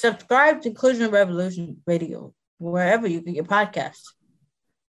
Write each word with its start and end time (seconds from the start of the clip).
Subscribe 0.00 0.62
to 0.62 0.70
Inclusion 0.70 1.10
Revolution 1.10 1.82
Radio 1.86 2.32
wherever 2.56 3.06
you 3.06 3.20
get 3.20 3.34
your 3.34 3.44
podcasts. 3.44 4.12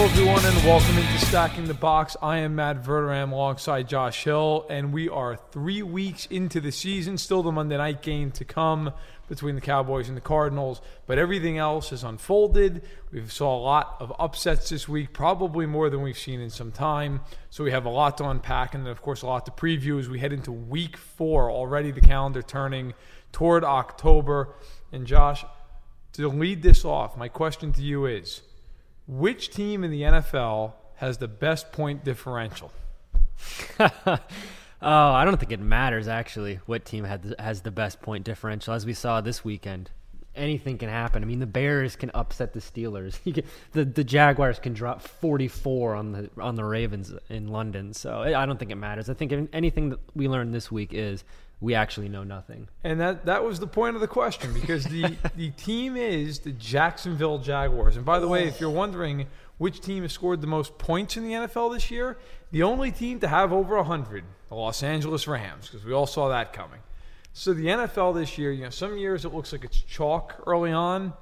Hello, 0.00 0.12
everyone, 0.12 0.46
and 0.46 0.56
welcome 0.64 0.96
into 0.96 1.26
Stacking 1.26 1.66
the 1.66 1.74
Box. 1.74 2.16
I 2.22 2.38
am 2.38 2.54
Matt 2.54 2.82
Verderame 2.82 3.32
alongside 3.32 3.86
Josh 3.86 4.24
Hill, 4.24 4.64
and 4.70 4.94
we 4.94 5.10
are 5.10 5.36
three 5.36 5.82
weeks 5.82 6.24
into 6.24 6.58
the 6.58 6.72
season. 6.72 7.18
Still 7.18 7.42
the 7.42 7.52
Monday 7.52 7.76
night 7.76 8.00
game 8.00 8.30
to 8.30 8.46
come 8.46 8.94
between 9.28 9.56
the 9.56 9.60
Cowboys 9.60 10.08
and 10.08 10.16
the 10.16 10.22
Cardinals, 10.22 10.80
but 11.06 11.18
everything 11.18 11.58
else 11.58 11.90
has 11.90 12.02
unfolded. 12.02 12.80
We 13.12 13.26
saw 13.26 13.54
a 13.54 13.60
lot 13.60 13.96
of 14.00 14.10
upsets 14.18 14.70
this 14.70 14.88
week, 14.88 15.12
probably 15.12 15.66
more 15.66 15.90
than 15.90 16.00
we've 16.00 16.16
seen 16.16 16.40
in 16.40 16.48
some 16.48 16.72
time. 16.72 17.20
So 17.50 17.62
we 17.62 17.70
have 17.70 17.84
a 17.84 17.90
lot 17.90 18.16
to 18.18 18.24
unpack, 18.24 18.74
and 18.74 18.86
then, 18.86 18.92
of 18.92 19.02
course, 19.02 19.20
a 19.20 19.26
lot 19.26 19.44
to 19.44 19.52
preview 19.52 20.00
as 20.00 20.08
we 20.08 20.18
head 20.18 20.32
into 20.32 20.50
week 20.50 20.96
four. 20.96 21.50
Already 21.50 21.90
the 21.90 22.00
calendar 22.00 22.40
turning 22.40 22.94
toward 23.32 23.64
October. 23.64 24.54
And 24.92 25.06
Josh, 25.06 25.44
to 26.14 26.26
lead 26.26 26.62
this 26.62 26.86
off, 26.86 27.18
my 27.18 27.28
question 27.28 27.74
to 27.74 27.82
you 27.82 28.06
is 28.06 28.40
which 29.10 29.50
team 29.50 29.82
in 29.82 29.90
the 29.90 30.02
NFL 30.02 30.74
has 30.96 31.18
the 31.18 31.26
best 31.26 31.72
point 31.72 32.04
differential? 32.04 32.70
oh, 33.80 34.18
I 34.80 35.24
don't 35.24 35.38
think 35.38 35.50
it 35.50 35.60
matters 35.60 36.06
actually 36.06 36.60
what 36.66 36.84
team 36.84 37.04
had 37.04 37.34
has 37.38 37.62
the 37.62 37.72
best 37.72 38.00
point 38.00 38.24
differential. 38.24 38.72
As 38.72 38.86
we 38.86 38.92
saw 38.94 39.20
this 39.20 39.44
weekend, 39.44 39.90
anything 40.36 40.78
can 40.78 40.88
happen. 40.88 41.24
I 41.24 41.26
mean, 41.26 41.40
the 41.40 41.46
Bears 41.46 41.96
can 41.96 42.12
upset 42.14 42.52
the 42.52 42.60
Steelers. 42.60 43.20
Can, 43.34 43.44
the 43.72 43.84
the 43.84 44.04
Jaguars 44.04 44.60
can 44.60 44.74
drop 44.74 45.02
44 45.02 45.96
on 45.96 46.12
the 46.12 46.30
on 46.38 46.54
the 46.54 46.64
Ravens 46.64 47.12
in 47.28 47.48
London. 47.48 47.92
So 47.92 48.20
I 48.20 48.46
don't 48.46 48.58
think 48.58 48.70
it 48.70 48.76
matters. 48.76 49.10
I 49.10 49.14
think 49.14 49.32
anything 49.52 49.90
that 49.90 50.00
we 50.14 50.28
learned 50.28 50.54
this 50.54 50.70
week 50.70 50.90
is 50.92 51.24
we 51.60 51.74
actually 51.74 52.08
know 52.08 52.24
nothing. 52.24 52.68
And 52.84 53.00
that 53.00 53.26
that 53.26 53.44
was 53.44 53.60
the 53.60 53.66
point 53.66 53.94
of 53.94 54.00
the 54.00 54.08
question 54.08 54.52
because 54.54 54.84
the 54.84 55.16
the 55.36 55.50
team 55.50 55.96
is 55.96 56.40
the 56.40 56.52
Jacksonville 56.52 57.38
Jaguars. 57.38 57.96
And 57.96 58.04
by 58.04 58.18
the 58.18 58.28
way, 58.28 58.46
if 58.46 58.60
you're 58.60 58.70
wondering 58.70 59.26
which 59.58 59.80
team 59.80 60.02
has 60.02 60.12
scored 60.12 60.40
the 60.40 60.46
most 60.46 60.78
points 60.78 61.18
in 61.18 61.24
the 61.24 61.32
NFL 61.32 61.74
this 61.74 61.90
year, 61.90 62.16
the 62.50 62.62
only 62.62 62.90
team 62.90 63.20
to 63.20 63.28
have 63.28 63.52
over 63.52 63.76
100, 63.76 64.24
the 64.48 64.54
Los 64.54 64.82
Angeles 64.82 65.28
Rams, 65.28 65.68
because 65.68 65.84
we 65.84 65.92
all 65.92 66.06
saw 66.06 66.30
that 66.30 66.54
coming. 66.54 66.80
So 67.34 67.52
the 67.52 67.66
NFL 67.66 68.14
this 68.14 68.38
year, 68.38 68.52
you 68.52 68.64
know, 68.64 68.70
some 68.70 68.96
years 68.96 69.26
it 69.26 69.34
looks 69.34 69.52
like 69.52 69.64
it's 69.64 69.82
chalk 69.82 70.42
early 70.46 70.72
on. 70.72 71.12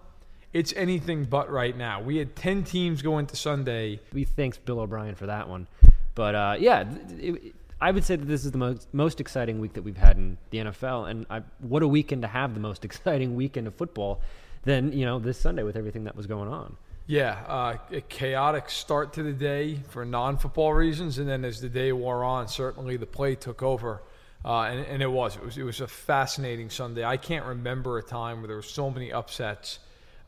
It's 0.53 0.73
anything 0.77 1.25
but 1.25 1.51
right 1.51 1.77
now. 1.77 2.01
We 2.01 2.17
had 2.17 2.35
10 2.37 2.63
teams 2.63 3.03
go 3.03 3.19
into 3.19 3.37
Sunday. 3.37 4.01
We 4.13 4.25
thanks 4.25 4.57
Bill 4.57 4.81
O'Brien 4.81 5.15
for 5.15 5.27
that 5.27 5.49
one. 5.49 5.67
But 6.15 6.35
uh, 6.35 6.57
yeah, 6.59 6.85
it, 7.19 7.55
I 7.81 7.91
would 7.91 8.05
say 8.05 8.17
that 8.17 8.27
this 8.27 8.45
is 8.45 8.51
the 8.51 8.59
most 8.59 8.93
most 8.93 9.21
exciting 9.21 9.61
week 9.61 9.75
that 9.75 9.83
we've 9.83 9.97
had 9.97 10.17
in 10.17 10.39
the 10.51 10.59
NFL, 10.59 11.11
and 11.11 11.27
I, 11.31 11.43
what 11.61 11.83
a 11.83 11.89
weekend 11.89 12.23
to 12.23 12.29
have 12.29 12.55
the 12.55 12.61
most 12.61 12.85
exciting 12.89 13.37
weekend 13.37 13.67
of 13.67 13.75
football 13.75 14.21
than 14.65 14.93
you 14.93 15.05
know 15.05 15.19
this 15.19 15.39
Sunday 15.39 15.63
with 15.63 15.77
everything 15.77 16.05
that 16.05 16.17
was 16.17 16.27
going 16.27 16.49
on. 16.49 16.77
Yeah, 17.07 17.43
uh, 17.47 17.79
a 17.91 18.03
chaotic 18.03 18.69
start 18.69 19.15
to 19.15 19.23
the 19.23 19.33
day 19.33 19.77
for 19.89 20.05
non-football 20.05 20.75
reasons, 20.75 21.19
and 21.19 21.27
then 21.27 21.43
as 21.43 21.59
the 21.61 21.69
day 21.71 21.91
wore 21.93 22.23
on, 22.23 22.49
certainly 22.49 22.99
the 22.99 23.07
play 23.07 23.35
took 23.35 23.63
over, 23.63 24.03
uh, 24.45 24.65
and, 24.65 24.85
and, 24.85 25.03
it 25.03 25.11
was 25.11 25.37
it 25.37 25.43
was 25.43 25.57
it 25.57 25.63
was 25.63 25.81
a 25.81 25.87
fascinating 25.87 26.69
Sunday. 26.69 27.05
I 27.05 27.17
can't 27.17 27.47
remember 27.47 27.97
a 27.97 28.03
time 28.03 28.41
where 28.41 28.49
there 28.49 28.57
were 28.57 28.63
so 28.63 28.91
many 28.91 29.11
upsets 29.11 29.79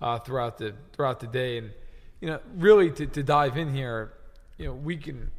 uh, 0.00 0.18
throughout 0.20 0.56
the 0.56 0.74
throughout 0.92 1.20
the 1.20 1.26
day, 1.26 1.58
and 1.58 1.72
you 2.20 2.28
know, 2.28 2.40
really 2.56 2.90
to, 2.92 3.06
to 3.06 3.22
dive 3.22 3.56
in 3.56 3.74
here, 3.74 4.12
you 4.56 4.66
know, 4.66 4.74
we 4.74 4.96
can 4.96 5.30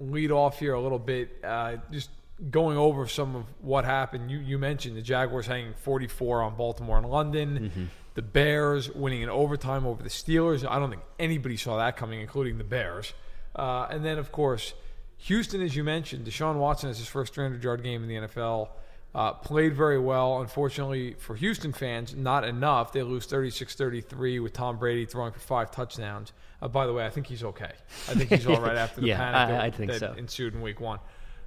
lead 0.00 0.30
off 0.30 0.58
here 0.58 0.74
a 0.74 0.80
little 0.80 0.98
bit, 0.98 1.38
uh, 1.44 1.76
just 1.90 2.10
going 2.50 2.78
over 2.78 3.06
some 3.06 3.36
of 3.36 3.44
what 3.60 3.84
happened. 3.84 4.30
You 4.30 4.38
you 4.38 4.58
mentioned 4.58 4.96
the 4.96 5.02
Jaguars 5.02 5.46
hanging 5.46 5.74
44 5.74 6.42
on 6.42 6.56
Baltimore 6.56 6.98
and 6.98 7.08
London. 7.08 7.58
Mm-hmm. 7.58 7.84
The 8.14 8.22
Bears 8.22 8.90
winning 8.90 9.22
in 9.22 9.28
overtime 9.28 9.86
over 9.86 10.02
the 10.02 10.08
Steelers. 10.08 10.68
I 10.68 10.78
don't 10.78 10.90
think 10.90 11.02
anybody 11.18 11.56
saw 11.56 11.76
that 11.78 11.96
coming, 11.96 12.20
including 12.20 12.58
the 12.58 12.64
Bears. 12.64 13.12
Uh, 13.54 13.86
and 13.90 14.04
then, 14.04 14.18
of 14.18 14.32
course, 14.32 14.74
Houston, 15.18 15.60
as 15.60 15.76
you 15.76 15.84
mentioned, 15.84 16.26
Deshaun 16.26 16.56
Watson 16.56 16.88
has 16.88 16.98
his 16.98 17.06
first 17.06 17.34
300 17.34 17.62
yard 17.62 17.82
game 17.82 18.02
in 18.02 18.08
the 18.08 18.26
NFL. 18.26 18.68
Uh, 19.12 19.32
played 19.32 19.74
very 19.74 19.98
well. 19.98 20.40
Unfortunately 20.40 21.14
for 21.14 21.34
Houston 21.34 21.72
fans, 21.72 22.14
not 22.14 22.44
enough. 22.44 22.92
They 22.92 23.02
lose 23.02 23.26
36 23.26 23.74
33 23.74 24.38
with 24.38 24.52
Tom 24.52 24.78
Brady 24.78 25.04
throwing 25.04 25.32
for 25.32 25.40
five 25.40 25.72
touchdowns. 25.72 26.32
Uh, 26.62 26.68
by 26.68 26.86
the 26.86 26.92
way, 26.92 27.04
I 27.04 27.10
think 27.10 27.26
he's 27.26 27.42
okay. 27.42 27.72
I 28.08 28.14
think 28.14 28.30
he's 28.30 28.46
all 28.48 28.60
right 28.60 28.76
after 28.76 29.00
the 29.00 29.08
yeah, 29.08 29.16
panic 29.16 29.36
I, 29.36 29.46
that, 29.46 29.60
I 29.60 29.70
think 29.70 29.90
that 29.90 29.98
so. 29.98 30.14
ensued 30.16 30.54
in 30.54 30.60
week 30.60 30.80
one. 30.80 31.00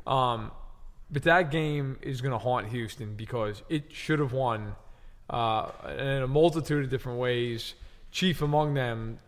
Um, 0.05 0.51
but 1.09 1.23
that 1.23 1.51
game 1.51 1.97
is 2.01 2.19
going 2.19 2.31
to 2.31 2.37
haunt 2.37 2.67
Houston 2.67 3.15
because 3.15 3.61
it 3.69 3.93
should 3.93 4.19
have 4.19 4.33
won 4.33 4.75
uh, 5.29 5.69
in 5.87 6.23
a 6.23 6.27
multitude 6.27 6.83
of 6.83 6.89
different 6.89 7.19
ways. 7.19 7.75
Chief 8.11 8.41
among 8.41 8.73
them, 8.73 9.19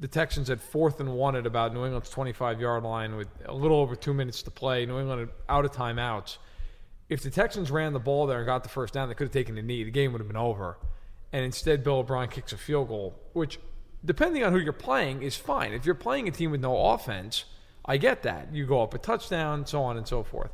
the 0.00 0.08
Texans 0.08 0.48
had 0.48 0.60
fourth 0.62 0.98
and 1.00 1.12
one 1.12 1.36
at 1.36 1.46
about 1.46 1.74
New 1.74 1.84
England's 1.84 2.08
25 2.08 2.60
yard 2.60 2.84
line 2.84 3.16
with 3.16 3.28
a 3.44 3.54
little 3.54 3.78
over 3.78 3.94
two 3.94 4.14
minutes 4.14 4.42
to 4.44 4.50
play. 4.50 4.86
New 4.86 4.98
England 4.98 5.28
out 5.48 5.64
of 5.64 5.72
timeouts 5.72 6.38
if 7.12 7.22
the 7.22 7.30
Texans 7.30 7.70
ran 7.70 7.92
the 7.92 8.00
ball 8.00 8.26
there 8.26 8.38
and 8.38 8.46
got 8.46 8.62
the 8.62 8.70
first 8.70 8.94
down, 8.94 9.08
they 9.08 9.14
could 9.14 9.26
have 9.26 9.32
taken 9.32 9.54
the 9.54 9.62
knee. 9.62 9.84
The 9.84 9.90
game 9.90 10.12
would 10.12 10.20
have 10.20 10.28
been 10.28 10.36
over. 10.36 10.78
And 11.32 11.44
instead, 11.44 11.84
Bill 11.84 11.98
O'Brien 11.98 12.28
kicks 12.28 12.52
a 12.52 12.56
field 12.56 12.88
goal, 12.88 13.14
which, 13.34 13.58
depending 14.04 14.44
on 14.44 14.52
who 14.52 14.58
you're 14.58 14.72
playing, 14.72 15.22
is 15.22 15.36
fine. 15.36 15.72
If 15.72 15.84
you're 15.84 15.94
playing 15.94 16.26
a 16.26 16.30
team 16.30 16.50
with 16.50 16.60
no 16.60 16.76
offense, 16.76 17.44
I 17.84 17.98
get 17.98 18.22
that. 18.22 18.54
You 18.54 18.66
go 18.66 18.82
up 18.82 18.94
a 18.94 18.98
touchdown, 18.98 19.66
so 19.66 19.82
on 19.82 19.96
and 19.96 20.08
so 20.08 20.22
forth. 20.22 20.50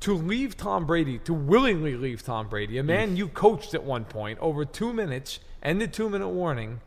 To 0.00 0.14
leave 0.14 0.56
Tom 0.56 0.84
Brady, 0.84 1.18
to 1.20 1.32
willingly 1.32 1.94
leave 1.94 2.24
Tom 2.24 2.48
Brady, 2.48 2.78
a 2.78 2.82
man 2.82 3.16
you 3.16 3.28
coached 3.28 3.72
at 3.72 3.84
one 3.84 4.04
point 4.04 4.40
over 4.40 4.64
two 4.64 4.92
minutes 4.92 5.38
and 5.62 5.80
the 5.80 5.86
two 5.86 6.10
minute 6.10 6.28
warning, 6.28 6.80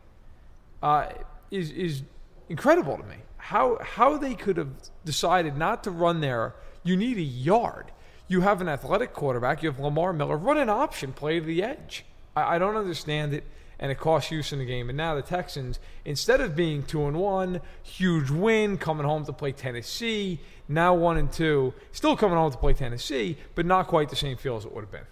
uh, 0.82 1.06
is 1.50 1.70
is 1.70 2.02
incredible 2.50 2.98
to 2.98 3.04
me. 3.04 3.16
How 3.38 3.78
how 3.80 4.18
they 4.18 4.34
could 4.34 4.58
have 4.58 4.68
decided 5.06 5.56
not 5.56 5.82
to 5.84 5.90
run 5.90 6.20
there. 6.20 6.54
You 6.82 6.94
need 6.96 7.16
a 7.16 7.22
yard. 7.22 7.90
You 8.28 8.40
have 8.40 8.60
an 8.60 8.68
athletic 8.68 9.12
quarterback. 9.12 9.62
You 9.62 9.70
have 9.70 9.78
Lamar 9.78 10.12
Miller. 10.12 10.36
Run 10.36 10.58
an 10.58 10.68
option 10.68 11.12
play 11.12 11.38
to 11.38 11.46
the 11.46 11.62
edge. 11.62 12.04
I, 12.34 12.56
I 12.56 12.58
don't 12.58 12.76
understand 12.76 13.34
it, 13.34 13.44
and 13.78 13.92
it 13.92 13.98
cost 13.98 14.28
Houston 14.28 14.58
the 14.58 14.64
game. 14.64 14.88
And 14.88 14.96
now 14.96 15.14
the 15.14 15.22
Texans, 15.22 15.78
instead 16.04 16.40
of 16.40 16.56
being 16.56 16.82
two 16.82 17.06
and 17.06 17.16
one, 17.16 17.60
huge 17.82 18.30
win, 18.30 18.78
coming 18.78 19.06
home 19.06 19.24
to 19.26 19.32
play 19.32 19.52
Tennessee. 19.52 20.40
Now 20.68 20.94
one 20.94 21.16
and 21.16 21.30
two, 21.30 21.74
still 21.92 22.16
coming 22.16 22.36
home 22.36 22.50
to 22.50 22.58
play 22.58 22.72
Tennessee, 22.72 23.38
but 23.54 23.64
not 23.64 23.86
quite 23.86 24.08
the 24.08 24.16
same 24.16 24.36
feel 24.36 24.56
as 24.56 24.64
it 24.64 24.74
would 24.74 24.82
have 24.82 24.90
been. 24.90 25.06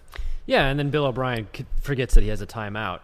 Yeah, 0.47 0.67
and 0.67 0.77
then 0.77 0.91
Bill 0.91 1.05
O'Brien 1.05 1.47
forgets 1.81 2.13
that 2.13 2.21
he 2.21 2.29
has 2.29 2.39
a 2.39 2.45
timeout 2.45 2.99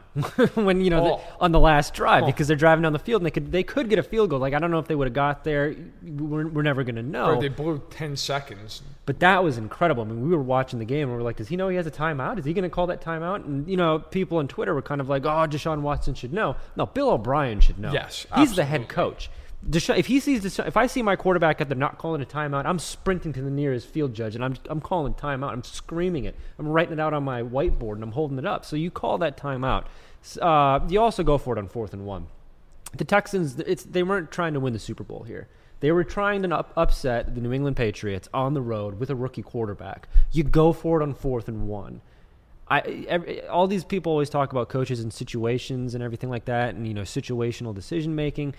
when 0.55 0.79
you 0.81 0.91
know 0.91 1.01
Oh. 1.03 1.17
the, 1.17 1.41
on 1.43 1.51
the 1.51 1.59
last 1.59 1.93
drive 1.95 2.23
Oh. 2.23 2.25
because 2.27 2.47
they're 2.47 2.55
driving 2.55 2.83
down 2.83 2.93
the 2.93 2.99
field 2.99 3.21
and 3.21 3.25
they 3.25 3.31
could 3.31 3.51
they 3.51 3.63
could 3.63 3.89
get 3.89 3.97
a 3.97 4.03
field 4.03 4.29
goal. 4.29 4.37
Like 4.39 4.53
I 4.53 4.59
don't 4.59 4.69
know 4.69 4.77
if 4.77 4.87
they 4.87 4.93
would 4.93 5.07
have 5.07 5.13
got 5.15 5.43
there. 5.43 5.75
We're, 6.03 6.47
we're 6.47 6.61
never 6.61 6.83
going 6.83 6.97
to 6.97 7.01
know. 7.03 7.25
Or 7.35 7.41
they 7.41 7.47
blew 7.47 7.81
10 7.89 8.15
seconds. 8.15 8.83
But 9.07 9.19
that 9.21 9.43
was 9.43 9.57
incredible. 9.57 10.03
I 10.03 10.07
mean, 10.07 10.21
we 10.29 10.35
were 10.35 10.43
watching 10.43 10.77
the 10.77 10.85
game 10.85 11.07
and 11.09 11.17
we 11.17 11.21
are 11.21 11.23
like, 11.25 11.37
does 11.37 11.47
he 11.47 11.55
know 11.55 11.67
he 11.69 11.75
has 11.77 11.87
a 11.87 11.91
timeout? 11.91 12.37
Is 12.37 12.45
he 12.45 12.53
going 12.53 12.63
to 12.63 12.69
call 12.69 12.85
that 12.87 13.01
timeout? 13.01 13.43
And, 13.45 13.67
you 13.67 13.75
know, 13.75 13.97
people 13.97 14.37
on 14.37 14.47
Twitter 14.47 14.73
were 14.75 14.81
kind 14.83 15.01
of 15.01 15.09
like, 15.09 15.25
oh, 15.25 15.29
Deshaun 15.47 15.81
Watson 15.81 16.13
should 16.13 16.31
know. 16.31 16.55
No, 16.75 16.85
Bill 16.85 17.09
O'Brien 17.09 17.59
should 17.59 17.79
know. 17.79 17.91
Yes, 17.91 18.27
He's 18.35 18.55
the 18.55 18.63
head 18.63 18.87
coach. 18.87 19.31
Deshaun, 19.67 19.97
if 19.97 20.07
he 20.07 20.19
sees 20.19 20.41
Deshaun, 20.41 20.67
if 20.67 20.75
I 20.75 20.87
see 20.87 21.01
my 21.01 21.15
quarterback 21.15 21.61
at 21.61 21.69
the 21.69 21.75
not 21.75 21.97
calling 21.97 22.21
a 22.21 22.25
timeout, 22.25 22.65
I'm 22.65 22.79
sprinting 22.79 23.31
to 23.33 23.41
the 23.41 23.51
nearest 23.51 23.87
field 23.87 24.13
judge 24.13 24.35
and 24.35 24.43
I'm, 24.43 24.55
I'm 24.69 24.81
calling 24.81 25.13
timeout. 25.13 25.51
I'm 25.51 25.63
screaming 25.63 26.25
it. 26.25 26.35
I'm 26.57 26.67
writing 26.67 26.93
it 26.93 26.99
out 26.99 27.13
on 27.13 27.23
my 27.23 27.43
whiteboard 27.43 27.93
and 27.93 28.03
I'm 28.03 28.13
holding 28.13 28.39
it 28.39 28.45
up. 28.45 28.65
So 28.65 28.75
you 28.75 28.89
call 28.89 29.19
that 29.19 29.37
timeout. 29.37 29.85
Uh, 30.41 30.79
you 30.89 30.99
also 30.99 31.23
go 31.23 31.37
for 31.37 31.55
it 31.55 31.59
on 31.59 31.67
fourth 31.67 31.93
and 31.93 32.05
one 32.05 32.27
the 32.95 33.05
Texans, 33.05 33.59
it's 33.59 33.83
they 33.83 34.03
weren't 34.03 34.31
trying 34.31 34.53
to 34.53 34.59
win 34.59 34.73
the 34.73 34.79
Super 34.79 35.03
Bowl 35.03 35.23
here. 35.23 35.47
They 35.79 35.91
were 35.91 36.03
trying 36.03 36.43
to 36.43 36.55
up, 36.55 36.73
upset 36.75 37.33
the 37.33 37.41
New 37.41 37.51
England 37.51 37.75
Patriots 37.75 38.29
on 38.33 38.53
the 38.53 38.61
road 38.61 38.99
with 38.99 39.09
a 39.09 39.15
rookie 39.15 39.41
quarterback. 39.41 40.07
You 40.31 40.43
go 40.43 40.73
for 40.73 40.99
it 40.99 41.03
on 41.03 41.13
fourth 41.13 41.47
and 41.47 41.67
one. 41.67 42.01
I 42.67 42.79
every, 43.07 43.45
all 43.47 43.67
these 43.67 43.83
people 43.83 44.11
always 44.11 44.29
talk 44.29 44.51
about 44.51 44.69
coaches 44.69 44.99
and 44.99 45.11
situations 45.11 45.95
and 45.95 46.03
everything 46.03 46.29
like 46.29 46.45
that, 46.45 46.75
and 46.75 46.87
you 46.87 46.93
know 46.93 47.01
situational 47.01 47.73
decision 47.73 48.15
making. 48.15 48.53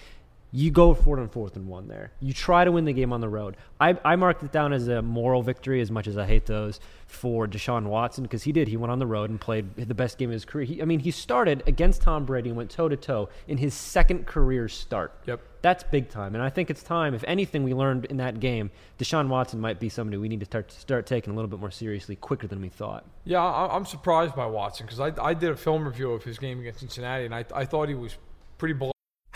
You 0.55 0.71
go 0.71 0.93
for 0.93 1.19
it 1.19 1.23
on 1.23 1.31
fourth 1.31 1.57
and 1.57 1.67
one 1.67 1.89
there. 1.89 2.13
You 2.21 2.35
try 2.35 2.65
to 2.65 2.71
win 2.71 2.85
the 2.85 2.93
game 2.93 3.11
on 3.11 3.23
the 3.23 3.29
road. 3.29 3.57
I, 3.81 3.99
I 4.05 4.17
marked 4.17 4.43
it 4.43 4.53
down 4.53 4.75
as 4.75 4.87
a 4.87 5.01
moral 5.01 5.43
victory, 5.43 5.81
as 5.81 5.91
much 5.91 6.07
as 6.07 6.19
I 6.19 6.27
hate 6.27 6.45
those 6.45 6.79
for 7.07 7.49
Deshaun 7.49 7.87
Watson 7.87 8.23
because 8.23 8.43
he 8.43 8.53
did. 8.53 8.69
He 8.69 8.77
went 8.77 8.91
on 8.91 8.99
the 8.99 9.07
road 9.07 9.31
and 9.31 9.41
played 9.41 9.75
the 9.77 9.95
best 9.95 10.19
game 10.19 10.29
of 10.29 10.35
his 10.35 10.45
career. 10.45 10.67
He, 10.67 10.83
I 10.83 10.85
mean, 10.85 11.01
he 11.01 11.11
started 11.11 11.63
against 11.67 12.03
Tom 12.03 12.27
Brady 12.27 12.51
and 12.51 12.57
went 12.57 12.71
toe 12.71 12.89
to 12.91 12.97
toe 12.99 13.31
in 13.49 13.57
his 13.57 13.73
second 13.73 14.27
career 14.27 14.69
start. 14.69 15.15
Yep. 15.27 15.41
That's 15.63 15.85
big 15.85 16.11
time. 16.11 16.35
And 16.35 16.45
I 16.45 16.51
think 16.51 16.69
it's 16.69 16.83
time, 16.83 17.15
if 17.15 17.25
anything 17.27 17.63
we 17.63 17.73
learned 17.73 18.05
in 18.07 18.19
that 18.19 18.39
game, 18.39 18.71
Deshaun 18.99 19.29
Watson 19.29 19.59
might 19.59 19.81
be 19.81 19.89
somebody 19.89 20.19
we 20.19 20.29
need 20.29 20.41
to 20.41 20.47
start, 20.47 20.71
start 20.73 21.07
taking 21.07 21.33
a 21.33 21.37
little 21.37 21.49
bit 21.49 21.61
more 21.61 21.71
seriously 21.71 22.17
quicker 22.17 22.47
than 22.47 22.61
we 22.61 22.69
thought. 22.69 23.07
Yeah, 23.25 23.43
I, 23.43 23.75
I'm 23.75 23.87
surprised 23.87 24.35
by 24.35 24.45
Watson 24.45 24.85
because 24.85 25.01
I, 25.01 25.13
I 25.23 25.33
did 25.33 25.51
a 25.51 25.57
film 25.57 25.87
review 25.87 26.13
of 26.13 26.25
his 26.25 26.39
game 26.39 26.61
against 26.61 26.81
Cincinnati, 26.81 27.25
and 27.25 27.35
I, 27.35 27.47
I 27.55 27.65
thought 27.65 27.89
he 27.89 27.95
was 27.95 28.19
pretty 28.59 28.75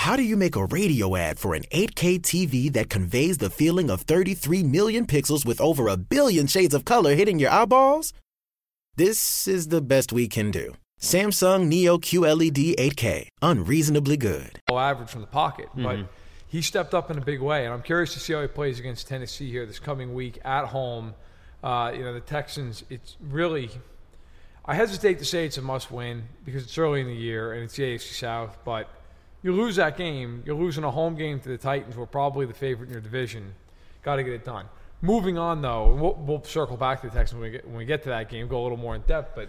How 0.06 0.14
do 0.14 0.22
you 0.22 0.36
make 0.36 0.54
a 0.54 0.66
radio 0.66 1.16
ad 1.16 1.36
for 1.36 1.56
an 1.56 1.64
8K 1.72 2.20
TV 2.20 2.72
that 2.74 2.88
conveys 2.88 3.38
the 3.38 3.50
feeling 3.50 3.90
of 3.90 4.02
33 4.02 4.62
million 4.62 5.04
pixels 5.04 5.44
with 5.44 5.60
over 5.60 5.88
a 5.88 5.96
billion 5.96 6.46
shades 6.46 6.74
of 6.74 6.84
color 6.84 7.16
hitting 7.16 7.40
your 7.40 7.50
eyeballs? 7.50 8.12
This 8.94 9.48
is 9.48 9.66
the 9.66 9.80
best 9.80 10.12
we 10.12 10.28
can 10.28 10.52
do. 10.52 10.76
Samsung 11.00 11.66
Neo 11.66 11.98
QLED 11.98 12.76
8K, 12.76 13.26
unreasonably 13.42 14.16
good. 14.16 14.60
average 14.70 15.08
from 15.08 15.22
the 15.22 15.26
pocket, 15.26 15.66
Mm-hmm. 15.70 15.82
but 15.82 15.98
he 16.46 16.62
stepped 16.62 16.94
up 16.94 17.10
in 17.10 17.18
a 17.18 17.20
big 17.20 17.40
way, 17.40 17.64
and 17.64 17.74
I'm 17.74 17.82
curious 17.82 18.12
to 18.14 18.20
see 18.20 18.32
how 18.32 18.42
he 18.42 18.46
plays 18.46 18.78
against 18.78 19.08
Tennessee 19.08 19.50
here 19.50 19.66
this 19.66 19.80
coming 19.80 20.14
week 20.14 20.38
at 20.44 20.66
home. 20.66 21.14
Uh, 21.64 21.90
you 21.92 22.04
know, 22.04 22.14
the 22.14 22.20
Texans. 22.20 22.84
It's 22.90 23.16
really. 23.20 23.70
I 24.64 24.76
hesitate 24.76 25.18
to 25.18 25.24
say 25.24 25.46
it's 25.46 25.58
a 25.58 25.62
must-win 25.62 26.28
because 26.44 26.62
it's 26.62 26.78
early 26.78 27.00
in 27.00 27.08
the 27.08 27.16
year 27.16 27.54
and 27.54 27.64
it's 27.64 27.74
the 27.74 27.82
AFC 27.82 28.12
South, 28.12 28.56
but 28.64 28.88
you 29.46 29.52
lose 29.52 29.76
that 29.76 29.96
game, 29.96 30.42
you're 30.44 30.56
losing 30.56 30.82
a 30.82 30.90
home 30.90 31.14
game 31.14 31.38
to 31.38 31.48
the 31.48 31.56
Titans, 31.56 31.94
who 31.94 32.02
are 32.02 32.06
probably 32.06 32.46
the 32.46 32.52
favorite 32.52 32.88
in 32.88 32.92
your 32.92 33.00
division. 33.00 33.54
Got 34.02 34.16
to 34.16 34.24
get 34.24 34.32
it 34.32 34.44
done. 34.44 34.66
Moving 35.02 35.38
on, 35.38 35.62
though, 35.62 35.94
we'll, 35.94 36.14
we'll 36.14 36.42
circle 36.42 36.76
back 36.76 37.00
to 37.02 37.08
the 37.08 37.14
Texans 37.14 37.40
when 37.40 37.50
we 37.50 37.56
get 37.56 37.66
when 37.66 37.76
we 37.76 37.84
get 37.84 38.02
to 38.02 38.08
that 38.08 38.28
game, 38.28 38.48
go 38.48 38.60
a 38.60 38.64
little 38.64 38.76
more 38.76 38.94
in 38.94 39.02
depth, 39.02 39.34
but. 39.34 39.48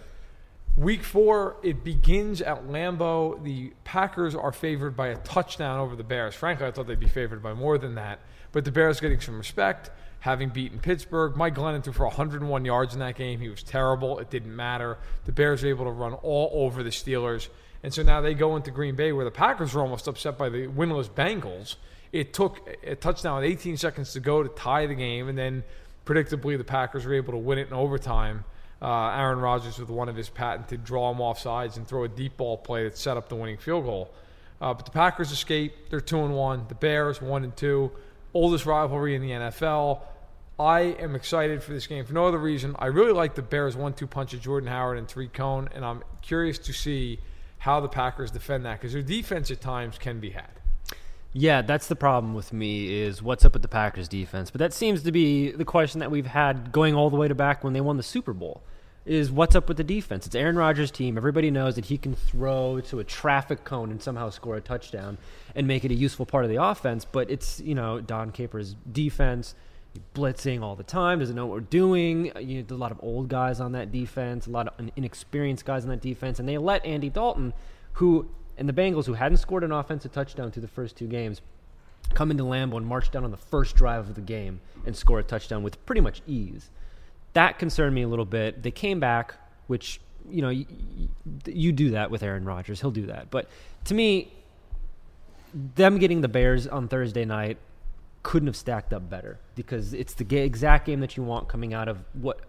Week 0.76 1.02
four, 1.02 1.56
it 1.64 1.82
begins 1.82 2.40
at 2.40 2.68
Lambeau. 2.68 3.42
The 3.42 3.72
Packers 3.82 4.36
are 4.36 4.52
favored 4.52 4.96
by 4.96 5.08
a 5.08 5.16
touchdown 5.16 5.80
over 5.80 5.96
the 5.96 6.04
Bears. 6.04 6.36
Frankly, 6.36 6.66
I 6.66 6.70
thought 6.70 6.86
they'd 6.86 7.00
be 7.00 7.08
favored 7.08 7.42
by 7.42 7.52
more 7.52 7.78
than 7.78 7.96
that. 7.96 8.20
But 8.52 8.64
the 8.64 8.70
Bears 8.70 9.00
getting 9.00 9.20
some 9.20 9.36
respect, 9.36 9.90
having 10.20 10.50
beaten 10.50 10.78
Pittsburgh. 10.78 11.36
Mike 11.36 11.56
Glennon 11.56 11.82
threw 11.82 11.92
for 11.92 12.06
101 12.06 12.64
yards 12.64 12.94
in 12.94 13.00
that 13.00 13.16
game. 13.16 13.40
He 13.40 13.48
was 13.48 13.64
terrible. 13.64 14.20
It 14.20 14.30
didn't 14.30 14.54
matter. 14.54 14.98
The 15.24 15.32
Bears 15.32 15.64
were 15.64 15.68
able 15.68 15.86
to 15.86 15.90
run 15.90 16.12
all 16.12 16.50
over 16.52 16.84
the 16.84 16.90
Steelers. 16.90 17.48
And 17.82 17.94
so 17.94 18.02
now 18.02 18.20
they 18.20 18.34
go 18.34 18.56
into 18.56 18.70
Green 18.70 18.96
Bay, 18.96 19.12
where 19.12 19.24
the 19.24 19.30
Packers 19.30 19.74
were 19.74 19.82
almost 19.82 20.08
upset 20.08 20.36
by 20.36 20.48
the 20.48 20.66
winless 20.66 21.08
Bengals. 21.08 21.76
It 22.12 22.32
took 22.32 22.68
a 22.82 22.96
touchdown 22.96 23.40
with 23.40 23.50
18 23.50 23.76
seconds 23.76 24.12
to 24.14 24.20
go 24.20 24.42
to 24.42 24.48
tie 24.48 24.86
the 24.86 24.94
game, 24.94 25.28
and 25.28 25.38
then 25.38 25.62
predictably 26.06 26.56
the 26.56 26.64
Packers 26.64 27.04
were 27.04 27.14
able 27.14 27.32
to 27.32 27.38
win 27.38 27.58
it 27.58 27.68
in 27.68 27.74
overtime. 27.74 28.44
Uh, 28.80 29.10
Aaron 29.10 29.40
Rodgers 29.40 29.78
with 29.78 29.90
one 29.90 30.08
of 30.08 30.16
his 30.16 30.28
patented 30.28 30.84
draw 30.84 31.10
him 31.10 31.20
off 31.20 31.38
sides 31.38 31.76
and 31.76 31.86
throw 31.86 32.04
a 32.04 32.08
deep 32.08 32.36
ball 32.36 32.56
play 32.56 32.84
that 32.84 32.96
set 32.96 33.16
up 33.16 33.28
the 33.28 33.34
winning 33.34 33.58
field 33.58 33.84
goal. 33.84 34.10
Uh, 34.60 34.74
but 34.74 34.84
the 34.84 34.90
Packers 34.90 35.30
escape. 35.30 35.90
They're 35.90 36.00
two 36.00 36.20
and 36.20 36.34
one. 36.34 36.64
The 36.68 36.74
Bears 36.74 37.20
one 37.20 37.44
and 37.44 37.56
two. 37.56 37.90
Oldest 38.34 38.66
rivalry 38.66 39.14
in 39.14 39.22
the 39.22 39.30
NFL. 39.30 40.00
I 40.58 40.80
am 40.80 41.14
excited 41.14 41.62
for 41.62 41.72
this 41.72 41.86
game 41.86 42.04
for 42.04 42.12
no 42.12 42.26
other 42.26 42.38
reason. 42.38 42.74
I 42.78 42.86
really 42.86 43.12
like 43.12 43.36
the 43.36 43.42
Bears 43.42 43.76
one-two 43.76 44.08
punch 44.08 44.34
of 44.34 44.40
Jordan 44.40 44.68
Howard 44.68 44.98
and 44.98 45.08
Tarik 45.08 45.32
Cohen, 45.32 45.68
and 45.72 45.84
I'm 45.84 46.02
curious 46.20 46.58
to 46.58 46.72
see 46.72 47.20
how 47.58 47.80
the 47.80 47.88
Packers 47.88 48.30
defend 48.30 48.64
that 48.64 48.80
because 48.80 48.92
their 48.92 49.02
defense 49.02 49.50
at 49.50 49.60
times 49.60 49.98
can 49.98 50.20
be 50.20 50.30
had. 50.30 50.50
Yeah, 51.32 51.62
that's 51.62 51.88
the 51.88 51.96
problem 51.96 52.34
with 52.34 52.52
me 52.52 53.02
is 53.02 53.22
what's 53.22 53.44
up 53.44 53.52
with 53.52 53.62
the 53.62 53.68
Packers 53.68 54.08
defense. 54.08 54.50
But 54.50 54.60
that 54.60 54.72
seems 54.72 55.02
to 55.02 55.12
be 55.12 55.50
the 55.50 55.64
question 55.64 56.00
that 56.00 56.10
we've 56.10 56.26
had 56.26 56.72
going 56.72 56.94
all 56.94 57.10
the 57.10 57.16
way 57.16 57.28
to 57.28 57.34
back 57.34 57.62
when 57.62 57.74
they 57.74 57.80
won 57.80 57.96
the 57.96 58.02
Super 58.02 58.32
Bowl. 58.32 58.62
Is 59.04 59.30
what's 59.30 59.56
up 59.56 59.68
with 59.68 59.78
the 59.78 59.84
defense? 59.84 60.26
It's 60.26 60.34
Aaron 60.34 60.56
Rodgers' 60.56 60.90
team. 60.90 61.16
Everybody 61.16 61.50
knows 61.50 61.76
that 61.76 61.86
he 61.86 61.96
can 61.96 62.14
throw 62.14 62.80
to 62.80 62.98
a 62.98 63.04
traffic 63.04 63.64
cone 63.64 63.90
and 63.90 64.02
somehow 64.02 64.28
score 64.28 64.56
a 64.56 64.60
touchdown 64.60 65.16
and 65.54 65.66
make 65.66 65.84
it 65.84 65.90
a 65.90 65.94
useful 65.94 66.26
part 66.26 66.44
of 66.44 66.50
the 66.50 66.62
offense. 66.62 67.06
But 67.06 67.30
it's 67.30 67.58
you 67.60 67.74
know 67.74 68.00
Dom 68.00 68.32
Capers' 68.32 68.74
defense, 68.90 69.54
blitzing 70.14 70.62
all 70.62 70.76
the 70.76 70.82
time, 70.82 71.18
doesn't 71.18 71.36
know 71.36 71.46
what 71.46 71.54
we're 71.54 71.60
doing. 71.60 72.32
Uh, 72.34 72.40
you 72.40 72.62
know, 72.62 72.74
a 72.74 72.76
lot 72.76 72.90
of 72.90 72.98
old 73.02 73.28
guys 73.28 73.60
on 73.60 73.72
that 73.72 73.92
defense, 73.92 74.46
a 74.46 74.50
lot 74.50 74.68
of 74.68 74.90
inexperienced 74.96 75.64
guys 75.64 75.84
on 75.84 75.90
that 75.90 76.00
defense, 76.00 76.38
and 76.38 76.48
they 76.48 76.58
let 76.58 76.84
Andy 76.84 77.10
Dalton, 77.10 77.52
who 77.94 78.28
and 78.56 78.68
the 78.68 78.72
Bengals, 78.72 79.06
who 79.06 79.14
hadn't 79.14 79.38
scored 79.38 79.62
an 79.62 79.72
offensive 79.72 80.12
touchdown 80.12 80.50
through 80.50 80.62
the 80.62 80.68
first 80.68 80.96
two 80.96 81.06
games, 81.06 81.40
come 82.14 82.30
into 82.30 82.42
Lambeau 82.42 82.76
and 82.76 82.86
march 82.86 83.10
down 83.10 83.24
on 83.24 83.30
the 83.30 83.36
first 83.36 83.76
drive 83.76 84.08
of 84.08 84.14
the 84.14 84.20
game 84.20 84.60
and 84.84 84.96
score 84.96 85.18
a 85.18 85.22
touchdown 85.22 85.62
with 85.62 85.84
pretty 85.86 86.00
much 86.00 86.22
ease. 86.26 86.70
That 87.34 87.58
concerned 87.58 87.94
me 87.94 88.02
a 88.02 88.08
little 88.08 88.24
bit. 88.24 88.62
They 88.62 88.70
came 88.70 88.98
back, 88.98 89.34
which 89.68 90.00
you 90.28 90.42
know 90.42 90.48
you, 90.48 90.66
you 91.46 91.72
do 91.72 91.90
that 91.90 92.10
with 92.10 92.22
Aaron 92.22 92.44
Rodgers. 92.44 92.80
He'll 92.80 92.90
do 92.90 93.06
that. 93.06 93.30
But 93.30 93.48
to 93.84 93.94
me, 93.94 94.32
them 95.54 95.98
getting 95.98 96.20
the 96.20 96.28
Bears 96.28 96.66
on 96.66 96.88
Thursday 96.88 97.24
night 97.24 97.58
couldn't 98.22 98.46
have 98.48 98.56
stacked 98.56 98.92
up 98.92 99.08
better 99.08 99.38
because 99.54 99.94
it's 99.94 100.14
the 100.14 100.36
exact 100.38 100.86
game 100.86 101.00
that 101.00 101.16
you 101.16 101.22
want 101.22 101.48
coming 101.48 101.72
out 101.74 101.88
of 101.88 101.98
what 102.14 102.40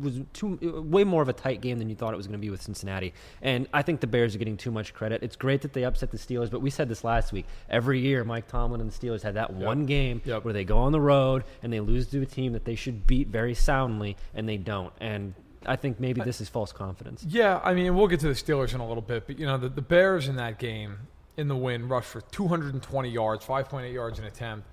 was 0.00 0.20
too 0.32 0.58
way 0.86 1.04
more 1.04 1.22
of 1.22 1.28
a 1.28 1.32
tight 1.32 1.60
game 1.60 1.78
than 1.78 1.88
you 1.88 1.94
thought 1.94 2.12
it 2.12 2.16
was 2.16 2.26
going 2.26 2.38
to 2.38 2.44
be 2.44 2.50
with 2.50 2.60
Cincinnati. 2.62 3.12
And 3.42 3.68
I 3.72 3.82
think 3.82 4.00
the 4.00 4.06
Bears 4.06 4.34
are 4.34 4.38
getting 4.38 4.56
too 4.56 4.70
much 4.70 4.92
credit. 4.92 5.22
It's 5.22 5.36
great 5.36 5.60
that 5.62 5.72
they 5.72 5.84
upset 5.84 6.10
the 6.10 6.16
Steelers, 6.18 6.50
but 6.50 6.60
we 6.60 6.70
said 6.70 6.88
this 6.88 7.04
last 7.04 7.32
week. 7.32 7.46
Every 7.68 8.00
year, 8.00 8.24
Mike 8.24 8.48
Tomlin 8.48 8.80
and 8.80 8.90
the 8.90 8.98
Steelers 9.06 9.22
had 9.22 9.34
that 9.34 9.52
one 9.52 9.86
game 9.86 10.20
Yep. 10.24 10.44
where 10.44 10.52
they 10.54 10.64
go 10.64 10.78
on 10.78 10.92
the 10.92 11.00
road 11.00 11.44
and 11.62 11.72
they 11.72 11.80
lose 11.80 12.08
to 12.08 12.20
a 12.22 12.26
team 12.26 12.54
that 12.54 12.64
they 12.64 12.74
should 12.74 13.06
beat 13.06 13.28
very 13.28 13.54
soundly, 13.54 14.16
and 14.34 14.48
they 14.48 14.56
don't. 14.56 14.92
And 15.00 15.34
I 15.66 15.76
think 15.76 16.00
maybe 16.00 16.22
this 16.22 16.40
is 16.40 16.48
false 16.48 16.72
confidence. 16.72 17.24
Yeah, 17.28 17.60
I 17.62 17.74
mean, 17.74 17.94
we'll 17.94 18.08
get 18.08 18.20
to 18.20 18.28
the 18.28 18.34
Steelers 18.34 18.74
in 18.74 18.80
a 18.80 18.86
little 18.88 19.02
bit, 19.02 19.26
but 19.26 19.38
you 19.38 19.46
know, 19.46 19.58
the, 19.58 19.68
the 19.68 19.82
Bears 19.82 20.28
in 20.28 20.36
that 20.36 20.58
game 20.58 20.96
in 21.36 21.46
the 21.46 21.56
win 21.56 21.88
rushed 21.88 22.08
for 22.08 22.20
220 22.20 23.08
yards, 23.10 23.44
5.8 23.44 23.92
yards 23.92 24.18
an 24.18 24.24
attempt. 24.24 24.66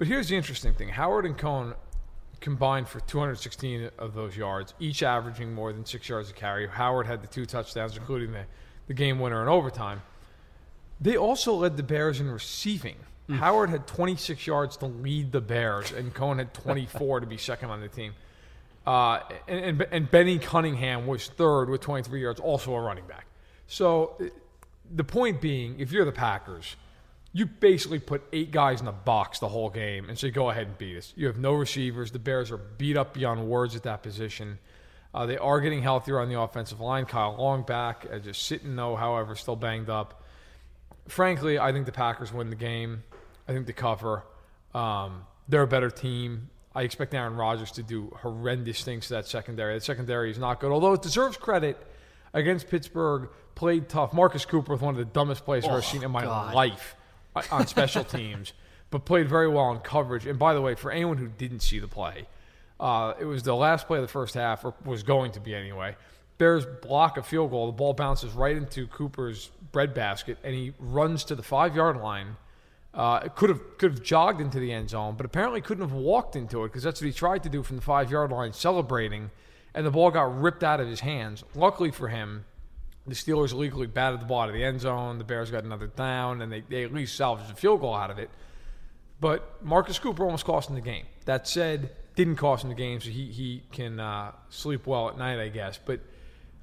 But 0.00 0.08
here's 0.08 0.30
the 0.30 0.36
interesting 0.36 0.72
thing: 0.72 0.88
Howard 0.88 1.26
and 1.26 1.36
Cohen 1.36 1.74
combined 2.40 2.88
for 2.88 3.00
216 3.00 3.90
of 3.98 4.14
those 4.14 4.34
yards, 4.34 4.72
each 4.80 5.02
averaging 5.02 5.52
more 5.52 5.74
than 5.74 5.84
six 5.84 6.08
yards 6.08 6.30
a 6.30 6.32
carry. 6.32 6.66
Howard 6.66 7.06
had 7.06 7.22
the 7.22 7.26
two 7.26 7.44
touchdowns, 7.44 7.98
including 7.98 8.32
the, 8.32 8.44
the 8.86 8.94
game 8.94 9.20
winner 9.20 9.42
in 9.42 9.48
overtime. 9.48 10.00
They 11.02 11.18
also 11.18 11.52
led 11.52 11.76
the 11.76 11.82
Bears 11.82 12.18
in 12.18 12.30
receiving. 12.30 12.96
Howard 13.28 13.68
had 13.68 13.86
26 13.86 14.46
yards 14.46 14.78
to 14.78 14.86
lead 14.86 15.32
the 15.32 15.42
Bears, 15.42 15.92
and 15.92 16.14
Cohen 16.14 16.38
had 16.38 16.54
24 16.54 17.20
to 17.20 17.26
be 17.26 17.36
second 17.36 17.68
on 17.68 17.82
the 17.82 17.88
team. 17.88 18.14
Uh, 18.86 19.20
and, 19.46 19.60
and, 19.60 19.86
and 19.92 20.10
Benny 20.10 20.38
Cunningham 20.38 21.06
was 21.06 21.28
third 21.28 21.68
with 21.68 21.82
23 21.82 22.22
yards, 22.22 22.40
also 22.40 22.74
a 22.74 22.80
running 22.80 23.06
back. 23.06 23.26
So 23.66 24.16
the 24.90 25.04
point 25.04 25.42
being, 25.42 25.78
if 25.78 25.92
you're 25.92 26.06
the 26.06 26.10
Packers, 26.10 26.74
you 27.32 27.46
basically 27.46 28.00
put 28.00 28.22
eight 28.32 28.50
guys 28.50 28.80
in 28.80 28.86
the 28.86 28.92
box 28.92 29.38
the 29.38 29.48
whole 29.48 29.70
game 29.70 30.08
and 30.08 30.18
say, 30.18 30.30
go 30.30 30.50
ahead 30.50 30.66
and 30.66 30.78
beat 30.78 30.96
us. 30.96 31.12
You 31.16 31.26
have 31.26 31.38
no 31.38 31.52
receivers. 31.52 32.10
The 32.10 32.18
Bears 32.18 32.50
are 32.50 32.56
beat 32.56 32.96
up 32.96 33.14
beyond 33.14 33.46
words 33.46 33.76
at 33.76 33.84
that 33.84 34.02
position. 34.02 34.58
Uh, 35.14 35.26
they 35.26 35.38
are 35.38 35.60
getting 35.60 35.82
healthier 35.82 36.18
on 36.20 36.28
the 36.28 36.40
offensive 36.40 36.80
line. 36.80 37.04
Kyle 37.04 37.36
Long 37.38 37.62
back, 37.62 38.06
uh, 38.12 38.18
just 38.18 38.44
sitting 38.44 38.74
though, 38.74 38.96
however, 38.96 39.36
still 39.36 39.56
banged 39.56 39.88
up. 39.88 40.24
Frankly, 41.08 41.58
I 41.58 41.72
think 41.72 41.86
the 41.86 41.92
Packers 41.92 42.32
win 42.32 42.50
the 42.50 42.56
game. 42.56 43.02
I 43.48 43.52
think 43.52 43.66
they 43.66 43.72
cover. 43.72 44.24
Um, 44.74 45.24
they're 45.48 45.62
a 45.62 45.68
better 45.68 45.90
team. 45.90 46.50
I 46.74 46.82
expect 46.82 47.14
Aaron 47.14 47.34
Rodgers 47.34 47.72
to 47.72 47.82
do 47.82 48.16
horrendous 48.22 48.84
things 48.84 49.08
to 49.08 49.14
that 49.14 49.26
secondary. 49.26 49.74
That 49.74 49.82
secondary 49.82 50.30
is 50.30 50.38
not 50.38 50.60
good, 50.60 50.70
although 50.70 50.92
it 50.92 51.02
deserves 51.02 51.36
credit 51.36 51.76
against 52.32 52.68
Pittsburgh. 52.68 53.28
Played 53.56 53.88
tough. 53.88 54.12
Marcus 54.12 54.44
Cooper 54.44 54.72
with 54.72 54.82
one 54.82 54.94
of 54.94 54.98
the 54.98 55.04
dumbest 55.04 55.44
plays 55.44 55.64
I've 55.64 55.72
ever 55.72 55.82
seen 55.82 56.04
in 56.04 56.10
my 56.10 56.22
God. 56.22 56.54
life 56.54 56.94
on 57.50 57.66
special 57.66 58.04
teams, 58.18 58.52
but 58.90 59.04
played 59.04 59.28
very 59.28 59.48
well 59.48 59.70
in 59.72 59.78
coverage. 59.78 60.26
And 60.26 60.38
by 60.38 60.54
the 60.54 60.60
way, 60.60 60.74
for 60.74 60.90
anyone 60.90 61.16
who 61.18 61.28
didn't 61.28 61.60
see 61.60 61.78
the 61.78 61.88
play, 61.88 62.26
uh, 62.78 63.14
it 63.20 63.24
was 63.24 63.42
the 63.42 63.54
last 63.54 63.86
play 63.86 63.98
of 63.98 64.02
the 64.02 64.08
first 64.08 64.34
half, 64.34 64.64
or 64.64 64.74
was 64.84 65.02
going 65.02 65.32
to 65.32 65.40
be 65.40 65.54
anyway. 65.54 65.96
Bears 66.38 66.64
block 66.64 67.18
a 67.18 67.22
field 67.22 67.50
goal. 67.50 67.66
The 67.66 67.72
ball 67.72 67.92
bounces 67.92 68.32
right 68.32 68.56
into 68.56 68.86
Cooper's 68.86 69.50
breadbasket, 69.72 70.38
and 70.42 70.54
he 70.54 70.72
runs 70.78 71.24
to 71.24 71.34
the 71.34 71.42
five 71.42 71.76
yard 71.76 71.98
line. 71.98 72.36
Uh, 72.92 73.20
could 73.28 73.50
have 73.50 73.60
could 73.78 73.92
have 73.92 74.02
jogged 74.02 74.40
into 74.40 74.58
the 74.58 74.72
end 74.72 74.90
zone, 74.90 75.14
but 75.16 75.26
apparently 75.26 75.60
couldn't 75.60 75.86
have 75.86 75.92
walked 75.92 76.34
into 76.34 76.64
it 76.64 76.68
because 76.68 76.82
that's 76.82 77.00
what 77.00 77.06
he 77.06 77.12
tried 77.12 77.42
to 77.42 77.48
do 77.48 77.62
from 77.62 77.76
the 77.76 77.82
five 77.82 78.10
yard 78.10 78.32
line, 78.32 78.52
celebrating, 78.52 79.30
and 79.74 79.86
the 79.86 79.90
ball 79.90 80.10
got 80.10 80.40
ripped 80.40 80.64
out 80.64 80.80
of 80.80 80.88
his 80.88 81.00
hands. 81.00 81.44
Luckily 81.54 81.90
for 81.90 82.08
him, 82.08 82.46
the 83.06 83.14
Steelers 83.14 83.52
illegally 83.52 83.86
batted 83.86 84.20
the 84.20 84.26
ball 84.26 84.42
out 84.42 84.48
of 84.48 84.54
the 84.54 84.64
end 84.64 84.80
zone. 84.80 85.18
The 85.18 85.24
Bears 85.24 85.50
got 85.50 85.64
another 85.64 85.86
down, 85.86 86.42
and 86.42 86.52
they, 86.52 86.60
they 86.60 86.84
at 86.84 86.92
least 86.92 87.16
salvaged 87.16 87.50
a 87.50 87.54
field 87.54 87.80
goal 87.80 87.94
out 87.94 88.10
of 88.10 88.18
it. 88.18 88.30
But 89.20 89.64
Marcus 89.64 89.98
Cooper 89.98 90.24
almost 90.24 90.44
cost 90.44 90.68
him 90.68 90.74
the 90.74 90.80
game. 90.80 91.06
That 91.24 91.46
said, 91.46 91.90
didn't 92.14 92.36
cost 92.36 92.64
him 92.64 92.70
the 92.70 92.76
game, 92.76 93.00
so 93.00 93.10
he 93.10 93.26
he 93.26 93.62
can 93.72 94.00
uh, 94.00 94.32
sleep 94.48 94.86
well 94.86 95.08
at 95.08 95.18
night, 95.18 95.40
I 95.40 95.48
guess. 95.48 95.78
But 95.82 96.00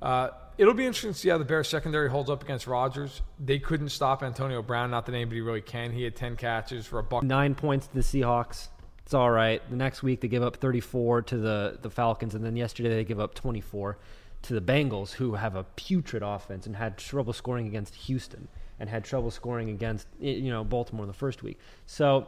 uh, 0.01 0.29
it'll 0.58 0.74
be 0.74 0.86
interesting 0.86 1.13
to 1.13 1.17
see 1.17 1.29
how 1.29 1.38
the 1.38 1.46
Bears 1.46 1.67
secondary 1.67 2.10
holds 2.10 2.29
up 2.29 2.44
against 2.44 2.67
Rodgers. 2.67 3.22
They 3.39 3.60
couldn't 3.60 3.89
stop 3.89 4.24
Antonio 4.24 4.62
Brown. 4.62 4.91
Not 4.91 5.06
that 5.06 5.15
anybody 5.15 5.41
really 5.41 5.62
can. 5.62 5.91
He 5.91 6.03
had 6.03 6.15
ten 6.15 6.36
catches 6.36 6.86
for 6.86 7.00
a 7.00 7.03
buck. 7.03 7.24
Nine 7.24 7.56
points 7.56 7.88
to 7.88 7.94
the 7.94 8.01
Seahawks. 8.01 8.70
It's 9.06 9.13
all 9.13 9.32
right. 9.32 9.62
The 9.70 9.77
next 9.77 10.03
week 10.03 10.20
they 10.20 10.27
give 10.27 10.44
up 10.44 10.58
34 10.58 11.22
to 11.22 11.38
the, 11.38 11.79
the 11.82 11.89
Falcons, 11.89 12.36
and 12.36 12.44
then 12.44 12.58
yesterday 12.58 12.89
they 12.89 13.06
give 13.06 13.22
up 13.22 13.36
24 13.36 13.98
to 14.44 14.53
the 14.53 14.62
Bengals, 14.62 15.13
who 15.13 15.36
have 15.36 15.56
a 15.56 15.63
putrid 15.63 16.24
offense 16.24 16.65
and 16.65 16.75
had 16.75 16.98
trouble 16.98 17.34
scoring 17.34 17.67
against 17.67 17.96
Houston 17.96 18.48
and 18.79 18.89
had 18.89 19.03
trouble 19.03 19.32
scoring 19.32 19.70
against 19.70 20.08
you 20.20 20.50
know 20.51 20.63
Baltimore 20.63 21.03
in 21.03 21.08
the 21.08 21.13
first 21.13 21.44
week. 21.44 21.60
So 21.86 22.27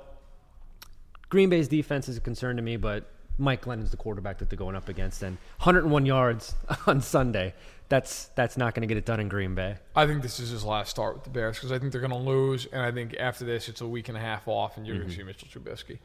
Green 1.29 1.49
Bay's 1.49 1.67
defense 1.67 2.09
is 2.09 2.17
a 2.17 2.21
concern 2.21 2.55
to 2.55 2.61
me, 2.61 2.77
but 2.77 3.09
Mike 3.37 3.61
Glennon's 3.61 3.91
the 3.91 3.97
quarterback 3.97 4.39
that 4.39 4.49
they're 4.49 4.57
going 4.57 4.75
up 4.75 4.89
against, 4.89 5.23
and 5.23 5.37
101 5.59 6.05
yards 6.05 6.55
on 6.87 7.01
Sunday. 7.01 7.53
That's 7.87 8.25
that's 8.35 8.57
not 8.57 8.75
going 8.75 8.81
to 8.81 8.87
get 8.87 8.97
it 8.97 9.05
done 9.05 9.19
in 9.19 9.29
Green 9.29 9.55
Bay. 9.55 9.77
I 9.95 10.05
think 10.05 10.21
this 10.21 10.39
is 10.39 10.49
his 10.49 10.63
last 10.63 10.89
start 10.89 11.15
with 11.15 11.23
the 11.23 11.31
Bears 11.31 11.57
because 11.57 11.71
I 11.71 11.79
think 11.79 11.91
they're 11.91 12.01
going 12.01 12.11
to 12.11 12.17
lose, 12.17 12.67
and 12.71 12.81
I 12.81 12.91
think 12.91 13.15
after 13.19 13.45
this 13.45 13.67
it's 13.67 13.81
a 13.81 13.87
week 13.87 14.09
and 14.09 14.17
a 14.17 14.21
half 14.21 14.47
off, 14.47 14.77
and 14.77 14.85
you're 14.85 14.97
going 14.97 15.09
to 15.09 15.15
see 15.15 15.23
Mitchell 15.23 15.47
Trubisky. 15.47 15.99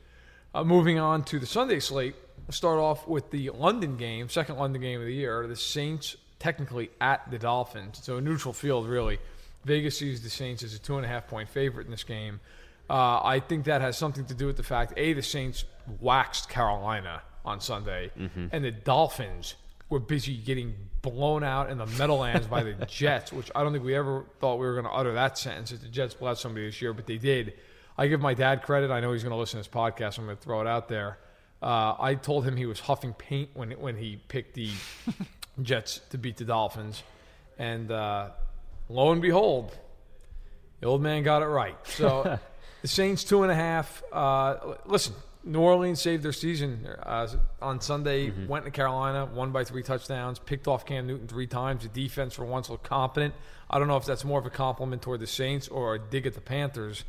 Uh, 0.55 0.63
moving 0.63 0.99
on 0.99 1.25
to 1.25 1.39
the 1.39 1.47
Sunday 1.47 1.81
slate, 1.81 2.15
we'll 2.47 2.53
start 2.53 2.79
off 2.79 3.07
with 3.07 3.31
the 3.31 3.51
London 3.51 3.97
game, 3.97 4.29
second 4.29 4.57
London 4.57 4.81
game 4.81 5.01
of 5.01 5.07
the 5.07 5.15
year. 5.15 5.47
The 5.47 5.57
Saints 5.57 6.17
technically 6.39 6.91
at 7.01 7.31
the 7.31 7.39
Dolphins, 7.39 8.01
so 8.03 8.17
a 8.17 8.21
neutral 8.21 8.53
field 8.55 8.87
really. 8.87 9.19
Vegas 9.65 9.99
sees 9.99 10.23
the 10.23 10.29
Saints 10.29 10.63
as 10.63 10.75
a 10.75 10.79
two 10.79 10.97
and 10.97 11.07
a 11.07 11.09
half 11.09 11.27
point 11.27 11.49
favorite 11.49 11.87
in 11.87 11.91
this 11.91 12.05
game. 12.05 12.41
Uh, 12.91 13.21
I 13.25 13.41
think 13.41 13.65
that 13.65 13.81
has 13.81 13.97
something 13.97 14.27
to 14.27 14.35
do 14.35 14.47
with 14.47 14.57
the 14.59 14.63
fact 14.63 14.93
a 14.97 15.15
the 15.15 15.23
Saints 15.23 15.65
waxed 16.01 16.49
Carolina 16.51 17.23
on 17.45 17.61
Sunday, 17.61 18.11
and 18.53 18.65
the 18.65 18.71
Dolphins 18.71 19.55
were 19.89 19.99
busy 20.01 20.37
getting 20.37 20.75
blown 21.03 21.45
out 21.45 21.71
in 21.71 21.79
the 21.79 21.87
Meadowlands 21.87 22.47
by 22.47 22.63
the 22.63 22.73
Jets, 22.87 23.33
which 23.33 23.51
I 23.55 23.63
don't 23.63 23.73
think 23.73 23.85
we 23.85 23.95
ever 23.95 24.25
thought 24.41 24.57
we 24.57 24.67
were 24.67 24.73
going 24.73 24.87
to 24.87 24.91
utter 24.91 25.13
that 25.15 25.39
sentence 25.39 25.71
that 25.71 25.81
the 25.83 25.89
Jets 25.89 26.15
blessed 26.15 26.41
somebody 26.43 26.67
this 26.67 26.81
year, 26.83 26.93
but 26.93 27.07
they 27.07 27.19
did. 27.19 27.55
I 27.97 28.07
give 28.09 28.21
my 28.21 28.35
dad 28.35 28.63
credit. 28.63 28.91
I 28.91 29.01
know 29.01 29.13
he's 29.13 29.23
going 29.23 29.33
to 29.33 29.37
listen 29.37 29.63
to 29.63 29.69
this 29.69 29.75
podcast. 29.75 30.15
So 30.15 30.23
I'm 30.23 30.27
going 30.27 30.37
to 30.37 30.43
throw 30.43 30.61
it 30.61 30.67
out 30.67 30.89
there. 30.89 31.19
Uh, 31.65 31.97
I 31.99 32.15
told 32.15 32.45
him 32.45 32.59
he 32.59 32.67
was 32.67 32.79
huffing 32.79 33.15
paint 33.15 33.49
when 33.55 33.71
when 33.73 33.97
he 33.97 34.17
picked 34.29 34.53
the 34.53 34.69
Jets 35.63 36.03
to 36.11 36.19
beat 36.19 36.37
the 36.37 36.45
Dolphins, 36.45 37.03
and 37.59 37.91
uh, 37.91 38.29
lo 38.91 39.13
and 39.13 39.23
behold, 39.23 39.75
the 40.81 40.87
old 40.87 41.01
man 41.01 41.23
got 41.23 41.41
it 41.41 41.47
right. 41.47 41.77
So 41.85 42.39
the 42.83 42.89
Saints 42.89 43.25
two 43.25 43.45
and 43.45 43.51
a 43.51 43.55
half. 43.55 44.03
Uh, 44.13 44.75
listen, 44.85 45.15
New 45.43 45.61
Orleans 45.61 46.03
saved 46.03 46.23
their 46.23 46.35
season 46.35 46.87
uh, 47.03 47.29
on 47.63 47.81
Sunday. 47.81 48.31
Went 48.47 48.67
to 48.67 48.71
Carolina, 48.71 49.25
won 49.25 49.51
by 49.51 49.65
three 49.65 49.83
touchdowns, 49.83 50.39
picked 50.39 50.69
off 50.69 50.85
Cam 50.85 51.07
Newton 51.07 51.29
three 51.29 51.47
times. 51.47 51.83
The 51.85 51.89
defense 51.89 52.35
for 52.35 52.45
once 52.45 52.69
looked 52.69 52.85
competent. 52.85 53.33
I 53.71 53.79
don't 53.79 53.89
know 53.89 53.97
if 53.97 54.05
that's 54.05 54.25
more 54.25 54.39
of 54.39 54.45
a 54.45 54.51
compliment 54.51 55.01
toward 55.01 55.21
the 55.21 55.27
Saints 55.27 55.69
or 55.69 55.95
a 55.95 55.99
dig 55.99 56.27
at 56.27 56.35
the 56.35 56.43
Panthers, 56.43 57.05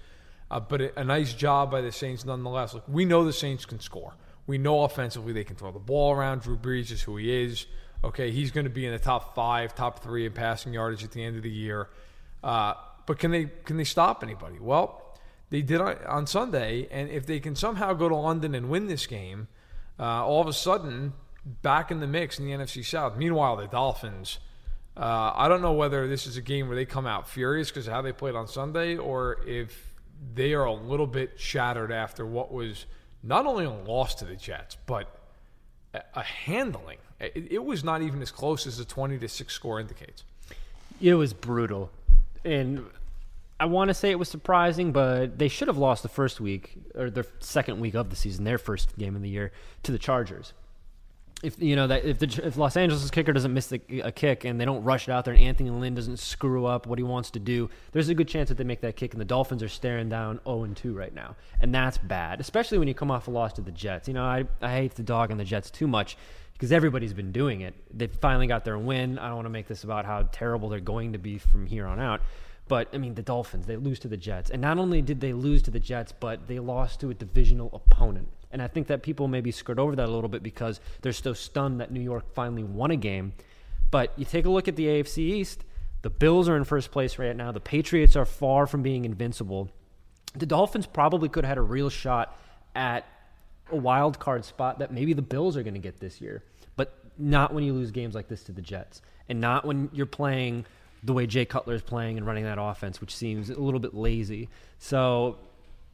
uh, 0.50 0.62
but 0.62 0.80
a, 0.80 1.02
a 1.02 1.04
nice 1.04 1.34
job 1.34 1.72
by 1.72 1.82
the 1.82 1.92
Saints 1.92 2.24
nonetheless. 2.24 2.74
Look, 2.74 2.86
we 2.88 3.04
know 3.04 3.26
the 3.26 3.34
Saints 3.34 3.66
can 3.66 3.82
score. 3.82 4.14
We 4.48 4.58
know 4.58 4.84
offensively 4.84 5.34
they 5.34 5.44
can 5.44 5.56
throw 5.56 5.72
the 5.72 5.80
ball 5.80 6.14
around. 6.14 6.42
Drew 6.42 6.58
Brees 6.58 6.92
is 6.92 7.02
who 7.02 7.18
he 7.18 7.44
is. 7.44 7.66
Okay, 8.04 8.32
he's 8.32 8.52
going 8.52 8.66
to 8.66 8.70
be 8.70 8.86
in 8.86 8.92
the 8.92 9.00
top 9.00 9.34
five, 9.34 9.74
top 9.74 10.04
three 10.04 10.26
in 10.26 10.34
passing 10.34 10.74
yardage 10.74 11.04
at 11.04 11.12
the 11.12 11.24
end 11.24 11.38
of 11.38 11.44
the 11.44 11.50
year. 11.50 11.90
Uh, 12.44 12.76
but 13.06 13.18
can 13.18 13.32
they 13.32 13.46
can 13.66 13.78
they 13.78 13.84
stop 13.84 14.24
anybody? 14.24 14.58
Well, 14.60 15.18
they 15.50 15.62
did 15.62 15.82
on, 15.82 15.98
on 16.06 16.28
Sunday, 16.28 16.88
and 16.92 17.10
if 17.10 17.26
they 17.26 17.40
can 17.40 17.56
somehow 17.56 17.94
go 17.94 18.10
to 18.10 18.16
London 18.16 18.54
and 18.54 18.70
win 18.70 18.88
this 18.88 19.08
game, 19.08 19.48
uh, 20.00 20.26
all 20.26 20.42
of 20.42 20.48
a 20.48 20.54
sudden 20.54 21.14
back 21.62 21.92
in 21.92 22.00
the 22.00 22.08
mix 22.08 22.40
in 22.40 22.46
the 22.46 22.52
NFC 22.52 22.84
South. 22.84 23.18
Meanwhile, 23.18 23.58
the 23.58 23.68
Dolphins. 23.68 24.40
Uh, 24.98 25.34
I 25.36 25.48
don't 25.50 25.62
know 25.62 25.74
whether 25.74 26.08
this 26.08 26.26
is 26.26 26.38
a 26.38 26.42
game 26.42 26.68
where 26.68 26.76
they 26.76 26.86
come 26.86 27.06
out 27.06 27.28
furious 27.28 27.70
because 27.70 27.88
of 27.88 27.94
how 27.94 28.02
they 28.02 28.14
played 28.14 28.36
on 28.36 28.48
Sunday, 28.48 28.96
or 28.96 29.42
if 29.46 29.94
they 30.34 30.54
are 30.54 30.66
a 30.66 30.74
little 30.74 31.08
bit 31.08 31.34
shattered 31.38 31.92
after 31.92 32.26
what 32.26 32.52
was 32.52 32.86
not 33.26 33.46
only 33.46 33.66
a 33.66 33.72
loss 33.72 34.16
to 34.16 34.26
the 34.26 34.36
Jets, 34.36 34.78
but 34.86 35.08
a, 35.94 36.02
a 36.14 36.24
handling. 36.24 36.98
It, 37.20 37.48
it 37.52 37.66
was 37.66 37.84
not 37.84 38.02
even 38.02 38.22
as 38.22 38.32
close 38.32 38.68
as 38.68 38.78
the 38.78 38.86
twenty 38.86 39.18
to 39.18 39.28
six 39.28 39.54
score 39.54 39.80
indicates. 39.80 40.24
It 41.02 41.16
was 41.16 41.34
brutal. 41.34 41.92
And 42.44 42.86
I 43.60 43.66
want 43.66 43.90
to 43.90 43.94
say 43.94 44.12
it 44.12 44.20
was 44.20 44.30
surprising, 44.30 44.92
but 44.92 45.40
they 45.40 45.48
should 45.48 45.68
have 45.68 45.78
lost 45.78 46.04
the 46.04 46.10
first 46.10 46.40
week 46.40 46.78
or 46.94 47.10
the 47.10 47.26
second 47.40 47.80
week 47.80 47.96
of 47.96 48.10
the 48.10 48.16
season, 48.16 48.44
their 48.44 48.58
first 48.58 48.98
game 48.98 49.16
of 49.16 49.22
the 49.22 49.30
year, 49.30 49.52
to 49.84 49.92
the 49.92 49.98
Chargers. 49.98 50.54
If 51.44 51.62
you 51.62 51.76
know 51.76 51.88
that 51.88 52.06
if 52.06 52.18
the 52.18 52.42
if 52.44 52.58
Los 52.58 52.78
Angeles 52.78 53.10
kicker 53.12 53.34
doesn't 53.34 53.54
miss 53.54 53.68
the, 53.68 53.82
a 54.04 54.12
kick 54.12 54.46
and 54.46 54.60
they 54.60 54.66
don't 54.66 54.84
rush 54.84 55.08
it 55.08 55.12
out 55.12 55.26
there 55.26 55.34
and 55.34 55.44
Anthony 55.44 55.70
Lynn 55.70 55.94
doesn't 55.94 56.18
screw 56.18 56.66
up 56.66 56.88
what 56.88 56.98
he 56.98 57.04
wants 57.04 57.30
to 57.32 57.40
do, 57.40 57.70
there's 57.92 58.10
a 58.10 58.16
good 58.16 58.28
chance 58.28 58.50
that 58.50 58.58
they 58.58 58.64
make 58.64 58.82
that 58.82 58.96
kick 58.96 59.14
and 59.14 59.20
the 59.20 59.26
Dolphins 59.26 59.62
are 59.62 59.68
staring 59.68 60.08
down 60.08 60.40
0 60.46 60.64
and 60.64 60.78
2 60.78 60.94
right 60.94 61.14
now, 61.14 61.36
and 61.60 61.76
that's 61.76 61.98
bad, 61.98 62.40
especially 62.40 62.78
when 62.78 62.88
you 62.88 62.94
come 62.94 63.12
off 63.12 63.28
a 63.28 63.32
loss 63.32 63.54
to 63.54 63.62
the 63.62 63.72
Jets. 63.72 64.08
You 64.08 64.14
know, 64.14 64.24
I 64.24 64.46
I 64.62 64.72
hate 64.72 64.96
the 64.96 65.04
dog 65.04 65.30
on 65.30 65.38
the 65.38 65.44
Jets 65.44 65.70
too 65.70 65.88
much 65.88 66.18
because 66.54 66.72
everybody's 66.72 67.14
been 67.14 67.34
doing 67.34 67.62
it. 67.62 67.76
They 67.96 68.08
finally 68.08 68.48
got 68.48 68.64
their 68.64 68.78
win. 68.78 69.20
I 69.20 69.28
don't 69.28 69.36
want 69.36 69.46
to 69.46 69.52
make 69.52 69.68
this 69.68 69.84
about 69.84 70.06
how 70.06 70.24
terrible 70.32 70.70
they're 70.70 70.80
going 70.80 71.14
to 71.14 71.20
be 71.20 71.38
from 71.38 71.66
here 71.66 71.86
on 71.86 72.00
out. 72.00 72.22
But 72.68 72.88
I 72.94 72.98
mean, 72.98 73.14
the 73.14 73.22
Dolphins, 73.22 73.68
they 73.68 73.76
lose 73.76 74.00
to 74.00 74.08
the 74.08 74.18
Jets. 74.18 74.50
And 74.50 74.62
not 74.62 74.78
only 74.78 75.02
did 75.02 75.20
they 75.20 75.34
lose 75.34 75.62
to 75.64 75.72
the 75.72 75.80
Jets, 75.80 76.14
but 76.18 76.48
they 76.48 76.60
lost 76.60 77.02
to 77.02 77.10
a 77.10 77.14
divisional 77.14 77.70
opponent. 77.74 78.30
And 78.56 78.62
I 78.62 78.68
think 78.68 78.88
that 78.88 79.04
people 79.04 79.28
maybe 79.28 79.52
skirt 79.52 79.78
over 79.80 79.98
that 79.98 80.08
a 80.08 80.12
little 80.14 80.30
bit 80.30 80.42
because 80.42 80.80
they're 81.02 81.12
so 81.12 81.34
stunned 81.34 81.82
that 81.82 81.92
New 81.92 82.00
York 82.00 82.34
finally 82.34 82.64
won 82.64 82.90
a 82.90 82.96
game. 82.96 83.34
But 83.92 84.14
you 84.16 84.24
take 84.24 84.46
a 84.46 84.50
look 84.50 84.70
at 84.70 84.78
the 84.78 84.86
AFC 84.86 85.18
East, 85.18 85.66
the 86.04 86.10
Bills 86.10 86.48
are 86.48 86.56
in 86.56 86.64
first 86.64 86.90
place 86.90 87.20
right 87.20 87.36
now. 87.36 87.52
The 87.52 87.60
Patriots 87.60 88.16
are 88.16 88.24
far 88.24 88.66
from 88.66 88.82
being 88.82 89.04
invincible. 89.04 89.72
The 90.36 90.46
Dolphins 90.46 90.86
probably 90.86 91.28
could 91.28 91.44
have 91.44 91.50
had 91.50 91.58
a 91.58 91.64
real 91.64 91.90
shot 91.90 92.40
at 92.74 93.06
a 93.70 93.76
wild 93.76 94.20
card 94.20 94.46
spot 94.46 94.80
that 94.80 94.90
maybe 94.90 95.12
the 95.12 95.22
Bills 95.22 95.58
are 95.58 95.64
going 95.64 95.74
to 95.74 95.80
get 95.82 96.00
this 96.00 96.22
year, 96.22 96.42
but 96.78 96.98
not 97.18 97.54
when 97.54 97.66
you 97.66 97.74
lose 97.74 97.92
games 97.92 98.16
like 98.16 98.30
this 98.30 98.44
to 98.44 98.54
the 98.54 98.62
Jets, 98.62 99.02
and 99.28 99.42
not 99.42 99.66
when 99.66 99.90
you're 99.92 100.06
playing 100.06 100.66
the 101.04 101.12
way 101.12 101.28
Jay 101.28 101.44
Cutler 101.44 101.74
is 101.74 101.82
playing 101.82 102.16
and 102.18 102.26
running 102.26 102.46
that 102.46 102.58
offense, 102.58 103.02
which 103.02 103.14
seems 103.14 103.50
a 103.50 103.60
little 103.60 103.82
bit 103.82 103.94
lazy. 103.94 104.48
So, 104.80 105.40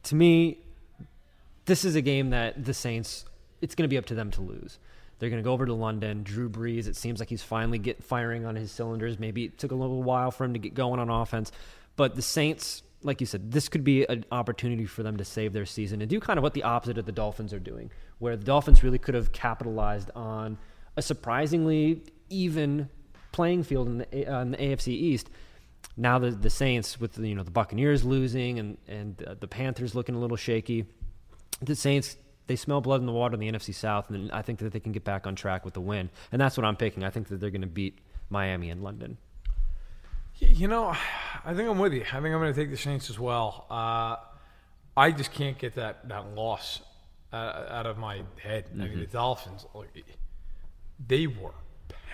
to 0.04 0.14
me, 0.14 0.58
this 1.64 1.84
is 1.84 1.94
a 1.94 2.00
game 2.00 2.30
that 2.30 2.64
the 2.64 2.74
Saints, 2.74 3.24
it's 3.60 3.74
going 3.74 3.84
to 3.84 3.88
be 3.88 3.98
up 3.98 4.06
to 4.06 4.14
them 4.14 4.30
to 4.32 4.40
lose. 4.40 4.78
They're 5.18 5.30
going 5.30 5.42
to 5.42 5.46
go 5.46 5.52
over 5.52 5.66
to 5.66 5.74
London. 5.74 6.24
Drew 6.24 6.48
Brees, 6.48 6.88
it 6.88 6.96
seems 6.96 7.20
like 7.20 7.28
he's 7.28 7.42
finally 7.42 7.78
get 7.78 8.02
firing 8.02 8.44
on 8.44 8.56
his 8.56 8.72
cylinders. 8.72 9.20
Maybe 9.20 9.44
it 9.44 9.58
took 9.58 9.70
a 9.70 9.76
little 9.76 10.02
while 10.02 10.32
for 10.32 10.44
him 10.44 10.52
to 10.54 10.58
get 10.58 10.74
going 10.74 10.98
on 10.98 11.08
offense, 11.10 11.52
but 11.94 12.16
the 12.16 12.22
Saints, 12.22 12.82
like 13.02 13.20
you 13.20 13.26
said, 13.26 13.52
this 13.52 13.68
could 13.68 13.84
be 13.84 14.04
an 14.08 14.24
opportunity 14.32 14.84
for 14.84 15.02
them 15.02 15.16
to 15.18 15.24
save 15.24 15.52
their 15.52 15.66
season 15.66 16.00
and 16.00 16.10
do 16.10 16.18
kind 16.18 16.38
of 16.38 16.42
what 16.42 16.54
the 16.54 16.64
opposite 16.64 16.98
of 16.98 17.06
the 17.06 17.12
Dolphins 17.12 17.52
are 17.52 17.60
doing, 17.60 17.90
where 18.18 18.36
the 18.36 18.44
Dolphins 18.44 18.82
really 18.82 18.98
could 18.98 19.14
have 19.14 19.30
capitalized 19.30 20.10
on 20.16 20.58
a 20.96 21.02
surprisingly 21.02 22.02
even 22.28 22.88
playing 23.30 23.62
field 23.62 23.86
in 23.86 23.98
the, 23.98 24.26
uh, 24.26 24.42
in 24.42 24.50
the 24.52 24.56
AFC 24.56 24.88
East. 24.88 25.30
Now 25.96 26.18
the 26.18 26.30
the 26.30 26.50
Saints 26.50 27.00
with 27.00 27.12
the, 27.12 27.28
you 27.28 27.34
know 27.34 27.42
the 27.42 27.50
Buccaneers 27.50 28.04
losing 28.04 28.58
and 28.58 28.78
and 28.88 29.22
uh, 29.22 29.34
the 29.38 29.48
Panthers 29.48 29.94
looking 29.94 30.14
a 30.14 30.18
little 30.18 30.36
shaky, 30.36 30.86
the 31.62 31.76
Saints 31.76 32.16
they 32.46 32.56
smell 32.56 32.80
blood 32.80 33.00
in 33.00 33.06
the 33.06 33.12
water 33.12 33.34
in 33.34 33.40
the 33.40 33.50
NFC 33.50 33.74
South, 33.74 34.10
and 34.10 34.30
I 34.32 34.42
think 34.42 34.58
that 34.58 34.72
they 34.72 34.80
can 34.80 34.92
get 34.92 35.04
back 35.04 35.26
on 35.26 35.34
track 35.34 35.64
with 35.64 35.74
the 35.74 35.80
win. 35.80 36.10
And 36.32 36.40
that's 36.40 36.56
what 36.56 36.64
I'm 36.64 36.76
picking. 36.76 37.04
I 37.04 37.10
think 37.10 37.28
that 37.28 37.40
they're 37.40 37.50
going 37.50 37.62
to 37.62 37.66
beat 37.66 37.98
Miami 38.30 38.70
and 38.70 38.82
London. 38.82 39.16
You 40.38 40.68
know, 40.68 40.94
I 41.44 41.54
think 41.54 41.68
I'm 41.68 41.78
with 41.78 41.92
you. 41.92 42.02
I 42.02 42.20
think 42.20 42.26
I'm 42.26 42.40
going 42.40 42.52
to 42.52 42.60
take 42.60 42.70
the 42.70 42.76
Saints 42.76 43.10
as 43.10 43.18
well. 43.18 43.66
Uh, 43.70 44.16
I 44.96 45.12
just 45.12 45.32
can't 45.32 45.58
get 45.58 45.76
that, 45.76 46.08
that 46.08 46.34
loss 46.34 46.82
uh, 47.32 47.66
out 47.68 47.86
of 47.86 47.96
my 47.96 48.22
head. 48.42 48.66
I 48.74 48.88
mean, 48.88 49.00
the 49.00 49.06
Dolphins, 49.06 49.64
like, 49.74 50.04
they 51.06 51.26
were 51.26 51.54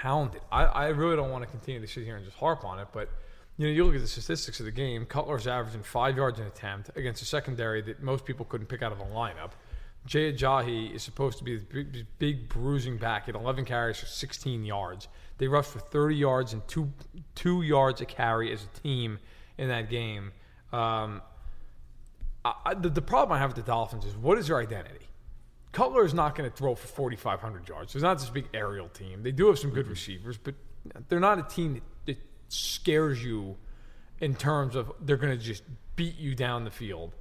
pounded. 0.00 0.42
I, 0.52 0.64
I 0.64 0.86
really 0.88 1.16
don't 1.16 1.30
want 1.30 1.42
to 1.44 1.50
continue 1.50 1.80
to 1.80 1.86
sit 1.86 2.04
here 2.04 2.16
and 2.16 2.24
just 2.24 2.36
harp 2.36 2.64
on 2.64 2.78
it, 2.78 2.88
but 2.92 3.08
you 3.58 3.66
know, 3.66 3.72
you 3.72 3.84
look 3.84 3.96
at 3.96 4.00
the 4.00 4.06
statistics 4.06 4.60
of 4.60 4.66
the 4.66 4.72
game. 4.72 5.04
Cutler's 5.04 5.48
averaging 5.48 5.82
five 5.82 6.16
yards 6.16 6.38
an 6.38 6.46
attempt 6.46 6.90
against 6.96 7.20
a 7.22 7.24
secondary 7.24 7.82
that 7.82 8.00
most 8.00 8.24
people 8.24 8.46
couldn't 8.46 8.68
pick 8.68 8.82
out 8.82 8.92
of 8.92 8.98
the 8.98 9.04
lineup. 9.04 9.50
Jay 10.06 10.32
Ajayi 10.32 10.94
is 10.94 11.02
supposed 11.02 11.38
to 11.38 11.44
be 11.44 11.56
this 11.56 11.64
big, 11.64 12.06
big 12.20 12.48
bruising 12.48 12.98
back 12.98 13.28
at 13.28 13.34
11 13.34 13.64
carries 13.64 13.98
for 13.98 14.06
16 14.06 14.64
yards. 14.64 15.08
They 15.38 15.48
rushed 15.48 15.70
for 15.70 15.80
30 15.80 16.14
yards 16.14 16.52
and 16.52 16.66
two 16.68 16.92
two 17.34 17.62
yards 17.62 18.00
a 18.00 18.06
carry 18.06 18.52
as 18.52 18.64
a 18.64 18.80
team 18.80 19.18
in 19.58 19.68
that 19.68 19.90
game. 19.90 20.32
Um, 20.72 21.20
I, 22.44 22.74
the, 22.74 22.88
the 22.88 23.02
problem 23.02 23.36
I 23.36 23.40
have 23.40 23.50
with 23.50 23.64
the 23.64 23.70
Dolphins 23.70 24.04
is 24.04 24.16
what 24.16 24.38
is 24.38 24.46
their 24.46 24.58
identity? 24.58 25.06
Cutler 25.72 26.04
is 26.04 26.14
not 26.14 26.34
going 26.34 26.48
to 26.48 26.56
throw 26.56 26.74
for 26.74 26.86
4,500 26.86 27.68
yards. 27.68 27.92
There's 27.92 28.02
not 28.02 28.18
this 28.18 28.30
big 28.30 28.48
aerial 28.54 28.88
team. 28.88 29.22
They 29.22 29.32
do 29.32 29.48
have 29.48 29.58
some 29.58 29.70
good 29.70 29.88
receivers, 29.88 30.38
but 30.38 30.54
they're 31.08 31.20
not 31.20 31.38
a 31.38 31.42
team 31.42 31.74
that 31.74 31.82
scares 32.48 33.22
you 33.22 33.56
in 34.20 34.34
terms 34.34 34.74
of 34.74 34.92
they're 35.00 35.16
going 35.16 35.36
to 35.36 35.42
just 35.42 35.62
beat 35.96 36.18
you 36.18 36.34
down 36.34 36.64
the 36.64 36.70
field. 36.70 37.14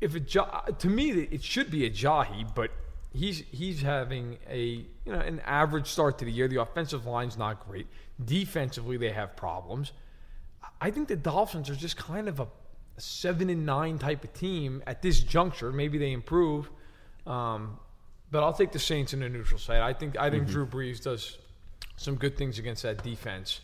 If 0.00 0.14
it 0.14 0.28
to 0.28 0.88
me, 0.88 1.10
it 1.10 1.42
should 1.42 1.70
be 1.70 1.88
Ajayi, 1.88 2.54
but 2.54 2.70
he's 3.14 3.42
he's 3.50 3.80
having 3.82 4.38
a 4.48 4.86
you 5.04 5.12
know 5.12 5.20
an 5.20 5.40
average 5.40 5.86
start 5.86 6.18
to 6.18 6.24
the 6.24 6.32
year. 6.32 6.48
The 6.48 6.60
offensive 6.60 7.06
line's 7.06 7.38
not 7.38 7.66
great. 7.66 7.86
Defensively, 8.22 8.96
they 8.96 9.10
have 9.10 9.36
problems. 9.36 9.92
I 10.80 10.90
think 10.90 11.08
the 11.08 11.16
Dolphins 11.16 11.70
are 11.70 11.74
just 11.74 11.96
kind 11.96 12.28
of 12.28 12.40
a 12.40 12.48
seven 12.98 13.48
and 13.50 13.64
nine 13.64 13.98
type 13.98 14.24
of 14.24 14.32
team 14.34 14.82
at 14.86 15.02
this 15.02 15.20
juncture. 15.20 15.72
Maybe 15.72 15.96
they 15.98 16.12
improve, 16.12 16.70
um, 17.26 17.78
but 18.30 18.42
I'll 18.42 18.52
take 18.52 18.72
the 18.72 18.78
Saints 18.78 19.14
in 19.14 19.22
a 19.22 19.28
neutral 19.28 19.58
site. 19.58 19.80
I 19.80 19.92
think 19.94 20.18
I 20.18 20.28
think 20.30 20.44
Mm-hmm. 20.44 20.52
Drew 20.52 20.66
Brees 20.66 21.02
does 21.02 21.38
some 21.96 22.16
good 22.16 22.36
things 22.36 22.58
against 22.58 22.82
that 22.82 23.02
defense, 23.02 23.60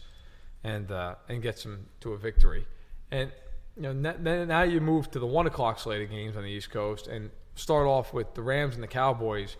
and 0.64 0.90
uh, 0.90 1.14
and 1.28 1.42
gets 1.42 1.62
them 1.62 1.86
to 2.00 2.12
a 2.12 2.18
victory. 2.18 2.66
And 3.10 3.30
you 3.76 3.82
know 3.82 3.90
n- 4.10 4.48
now 4.48 4.62
you 4.62 4.80
move 4.80 5.10
to 5.12 5.18
the 5.18 5.26
one 5.26 5.46
o'clock 5.46 5.78
slate 5.78 6.02
of 6.02 6.10
games 6.10 6.36
on 6.36 6.42
the 6.42 6.50
East 6.50 6.70
Coast 6.70 7.06
and 7.06 7.30
start 7.54 7.86
off 7.86 8.12
with 8.12 8.34
the 8.34 8.42
Rams 8.42 8.74
and 8.74 8.82
the 8.82 8.88
Cowboys. 8.88 9.56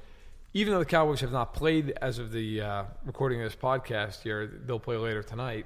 Even 0.54 0.74
though 0.74 0.80
the 0.80 0.84
Cowboys 0.84 1.20
have 1.20 1.32
not 1.32 1.54
played 1.54 1.92
as 2.02 2.18
of 2.18 2.30
the 2.30 2.60
uh, 2.60 2.84
recording 3.06 3.40
of 3.40 3.50
this 3.50 3.56
podcast 3.56 4.22
here, 4.22 4.60
they'll 4.66 4.78
play 4.78 4.96
later 4.96 5.22
tonight. 5.22 5.64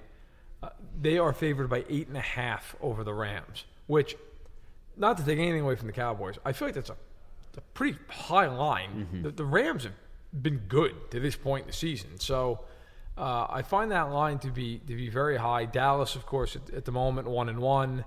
Uh, 0.63 0.69
they 1.01 1.19
are 1.19 1.33
favored 1.33 1.69
by 1.69 1.85
eight 1.89 2.07
and 2.07 2.17
a 2.17 2.21
half 2.21 2.77
over 2.81 3.03
the 3.03 3.13
Rams, 3.13 3.65
which, 3.89 4.17
not 4.97 5.17
to 5.19 5.25
take 5.25 5.39
anything 5.39 5.63
away 5.63 5.75
from 5.75 5.89
the 5.89 5.93
Cowboys, 5.93 6.37
I 6.45 6.53
feel 6.53 6.69
like 6.69 6.77
that's 6.77 6.91
a, 6.91 6.97
a 7.57 7.61
pretty 7.75 7.99
high 8.09 8.47
line. 8.47 9.09
The, 9.23 9.31
the 9.33 9.45
Rams 9.45 9.83
have 9.85 9.93
been 10.41 10.59
good 10.69 11.11
to 11.11 11.19
this 11.19 11.35
point 11.35 11.63
in 11.63 11.67
the 11.69 11.73
season, 11.73 12.21
so 12.21 12.61
uh, 13.17 13.47
I 13.49 13.63
find 13.63 13.91
that 13.93 14.13
line 14.13 14.39
to 14.41 14.51
be 14.51 14.79
to 14.87 14.95
be 14.97 15.09
very 15.09 15.37
high. 15.37 15.65
Dallas, 15.65 16.15
of 16.17 16.27
course, 16.27 16.57
at, 16.57 16.73
at 16.75 16.85
the 16.85 16.93
moment 16.93 17.29
one 17.29 17.49
and 17.49 17.59
one. 17.59 18.05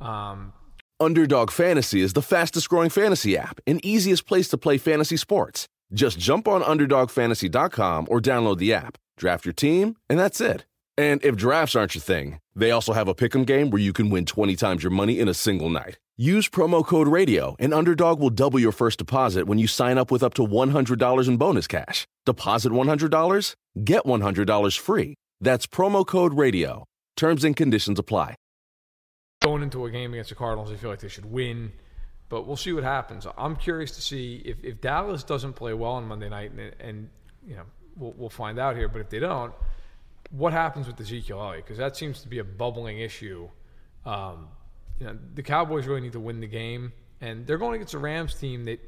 Um, 0.00 0.52
Underdog 0.98 1.50
Fantasy 1.50 2.02
is 2.02 2.12
the 2.12 2.22
fastest 2.22 2.68
growing 2.68 2.90
fantasy 2.90 3.36
app 3.36 3.58
and 3.66 3.84
easiest 3.84 4.26
place 4.26 4.48
to 4.48 4.58
play 4.58 4.76
fantasy 4.76 5.16
sports. 5.16 5.66
Just 5.92 6.18
jump 6.18 6.46
on 6.46 6.62
UnderdogFantasy.com 6.62 8.06
or 8.10 8.20
download 8.20 8.58
the 8.58 8.74
app, 8.74 8.98
draft 9.16 9.46
your 9.46 9.54
team, 9.54 9.96
and 10.08 10.18
that's 10.18 10.40
it. 10.40 10.66
And 10.98 11.24
if 11.24 11.36
drafts 11.36 11.74
aren't 11.74 11.94
your 11.94 12.02
thing, 12.02 12.38
they 12.54 12.70
also 12.70 12.92
have 12.92 13.08
a 13.08 13.14
pick'em 13.14 13.46
game 13.46 13.70
where 13.70 13.80
you 13.80 13.94
can 13.94 14.10
win 14.10 14.26
20 14.26 14.54
times 14.56 14.82
your 14.82 14.90
money 14.90 15.18
in 15.18 15.28
a 15.28 15.34
single 15.34 15.70
night. 15.70 15.98
Use 16.18 16.50
promo 16.50 16.84
code 16.84 17.08
RADIO, 17.08 17.56
and 17.58 17.72
Underdog 17.72 18.20
will 18.20 18.28
double 18.28 18.60
your 18.60 18.72
first 18.72 18.98
deposit 18.98 19.46
when 19.46 19.58
you 19.58 19.66
sign 19.66 19.96
up 19.96 20.10
with 20.10 20.22
up 20.22 20.34
to 20.34 20.46
$100 20.46 21.28
in 21.28 21.36
bonus 21.38 21.66
cash. 21.66 22.06
Deposit 22.26 22.72
$100, 22.72 23.54
get 23.84 24.04
$100 24.04 24.78
free. 24.78 25.14
That's 25.40 25.66
promo 25.66 26.06
code 26.06 26.34
RADIO. 26.34 26.84
Terms 27.16 27.44
and 27.44 27.56
conditions 27.56 27.98
apply. 27.98 28.34
going 29.42 29.62
into 29.62 29.84
a 29.86 29.90
game 29.90 30.12
against 30.12 30.30
the 30.30 30.36
Cardinals, 30.36 30.70
I 30.70 30.76
feel 30.76 30.90
like 30.90 31.00
they 31.00 31.08
should 31.08 31.30
win, 31.30 31.72
but 32.28 32.46
we'll 32.46 32.56
see 32.56 32.72
what 32.72 32.84
happens. 32.84 33.26
I'm 33.36 33.56
curious 33.56 33.90
to 33.92 34.02
see 34.02 34.42
if, 34.44 34.62
if 34.62 34.80
Dallas 34.80 35.24
doesn't 35.24 35.54
play 35.54 35.72
well 35.74 35.92
on 35.92 36.04
Monday 36.06 36.28
night, 36.28 36.52
and, 36.52 36.74
and 36.78 37.10
you 37.46 37.56
know 37.56 37.64
we'll, 37.96 38.14
we'll 38.16 38.30
find 38.30 38.58
out 38.58 38.76
here. 38.76 38.88
But 38.88 39.00
if 39.00 39.10
they 39.10 39.18
don't, 39.18 39.52
what 40.30 40.52
happens 40.52 40.86
with 40.86 41.00
Ezekiel 41.00 41.40
Elliott? 41.40 41.64
Because 41.64 41.78
that 41.78 41.96
seems 41.96 42.22
to 42.22 42.28
be 42.28 42.38
a 42.38 42.44
bubbling 42.44 43.00
issue. 43.00 43.48
Um, 44.04 44.48
you 44.98 45.06
know, 45.06 45.18
the 45.34 45.42
Cowboys 45.42 45.86
really 45.86 46.02
need 46.02 46.12
to 46.12 46.20
win 46.20 46.40
the 46.40 46.46
game, 46.46 46.92
and 47.20 47.46
they're 47.46 47.58
going 47.58 47.74
against 47.76 47.94
a 47.94 47.98
Rams 47.98 48.34
team 48.34 48.64
that 48.64 48.78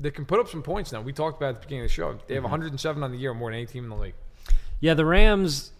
that 0.00 0.14
can 0.14 0.24
put 0.24 0.40
up 0.40 0.48
some 0.48 0.62
points. 0.62 0.92
Now 0.92 1.00
we 1.00 1.12
talked 1.12 1.38
about 1.38 1.50
at 1.50 1.54
the 1.56 1.66
beginning 1.66 1.84
of 1.84 1.90
the 1.90 1.94
show. 1.94 2.18
They 2.26 2.34
have 2.34 2.44
107 2.44 3.02
on 3.02 3.12
the 3.12 3.18
year, 3.18 3.34
more 3.34 3.50
than 3.50 3.58
any 3.58 3.66
team 3.66 3.84
in 3.84 3.90
the 3.90 3.96
league. 3.96 4.14
Yeah, 4.80 4.94
the 4.94 5.04
Rams. 5.04 5.72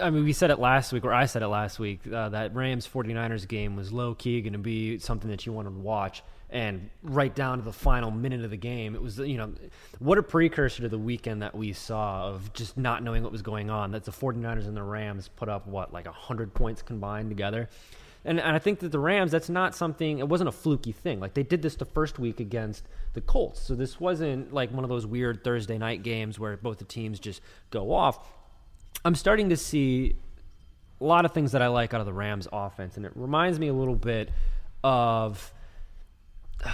I 0.00 0.10
mean, 0.10 0.24
we 0.24 0.32
said 0.32 0.50
it 0.50 0.58
last 0.58 0.92
week, 0.92 1.04
or 1.04 1.12
I 1.12 1.26
said 1.26 1.42
it 1.42 1.48
last 1.48 1.78
week, 1.78 2.00
uh, 2.10 2.30
that 2.30 2.54
Rams 2.54 2.88
49ers 2.88 3.46
game 3.46 3.76
was 3.76 3.92
low 3.92 4.14
key 4.14 4.40
going 4.40 4.54
to 4.54 4.58
be 4.58 4.98
something 4.98 5.30
that 5.30 5.46
you 5.46 5.52
wanted 5.52 5.70
to 5.70 5.80
watch. 5.80 6.22
And 6.48 6.90
right 7.02 7.32
down 7.34 7.58
to 7.58 7.64
the 7.64 7.72
final 7.72 8.10
minute 8.10 8.42
of 8.42 8.50
the 8.50 8.56
game, 8.56 8.94
it 8.94 9.02
was, 9.02 9.18
you 9.18 9.36
know, 9.36 9.52
what 9.98 10.16
a 10.16 10.22
precursor 10.22 10.82
to 10.82 10.88
the 10.88 10.98
weekend 10.98 11.42
that 11.42 11.54
we 11.54 11.72
saw 11.72 12.28
of 12.28 12.52
just 12.52 12.76
not 12.76 13.02
knowing 13.02 13.22
what 13.22 13.32
was 13.32 13.42
going 13.42 13.68
on. 13.68 13.90
That 13.90 14.04
the 14.04 14.12
49ers 14.12 14.66
and 14.66 14.76
the 14.76 14.82
Rams 14.82 15.28
put 15.28 15.48
up, 15.48 15.66
what, 15.66 15.92
like 15.92 16.06
100 16.06 16.54
points 16.54 16.82
combined 16.82 17.30
together. 17.30 17.68
And, 18.24 18.40
and 18.40 18.56
I 18.56 18.58
think 18.58 18.80
that 18.80 18.90
the 18.90 18.98
Rams, 18.98 19.30
that's 19.30 19.48
not 19.48 19.74
something, 19.74 20.18
it 20.18 20.28
wasn't 20.28 20.48
a 20.48 20.52
fluky 20.52 20.92
thing. 20.92 21.20
Like 21.20 21.34
they 21.34 21.44
did 21.44 21.62
this 21.62 21.76
the 21.76 21.84
first 21.84 22.18
week 22.18 22.40
against 22.40 22.88
the 23.16 23.20
Colts. 23.20 23.60
So 23.60 23.74
this 23.74 23.98
wasn't 23.98 24.52
like 24.52 24.70
one 24.70 24.84
of 24.84 24.90
those 24.90 25.04
weird 25.04 25.42
Thursday 25.42 25.78
night 25.78 26.04
games 26.04 26.38
where 26.38 26.56
both 26.56 26.78
the 26.78 26.84
teams 26.84 27.18
just 27.18 27.40
go 27.70 27.92
off. 27.92 28.30
I'm 29.04 29.16
starting 29.16 29.48
to 29.48 29.56
see 29.56 30.14
a 31.00 31.04
lot 31.04 31.24
of 31.24 31.32
things 31.32 31.52
that 31.52 31.62
I 31.62 31.66
like 31.66 31.92
out 31.94 32.00
of 32.00 32.06
the 32.06 32.12
Rams 32.12 32.46
offense, 32.52 32.96
and 32.96 33.04
it 33.04 33.12
reminds 33.16 33.58
me 33.58 33.66
a 33.66 33.74
little 33.74 33.96
bit 33.96 34.30
of. 34.84 35.52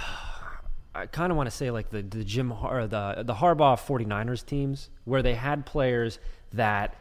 I 0.95 1.07
kind 1.07 1.31
of 1.31 1.37
want 1.37 1.47
to 1.47 1.55
say 1.55 1.71
like 1.71 1.89
the 1.89 2.03
the 2.03 2.23
Jim 2.23 2.51
or 2.51 2.85
the 2.85 3.23
the 3.25 3.33
Harbaugh 3.33 3.79
49ers 3.79 4.45
teams 4.45 4.91
where 5.05 5.23
they 5.23 5.33
had 5.33 5.65
players 5.65 6.19
that 6.53 6.95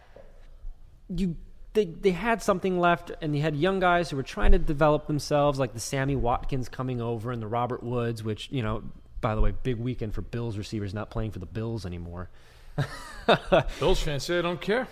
you 1.15 1.37
they 1.75 1.85
they 1.85 2.13
had 2.13 2.43
something 2.43 2.81
left 2.81 3.13
and 3.21 3.35
they 3.35 3.41
had 3.41 3.55
young 3.55 3.81
guys 3.81 4.09
who 4.09 4.17
were 4.17 4.23
trying 4.23 4.53
to 4.53 4.59
develop 4.59 5.09
themselves 5.09 5.59
like 5.59 5.75
the 5.75 5.81
Sammy 5.81 6.17
Watkins 6.17 6.71
coming 6.71 7.03
over 7.03 7.33
and 7.33 7.43
the 7.43 7.47
Robert 7.47 7.83
Woods 7.83 8.25
which 8.25 8.49
you 8.51 8.63
know 8.63 8.83
by 9.23 9.35
the 9.35 9.41
way 9.41 9.55
big 9.63 9.77
weekend 9.77 10.13
for 10.13 10.21
Bills 10.21 10.59
receivers 10.59 10.93
not 10.93 11.09
playing 11.09 11.31
for 11.31 11.39
the 11.39 11.47
Bills 11.47 11.87
anymore 11.87 12.29
Bills 13.79 14.03
fans 14.03 14.25
say 14.25 14.39
I 14.39 14.43
don't 14.43 14.61
care. 14.61 14.89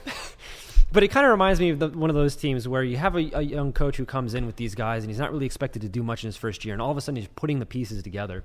but 0.92 1.02
it 1.02 1.08
kind 1.08 1.24
of 1.26 1.30
reminds 1.30 1.60
me 1.60 1.70
of 1.70 1.78
the, 1.78 1.88
one 1.88 2.10
of 2.10 2.16
those 2.16 2.36
teams 2.36 2.66
where 2.68 2.82
you 2.82 2.96
have 2.96 3.16
a, 3.16 3.30
a 3.32 3.42
young 3.42 3.72
coach 3.72 3.96
who 3.96 4.04
comes 4.04 4.34
in 4.34 4.46
with 4.46 4.56
these 4.56 4.74
guys 4.74 5.02
and 5.02 5.10
he's 5.10 5.18
not 5.18 5.32
really 5.32 5.46
expected 5.46 5.82
to 5.82 5.88
do 5.88 6.02
much 6.02 6.24
in 6.24 6.28
his 6.28 6.36
first 6.36 6.64
year, 6.64 6.74
and 6.74 6.82
all 6.82 6.90
of 6.90 6.96
a 6.96 7.00
sudden 7.00 7.16
he's 7.16 7.28
putting 7.36 7.58
the 7.58 7.66
pieces 7.66 8.02
together. 8.02 8.44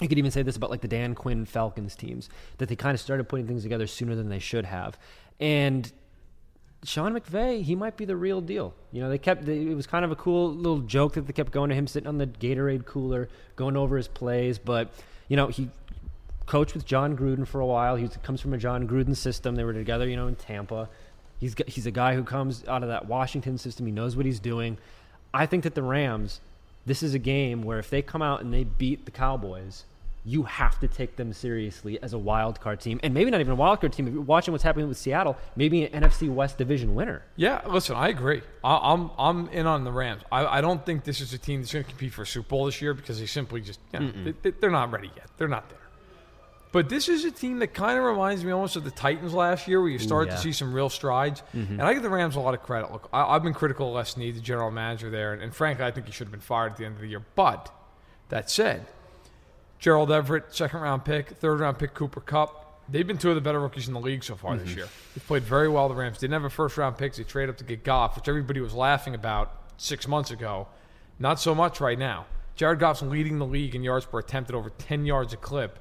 You 0.00 0.08
could 0.08 0.18
even 0.18 0.30
say 0.30 0.42
this 0.42 0.56
about 0.56 0.70
like 0.70 0.80
the 0.80 0.88
Dan 0.88 1.14
Quinn 1.14 1.44
Falcons 1.44 1.94
teams 1.94 2.28
that 2.58 2.68
they 2.68 2.76
kind 2.76 2.94
of 2.94 3.00
started 3.00 3.28
putting 3.28 3.46
things 3.46 3.62
together 3.62 3.86
sooner 3.86 4.16
than 4.16 4.28
they 4.28 4.40
should 4.40 4.64
have, 4.64 4.98
and 5.38 5.90
Sean 6.82 7.18
McVay, 7.18 7.62
he 7.62 7.74
might 7.74 7.96
be 7.96 8.04
the 8.04 8.16
real 8.16 8.40
deal. 8.40 8.74
You 8.92 9.00
know, 9.00 9.08
they 9.08 9.18
kept 9.18 9.46
they, 9.46 9.60
it 9.60 9.74
was 9.74 9.86
kind 9.86 10.04
of 10.04 10.10
a 10.10 10.16
cool 10.16 10.52
little 10.52 10.80
joke 10.80 11.14
that 11.14 11.26
they 11.26 11.32
kept 11.32 11.52
going 11.52 11.70
to 11.70 11.76
him 11.76 11.86
sitting 11.86 12.08
on 12.08 12.18
the 12.18 12.26
Gatorade 12.26 12.84
cooler, 12.84 13.28
going 13.54 13.76
over 13.76 13.96
his 13.96 14.08
plays, 14.08 14.58
but 14.58 14.92
you 15.28 15.36
know 15.36 15.48
he 15.48 15.70
coached 16.46 16.74
with 16.74 16.84
Jon 16.84 17.16
Gruden 17.16 17.46
for 17.46 17.60
a 17.60 17.66
while. 17.66 17.96
He 17.96 18.08
comes 18.22 18.40
from 18.40 18.52
a 18.52 18.58
Jon 18.58 18.86
Gruden 18.86 19.16
system. 19.16 19.56
They 19.56 19.64
were 19.64 19.72
together, 19.72 20.08
you 20.08 20.16
know, 20.16 20.26
in 20.26 20.36
Tampa. 20.36 20.88
He's 21.40 21.54
he's 21.66 21.86
a 21.86 21.90
guy 21.90 22.14
who 22.14 22.24
comes 22.24 22.64
out 22.68 22.82
of 22.82 22.88
that 22.88 23.06
Washington 23.06 23.58
system. 23.58 23.86
He 23.86 23.92
knows 23.92 24.16
what 24.16 24.26
he's 24.26 24.40
doing. 24.40 24.78
I 25.32 25.46
think 25.46 25.64
that 25.64 25.74
the 25.74 25.82
Rams, 25.82 26.40
this 26.86 27.02
is 27.02 27.14
a 27.14 27.18
game 27.18 27.62
where 27.62 27.78
if 27.78 27.90
they 27.90 28.02
come 28.02 28.22
out 28.22 28.40
and 28.40 28.52
they 28.52 28.64
beat 28.64 29.04
the 29.04 29.10
Cowboys, 29.10 29.84
you 30.26 30.44
have 30.44 30.78
to 30.80 30.88
take 30.88 31.16
them 31.16 31.32
seriously 31.32 32.02
as 32.02 32.14
a 32.14 32.18
wild 32.18 32.58
card 32.60 32.80
team, 32.80 32.98
and 33.02 33.12
maybe 33.12 33.30
not 33.30 33.40
even 33.40 33.52
a 33.52 33.56
wild 33.56 33.80
card 33.80 33.92
team. 33.92 34.08
If 34.08 34.14
you're 34.14 34.22
watching 34.22 34.52
what's 34.52 34.64
happening 34.64 34.88
with 34.88 34.96
Seattle, 34.96 35.36
maybe 35.54 35.84
an 35.84 36.02
NFC 36.02 36.32
West 36.32 36.56
division 36.56 36.94
winner. 36.94 37.22
Yeah, 37.36 37.60
listen, 37.66 37.94
I 37.94 38.08
agree. 38.08 38.42
I, 38.62 38.92
I'm 38.92 39.10
I'm 39.18 39.48
in 39.48 39.66
on 39.66 39.84
the 39.84 39.92
Rams. 39.92 40.22
I, 40.32 40.46
I 40.46 40.60
don't 40.62 40.84
think 40.84 41.04
this 41.04 41.20
is 41.20 41.34
a 41.34 41.38
team 41.38 41.60
that's 41.60 41.72
going 41.72 41.84
to 41.84 41.90
compete 41.90 42.12
for 42.12 42.22
a 42.22 42.26
Super 42.26 42.48
Bowl 42.48 42.66
this 42.66 42.80
year 42.80 42.94
because 42.94 43.20
they 43.20 43.26
simply 43.26 43.60
just 43.60 43.80
you 43.92 44.00
know, 44.00 44.12
they, 44.24 44.32
they- 44.42 44.56
they're 44.58 44.70
not 44.70 44.90
ready 44.92 45.10
yet. 45.14 45.26
They're 45.36 45.48
not 45.48 45.68
there. 45.68 45.78
But 46.72 46.88
this 46.88 47.08
is 47.08 47.24
a 47.24 47.30
team 47.30 47.60
that 47.60 47.72
kind 47.72 47.96
of 47.96 48.04
reminds 48.04 48.44
me 48.44 48.50
almost 48.50 48.74
of 48.74 48.82
the 48.82 48.90
Titans 48.90 49.32
last 49.32 49.68
year, 49.68 49.80
where 49.80 49.90
you 49.90 50.00
start 50.00 50.26
yeah. 50.26 50.34
to 50.34 50.40
see 50.40 50.50
some 50.50 50.72
real 50.72 50.88
strides. 50.88 51.40
Mm-hmm. 51.54 51.74
And 51.74 51.82
I 51.82 51.94
give 51.94 52.02
the 52.02 52.10
Rams 52.10 52.34
a 52.34 52.40
lot 52.40 52.52
of 52.52 52.64
credit. 52.64 52.90
Look, 52.90 53.08
I, 53.12 53.22
I've 53.22 53.44
been 53.44 53.54
critical 53.54 53.90
of 53.90 53.94
Les 53.94 54.10
Snead, 54.10 54.34
the 54.34 54.40
general 54.40 54.72
manager 54.72 55.08
there, 55.08 55.32
and, 55.34 55.40
and 55.40 55.54
frankly, 55.54 55.84
I 55.84 55.92
think 55.92 56.06
he 56.06 56.12
should 56.12 56.26
have 56.26 56.32
been 56.32 56.40
fired 56.40 56.72
at 56.72 56.78
the 56.78 56.84
end 56.86 56.96
of 56.96 57.02
the 57.02 57.06
year. 57.06 57.22
But 57.36 57.70
that 58.30 58.50
said, 58.50 58.86
Gerald 59.84 60.10
Everett, 60.10 60.54
second 60.54 60.80
round 60.80 61.04
pick, 61.04 61.28
third 61.28 61.60
round 61.60 61.78
pick 61.78 61.92
Cooper 61.92 62.22
Kupp. 62.22 62.80
They've 62.88 63.06
been 63.06 63.18
two 63.18 63.28
of 63.28 63.34
the 63.34 63.42
better 63.42 63.60
rookies 63.60 63.86
in 63.86 63.92
the 63.92 64.00
league 64.00 64.24
so 64.24 64.34
far 64.34 64.56
this 64.56 64.74
year. 64.74 64.88
They've 65.14 65.26
played 65.26 65.42
very 65.42 65.68
well. 65.68 65.90
The 65.90 65.94
Rams 65.94 66.16
didn't 66.16 66.32
have 66.32 66.44
a 66.44 66.48
first 66.48 66.78
round 66.78 66.96
pick. 66.96 67.12
They 67.12 67.22
traded 67.22 67.50
up 67.50 67.58
to 67.58 67.64
get 67.64 67.84
Goff, 67.84 68.16
which 68.16 68.26
everybody 68.26 68.62
was 68.62 68.72
laughing 68.72 69.14
about 69.14 69.52
six 69.76 70.08
months 70.08 70.30
ago. 70.30 70.68
Not 71.18 71.38
so 71.38 71.54
much 71.54 71.82
right 71.82 71.98
now. 71.98 72.24
Jared 72.56 72.78
Goff's 72.78 73.02
leading 73.02 73.38
the 73.38 73.44
league 73.44 73.74
in 73.74 73.82
yards 73.82 74.06
per 74.06 74.20
attempt 74.20 74.48
at 74.48 74.56
over 74.56 74.70
10 74.70 75.04
yards 75.04 75.34
a 75.34 75.36
clip. 75.36 75.78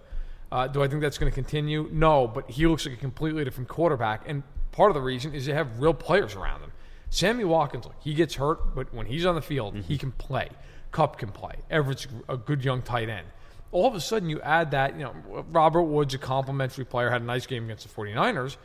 Uh, 0.51 0.67
do 0.67 0.83
I 0.83 0.89
think 0.89 0.99
that's 0.99 1.17
going 1.17 1.31
to 1.31 1.33
continue? 1.33 1.87
No, 1.89 2.27
but 2.27 2.51
he 2.51 2.67
looks 2.67 2.85
like 2.85 2.95
a 2.95 2.99
completely 2.99 3.45
different 3.45 3.69
quarterback. 3.69 4.27
And 4.27 4.43
part 4.73 4.91
of 4.91 4.95
the 4.95 5.01
reason 5.01 5.33
is 5.33 5.45
they 5.45 5.53
have 5.53 5.79
real 5.79 5.93
players 5.93 6.35
around 6.35 6.59
him. 6.59 6.73
Sammy 7.09 7.45
Watkins, 7.45 7.85
he 8.01 8.13
gets 8.13 8.35
hurt, 8.35 8.75
but 8.75 8.93
when 8.93 9.05
he's 9.05 9.25
on 9.25 9.35
the 9.35 9.41
field, 9.41 9.77
he 9.77 9.97
can 9.97 10.11
play. 10.11 10.49
Cup 10.91 11.17
can 11.17 11.29
play. 11.29 11.55
Everett's 11.69 12.05
a 12.27 12.35
good 12.35 12.65
young 12.65 12.81
tight 12.81 13.07
end. 13.07 13.27
All 13.73 13.87
of 13.87 13.95
a 13.95 13.99
sudden, 13.99 14.29
you 14.29 14.39
add 14.41 14.71
that, 14.71 14.97
you 14.97 15.03
know, 15.03 15.45
Robert 15.51 15.81
Woods, 15.83 16.13
a 16.13 16.17
complimentary 16.17 16.85
player, 16.85 17.09
had 17.09 17.21
a 17.21 17.25
nice 17.25 17.45
game 17.45 17.65
against 17.65 17.87
the 17.87 17.93
49ers. 17.93 18.55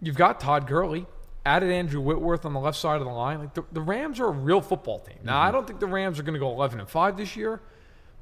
You've 0.00 0.16
got 0.16 0.40
Todd 0.40 0.68
Gurley, 0.68 1.06
added 1.44 1.70
Andrew 1.70 2.00
Whitworth 2.00 2.44
on 2.44 2.52
the 2.52 2.60
left 2.60 2.78
side 2.78 3.00
of 3.00 3.06
the 3.06 3.12
line. 3.12 3.40
Like 3.40 3.54
the, 3.54 3.64
the 3.72 3.80
Rams 3.80 4.20
are 4.20 4.26
a 4.26 4.30
real 4.30 4.60
football 4.60 5.00
team. 5.00 5.16
Now, 5.24 5.40
I 5.40 5.46
mm-hmm. 5.46 5.54
don't 5.54 5.66
think 5.66 5.80
the 5.80 5.86
Rams 5.86 6.18
are 6.18 6.22
going 6.22 6.34
to 6.34 6.40
go 6.40 6.50
11 6.50 6.80
and 6.80 6.88
5 6.88 7.16
this 7.16 7.34
year, 7.34 7.60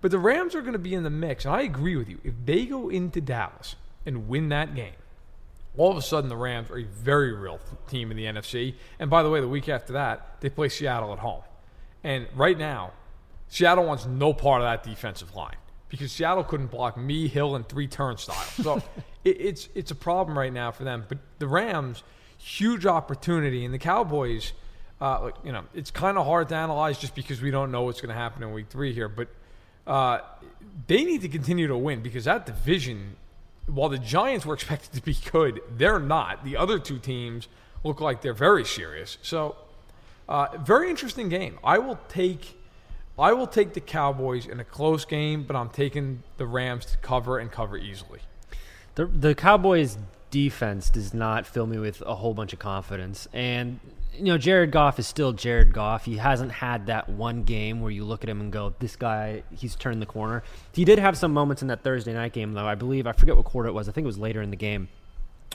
but 0.01 0.11
the 0.11 0.19
Rams 0.19 0.55
are 0.55 0.61
going 0.61 0.73
to 0.73 0.79
be 0.79 0.95
in 0.95 1.03
the 1.03 1.11
mix. 1.11 1.45
And 1.45 1.55
I 1.55 1.63
agree 1.63 1.97
with 1.97 2.09
you. 2.09 2.19
If 2.25 2.35
they 2.45 2.65
go 2.65 2.89
into 2.89 3.21
Dallas 3.21 3.77
and 4.07 4.29
win 4.29 4.49
that 4.51 4.75
game, 4.75 4.95
all 5.77 5.91
of 5.91 5.97
a 5.97 6.03
sudden 6.03 6.29
the 6.29 6.37
Rams 6.37 6.71
are 6.71 6.79
a 6.79 6.85
very 6.85 7.33
real 7.33 7.61
team 7.89 8.11
in 8.11 8.17
the 8.17 8.25
NFC. 8.25 8.75
And 8.99 9.11
by 9.11 9.23
the 9.23 9.31
way, 9.31 9.41
the 9.41 9.49
week 9.49 9.69
after 9.69 9.95
that, 9.95 10.41
they 10.41 10.49
play 10.49 10.69
Seattle 10.69 11.13
at 11.13 11.19
home. 11.19 11.43
And 12.03 12.27
right 12.35 12.59
now, 12.59 12.93
Seattle 13.49 13.85
wants 13.85 14.07
no 14.07 14.33
part 14.33 14.63
of 14.63 14.67
that 14.67 14.89
defensive 14.89 15.35
line 15.35 15.57
because 15.91 16.13
Seattle 16.13 16.45
couldn't 16.45 16.69
block 16.69 16.97
me, 16.97 17.29
Hill, 17.29 17.57
and 17.57 17.69
three 17.69 17.87
turnstiles. 17.87 18.53
So 18.63 18.77
it, 19.25 19.41
it's 19.41 19.69
it's 19.75 19.91
a 19.91 19.95
problem 19.95 20.39
right 20.39 20.53
now 20.53 20.71
for 20.71 20.85
them. 20.85 21.05
But 21.09 21.19
the 21.39 21.49
Rams, 21.49 22.03
huge 22.39 22.87
opportunity, 22.87 23.65
and 23.65 23.75
the 23.75 23.79
Cowboys, 23.79 24.53
uh, 25.01 25.33
you 25.45 25.53
know, 25.53 25.65
it's 25.75 25.91
kind 25.91 26.17
of 26.17 26.25
hard 26.25 26.49
to 26.51 26.55
analyze 26.55 26.99
just 26.99 27.15
because 27.15 27.43
we 27.43 27.51
don't 27.51 27.71
know 27.71 27.83
what's 27.83 28.01
going 28.01 28.15
to 28.15 28.21
happen 28.21 28.43
in 28.43 28.53
Week 28.53 28.69
Three 28.71 28.95
here. 28.95 29.09
But 29.09 29.29
uh, 29.87 30.21
they 30.87 31.05
need 31.05 31.21
to 31.23 31.29
continue 31.29 31.67
to 31.67 31.77
win 31.77 32.01
because 32.01 32.25
that 32.25 32.47
division, 32.47 33.17
while 33.67 33.89
the 33.89 33.99
Giants 33.99 34.47
were 34.47 34.55
expected 34.55 34.93
to 34.93 35.03
be 35.03 35.17
good, 35.31 35.61
they're 35.77 35.99
not. 35.99 36.45
The 36.45 36.57
other 36.57 36.79
two 36.79 36.99
teams 36.99 37.49
look 37.83 38.01
like 38.01 38.23
they're 38.23 38.33
very 38.33 38.65
serious. 38.65 39.19
So, 39.23 39.57
uh, 40.29 40.57
very 40.59 40.89
interesting 40.89 41.29
game. 41.29 41.59
I 41.65 41.79
will 41.79 41.99
take. 42.09 42.57
I 43.19 43.33
will 43.33 43.47
take 43.47 43.75
the 43.75 43.81
Cowboys 43.81 44.47
in 44.47 44.61
a 44.61 44.65
close 44.65 45.05
game, 45.05 45.45
but 45.45 45.57
I'm 45.57 45.69
taking 45.69 46.23
the 46.37 46.47
Rams 46.47 46.87
to 46.87 46.97
cover 46.99 47.39
and 47.39 47.51
cover 47.51 47.77
easily. 47.77 48.21
The 48.95 49.07
the 49.07 49.35
Cowboys 49.35 49.99
defense 50.31 50.91
does 50.91 51.13
not 51.13 51.47
fill 51.47 51.67
me 51.67 51.79
with 51.79 52.03
a 52.03 52.15
whole 52.15 52.35
bunch 52.35 52.53
of 52.53 52.59
confidence. 52.59 53.29
And 53.33 53.81
you 54.17 54.25
know, 54.25 54.39
Jared 54.39 54.71
Goff 54.71 54.99
is 54.99 55.07
still 55.07 55.33
Jared 55.33 55.73
Goff. 55.73 56.05
He 56.05 56.17
hasn't 56.17 56.53
had 56.53 56.87
that 56.87 57.09
one 57.09 57.45
game 57.45 57.81
where 57.81 57.91
you 57.91 58.05
look 58.05 58.25
at 58.25 58.31
him 58.31 58.41
and 58.41 58.53
go, 58.53 58.75
"This 58.79 58.97
guy, 58.97 59.43
he's 59.51 59.75
turned 59.75 60.01
the 60.03 60.07
corner." 60.07 60.43
He 60.73 60.85
did 60.85 60.99
have 60.99 61.17
some 61.17 61.33
moments 61.33 61.63
in 61.63 61.69
that 61.69 61.83
Thursday 61.83 62.13
night 62.13 62.33
game, 62.33 62.53
though. 62.53 62.67
I 62.67 62.75
believe 62.75 63.07
I 63.07 63.13
forget 63.13 63.37
what 63.37 63.45
quarter 63.45 63.69
it 63.69 63.73
was. 63.73 63.89
I 63.89 63.93
think 63.93 64.05
it 64.05 64.07
was 64.07 64.19
later 64.19 64.43
in 64.43 64.51
the 64.51 64.57
game 64.57 64.89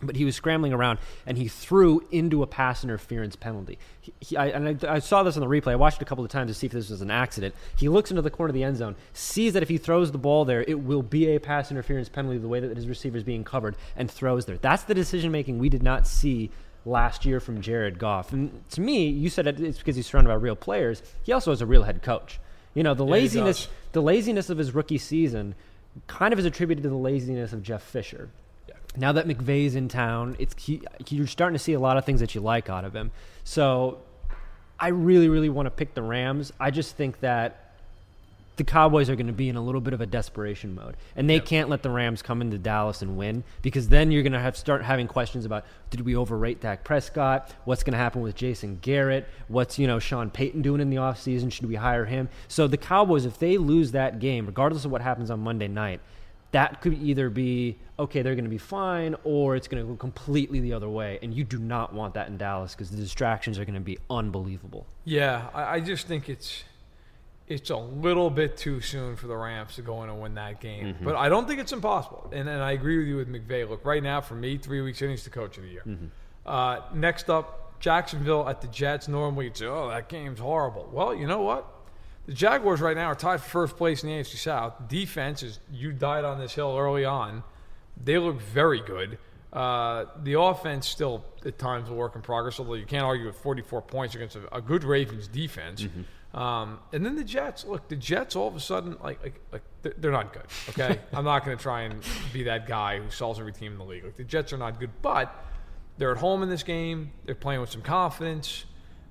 but 0.01 0.15
he 0.15 0.25
was 0.25 0.35
scrambling 0.35 0.73
around 0.73 0.99
and 1.25 1.37
he 1.37 1.47
threw 1.47 2.05
into 2.11 2.43
a 2.43 2.47
pass 2.47 2.83
interference 2.83 3.35
penalty. 3.35 3.79
He, 4.01 4.13
he, 4.19 4.37
I, 4.37 4.47
and 4.47 4.85
I, 4.85 4.95
I, 4.95 4.99
saw 4.99 5.23
this 5.23 5.37
on 5.37 5.41
the 5.41 5.47
replay. 5.47 5.71
I 5.71 5.75
watched 5.75 5.97
it 5.97 6.01
a 6.01 6.05
couple 6.05 6.25
of 6.25 6.31
times 6.31 6.51
to 6.51 6.53
see 6.53 6.67
if 6.67 6.73
this 6.73 6.89
was 6.89 7.01
an 7.01 7.11
accident. 7.11 7.55
He 7.77 7.87
looks 7.87 8.09
into 8.09 8.21
the 8.21 8.29
corner 8.29 8.49
of 8.49 8.55
the 8.55 8.63
end 8.63 8.77
zone, 8.77 8.95
sees 9.13 9.53
that 9.53 9.63
if 9.63 9.69
he 9.69 9.77
throws 9.77 10.11
the 10.11 10.17
ball 10.17 10.43
there, 10.43 10.63
it 10.67 10.81
will 10.81 11.01
be 11.01 11.33
a 11.35 11.39
pass 11.39 11.71
interference 11.71 12.09
penalty 12.09 12.37
the 12.37 12.47
way 12.47 12.59
that 12.59 12.75
his 12.75 12.87
receiver 12.87 13.17
is 13.17 13.23
being 13.23 13.43
covered, 13.43 13.75
and 13.95 14.11
throws 14.11 14.45
there. 14.45 14.57
That's 14.57 14.83
the 14.83 14.93
decision 14.93 15.31
making 15.31 15.59
we 15.59 15.69
did 15.69 15.83
not 15.83 16.07
see 16.07 16.51
last 16.85 17.25
year 17.25 17.39
from 17.39 17.61
Jared 17.61 17.97
Goff. 17.97 18.33
And 18.33 18.63
to 18.71 18.81
me, 18.81 19.07
you 19.07 19.29
said 19.29 19.47
it's 19.47 19.77
because 19.77 19.95
he's 19.95 20.07
surrounded 20.07 20.29
by 20.29 20.35
real 20.35 20.55
players. 20.55 21.01
He 21.23 21.31
also 21.31 21.51
has 21.51 21.61
a 21.61 21.65
real 21.65 21.83
head 21.83 22.03
coach. 22.03 22.39
You 22.73 22.83
know, 22.83 22.93
the 22.93 23.05
yeah, 23.05 23.11
laziness, 23.11 23.69
the 23.93 24.01
laziness 24.01 24.49
of 24.49 24.57
his 24.57 24.75
rookie 24.75 24.97
season, 24.97 25.55
kind 26.07 26.33
of 26.33 26.39
is 26.39 26.45
attributed 26.45 26.83
to 26.83 26.89
the 26.89 26.95
laziness 26.95 27.53
of 27.53 27.63
Jeff 27.63 27.81
Fisher 27.81 28.29
now 28.97 29.11
that 29.11 29.27
McVay's 29.27 29.75
in 29.75 29.87
town, 29.87 30.35
it's 30.39 30.55
he, 30.61 30.81
you're 31.09 31.27
starting 31.27 31.55
to 31.55 31.63
see 31.63 31.73
a 31.73 31.79
lot 31.79 31.97
of 31.97 32.05
things 32.05 32.19
that 32.19 32.35
you 32.35 32.41
like 32.41 32.69
out 32.69 32.85
of 32.85 32.95
him. 32.95 33.11
So 33.43 33.99
I 34.79 34.89
really, 34.89 35.29
really 35.29 35.49
want 35.49 35.67
to 35.67 35.71
pick 35.71 35.93
the 35.93 36.01
Rams. 36.01 36.51
I 36.59 36.71
just 36.71 36.95
think 36.95 37.19
that 37.21 37.65
the 38.57 38.63
Cowboys 38.63 39.09
are 39.09 39.15
going 39.15 39.27
to 39.27 39.33
be 39.33 39.49
in 39.49 39.55
a 39.55 39.61
little 39.61 39.81
bit 39.81 39.93
of 39.93 40.01
a 40.01 40.05
desperation 40.05 40.75
mode, 40.75 40.95
and 41.15 41.29
they 41.29 41.35
yep. 41.35 41.45
can't 41.45 41.69
let 41.69 41.83
the 41.83 41.89
Rams 41.89 42.21
come 42.21 42.41
into 42.41 42.57
Dallas 42.57 43.01
and 43.01 43.17
win 43.17 43.43
because 43.61 43.89
then 43.89 44.11
you're 44.11 44.23
going 44.23 44.33
to 44.33 44.39
have 44.39 44.55
start 44.55 44.83
having 44.83 45.07
questions 45.07 45.45
about 45.45 45.65
did 45.89 46.01
we 46.01 46.15
overrate 46.15 46.61
Dak 46.61 46.83
Prescott? 46.83 47.53
What's 47.65 47.83
going 47.83 47.93
to 47.93 47.97
happen 47.97 48.21
with 48.21 48.35
Jason 48.35 48.79
Garrett? 48.81 49.27
What's 49.47 49.77
you 49.77 49.87
know 49.87 49.99
Sean 49.99 50.29
Payton 50.29 50.61
doing 50.61 50.81
in 50.81 50.89
the 50.89 50.97
offseason? 50.97 51.51
Should 51.51 51.67
we 51.67 51.75
hire 51.75 52.05
him? 52.05 52.29
So 52.47 52.67
the 52.67 52.77
Cowboys, 52.77 53.25
if 53.25 53.39
they 53.39 53.57
lose 53.57 53.91
that 53.91 54.19
game, 54.19 54.45
regardless 54.45 54.85
of 54.85 54.91
what 54.91 55.01
happens 55.01 55.29
on 55.29 55.41
Monday 55.41 55.67
night, 55.67 55.99
that 56.55 56.79
could 56.79 56.93
either 56.93 57.29
be 57.29 57.75
okay, 57.99 58.21
they're 58.21 58.33
going 58.33 58.45
to 58.45 58.49
be 58.49 58.57
fine, 58.57 59.13
or 59.25 59.57
it's 59.57 59.67
going 59.67 59.83
to 59.83 59.89
go 59.89 59.97
completely 59.97 60.61
the 60.61 60.71
other 60.71 60.87
way. 60.87 61.19
And 61.21 61.33
you 61.33 61.43
do 61.43 61.59
not 61.59 61.93
want 61.93 62.13
that 62.13 62.29
in 62.29 62.37
Dallas 62.37 62.73
because 62.73 62.89
the 62.89 62.95
distractions 62.97 63.59
are 63.59 63.65
going 63.65 63.75
to 63.75 63.81
be 63.81 63.97
unbelievable. 64.09 64.85
Yeah, 65.03 65.49
I, 65.53 65.63
I, 65.63 65.79
just 65.81 66.07
think 66.07 66.29
it's 66.29 66.63
it's 67.49 67.71
a 67.71 67.75
little 67.75 68.29
bit 68.29 68.55
too 68.55 68.79
soon 68.79 69.17
for 69.17 69.27
the 69.27 69.35
Rams 69.35 69.75
to 69.75 69.81
go 69.81 70.01
in 70.03 70.09
and 70.09 70.21
win 70.21 70.35
that 70.35 70.61
game. 70.61 70.93
Mm-hmm. 70.93 71.03
But 71.03 71.17
I 71.17 71.27
don't 71.27 71.45
think 71.45 71.59
it's 71.59 71.73
impossible. 71.73 72.29
And, 72.31 72.47
and 72.47 72.63
I 72.63 72.71
agree 72.71 72.99
with 72.99 73.07
you 73.07 73.17
with 73.17 73.27
McVay. 73.27 73.69
Look, 73.69 73.83
right 73.83 74.01
now 74.01 74.21
for 74.21 74.35
me, 74.35 74.57
three 74.57 74.79
weeks 74.79 75.01
in, 75.01 75.09
he's 75.09 75.25
the 75.25 75.29
coach 75.31 75.57
of 75.57 75.63
the 75.63 75.69
year. 75.69 75.83
Mm-hmm. 75.85 76.05
Uh, 76.45 76.79
next 76.93 77.29
up, 77.29 77.81
Jacksonville 77.81 78.47
at 78.47 78.61
the 78.61 78.67
Jets. 78.69 79.09
Normally, 79.09 79.45
you'd 79.45 79.57
say, 79.57 79.65
"Oh, 79.65 79.89
that 79.89 80.07
game's 80.07 80.39
horrible." 80.39 80.89
Well, 80.89 81.13
you 81.13 81.27
know 81.27 81.41
what? 81.41 81.67
The 82.25 82.33
Jaguars 82.33 82.81
right 82.81 82.95
now 82.95 83.07
are 83.07 83.15
tied 83.15 83.41
for 83.41 83.49
first 83.49 83.77
place 83.77 84.03
in 84.03 84.09
the 84.09 84.15
AFC 84.15 84.37
South. 84.37 84.87
Defense 84.87 85.43
is 85.43 85.59
you 85.71 85.91
died 85.91 86.25
on 86.25 86.39
this 86.39 86.55
hill 86.55 86.75
early 86.77 87.05
on. 87.05 87.43
They 88.03 88.17
look 88.17 88.41
very 88.41 88.81
good. 88.81 89.17
Uh, 89.53 90.05
the 90.23 90.39
offense 90.39 90.87
still 90.87 91.23
at 91.45 91.57
times 91.57 91.89
a 91.89 91.93
work 91.93 92.15
in 92.15 92.21
progress, 92.21 92.59
although 92.59 92.73
you 92.73 92.85
can't 92.85 93.05
argue 93.05 93.25
with 93.25 93.37
44 93.37 93.81
points 93.83 94.13
against 94.15 94.35
a, 94.35 94.55
a 94.55 94.61
good 94.61 94.83
Ravens 94.83 95.27
defense. 95.27 95.83
Mm-hmm. 95.83 96.37
Um, 96.37 96.79
and 96.91 97.05
then 97.05 97.15
the 97.15 97.23
Jets. 97.23 97.63
Look, 97.63 97.87
the 97.87 97.95
Jets 97.95 98.35
all 98.35 98.49
of 98.49 98.55
a 98.55 98.59
sudden 98.59 98.97
like 99.01 99.23
like, 99.23 99.39
like 99.53 99.61
they're 100.01 100.11
not 100.11 100.33
good. 100.33 100.43
Okay, 100.69 100.99
I'm 101.13 101.23
not 101.23 101.45
going 101.45 101.55
to 101.55 101.61
try 101.61 101.83
and 101.83 102.03
be 102.33 102.43
that 102.43 102.67
guy 102.67 102.99
who 102.99 103.09
sells 103.09 103.39
every 103.39 103.53
team 103.53 103.71
in 103.71 103.77
the 103.77 103.85
league. 103.85 104.03
Like 104.03 104.17
the 104.17 104.25
Jets 104.25 104.51
are 104.51 104.57
not 104.57 104.77
good, 104.79 104.89
but 105.01 105.33
they're 105.97 106.11
at 106.11 106.17
home 106.17 106.43
in 106.43 106.49
this 106.49 106.63
game. 106.63 107.11
They're 107.23 107.35
playing 107.35 107.61
with 107.61 107.69
some 107.69 107.81
confidence. 107.81 108.65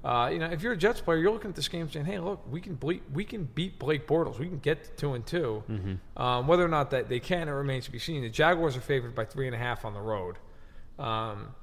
Uh, 0.04 0.28
you 0.30 0.38
know, 0.38 0.46
if 0.46 0.60
you're 0.60 0.74
a 0.74 0.76
Jets 0.76 1.00
player, 1.00 1.16
you're 1.18 1.32
looking 1.32 1.48
at 1.48 1.56
this 1.56 1.68
game 1.68 1.90
saying, 1.90 2.04
"Hey, 2.04 2.18
look, 2.18 2.44
we 2.50 2.60
can 2.60 2.74
ble- 2.74 3.00
we 3.12 3.24
can 3.24 3.44
beat 3.44 3.78
Blake 3.78 4.06
Bortles. 4.06 4.38
We 4.38 4.46
can 4.46 4.58
get 4.58 4.84
to 4.84 4.90
two 4.90 5.14
and 5.14 5.24
2 5.24 5.64
mm-hmm. 5.68 6.22
um, 6.22 6.46
whether 6.46 6.62
or 6.62 6.68
not 6.68 6.90
that 6.90 7.08
they 7.08 7.20
can, 7.20 7.48
it 7.48 7.52
remains 7.52 7.86
to 7.86 7.90
be 7.90 7.98
seen. 7.98 8.20
The 8.20 8.28
Jaguars 8.28 8.76
are 8.76 8.82
favored 8.82 9.14
by 9.14 9.24
three 9.24 9.46
and 9.46 9.54
a 9.54 9.58
half 9.58 9.86
on 9.86 9.94
the 9.94 10.00
road. 10.00 10.36
Um, 10.98 11.54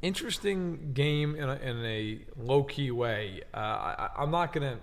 interesting 0.00 0.92
game 0.92 1.34
in 1.34 1.48
a, 1.48 1.56
in 1.56 1.84
a 1.84 2.20
low 2.36 2.62
key 2.62 2.90
way. 2.90 3.42
Uh, 3.52 3.56
I, 3.56 4.10
I'm 4.18 4.30
not 4.30 4.52
going 4.52 4.76
to 4.76 4.78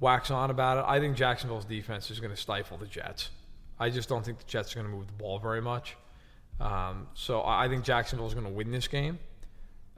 wax 0.00 0.30
on 0.30 0.50
about 0.50 0.78
it. 0.78 0.84
I 0.86 1.00
think 1.00 1.16
Jacksonville's 1.16 1.64
defense 1.64 2.10
is 2.10 2.20
going 2.20 2.30
to 2.30 2.40
stifle 2.40 2.78
the 2.78 2.86
Jets. 2.86 3.30
I 3.78 3.90
just 3.90 4.08
don't 4.08 4.24
think 4.24 4.38
the 4.38 4.44
Jets 4.46 4.72
are 4.72 4.80
going 4.80 4.90
to 4.90 4.96
move 4.96 5.06
the 5.06 5.12
ball 5.12 5.38
very 5.38 5.60
much. 5.60 5.96
Um, 6.60 7.08
so 7.14 7.42
I 7.44 7.68
think 7.68 7.84
Jacksonville 7.84 8.26
is 8.26 8.34
going 8.34 8.46
to 8.46 8.52
win 8.52 8.70
this 8.70 8.88
game. 8.88 9.18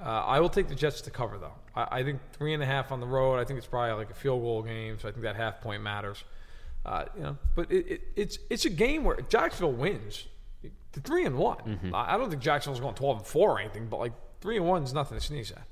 Uh, 0.02 0.08
I 0.08 0.40
will 0.40 0.48
take 0.48 0.68
the 0.68 0.74
Jets 0.74 1.00
to 1.02 1.10
cover, 1.10 1.38
though. 1.38 1.52
I, 1.74 1.98
I, 1.98 2.04
think 2.04 2.20
three 2.32 2.54
and 2.54 2.62
a 2.62 2.66
half 2.66 2.90
on 2.90 3.00
the 3.00 3.06
road. 3.06 3.38
I 3.38 3.44
think 3.44 3.58
it's 3.58 3.66
probably 3.66 3.92
like 3.92 4.10
a 4.10 4.14
field 4.14 4.40
goal 4.42 4.62
game, 4.62 4.98
so 4.98 5.08
I 5.08 5.12
think 5.12 5.22
that 5.24 5.36
half 5.36 5.60
point 5.60 5.82
matters. 5.82 6.24
Uh, 6.86 7.04
you 7.14 7.22
know, 7.22 7.36
but 7.54 7.70
it, 7.70 7.86
it, 7.86 8.00
it's 8.16 8.38
it's 8.48 8.64
a 8.64 8.70
game 8.70 9.04
where 9.04 9.20
Jacksonville 9.28 9.72
wins. 9.72 10.26
The 10.92 11.00
three 11.00 11.24
and 11.24 11.36
one. 11.36 11.58
Mm-hmm. 11.58 11.94
I 11.94 12.16
don't 12.16 12.30
think 12.30 12.42
Jacksonville's 12.42 12.80
going 12.80 12.94
twelve 12.94 13.18
and 13.18 13.26
four 13.26 13.50
or 13.50 13.60
anything, 13.60 13.86
but 13.86 14.00
like 14.00 14.12
three 14.40 14.56
and 14.56 14.66
one 14.66 14.82
is 14.82 14.94
nothing 14.94 15.18
to 15.18 15.24
sneeze 15.24 15.52
at. 15.52 15.66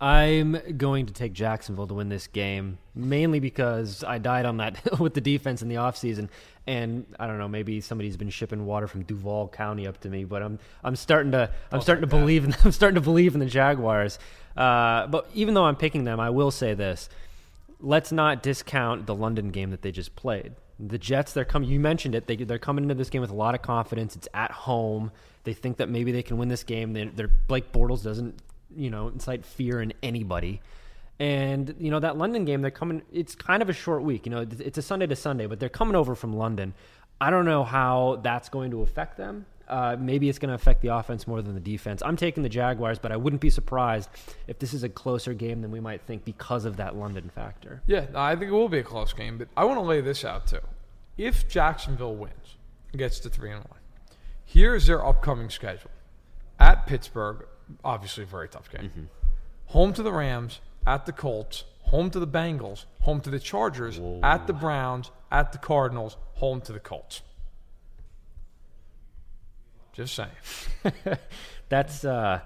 I'm 0.00 0.60
going 0.76 1.06
to 1.06 1.12
take 1.12 1.32
Jacksonville 1.32 1.88
to 1.88 1.94
win 1.94 2.08
this 2.08 2.28
game, 2.28 2.78
mainly 2.94 3.40
because 3.40 4.04
I 4.04 4.18
died 4.18 4.46
on 4.46 4.58
that 4.58 4.78
with 5.00 5.14
the 5.14 5.20
defense 5.20 5.60
in 5.60 5.68
the 5.68 5.74
offseason. 5.74 6.28
And 6.68 7.06
I 7.18 7.26
don't 7.26 7.38
know, 7.38 7.48
maybe 7.48 7.80
somebody's 7.80 8.16
been 8.16 8.30
shipping 8.30 8.64
water 8.64 8.86
from 8.86 9.02
Duval 9.02 9.48
County 9.48 9.86
up 9.86 9.98
to 10.02 10.08
me, 10.08 10.24
but 10.24 10.42
I'm 10.42 10.58
I'm 10.84 10.94
starting 10.94 11.32
to 11.32 11.50
I'm 11.72 11.80
starting 11.80 12.02
to 12.02 12.06
believe 12.06 12.44
in 12.44 12.54
I'm 12.64 12.72
starting 12.72 12.94
to 12.94 13.00
believe 13.00 13.34
in 13.34 13.40
the 13.40 13.46
Jaguars. 13.46 14.18
Uh, 14.56 15.06
but 15.08 15.28
even 15.34 15.54
though 15.54 15.64
I'm 15.64 15.76
picking 15.76 16.04
them, 16.04 16.20
I 16.20 16.30
will 16.30 16.50
say 16.50 16.74
this: 16.74 17.08
let's 17.80 18.12
not 18.12 18.42
discount 18.42 19.06
the 19.06 19.14
London 19.14 19.50
game 19.50 19.70
that 19.70 19.82
they 19.82 19.90
just 19.90 20.14
played. 20.14 20.52
The 20.78 20.98
Jets, 20.98 21.32
they're 21.32 21.44
coming. 21.44 21.68
You 21.68 21.80
mentioned 21.80 22.14
it. 22.14 22.28
They, 22.28 22.36
they're 22.36 22.58
coming 22.58 22.84
into 22.84 22.94
this 22.94 23.10
game 23.10 23.20
with 23.20 23.30
a 23.30 23.34
lot 23.34 23.56
of 23.56 23.62
confidence. 23.62 24.14
It's 24.14 24.28
at 24.32 24.52
home. 24.52 25.10
They 25.42 25.54
think 25.54 25.78
that 25.78 25.88
maybe 25.88 26.12
they 26.12 26.22
can 26.22 26.38
win 26.38 26.48
this 26.48 26.62
game. 26.62 26.92
They, 26.92 27.06
they're 27.06 27.30
Blake 27.48 27.72
Bortles 27.72 28.04
doesn't 28.04 28.40
you 28.76 28.90
know, 28.90 29.08
incite 29.08 29.44
fear 29.44 29.80
in 29.80 29.92
anybody. 30.02 30.60
And 31.20 31.74
you 31.80 31.90
know 31.90 31.98
that 31.98 32.16
London 32.16 32.44
game, 32.44 32.62
they're 32.62 32.70
coming. 32.70 33.02
It's 33.12 33.34
kind 33.34 33.60
of 33.60 33.68
a 33.68 33.72
short 33.72 34.02
week. 34.02 34.24
You 34.24 34.30
know, 34.30 34.46
it's 34.58 34.78
a 34.78 34.82
Sunday 34.82 35.06
to 35.06 35.16
Sunday, 35.16 35.46
but 35.46 35.58
they're 35.58 35.68
coming 35.68 35.96
over 35.96 36.14
from 36.14 36.32
London. 36.32 36.74
I 37.20 37.30
don't 37.30 37.44
know 37.44 37.64
how 37.64 38.20
that's 38.22 38.48
going 38.48 38.70
to 38.70 38.82
affect 38.82 39.16
them. 39.16 39.46
Uh, 39.68 39.96
maybe 39.98 40.28
it's 40.28 40.38
going 40.38 40.48
to 40.48 40.54
affect 40.54 40.80
the 40.80 40.88
offense 40.88 41.26
more 41.26 41.42
than 41.42 41.54
the 41.54 41.60
defense. 41.60 42.02
I'm 42.02 42.16
taking 42.16 42.42
the 42.42 42.48
Jaguars, 42.48 42.98
but 42.98 43.12
I 43.12 43.16
wouldn't 43.16 43.42
be 43.42 43.50
surprised 43.50 44.08
if 44.46 44.58
this 44.58 44.72
is 44.72 44.82
a 44.82 44.88
closer 44.88 45.34
game 45.34 45.60
than 45.60 45.70
we 45.70 45.80
might 45.80 46.00
think 46.02 46.24
because 46.24 46.64
of 46.64 46.78
that 46.78 46.96
London 46.96 47.30
factor. 47.34 47.82
Yeah, 47.86 48.06
I 48.14 48.34
think 48.34 48.48
it 48.50 48.54
will 48.54 48.70
be 48.70 48.78
a 48.78 48.84
close 48.84 49.12
game, 49.12 49.36
but 49.36 49.48
I 49.56 49.64
want 49.64 49.78
to 49.78 49.82
lay 49.82 50.00
this 50.00 50.24
out 50.24 50.46
too. 50.46 50.60
If 51.18 51.48
Jacksonville 51.48 52.14
wins, 52.14 52.56
gets 52.96 53.20
to 53.20 53.28
three 53.28 53.50
and 53.50 53.62
one, 53.64 53.80
here's 54.44 54.86
their 54.86 55.04
upcoming 55.04 55.50
schedule: 55.50 55.90
at 56.58 56.86
Pittsburgh, 56.86 57.44
obviously 57.84 58.24
a 58.24 58.26
very 58.26 58.48
tough 58.48 58.70
game. 58.70 59.08
Home 59.66 59.92
to 59.92 60.02
the 60.02 60.12
Rams, 60.12 60.60
at 60.86 61.06
the 61.06 61.12
Colts, 61.12 61.64
home 61.82 62.10
to 62.10 62.18
the 62.18 62.26
Bengals, 62.26 62.84
home 63.00 63.20
to 63.20 63.30
the 63.30 63.38
Chargers, 63.38 64.00
at 64.22 64.46
the 64.46 64.52
Browns, 64.52 65.10
at 65.30 65.52
the 65.52 65.58
Cardinals, 65.58 66.16
home 66.34 66.60
to 66.62 66.72
the 66.72 66.80
Colts. 66.80 67.22
Just 69.92 70.14
saying. 70.14 70.30
That's 71.68 72.04
uh, 72.04 72.40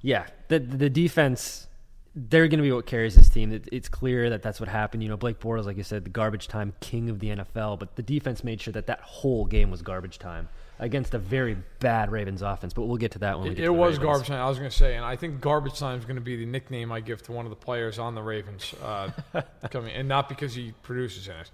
yeah. 0.00 0.26
The 0.48 0.58
the 0.58 0.88
defense, 0.88 1.66
they're 2.14 2.48
going 2.48 2.58
to 2.58 2.62
be 2.62 2.72
what 2.72 2.86
carries 2.86 3.14
this 3.14 3.28
team. 3.28 3.60
It's 3.70 3.88
clear 3.88 4.30
that 4.30 4.42
that's 4.42 4.58
what 4.58 4.68
happened. 4.68 5.02
You 5.02 5.10
know, 5.10 5.16
Blake 5.16 5.38
Bortles, 5.38 5.66
like 5.66 5.76
you 5.76 5.82
said, 5.82 6.04
the 6.04 6.10
garbage 6.10 6.48
time 6.48 6.72
king 6.80 7.10
of 7.10 7.18
the 7.20 7.28
NFL, 7.28 7.78
but 7.78 7.96
the 7.96 8.02
defense 8.02 8.42
made 8.42 8.60
sure 8.60 8.72
that 8.72 8.86
that 8.86 9.00
whole 9.02 9.44
game 9.44 9.70
was 9.70 9.82
garbage 9.82 10.18
time 10.18 10.48
against 10.78 11.14
a 11.14 11.18
very 11.18 11.56
bad 11.80 12.10
Ravens 12.12 12.42
offense. 12.42 12.72
But 12.72 12.82
we'll 12.82 12.96
get 12.96 13.12
to 13.12 13.18
that 13.20 13.38
when 13.38 13.48
we 13.48 13.50
It, 13.52 13.54
get 13.56 13.62
it 13.64 13.66
to 13.66 13.72
the 13.72 13.78
was 13.78 13.92
Ravens. 13.98 14.04
garbage 14.04 14.26
time. 14.28 14.40
I 14.40 14.48
was 14.48 14.58
going 14.58 14.70
to 14.70 14.76
say, 14.76 14.96
and 14.96 15.04
I 15.04 15.16
think 15.16 15.40
garbage 15.40 15.78
time 15.78 15.98
is 15.98 16.04
going 16.04 16.16
to 16.16 16.22
be 16.22 16.36
the 16.36 16.46
nickname 16.46 16.92
I 16.92 17.00
give 17.00 17.22
to 17.24 17.32
one 17.32 17.46
of 17.46 17.50
the 17.50 17.56
players 17.56 17.98
on 17.98 18.14
the 18.14 18.22
Ravens 18.22 18.74
uh, 18.82 19.10
coming, 19.70 19.92
and 19.94 20.08
not 20.08 20.28
because 20.28 20.54
he 20.54 20.72
produces 20.82 21.28
in 21.28 21.34
it. 21.36 21.50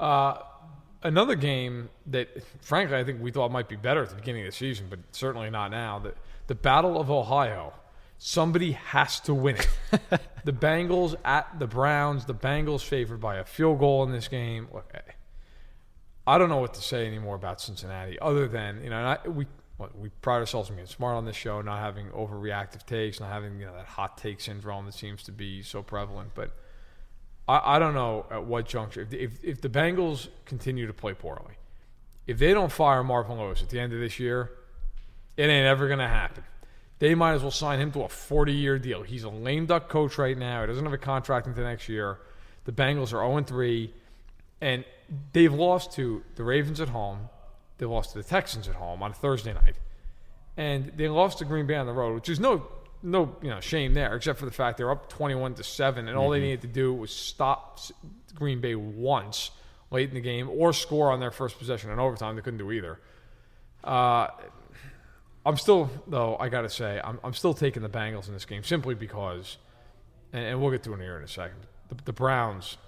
Uh, 0.00 0.38
another 1.02 1.34
game 1.36 1.88
that, 2.06 2.28
frankly, 2.62 2.96
I 2.96 3.04
think 3.04 3.20
we 3.22 3.30
thought 3.30 3.50
might 3.52 3.68
be 3.68 3.76
better 3.76 4.02
at 4.02 4.10
the 4.10 4.16
beginning 4.16 4.42
of 4.42 4.46
the 4.52 4.56
season, 4.56 4.86
but 4.90 4.98
certainly 5.12 5.50
not 5.50 5.70
now. 5.70 5.98
The, 6.00 6.14
the 6.46 6.54
Battle 6.54 7.00
of 7.00 7.10
Ohio. 7.10 7.72
Somebody 8.16 8.72
has 8.72 9.20
to 9.20 9.34
win 9.34 9.56
it. 9.56 9.68
the 10.44 10.52
Bengals 10.52 11.14
at 11.24 11.58
the 11.58 11.66
Browns. 11.66 12.24
The 12.24 12.34
Bengals 12.34 12.82
favored 12.82 13.20
by 13.20 13.36
a 13.36 13.44
field 13.44 13.80
goal 13.80 14.02
in 14.04 14.12
this 14.12 14.28
game. 14.28 14.68
Look, 14.72 14.92
I 16.26 16.38
don't 16.38 16.48
know 16.48 16.58
what 16.58 16.74
to 16.74 16.82
say 16.82 17.06
anymore 17.06 17.36
about 17.36 17.60
Cincinnati, 17.60 18.18
other 18.18 18.48
than 18.48 18.82
you 18.82 18.90
know, 18.90 18.96
I, 18.96 19.28
we 19.28 19.46
we 19.98 20.08
pride 20.22 20.38
ourselves 20.38 20.70
on 20.70 20.76
being 20.76 20.86
smart 20.86 21.16
on 21.16 21.24
this 21.24 21.36
show, 21.36 21.60
not 21.60 21.80
having 21.80 22.08
overreactive 22.08 22.86
takes, 22.86 23.20
not 23.20 23.30
having 23.30 23.58
you 23.58 23.66
know 23.66 23.74
that 23.74 23.86
hot 23.86 24.16
take 24.16 24.40
syndrome 24.40 24.86
that 24.86 24.94
seems 24.94 25.22
to 25.24 25.32
be 25.32 25.62
so 25.62 25.82
prevalent. 25.82 26.30
But 26.34 26.52
I, 27.48 27.76
I 27.76 27.78
don't 27.78 27.94
know 27.94 28.26
at 28.30 28.44
what 28.44 28.66
juncture 28.66 29.02
if, 29.02 29.12
if 29.12 29.44
if 29.44 29.60
the 29.60 29.68
Bengals 29.68 30.28
continue 30.46 30.86
to 30.86 30.92
play 30.92 31.12
poorly, 31.12 31.54
if 32.26 32.38
they 32.38 32.54
don't 32.54 32.72
fire 32.72 33.02
Marvin 33.02 33.38
Lewis 33.38 33.62
at 33.62 33.68
the 33.68 33.80
end 33.80 33.92
of 33.92 34.00
this 34.00 34.18
year, 34.18 34.50
it 35.36 35.44
ain't 35.44 35.66
ever 35.66 35.88
gonna 35.88 36.08
happen. 36.08 36.44
They 37.00 37.14
might 37.14 37.34
as 37.34 37.42
well 37.42 37.50
sign 37.50 37.80
him 37.80 37.90
to 37.92 38.02
a 38.02 38.08
40-year 38.08 38.78
deal. 38.78 39.02
He's 39.02 39.24
a 39.24 39.28
lame 39.28 39.66
duck 39.66 39.88
coach 39.88 40.16
right 40.16 40.38
now. 40.38 40.60
He 40.60 40.68
doesn't 40.68 40.84
have 40.84 40.92
a 40.92 40.98
contract 40.98 41.46
until 41.46 41.64
next 41.64 41.88
year. 41.88 42.18
The 42.64 42.72
Bengals 42.72 43.12
are 43.12 43.28
0 43.28 43.42
3, 43.42 43.92
and 44.60 44.84
they've 45.32 45.52
lost 45.52 45.92
to 45.92 46.22
the 46.36 46.44
Ravens 46.44 46.80
at 46.80 46.88
home. 46.88 47.28
They 47.78 47.86
lost 47.86 48.12
to 48.12 48.18
the 48.18 48.24
Texans 48.24 48.68
at 48.68 48.76
home 48.76 49.02
on 49.02 49.12
Thursday 49.12 49.52
night, 49.52 49.76
and 50.56 50.92
they 50.96 51.08
lost 51.08 51.38
to 51.38 51.44
Green 51.44 51.66
Bay 51.66 51.76
on 51.76 51.86
the 51.86 51.92
road, 51.92 52.14
which 52.14 52.28
is 52.28 52.38
no 52.40 52.66
no 53.02 53.36
you 53.42 53.50
know 53.50 53.60
shame 53.60 53.94
there, 53.94 54.14
except 54.14 54.38
for 54.38 54.44
the 54.44 54.52
fact 54.52 54.78
they're 54.78 54.90
up 54.90 55.08
21 55.08 55.54
to 55.54 55.64
seven, 55.64 56.08
and 56.08 56.16
all 56.16 56.30
they 56.30 56.40
needed 56.40 56.62
to 56.62 56.68
do 56.68 56.92
was 56.92 57.10
stop 57.10 57.80
Green 58.34 58.60
Bay 58.60 58.74
once 58.74 59.50
late 59.90 60.08
in 60.08 60.14
the 60.14 60.20
game 60.20 60.48
or 60.50 60.72
score 60.72 61.10
on 61.10 61.20
their 61.20 61.30
first 61.30 61.58
possession 61.58 61.90
in 61.90 61.98
overtime. 61.98 62.36
They 62.36 62.42
couldn't 62.42 62.58
do 62.58 62.72
either. 62.72 62.98
Uh, 63.82 64.28
I'm 65.46 65.56
still, 65.56 65.90
though, 66.06 66.36
I 66.38 66.48
got 66.48 66.62
to 66.62 66.70
say, 66.70 67.00
I'm, 67.04 67.20
I'm 67.22 67.34
still 67.34 67.54
taking 67.54 67.82
the 67.82 67.88
Bengals 67.88 68.28
in 68.28 68.34
this 68.34 68.46
game 68.46 68.64
simply 68.64 68.94
because, 68.94 69.58
and, 70.32 70.44
and 70.44 70.60
we'll 70.60 70.70
get 70.70 70.82
to 70.84 70.94
it 70.94 71.00
here 71.00 71.18
in 71.18 71.22
a 71.22 71.28
second. 71.28 71.58
The, 71.88 71.96
the 72.04 72.12
Browns, 72.12 72.78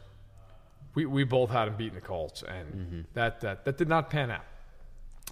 we, 0.97 1.05
we 1.05 1.25
both 1.25 1.51
had 1.51 1.67
them 1.67 1.77
beating 1.77 1.95
the 1.95 2.01
Colts, 2.01 2.43
and 2.43 3.05
that, 3.13 3.43
that 3.43 3.65
that 3.67 3.77
did 3.77 3.89
not 3.89 4.11
pan 4.11 4.31
out. 4.31 4.45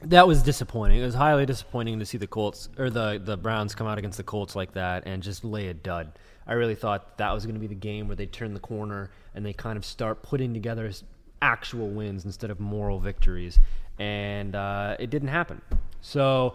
That 0.03 0.29
was 0.29 0.43
disappointing. 0.43 1.01
It 1.01 1.05
was 1.05 1.15
highly 1.15 1.47
disappointing 1.47 1.99
to 2.01 2.07
see 2.07 2.19
the 2.19 2.27
Colts 2.27 2.69
or 2.79 2.91
the 2.91 3.21
the 3.25 3.37
Browns 3.37 3.75
come 3.75 3.87
out 3.87 3.97
against 3.97 4.19
the 4.19 4.25
Colts 4.25 4.55
like 4.55 4.75
that 4.75 5.05
and 5.07 5.23
just 5.23 5.43
lay 5.43 5.69
a 5.69 5.75
dud. 5.75 6.13
I 6.47 6.53
really 6.53 6.75
thought 6.75 7.17
that 7.17 7.33
was 7.33 7.47
going 7.47 7.55
to 7.55 7.61
be 7.61 7.67
the 7.67 7.75
game 7.75 8.07
where 8.07 8.17
they 8.17 8.27
turn 8.27 8.53
the 8.53 8.61
corner 8.61 9.11
and 9.35 9.45
they 9.45 9.55
kind 9.55 9.79
of 9.79 9.85
start 9.85 10.23
putting 10.23 10.53
together 10.53 10.93
actual 11.41 11.89
wins 11.89 12.27
instead 12.27 12.51
of 12.51 12.61
moral 12.61 13.01
victories, 13.01 13.59
and 13.99 14.55
uh, 14.55 14.97
it 15.01 15.11
didn't 15.11 15.29
happen. 15.29 15.61
So. 16.01 16.55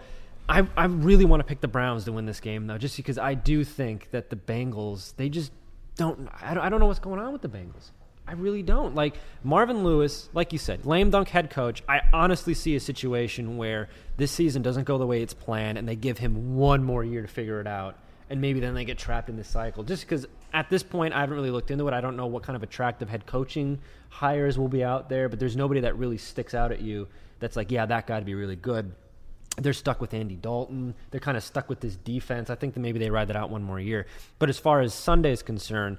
I, 0.51 0.67
I 0.75 0.85
really 0.85 1.25
want 1.25 1.41
to 1.41 1.43
pick 1.43 1.61
the 1.61 1.67
Browns 1.67 2.05
to 2.05 2.11
win 2.11 2.25
this 2.25 2.39
game 2.39 2.65
though, 2.65 2.79
just 2.79 2.97
because 2.97 3.19
I 3.19 3.35
do 3.35 3.63
think 3.63 4.09
that 4.09 4.31
the 4.31 4.35
Bengals 4.35 5.15
they 5.15 5.29
just 5.29 5.51
don't. 5.95 6.27
I 6.41 6.55
don't, 6.55 6.63
I 6.63 6.69
don't 6.69 6.79
know 6.79 6.87
what's 6.87 6.97
going 6.97 7.19
on 7.19 7.31
with 7.33 7.43
the 7.43 7.49
Bengals. 7.49 7.91
I 8.29 8.33
really 8.33 8.61
don't. 8.61 8.93
Like 8.93 9.15
Marvin 9.43 9.83
Lewis, 9.83 10.29
like 10.33 10.53
you 10.53 10.59
said, 10.59 10.85
lame 10.85 11.09
dunk 11.09 11.29
head 11.29 11.49
coach. 11.49 11.81
I 11.89 12.01
honestly 12.13 12.53
see 12.53 12.75
a 12.75 12.79
situation 12.79 13.57
where 13.57 13.89
this 14.17 14.31
season 14.31 14.61
doesn't 14.61 14.83
go 14.83 14.99
the 14.99 15.07
way 15.07 15.23
it's 15.23 15.33
planned 15.33 15.79
and 15.79 15.87
they 15.87 15.95
give 15.95 16.19
him 16.19 16.55
one 16.55 16.83
more 16.83 17.03
year 17.03 17.23
to 17.23 17.27
figure 17.27 17.59
it 17.59 17.65
out. 17.65 17.97
And 18.29 18.39
maybe 18.39 18.59
then 18.59 18.75
they 18.75 18.85
get 18.85 18.99
trapped 18.99 19.29
in 19.29 19.35
this 19.35 19.47
cycle. 19.47 19.83
Just 19.83 20.03
because 20.03 20.27
at 20.53 20.69
this 20.69 20.83
point, 20.83 21.15
I 21.15 21.21
haven't 21.21 21.35
really 21.35 21.49
looked 21.49 21.71
into 21.71 21.87
it. 21.87 21.93
I 21.95 22.01
don't 22.01 22.15
know 22.15 22.27
what 22.27 22.43
kind 22.43 22.55
of 22.55 22.61
attractive 22.61 23.09
head 23.09 23.25
coaching 23.25 23.79
hires 24.09 24.59
will 24.59 24.67
be 24.67 24.83
out 24.83 25.09
there, 25.09 25.27
but 25.27 25.39
there's 25.39 25.55
nobody 25.55 25.81
that 25.81 25.97
really 25.97 26.19
sticks 26.19 26.53
out 26.53 26.71
at 26.71 26.81
you 26.81 27.07
that's 27.39 27.55
like, 27.55 27.71
yeah, 27.71 27.87
that 27.87 28.05
guy 28.05 28.19
to 28.19 28.25
be 28.25 28.35
really 28.35 28.55
good 28.55 28.93
they're 29.57 29.73
stuck 29.73 29.99
with 29.99 30.13
Andy 30.13 30.35
Dalton. 30.35 30.95
They're 31.11 31.19
kind 31.19 31.35
of 31.35 31.43
stuck 31.43 31.67
with 31.67 31.81
this 31.81 31.97
defense. 31.97 32.49
I 32.49 32.55
think 32.55 32.75
that 32.75 32.79
maybe 32.79 32.99
they 32.99 33.09
ride 33.09 33.27
that 33.27 33.35
out 33.35 33.49
one 33.49 33.63
more 33.63 33.79
year. 33.79 34.05
But 34.37 34.47
as 34.47 34.57
far 34.57 34.79
as 34.79 34.93
Sunday 34.93 35.31
is 35.31 35.43
concerned, 35.43 35.97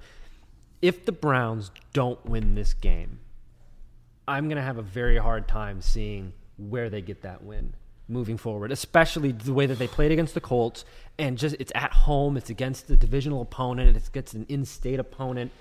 if 0.82 1.04
the 1.04 1.12
Browns 1.12 1.70
don't 1.92 2.24
win 2.24 2.54
this 2.54 2.74
game, 2.74 3.20
I'm 4.26 4.48
going 4.48 4.56
to 4.56 4.62
have 4.62 4.78
a 4.78 4.82
very 4.82 5.18
hard 5.18 5.48
time 5.48 5.80
seeing 5.80 6.32
where 6.56 6.90
they 6.90 7.02
get 7.02 7.22
that 7.22 7.42
win 7.42 7.74
moving 8.08 8.36
forward, 8.36 8.72
especially 8.72 9.32
the 9.32 9.52
way 9.52 9.66
that 9.66 9.78
they 9.78 9.86
played 9.86 10.12
against 10.12 10.34
the 10.34 10.40
Colts 10.40 10.84
and 11.18 11.38
just 11.38 11.56
it's 11.58 11.72
at 11.74 11.92
home, 11.92 12.36
it's 12.36 12.50
against 12.50 12.88
the 12.88 12.96
divisional 12.96 13.40
opponent, 13.40 13.96
it's 13.96 14.08
against 14.08 14.34
an 14.34 14.46
in-state 14.48 14.98
opponent. 14.98 15.52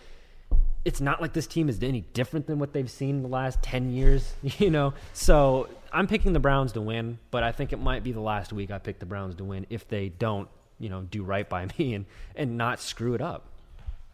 It's 0.86 1.02
not 1.02 1.22
like 1.22 1.34
this 1.34 1.46
team 1.46 1.70
is 1.70 1.82
any 1.84 2.02
different 2.02 2.48
than 2.48 2.58
what 2.58 2.74
they've 2.74 2.90
seen 2.90 3.18
in 3.18 3.22
the 3.22 3.28
last 3.28 3.62
10 3.62 3.92
years, 3.92 4.34
you 4.44 4.70
know. 4.72 4.94
So, 5.14 5.70
I'm 5.92 6.08
picking 6.08 6.34
the 6.34 6.40
Browns 6.40 6.72
to 6.74 6.82
win, 6.82 7.18
but 7.32 7.44
I 7.44 7.52
think 7.52 7.74
it 7.74 7.80
might 7.80 8.04
be 8.04 8.12
the 8.12 8.22
last 8.22 8.54
week 8.54 8.72
I 8.72 8.78
pick 8.78 9.00
the 9.00 9.06
Browns 9.06 9.36
to 9.36 9.44
win 9.44 9.66
if 9.70 9.88
they 9.88 10.10
don't, 10.10 10.48
you 10.80 10.90
know, 10.90 11.02
do 11.02 11.24
right 11.24 11.48
by 11.48 11.68
me 11.78 11.94
and 11.94 12.06
and 12.36 12.58
not 12.58 12.80
screw 12.80 13.14
it 13.14 13.22
up. 13.22 13.49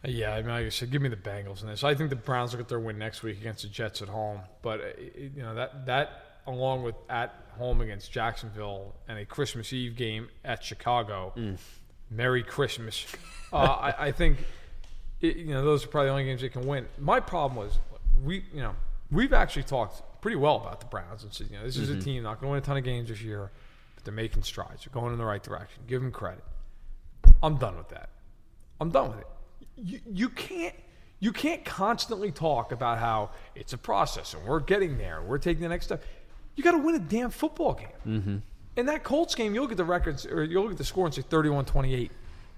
Yeah, 0.08 0.34
I 0.34 0.42
mean, 0.42 0.50
like 0.52 0.66
I 0.66 0.70
said, 0.70 0.92
give 0.92 1.02
me 1.02 1.10
the 1.10 1.16
Bengals 1.16 1.62
in 1.62 1.68
this. 1.68 1.84
I 1.84 1.96
think 1.96 2.10
the 2.10 2.16
Browns 2.16 2.52
will 2.52 2.60
get 2.60 2.70
their 2.70 2.80
win 2.80 2.98
next 2.98 3.24
week 3.24 3.40
against 3.40 3.64
the 3.64 3.70
Jets 3.70 4.02
at 4.02 4.08
home. 4.08 4.42
But 4.62 4.80
uh, 4.82 4.84
you 5.18 5.42
know 5.42 5.56
that 5.56 5.86
that 5.86 6.10
along 6.48 6.84
with 6.84 6.96
at 7.10 7.34
home 7.58 7.82
against 7.82 8.12
Jacksonville 8.12 8.94
and 9.08 9.18
a 9.18 9.26
Christmas 9.26 9.72
Eve 9.74 9.96
game 9.96 10.28
at 10.44 10.64
Chicago, 10.64 11.34
Merry 12.12 12.44
Christmas. 12.44 13.06
uh, 13.54 13.58
I, 13.58 14.08
I 14.08 14.12
think 14.12 14.40
it, 15.22 15.38
you 15.38 15.54
know 15.54 15.64
those 15.64 15.84
are 15.86 15.88
probably 15.88 16.08
the 16.08 16.12
only 16.12 16.26
games 16.26 16.42
they 16.42 16.50
can 16.50 16.68
win. 16.68 16.88
My 17.00 17.20
problem 17.20 17.58
was 17.58 17.80
we 18.24 18.44
you 18.54 18.62
know 18.62 18.76
we've 19.12 19.34
actually 19.34 19.64
talked 19.64 20.22
pretty 20.22 20.38
well 20.38 20.58
about 20.58 20.80
the 20.80 20.86
Browns 20.88 21.24
and 21.24 21.34
said 21.34 21.48
you 21.50 21.58
know 21.58 21.64
this 21.64 21.78
is 21.78 21.90
a 21.90 22.00
team 22.02 22.24
not 22.24 22.40
going 22.42 22.50
to 22.50 22.52
win 22.54 22.58
a 22.60 22.66
ton 22.66 22.78
of 22.78 22.84
games 22.84 23.10
this 23.10 23.22
year, 23.22 23.52
but 23.96 24.04
they're 24.04 24.14
making 24.14 24.44
strides. 24.44 24.86
They're 24.86 24.94
going 24.94 25.14
in 25.14 25.20
the 25.20 25.26
right 25.26 25.42
direction. 25.44 25.84
Give 25.88 26.02
them 26.02 26.12
credit. 26.12 26.44
I'm 27.42 27.58
done 27.58 27.78
with 27.78 27.90
that. 27.90 28.10
I'm 28.80 28.92
done 28.92 29.10
with 29.12 29.20
it. 29.20 29.28
You, 29.78 30.00
you 30.06 30.30
can't 30.30 30.76
you 31.20 31.32
can't 31.32 31.64
constantly 31.66 32.32
talk 32.32 32.72
about 32.72 33.00
how 33.00 33.32
it's 33.56 33.74
a 33.74 33.78
process 33.78 34.34
and 34.34 34.46
we're 34.46 34.60
getting 34.60 34.98
there. 34.98 35.20
and 35.20 35.28
We're 35.28 35.38
taking 35.38 35.64
the 35.64 35.70
next 35.70 35.86
step. 35.86 36.04
You 36.56 36.64
got 36.64 36.72
to 36.72 36.78
win 36.78 36.96
a 36.96 37.00
damn 37.00 37.32
football 37.32 37.74
game. 37.74 37.88
Mm-hmm. 38.06 38.38
In 38.78 38.86
that 38.88 39.04
Colts 39.04 39.34
game, 39.36 39.56
you 39.56 39.62
look 39.62 39.72
at 39.72 39.78
the 39.78 39.86
records 39.86 40.26
or 40.26 40.44
you 40.44 40.62
look 40.62 40.72
at 40.72 40.78
the 40.78 40.84
score 40.84 41.06
and 41.06 41.14
say 41.16 41.22
31-28. 41.22 42.10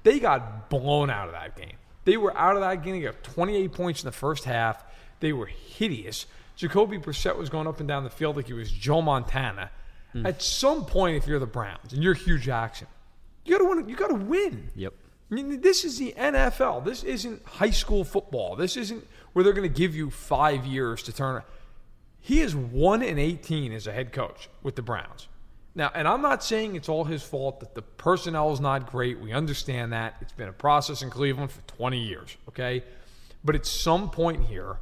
They 0.03 0.19
got 0.19 0.69
blown 0.69 1.09
out 1.09 1.27
of 1.27 1.33
that 1.33 1.55
game. 1.55 1.77
They 2.05 2.17
were 2.17 2.35
out 2.37 2.55
of 2.55 2.61
that 2.61 2.83
game. 2.83 2.93
They 2.93 3.01
got 3.01 3.23
28 3.23 3.71
points 3.71 4.03
in 4.03 4.07
the 4.07 4.11
first 4.11 4.45
half. 4.45 4.83
They 5.19 5.33
were 5.33 5.45
hideous. 5.45 6.25
Jacoby 6.55 6.97
Brissett 6.97 7.37
was 7.37 7.49
going 7.49 7.67
up 7.67 7.79
and 7.79 7.87
down 7.87 8.03
the 8.03 8.09
field 8.09 8.35
like 8.35 8.47
he 8.47 8.53
was 8.53 8.71
Joe 8.71 9.01
Montana. 9.01 9.69
At 10.25 10.41
some 10.41 10.83
point, 10.85 11.15
if 11.15 11.27
you're 11.27 11.37
the 11.37 11.45
Browns 11.45 11.93
and 11.93 12.03
you're 12.03 12.15
Hue 12.15 12.39
Jackson, 12.39 12.87
you 13.45 13.55
got 13.55 13.63
to 13.63 13.69
win. 13.69 13.87
You 13.87 13.95
got 13.95 14.07
to 14.07 14.15
win. 14.15 14.71
Yep. 14.75 14.93
I 15.29 15.35
mean, 15.35 15.61
this 15.61 15.83
is 15.83 15.97
the 15.97 16.13
NFL. 16.17 16.85
This 16.85 17.03
isn't 17.03 17.45
high 17.45 17.69
school 17.69 18.03
football. 18.03 18.55
This 18.55 18.77
isn't 18.77 19.05
where 19.33 19.43
they're 19.43 19.53
going 19.53 19.71
to 19.71 19.79
give 19.79 19.95
you 19.95 20.09
five 20.09 20.65
years 20.65 21.03
to 21.03 21.13
turn. 21.13 21.43
He 22.19 22.39
is 22.39 22.55
one 22.55 23.01
and 23.01 23.19
eighteen 23.19 23.71
as 23.73 23.87
a 23.87 23.91
head 23.91 24.11
coach 24.11 24.49
with 24.63 24.75
the 24.75 24.81
Browns. 24.81 25.27
Now, 25.75 25.91
and 25.93 26.07
I'm 26.07 26.21
not 26.21 26.43
saying 26.43 26.75
it's 26.75 26.89
all 26.89 27.03
his 27.03 27.21
fault 27.21 27.59
that 27.59 27.75
the 27.75 27.83
personnel 27.83 28.51
is 28.51 28.59
not 28.59 28.89
great. 28.89 29.19
We 29.19 29.31
understand 29.31 29.93
that 29.93 30.15
it's 30.21 30.33
been 30.33 30.49
a 30.49 30.53
process 30.53 31.03
in 31.03 31.11
Cleveland 31.11 31.51
for 31.51 31.61
20 31.61 31.99
years. 31.99 32.35
Okay, 32.49 32.83
but 33.43 33.53
at 33.53 33.65
some 33.65 34.09
point 34.09 34.45
here, 34.45 34.77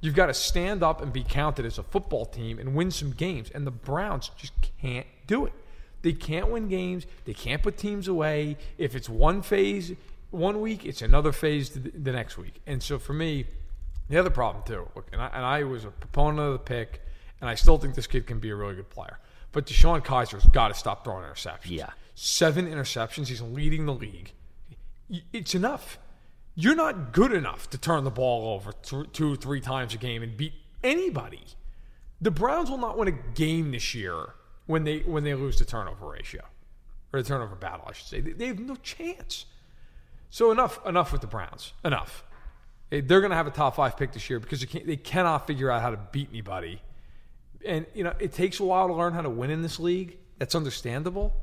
you've 0.00 0.16
got 0.16 0.26
to 0.26 0.34
stand 0.34 0.82
up 0.82 1.00
and 1.02 1.12
be 1.12 1.22
counted 1.22 1.66
as 1.66 1.78
a 1.78 1.82
football 1.82 2.26
team 2.26 2.58
and 2.58 2.74
win 2.74 2.90
some 2.90 3.12
games. 3.12 3.50
And 3.54 3.66
the 3.66 3.70
Browns 3.70 4.30
just 4.36 4.54
can't 4.80 5.06
do 5.26 5.46
it. 5.46 5.52
They 6.02 6.12
can't 6.12 6.48
win 6.48 6.68
games. 6.68 7.06
They 7.24 7.34
can't 7.34 7.62
put 7.62 7.76
teams 7.76 8.08
away. 8.08 8.56
If 8.78 8.94
it's 8.94 9.08
one 9.08 9.42
phase 9.42 9.92
one 10.30 10.60
week, 10.60 10.84
it's 10.84 11.02
another 11.02 11.32
phase 11.32 11.70
the, 11.70 12.12
next 12.12 12.36
week. 12.36 12.60
And 12.66 12.82
so 12.82 12.98
for 12.98 13.12
me, 13.12 13.46
the 14.08 14.18
other 14.18 14.30
problem 14.30 14.64
too, 14.66 14.88
look, 14.94 15.08
and 15.12 15.20
I, 15.20 15.26
and 15.28 15.44
I 15.44 15.62
was 15.64 15.84
a 15.84 15.90
proponent 15.90 16.40
of 16.40 16.52
the 16.52 16.58
pick, 16.58 17.02
and 17.40 17.48
I 17.48 17.54
still 17.54 17.78
think 17.78 17.94
this 17.94 18.06
kid 18.06 18.26
can 18.26 18.38
be 18.38 18.50
a 18.50 18.54
really 18.54 18.74
good 18.74 18.90
player. 18.90 19.18
But 19.52 19.66
DeShone 19.66 20.04
Kizer's 20.04 20.44
got 20.46 20.68
to 20.68 20.74
stop 20.74 21.04
throwing 21.04 21.24
interceptions. 21.24 21.70
Yeah. 21.70 21.90
Seven 22.14 22.66
interceptions. 22.66 23.28
He's 23.28 23.40
leading 23.40 23.86
the 23.86 23.94
league. 23.94 24.32
It's 25.32 25.54
enough. 25.54 25.98
You're 26.54 26.74
not 26.74 27.12
good 27.12 27.32
enough 27.32 27.70
to 27.70 27.78
turn 27.78 28.04
the 28.04 28.10
ball 28.10 28.54
over 28.54 28.72
th- 28.72 29.12
two, 29.12 29.36
three 29.36 29.60
times 29.60 29.94
a 29.94 29.96
game 29.96 30.22
and 30.22 30.36
beat 30.36 30.52
anybody. 30.82 31.44
The 32.20 32.30
Browns 32.30 32.68
will 32.68 32.78
not 32.78 32.98
win 32.98 33.08
a 33.08 33.12
game 33.34 33.70
this 33.70 33.94
year 33.94 34.34
when 34.68 34.84
they 34.84 35.00
when 35.00 35.24
they 35.24 35.34
lose 35.34 35.58
the 35.58 35.64
turnover 35.64 36.06
ratio 36.10 36.42
or 37.12 37.20
the 37.20 37.28
turnover 37.28 37.56
battle, 37.56 37.84
I 37.88 37.92
should 37.94 38.06
say. 38.06 38.20
They, 38.20 38.30
they 38.32 38.46
have 38.46 38.60
no 38.60 38.76
chance. 38.76 39.46
So 40.30 40.52
enough 40.52 40.78
enough 40.86 41.10
with 41.10 41.22
the 41.22 41.26
Browns. 41.26 41.72
Enough. 41.84 42.22
They're 42.90 43.02
going 43.20 43.30
to 43.30 43.36
have 43.36 43.46
a 43.46 43.50
top 43.50 43.76
five 43.76 43.96
pick 43.98 44.12
this 44.12 44.30
year 44.30 44.40
because 44.40 44.64
they, 44.64 44.78
they 44.80 44.96
cannot 44.96 45.46
figure 45.46 45.70
out 45.70 45.82
how 45.82 45.90
to 45.90 45.98
beat 46.12 46.28
anybody. 46.30 46.80
And 47.66 47.84
you 47.94 48.04
know 48.04 48.14
it 48.20 48.32
takes 48.32 48.60
a 48.60 48.64
while 48.64 48.86
to 48.88 48.94
learn 48.94 49.12
how 49.14 49.22
to 49.22 49.30
win 49.30 49.50
in 49.50 49.62
this 49.62 49.80
league. 49.80 50.16
That's 50.38 50.54
understandable. 50.54 51.34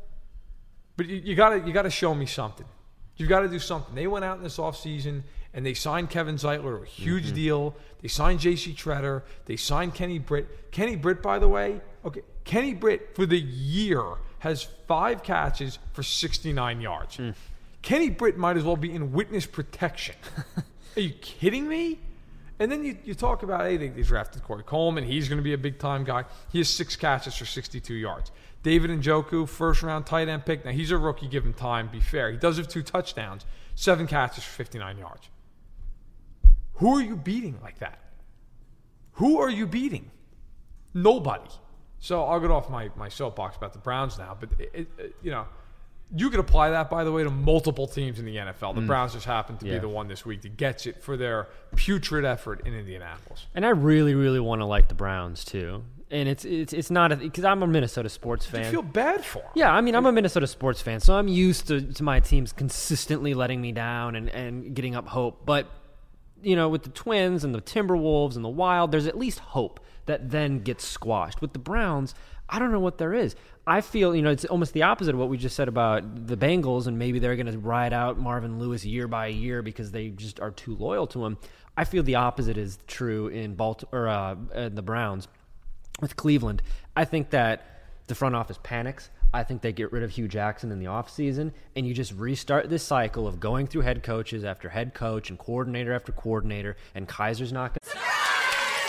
But 0.97 1.07
you, 1.07 1.17
you 1.17 1.35
gotta 1.35 1.59
you 1.65 1.73
gotta 1.73 1.89
show 1.89 2.15
me 2.15 2.25
something. 2.25 2.65
You've 3.17 3.29
got 3.29 3.41
to 3.41 3.47
do 3.49 3.59
something. 3.59 3.95
They 3.95 4.07
went 4.07 4.25
out 4.25 4.38
in 4.38 4.43
this 4.43 4.57
offseason 4.57 5.23
and 5.53 5.65
they 5.65 5.73
signed 5.73 6.09
Kevin 6.09 6.35
Zeitler, 6.35 6.83
a 6.83 6.85
huge 6.85 7.27
Mm-hmm. 7.27 7.35
deal. 7.35 7.75
They 8.01 8.09
signed 8.09 8.41
J.C. 8.41 8.73
Tretter. 8.73 9.21
They 9.45 9.55
signed 9.55 9.93
Kenny 9.95 10.19
Britt. 10.19 10.71
Kenny 10.71 10.97
Britt, 10.97 11.21
by 11.23 11.39
the 11.39 11.47
way, 11.47 11.79
okay, 12.03 12.21
Kenny 12.45 12.73
Britt 12.73 13.15
for 13.15 13.25
the 13.25 13.39
year 13.39 14.03
has 14.39 14.63
five 14.88 15.23
catches 15.23 15.79
for 15.93 16.03
69 16.03 16.79
yards. 16.79 17.17
Mm. 17.17 17.36
Kenny 17.81 18.10
Britt 18.10 18.38
might 18.38 18.55
as 18.58 18.63
well 18.63 18.77
be 18.77 18.93
in 18.93 19.12
witness 19.12 19.45
protection. 19.45 20.15
Are 20.95 21.01
you 21.01 21.12
kidding 21.12 21.67
me? 21.67 21.99
And 22.58 22.71
then 22.71 22.86
you, 22.86 22.97
you 23.03 23.13
talk 23.15 23.43
about, 23.43 23.62
hey, 23.62 23.75
they, 23.75 23.89
they 23.89 24.03
drafted 24.03 24.43
Corey 24.43 24.63
Coleman. 24.63 25.03
He's 25.03 25.27
going 25.27 25.38
to 25.38 25.43
be 25.43 25.53
a 25.53 25.58
big 25.58 25.77
time 25.77 26.03
guy. 26.03 26.23
He 26.51 26.60
has 26.60 26.69
six 26.69 26.95
catches 26.95 27.36
for 27.36 27.45
62 27.45 27.93
yards. 27.93 28.31
David 28.63 28.89
Njoku, 28.91 29.47
first 29.47 29.84
round 29.84 30.05
tight 30.05 30.29
end 30.29 30.45
pick. 30.45 30.63
Now, 30.63 30.71
he's 30.71 30.91
a 30.91 30.97
rookie. 30.97 31.27
Give 31.27 31.45
him 31.45 31.53
time. 31.53 31.89
Be 31.91 31.99
fair. 31.99 32.31
He 32.31 32.38
does 32.38 32.58
have 32.58 32.67
two 32.67 32.81
touchdowns, 32.81 33.45
seven 33.75 34.08
catches 34.08 34.43
for 34.43 34.51
59 34.51 34.97
yards. 34.97 35.29
Who 36.75 36.97
are 36.97 37.01
you 37.01 37.15
beating 37.15 37.60
like 37.62 37.79
that? 37.79 37.99
Who 39.13 39.39
are 39.39 39.49
you 39.49 39.67
beating? 39.67 40.12
Nobody. 40.93 41.49
So 42.06 42.24
I'll 42.24 42.39
get 42.39 42.52
off 42.52 42.70
my, 42.70 42.91
my 42.96 43.10
soapbox 43.10 43.58
about 43.58 43.74
the 43.74 43.80
Browns 43.80 44.20
now. 44.20 44.38
But, 44.39 44.50
it, 44.60 44.88
it, 45.00 45.15
you 45.24 45.32
know, 45.32 45.48
you 46.15 46.30
could 46.30 46.39
apply 46.39 46.70
that, 46.70 46.88
by 46.88 47.04
the 47.04 47.12
way, 47.12 47.24
to 47.24 47.32
multiple 47.32 47.88
teams 47.88 48.20
in 48.20 48.26
the 48.26 48.36
NFL. 48.36 48.76
The 48.76 48.82
mm. 48.82 48.86
Browns 48.86 49.13
just 49.13 49.26
happen 49.26 49.58
to 49.58 49.65
Yeah. 49.65 49.74
be 49.74 49.80
the 49.80 49.89
one 49.89 50.08
this 50.08 50.24
week 50.24 50.44
that 50.44 50.56
gets 50.56 50.86
it 50.86 51.02
for 51.02 51.18
their 51.18 51.48
putrid 51.76 52.24
effort 52.24 52.62
in 52.63 52.76
Indianapolis. 52.76 53.48
And 53.56 53.65
I 53.65 53.70
really, 53.70 54.13
really 54.13 54.39
want 54.39 54.62
to 54.62 54.65
like 54.65 54.88
the 54.88 54.94
Browns 54.94 55.44
too. 55.44 55.84
And 56.12 56.30
it's 56.30 56.46
it's 56.46 56.74
it's 56.74 56.91
not 56.91 57.18
because 57.18 57.44
I'm 57.44 57.63
a 57.63 57.68
Minnesota 57.68 58.10
sports 58.10 58.46
fan. 58.46 58.72
feel 58.72 58.84
bad 58.84 59.26
for 59.26 59.39
him. 59.39 59.50
Yeah, 59.56 59.74
I 59.74 59.82
mean, 59.82 59.96
I'm 59.96 60.06
a 60.06 60.12
Minnesota 60.12 60.46
sports 60.46 60.80
fan, 60.80 61.00
so 61.00 61.15
I'm 61.15 61.28
used 61.28 61.68
to, 61.70 61.82
to 61.82 62.04
my 62.04 62.20
teams 62.20 62.54
consistently 62.54 63.34
letting 63.34 63.60
me 63.60 63.72
down 63.72 64.15
and, 64.15 64.30
and 64.30 64.76
getting 64.76 64.96
up 64.96 65.08
hope. 65.08 65.44
But, 65.44 65.68
you 66.44 66.56
know, 66.56 66.70
with 66.70 66.84
the 66.84 66.91
Twins 66.91 67.44
and 67.44 67.56
the 67.56 67.62
Timberwolves 67.62 68.36
and 68.36 68.46
the 68.46 68.50
Wild, 68.50 68.91
there's 68.91 69.08
at 69.08 69.18
least 69.18 69.39
hope 69.39 69.80
that 70.06 70.30
then 70.32 70.60
gets 70.60 70.86
squashed. 70.86 71.41
With 71.41 71.54
the 71.54 71.60
Browns, 71.60 72.15
I 72.50 72.60
don't 72.60 72.72
know 72.72 72.80
what 72.80 72.98
there 72.98 73.13
is. 73.13 73.36
I 73.68 73.82
feel, 73.82 74.15
you 74.15 74.22
know, 74.22 74.30
it's 74.30 74.46
almost 74.46 74.74
the 74.74 74.84
opposite 74.84 75.15
of 75.15 75.20
what 75.20 75.30
we 75.30 75.38
just 75.38 75.56
said 75.56 75.68
about 75.68 76.28
the 76.28 76.38
Bengals, 76.38 76.86
and 76.88 77.00
maybe 77.00 77.20
they're 77.20 77.36
going 77.36 77.52
to 77.52 77.58
ride 77.58 77.94
out 77.94 78.20
Marvin 78.20 78.60
Lewis 78.60 78.86
year 78.86 79.08
by 79.08 79.28
year 79.28 79.62
because 79.62 79.91
they 79.91 80.10
just 80.10 80.39
are 80.39 80.52
too 80.52 80.76
loyal 80.76 81.08
to 81.08 81.26
him. 81.26 81.38
I 81.76 81.84
feel 81.84 82.04
the 82.04 82.15
opposite 82.15 82.58
is 82.58 82.78
true 82.88 83.28
in 83.28 83.56
Baltimore, 83.56 84.04
or, 84.04 84.08
uh, 84.08 84.36
the 84.70 84.84
Browns 84.84 85.28
with 86.00 86.15
Cleveland. 86.15 86.62
I 86.96 87.06
think 87.06 87.32
that 87.32 87.76
the 88.08 88.15
front 88.15 88.36
office 88.36 88.60
panics. 88.62 89.10
I 89.34 89.44
think 89.44 89.62
they 89.62 89.74
get 89.74 89.91
rid 89.91 90.04
of 90.04 90.12
Hue 90.12 90.30
Jackson 90.30 90.72
in 90.72 90.80
the 90.80 90.86
offseason, 90.86 91.52
and 91.76 91.86
you 91.86 91.94
just 91.94 92.13
restart 92.13 92.70
this 92.70 92.84
cycle 92.84 93.28
of 93.28 93.39
going 93.41 93.68
through 93.68 93.82
head 93.82 94.02
coaches 94.02 94.46
after 94.46 94.70
head 94.70 94.94
coach 94.94 95.30
and 95.30 95.38
coordinator 95.38 95.91
after 95.94 96.13
coordinator, 96.13 96.78
and 96.94 97.10
Kizer's 97.10 97.52
not 97.52 97.74
going 97.74 98.00
to. 98.00 98.05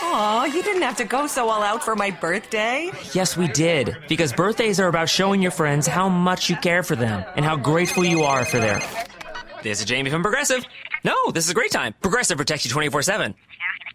Aw, 0.08 0.44
you 0.44 0.62
didn't 0.62 0.82
have 0.82 0.96
to 0.98 1.04
go 1.04 1.26
so 1.26 1.48
all 1.48 1.62
out 1.62 1.82
for 1.82 1.96
my 1.96 2.10
birthday. 2.12 2.90
Yes, 3.12 3.36
we 3.36 3.48
did. 3.48 3.96
Because 4.08 4.32
birthdays 4.32 4.78
are 4.78 4.86
about 4.86 5.08
showing 5.08 5.42
your 5.42 5.50
friends 5.50 5.86
how 5.86 6.08
much 6.08 6.48
you 6.48 6.56
care 6.56 6.84
for 6.84 6.94
them 6.94 7.24
and 7.34 7.44
how 7.44 7.56
grateful 7.56 8.04
you 8.04 8.22
are 8.22 8.44
for 8.44 8.58
their. 8.58 8.80
This 9.64 9.80
is 9.80 9.84
Jamie 9.86 10.10
from 10.10 10.22
Progressive. 10.22 10.64
No, 11.04 11.14
this 11.32 11.44
is 11.44 11.50
a 11.50 11.54
great 11.54 11.72
time. 11.72 11.92
Progressive 12.00 12.36
protects 12.36 12.64
you 12.64 12.70
24 12.70 13.02
7. 13.02 13.34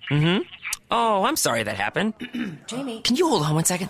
Mm 0.10 0.22
hmm. 0.22 0.44
Oh, 0.92 1.24
I'm 1.24 1.38
sorry 1.38 1.64
that 1.64 1.78
happened. 1.78 2.14
Jamie. 2.68 3.02
Can 3.02 3.16
you 3.16 3.30
hold 3.30 3.44
on 3.44 3.56
one 3.56 3.64
second? 3.64 3.90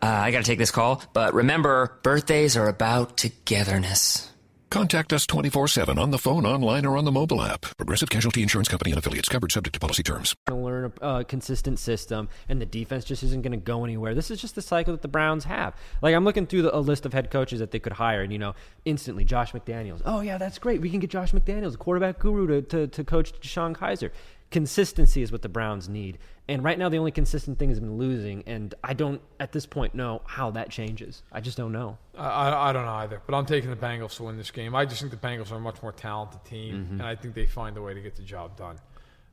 Uh, 0.00 0.06
I 0.06 0.30
gotta 0.30 0.44
take 0.44 0.58
this 0.58 0.70
call, 0.70 1.02
but 1.12 1.34
remember, 1.34 1.98
birthdays 2.04 2.56
are 2.56 2.68
about 2.68 3.16
togetherness. 3.18 4.29
Contact 4.70 5.12
us 5.12 5.26
24 5.26 5.66
7 5.66 5.98
on 5.98 6.12
the 6.12 6.18
phone, 6.18 6.46
online, 6.46 6.86
or 6.86 6.96
on 6.96 7.04
the 7.04 7.10
mobile 7.10 7.42
app. 7.42 7.62
Progressive 7.76 8.08
Casualty 8.08 8.40
Insurance 8.40 8.68
Company 8.68 8.92
and 8.92 8.98
affiliates 8.98 9.28
covered 9.28 9.50
subject 9.50 9.74
to 9.74 9.80
policy 9.80 10.04
terms. 10.04 10.36
learn 10.48 10.92
a 11.00 11.04
uh, 11.04 11.22
consistent 11.24 11.80
system, 11.80 12.28
and 12.48 12.60
the 12.60 12.66
defense 12.66 13.04
just 13.04 13.24
isn't 13.24 13.42
going 13.42 13.50
to 13.50 13.58
go 13.58 13.84
anywhere. 13.84 14.14
This 14.14 14.30
is 14.30 14.40
just 14.40 14.54
the 14.54 14.62
cycle 14.62 14.92
that 14.94 15.02
the 15.02 15.08
Browns 15.08 15.42
have. 15.44 15.74
Like 16.02 16.14
I'm 16.14 16.24
looking 16.24 16.46
through 16.46 16.62
the, 16.62 16.76
a 16.76 16.78
list 16.78 17.04
of 17.04 17.12
head 17.12 17.32
coaches 17.32 17.58
that 17.58 17.72
they 17.72 17.80
could 17.80 17.94
hire, 17.94 18.22
and 18.22 18.32
you 18.32 18.38
know, 18.38 18.54
instantly 18.84 19.24
Josh 19.24 19.50
McDaniels. 19.52 20.02
Oh 20.04 20.20
yeah, 20.20 20.38
that's 20.38 20.60
great. 20.60 20.80
We 20.80 20.88
can 20.88 21.00
get 21.00 21.10
Josh 21.10 21.32
McDaniels, 21.32 21.74
a 21.74 21.78
quarterback 21.78 22.20
guru, 22.20 22.46
to 22.46 22.62
to, 22.62 22.86
to 22.86 23.02
coach 23.02 23.32
DeShone 23.40 23.74
Kizer. 23.76 24.12
Consistency 24.50 25.22
is 25.22 25.30
what 25.30 25.42
the 25.42 25.48
Browns 25.48 25.88
need, 25.88 26.18
and 26.48 26.64
right 26.64 26.76
now 26.76 26.88
the 26.88 26.98
only 26.98 27.12
consistent 27.12 27.58
thing 27.58 27.68
has 27.68 27.78
been 27.78 27.96
losing, 27.98 28.42
and 28.46 28.74
I 28.82 28.94
don't 28.94 29.20
at 29.38 29.52
this 29.52 29.64
point 29.64 29.94
know 29.94 30.22
how 30.24 30.50
that 30.50 30.70
changes. 30.70 31.22
I 31.30 31.40
just 31.40 31.56
don't 31.56 31.70
know. 31.70 31.98
I, 32.18 32.70
I, 32.70 32.72
don't 32.72 32.84
know 32.84 32.92
either, 32.94 33.22
but 33.26 33.36
I'm 33.36 33.46
taking 33.46 33.70
the 33.70 33.76
Bengals 33.76 34.16
to 34.16 34.24
win 34.24 34.36
this 34.36 34.50
game. 34.50 34.74
I 34.74 34.86
just 34.86 35.00
think 35.02 35.12
the 35.12 35.24
Bengals 35.24 35.52
are 35.52 35.56
a 35.56 35.60
much 35.60 35.80
more 35.82 35.92
talented 35.92 36.44
team, 36.44 36.88
and 36.90 37.02
I 37.02 37.14
think 37.14 37.34
they 37.34 37.46
find 37.46 37.76
a 37.76 37.82
way 37.82 37.94
to 37.94 38.00
get 38.00 38.16
the 38.16 38.22
job 38.22 38.56
done. 38.56 38.80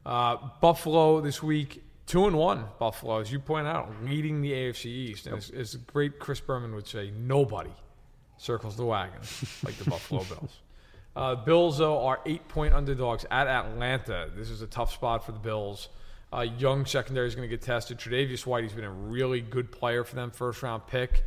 Uh, 0.06 0.38
Buffalo 0.62 1.20
this 1.20 1.42
week, 1.42 1.84
two 2.06 2.28
and 2.28 2.38
one. 2.38 2.66
Buffalo, 2.78 3.20
as 3.20 3.32
you 3.32 3.40
point 3.40 3.66
out, 3.66 3.92
leading 4.04 4.42
the 4.42 4.52
AFC 4.52 4.86
East, 4.86 5.26
and 5.26 5.38
as, 5.38 5.50
as 5.50 5.76
great 5.76 6.20
Chris 6.20 6.40
Berman 6.40 6.76
would 6.76 6.88
say, 6.88 7.12
nobody 7.18 7.74
circles 8.38 8.78
the 8.78 8.86
wagon 8.86 9.22
like 9.64 9.76
the 9.78 9.90
Buffalo 9.90 10.24
Bills. 10.26 10.60
Uh, 11.18 11.34
Bills, 11.34 11.80
though, 11.80 12.06
are 12.06 12.20
eight 12.28 12.48
point 12.48 12.76
underdogs 12.76 13.26
at 13.32 13.48
Atlanta. 13.48 14.30
This 14.36 14.52
is 14.52 14.62
a 14.62 14.68
tough 14.68 14.94
spot 14.94 15.26
for 15.26 15.32
the 15.32 15.40
Bills. 15.40 15.90
Uh, 16.32 16.42
young 16.42 16.86
secondary 16.86 17.28
is 17.28 17.34
going 17.34 17.50
to 17.50 17.56
get 17.56 17.64
tested. 17.64 17.98
Tre'Davious 17.98 18.46
White, 18.46 18.64
he's 18.64 18.74
been 18.74 18.84
a 18.84 18.92
really 18.92 19.42
good 19.42 19.72
player 19.72 20.04
for 20.04 20.16
them, 20.16 20.30
first 20.30 20.62
round 20.62 20.86
pick 20.86 21.24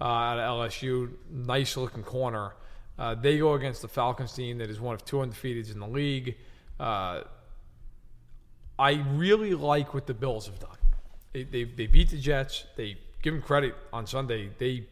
uh, 0.00 0.04
out 0.04 0.38
of 0.38 0.70
LSU. 0.70 1.10
Nice 1.30 1.76
looking 1.76 2.02
corner. 2.02 2.54
Uh, 2.98 3.14
they 3.14 3.36
go 3.36 3.52
against 3.52 3.82
the 3.82 3.88
Falcons 3.88 4.32
team 4.32 4.58
that 4.58 4.70
is 4.70 4.80
one 4.80 4.94
of 4.94 5.04
two 5.04 5.16
undefeateds 5.16 5.70
in 5.70 5.78
the 5.78 5.88
league. 5.88 6.36
Uh, 6.80 7.22
I 8.78 9.04
really 9.12 9.52
like 9.52 9.92
what 9.92 10.06
the 10.06 10.14
Bills 10.14 10.46
have 10.46 10.58
done. 10.58 10.78
They, 11.34 11.42
they, 11.42 11.64
they 11.64 11.86
beat 11.86 12.08
the 12.08 12.18
Jets. 12.18 12.64
They 12.76 12.96
give 13.20 13.34
them 13.34 13.42
credit 13.42 13.74
on 13.92 14.06
Sunday. 14.06 14.50
They 14.56 14.86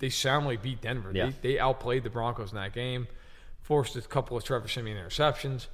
they 0.00 0.10
soundly 0.10 0.56
beat 0.56 0.82
Denver. 0.82 1.12
Yeah. 1.14 1.30
They, 1.40 1.54
they 1.54 1.58
outplayed 1.58 2.02
the 2.02 2.10
Broncos 2.10 2.50
in 2.50 2.56
that 2.56 2.74
game, 2.74 3.06
forced 3.64 3.96
a 3.96 4.02
couple 4.02 4.36
of 4.36 4.44
Trevor 4.44 4.68
Siemian 4.68 4.96
interceptions. 4.96 5.66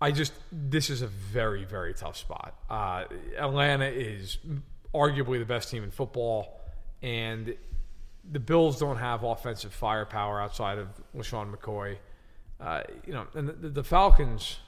I 0.00 0.10
just 0.10 0.34
this 0.52 0.90
is 0.90 1.00
a 1.00 1.06
very 1.06 1.64
very 1.64 1.94
tough 1.94 2.18
spot. 2.18 2.54
Uh, 2.68 3.04
Atlanta 3.38 3.86
is 3.86 4.36
arguably 4.94 5.38
the 5.38 5.46
best 5.46 5.70
team 5.70 5.82
in 5.82 5.90
football, 5.90 6.60
and 7.00 7.56
the 8.30 8.40
Bills 8.40 8.78
don't 8.78 8.98
have 8.98 9.22
offensive 9.22 9.72
firepower 9.72 10.40
outside 10.40 10.78
of 10.78 10.88
LeSean 11.16 11.54
McCoy. 11.54 11.96
Uh, 12.60 12.82
you 13.06 13.12
know, 13.14 13.26
and 13.34 13.48
the, 13.48 13.68
the 13.70 13.84
Falcons. 13.84 14.58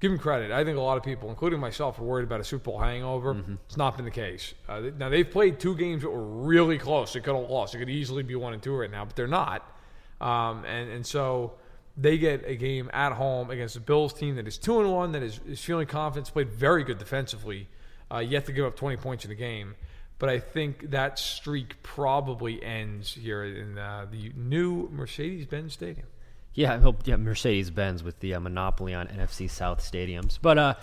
Give 0.00 0.10
them 0.10 0.18
credit. 0.18 0.50
I 0.50 0.64
think 0.64 0.78
a 0.78 0.80
lot 0.80 0.96
of 0.96 1.02
people, 1.02 1.28
including 1.28 1.60
myself, 1.60 1.98
are 1.98 2.04
worried 2.04 2.22
about 2.24 2.40
a 2.40 2.44
Super 2.44 2.70
Bowl 2.70 2.78
hangover. 2.78 3.32
It's 3.66 3.76
not 3.76 3.96
been 3.96 4.06
the 4.06 4.10
case. 4.10 4.54
Uh, 4.66 4.80
now 4.96 5.10
they've 5.10 5.30
played 5.30 5.60
two 5.60 5.76
games 5.76 6.00
that 6.00 6.08
were 6.08 6.24
really 6.24 6.78
close. 6.78 7.12
They 7.12 7.20
could 7.20 7.36
have 7.36 7.50
lost. 7.50 7.74
It 7.74 7.80
could 7.80 7.90
easily 7.90 8.22
be 8.22 8.34
one 8.34 8.54
and 8.54 8.62
two 8.62 8.74
right 8.74 8.90
now, 8.90 9.04
but 9.04 9.14
they're 9.14 9.26
not. 9.26 9.70
Um, 10.18 10.64
and 10.64 10.90
and 10.90 11.04
so 11.04 11.52
they 12.00 12.18
get 12.18 12.44
a 12.46 12.56
game 12.56 12.90
at 12.92 13.12
home 13.12 13.50
against 13.50 13.76
a 13.76 13.80
Bills 13.80 14.12
team 14.12 14.36
that 14.36 14.46
is 14.46 14.56
two 14.56 14.80
and 14.80 14.92
one, 14.92 15.12
that 15.12 15.22
is, 15.22 15.40
is 15.46 15.60
feeling 15.60 15.86
confident, 15.86 16.32
played 16.32 16.50
very 16.50 16.84
good 16.84 16.98
defensively, 16.98 17.68
uh, 18.12 18.18
yet 18.18 18.46
to 18.46 18.52
give 18.52 18.64
up 18.64 18.76
20 18.76 18.96
points 18.96 19.24
in 19.24 19.28
the 19.28 19.36
game. 19.36 19.74
But 20.18 20.28
I 20.28 20.38
think 20.38 20.90
that 20.90 21.18
streak 21.18 21.82
probably 21.82 22.62
ends 22.62 23.14
here 23.14 23.44
in 23.44 23.78
uh, 23.78 24.06
the 24.10 24.32
new 24.36 24.88
Mercedes-Benz 24.90 25.72
Stadium. 25.72 26.06
Yeah, 26.54 26.74
I 26.74 26.78
hope 26.78 27.06
yeah, 27.06 27.16
Mercedes 27.16 27.70
Benz 27.70 28.02
with 28.02 28.18
the 28.20 28.34
uh, 28.34 28.40
monopoly 28.40 28.92
on 28.92 29.06
NFC 29.06 29.48
South 29.48 29.80
stadiums. 29.80 30.38
But 30.40 30.58
uh, 30.58 30.74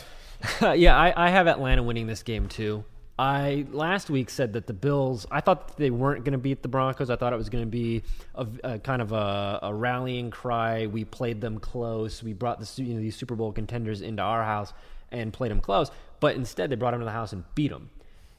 yeah, 0.75 0.97
I, 0.97 1.27
I 1.27 1.29
have 1.29 1.47
Atlanta 1.47 1.83
winning 1.83 2.07
this 2.07 2.23
game 2.23 2.47
too. 2.47 2.85
I 3.19 3.65
last 3.71 4.11
week 4.11 4.29
said 4.29 4.53
that 4.53 4.67
the 4.67 4.73
Bills. 4.73 5.25
I 5.31 5.41
thought 5.41 5.75
they 5.77 5.89
weren't 5.89 6.23
going 6.23 6.33
to 6.33 6.37
beat 6.37 6.61
the 6.61 6.67
Broncos. 6.67 7.09
I 7.09 7.15
thought 7.15 7.33
it 7.33 7.37
was 7.37 7.49
going 7.49 7.63
to 7.63 7.69
be 7.69 8.03
a, 8.35 8.47
a 8.63 8.79
kind 8.79 9.01
of 9.01 9.11
a, 9.11 9.59
a, 9.63 9.73
rallying 9.73 10.29
cry. 10.29 10.85
We 10.85 11.03
played 11.03 11.41
them 11.41 11.59
close. 11.59 12.21
We 12.21 12.33
brought 12.33 12.59
the 12.59 12.83
you 12.83 12.93
know, 12.93 12.99
these 12.99 13.15
Super 13.15 13.35
Bowl 13.35 13.51
contenders 13.51 14.01
into 14.01 14.21
our 14.21 14.43
house 14.43 14.71
and 15.11 15.33
played 15.33 15.49
them 15.49 15.61
close. 15.61 15.89
But 16.19 16.35
instead, 16.35 16.69
they 16.69 16.75
brought 16.75 16.91
them 16.91 16.99
to 16.99 17.05
the 17.05 17.11
house 17.11 17.33
and 17.33 17.43
beat 17.55 17.71
them. 17.71 17.89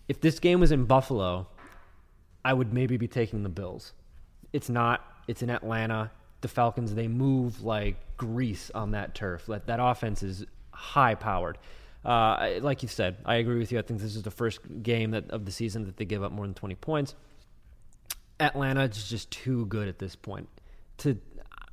If 0.07 0.21
this 0.21 0.39
game 0.39 0.61
was 0.61 0.71
in 0.71 0.85
Buffalo, 0.85 1.49
I 2.45 2.53
would 2.53 2.73
maybe 2.73 2.97
be 2.97 3.09
taking 3.09 3.43
the 3.43 3.49
Bills. 3.49 3.93
It's 4.53 4.69
not. 4.69 5.05
It's 5.27 5.43
in 5.43 5.51
Atlanta. 5.51 6.13
The 6.41 6.49
Falcons 6.49 6.95
they 6.95 7.09
move 7.09 7.65
like 7.65 7.97
grease 8.17 8.71
on 8.77 8.93
that 8.93 9.17
turf. 9.17 9.47
That 9.47 9.67
that 9.67 9.81
offense 9.83 10.23
is 10.23 10.47
high 10.71 11.17
powered. 11.17 11.59
Uh, 12.05 12.53
like 12.61 12.83
you 12.83 12.89
said, 12.89 13.17
I 13.25 13.37
agree 13.37 13.59
with 13.59 13.73
you. 13.73 13.79
I 13.79 13.83
think 13.83 14.01
this 14.01 14.15
is 14.15 14.23
the 14.23 14.31
first 14.31 14.61
game 14.83 15.11
that 15.11 15.31
of 15.31 15.45
the 15.45 15.53
season 15.53 15.85
that 15.85 15.97
they 15.97 16.05
give 16.05 16.23
up 16.23 16.33
more 16.33 16.47
than 16.47 16.55
20 16.55 16.75
points. 16.77 17.15
Atlanta 18.41 18.85
is 18.85 19.09
just 19.09 19.31
too 19.31 19.67
good 19.67 19.89
at 19.89 19.99
this 19.99 20.15
point. 20.15 20.49
To 20.99 21.19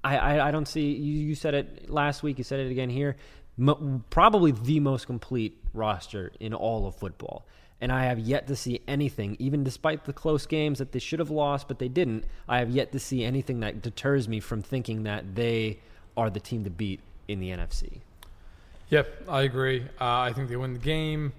I, 0.03 0.17
I, 0.17 0.47
I 0.47 0.51
don't 0.51 0.67
see 0.67 0.93
you, 0.93 1.27
you 1.27 1.35
said 1.35 1.53
it 1.53 1.89
last 1.89 2.23
week. 2.23 2.37
You 2.37 2.43
said 2.43 2.59
it 2.59 2.71
again 2.71 2.89
here. 2.89 3.17
Mo, 3.57 4.01
probably 4.09 4.51
the 4.51 4.79
most 4.79 5.05
complete 5.05 5.57
roster 5.73 6.31
in 6.39 6.53
all 6.53 6.87
of 6.87 6.95
football. 6.95 7.45
And 7.81 7.91
I 7.91 8.05
have 8.05 8.19
yet 8.19 8.47
to 8.47 8.55
see 8.55 8.81
anything, 8.87 9.35
even 9.39 9.63
despite 9.63 10.05
the 10.05 10.13
close 10.13 10.45
games 10.45 10.79
that 10.79 10.91
they 10.91 10.99
should 10.99 11.19
have 11.19 11.29
lost, 11.29 11.67
but 11.67 11.79
they 11.79 11.89
didn't. 11.89 12.25
I 12.47 12.59
have 12.59 12.69
yet 12.69 12.91
to 12.93 12.99
see 12.99 13.23
anything 13.23 13.59
that 13.61 13.81
deters 13.81 14.27
me 14.27 14.39
from 14.39 14.61
thinking 14.61 15.03
that 15.03 15.35
they 15.35 15.79
are 16.15 16.29
the 16.29 16.39
team 16.39 16.63
to 16.63 16.69
beat 16.69 17.01
in 17.27 17.39
the 17.39 17.49
NFC. 17.49 18.01
Yep, 18.95 19.23
I 19.27 19.41
agree. 19.41 19.81
Uh, 19.99 20.19
I 20.21 20.31
think 20.31 20.47
they 20.47 20.55
win 20.55 20.71
the 20.71 20.79
game. 20.79 21.33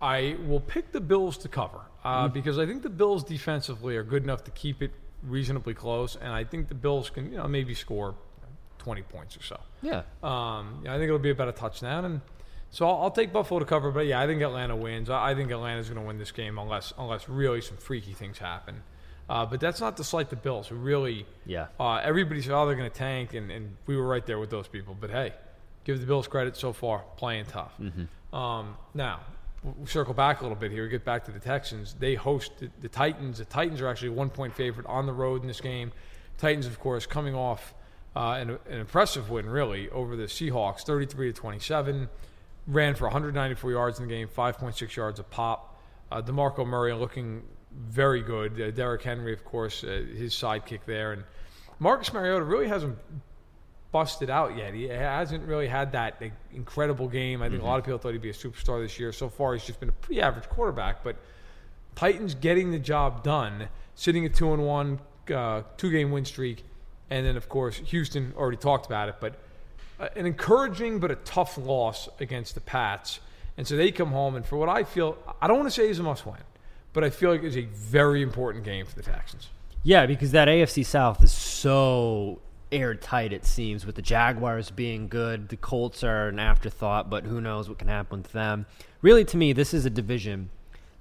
I 0.00 0.38
will 0.46 0.60
pick 0.60 0.90
the 0.90 1.02
Bills 1.02 1.36
to 1.38 1.48
cover 1.48 1.82
uh, 2.02 2.28
mm. 2.28 2.32
because 2.32 2.58
I 2.58 2.64
think 2.64 2.82
the 2.82 2.88
Bills 2.88 3.22
defensively 3.22 3.98
are 3.98 4.02
good 4.02 4.22
enough 4.22 4.44
to 4.44 4.50
keep 4.50 4.80
it 4.80 4.90
reasonably 5.22 5.74
close, 5.74 6.16
and 6.16 6.32
I 6.32 6.44
think 6.44 6.68
the 6.68 6.74
Bills 6.74 7.10
can, 7.10 7.30
you 7.30 7.36
know, 7.36 7.46
maybe 7.46 7.74
score 7.74 8.14
twenty 8.78 9.02
points 9.02 9.36
or 9.36 9.42
so. 9.42 9.60
Yeah. 9.82 10.04
Um, 10.22 10.80
yeah, 10.82 10.94
I 10.94 10.96
think 10.96 11.08
it'll 11.08 11.18
be 11.18 11.28
about 11.28 11.48
a 11.48 11.52
touchdown, 11.52 12.06
and 12.06 12.22
so 12.70 12.88
I'll, 12.88 13.02
I'll, 13.02 13.10
take 13.10 13.34
Buffalo 13.34 13.60
to 13.60 13.66
cover. 13.66 13.90
But 13.90 14.06
yeah, 14.06 14.18
I 14.18 14.26
think 14.26 14.40
Atlanta 14.40 14.74
wins. 14.74 15.10
I, 15.10 15.32
I 15.32 15.34
think 15.34 15.50
Atlanta's 15.50 15.90
going 15.90 16.00
to 16.00 16.06
win 16.06 16.16
this 16.16 16.32
game 16.32 16.56
unless 16.56 16.94
unless 16.96 17.28
really 17.28 17.60
some 17.60 17.76
freaky 17.76 18.14
things 18.14 18.38
happen. 18.38 18.82
Uh, 19.28 19.44
but 19.44 19.60
that's 19.60 19.80
not 19.80 19.98
to 19.98 20.04
slight 20.04 20.30
the 20.30 20.36
Bills, 20.36 20.68
who 20.68 20.76
really, 20.76 21.26
yeah. 21.44 21.66
Uh, 21.78 21.96
everybody 21.96 22.40
said, 22.40 22.52
oh, 22.52 22.64
they're 22.66 22.76
going 22.76 22.90
to 22.90 22.96
tank, 22.96 23.34
and, 23.34 23.50
and 23.50 23.76
we 23.86 23.94
were 23.94 24.06
right 24.06 24.24
there 24.24 24.38
with 24.38 24.50
those 24.50 24.68
people. 24.68 24.96
But 24.98 25.10
hey, 25.10 25.32
give 25.84 26.00
the 26.00 26.06
Bills 26.06 26.26
credit 26.26 26.56
so 26.56 26.72
far, 26.72 27.04
playing 27.16 27.46
tough. 27.46 27.72
Mm-hmm. 27.80 28.36
Um, 28.36 28.76
now, 28.94 29.20
we'll 29.62 29.86
circle 29.86 30.14
back 30.14 30.40
a 30.40 30.42
little 30.42 30.56
bit 30.56 30.72
here. 30.72 30.88
Get 30.88 31.04
back 31.04 31.24
to 31.24 31.30
the 31.30 31.38
Texans. 31.38 31.94
They 31.94 32.14
host 32.14 32.52
the, 32.58 32.70
the, 32.80 32.88
Titans. 32.88 33.38
The 33.38 33.44
Titans 33.44 33.80
are 33.80 33.88
actually 33.88 34.10
one 34.10 34.30
point 34.30 34.54
favorite 34.54 34.86
on 34.86 35.06
the 35.06 35.12
road 35.12 35.42
in 35.42 35.48
this 35.48 35.60
game. 35.60 35.92
Titans, 36.38 36.66
of 36.66 36.80
course, 36.80 37.06
coming 37.06 37.34
off 37.34 37.74
uh, 38.16 38.36
an, 38.40 38.50
an, 38.50 38.80
impressive 38.80 39.30
win, 39.30 39.48
really, 39.48 39.88
over 39.90 40.16
the 40.16 40.24
Seahawks, 40.24 40.82
33 40.82 41.32
to 41.32 41.32
27. 41.32 42.08
Ran 42.66 42.94
for 42.94 43.04
194 43.04 43.70
yards 43.70 43.98
in 43.98 44.08
the 44.08 44.12
game, 44.12 44.28
5.6 44.28 44.96
yards 44.96 45.20
a 45.20 45.22
pop. 45.22 45.78
Uh, 46.10 46.22
DeMarco 46.22 46.66
Murray 46.66 46.92
looking 46.94 47.42
very 47.72 48.22
good. 48.22 48.60
Uh, 48.60 48.70
Derrick 48.70 49.02
Henry, 49.02 49.32
of 49.32 49.44
course, 49.44 49.84
uh, 49.84 50.04
his 50.16 50.34
sidekick 50.34 50.80
there. 50.86 51.12
And 51.12 51.24
Marcus 51.78 52.12
Mariota 52.12 52.44
really 52.44 52.68
hasn't 52.68 52.96
busted 53.94 54.28
out 54.28 54.56
yet. 54.56 54.74
He 54.74 54.88
hasn't 54.88 55.46
really 55.46 55.68
had 55.68 55.92
that 55.92 56.20
incredible 56.52 57.06
game. 57.06 57.42
I 57.42 57.44
think 57.44 57.58
mm-hmm. 57.58 57.64
a 57.64 57.70
lot 57.70 57.78
of 57.78 57.84
people 57.84 57.98
thought 57.98 58.10
he'd 58.10 58.20
be 58.20 58.30
a 58.30 58.32
superstar 58.32 58.82
this 58.82 58.98
year. 58.98 59.12
So 59.12 59.28
far, 59.28 59.52
he's 59.52 59.64
just 59.64 59.78
been 59.78 59.88
a 59.88 59.92
pretty 59.92 60.20
average 60.20 60.48
quarterback. 60.48 61.04
But 61.04 61.14
Titans 61.94 62.34
getting 62.34 62.72
the 62.72 62.80
job 62.80 63.22
done, 63.22 63.68
sitting 63.94 64.26
at 64.26 64.34
two 64.34 64.52
and 64.52 64.66
one, 64.66 64.98
uh, 65.32 65.62
two 65.76 65.92
game 65.92 66.10
win 66.10 66.24
streak, 66.24 66.64
and 67.08 67.24
then 67.24 67.36
of 67.36 67.48
course 67.48 67.76
Houston 67.76 68.34
already 68.36 68.56
talked 68.56 68.86
about 68.86 69.08
it, 69.08 69.14
but 69.20 69.36
uh, 70.00 70.08
an 70.16 70.26
encouraging 70.26 70.98
but 70.98 71.12
a 71.12 71.16
tough 71.16 71.56
loss 71.56 72.08
against 72.18 72.56
the 72.56 72.60
Pats. 72.60 73.20
And 73.56 73.64
so 73.64 73.76
they 73.76 73.92
come 73.92 74.10
home, 74.10 74.34
and 74.34 74.44
for 74.44 74.56
what 74.56 74.68
I 74.68 74.82
feel, 74.82 75.16
I 75.40 75.46
don't 75.46 75.58
want 75.58 75.68
to 75.68 75.70
say 75.70 75.88
it's 75.88 76.00
a 76.00 76.02
must 76.02 76.26
win, 76.26 76.34
but 76.92 77.04
I 77.04 77.10
feel 77.10 77.30
like 77.30 77.44
it's 77.44 77.56
a 77.56 77.62
very 77.62 78.22
important 78.22 78.64
game 78.64 78.86
for 78.86 78.96
the 78.96 79.04
Texans. 79.04 79.50
Yeah, 79.84 80.06
because 80.06 80.32
that 80.32 80.48
AFC 80.48 80.84
South 80.84 81.22
is 81.22 81.30
so 81.30 82.40
airtight, 82.72 83.32
it 83.32 83.44
seems, 83.44 83.86
with 83.86 83.94
the 83.94 84.02
Jaguars 84.02 84.70
being 84.70 85.08
good. 85.08 85.48
The 85.48 85.56
Colts 85.56 86.02
are 86.04 86.28
an 86.28 86.38
afterthought, 86.38 87.10
but 87.10 87.24
who 87.24 87.40
knows 87.40 87.68
what 87.68 87.78
can 87.78 87.88
happen 87.88 88.22
with 88.22 88.32
them. 88.32 88.66
Really, 89.02 89.24
to 89.26 89.36
me, 89.36 89.52
this 89.52 89.74
is 89.74 89.86
a 89.86 89.90
division 89.90 90.50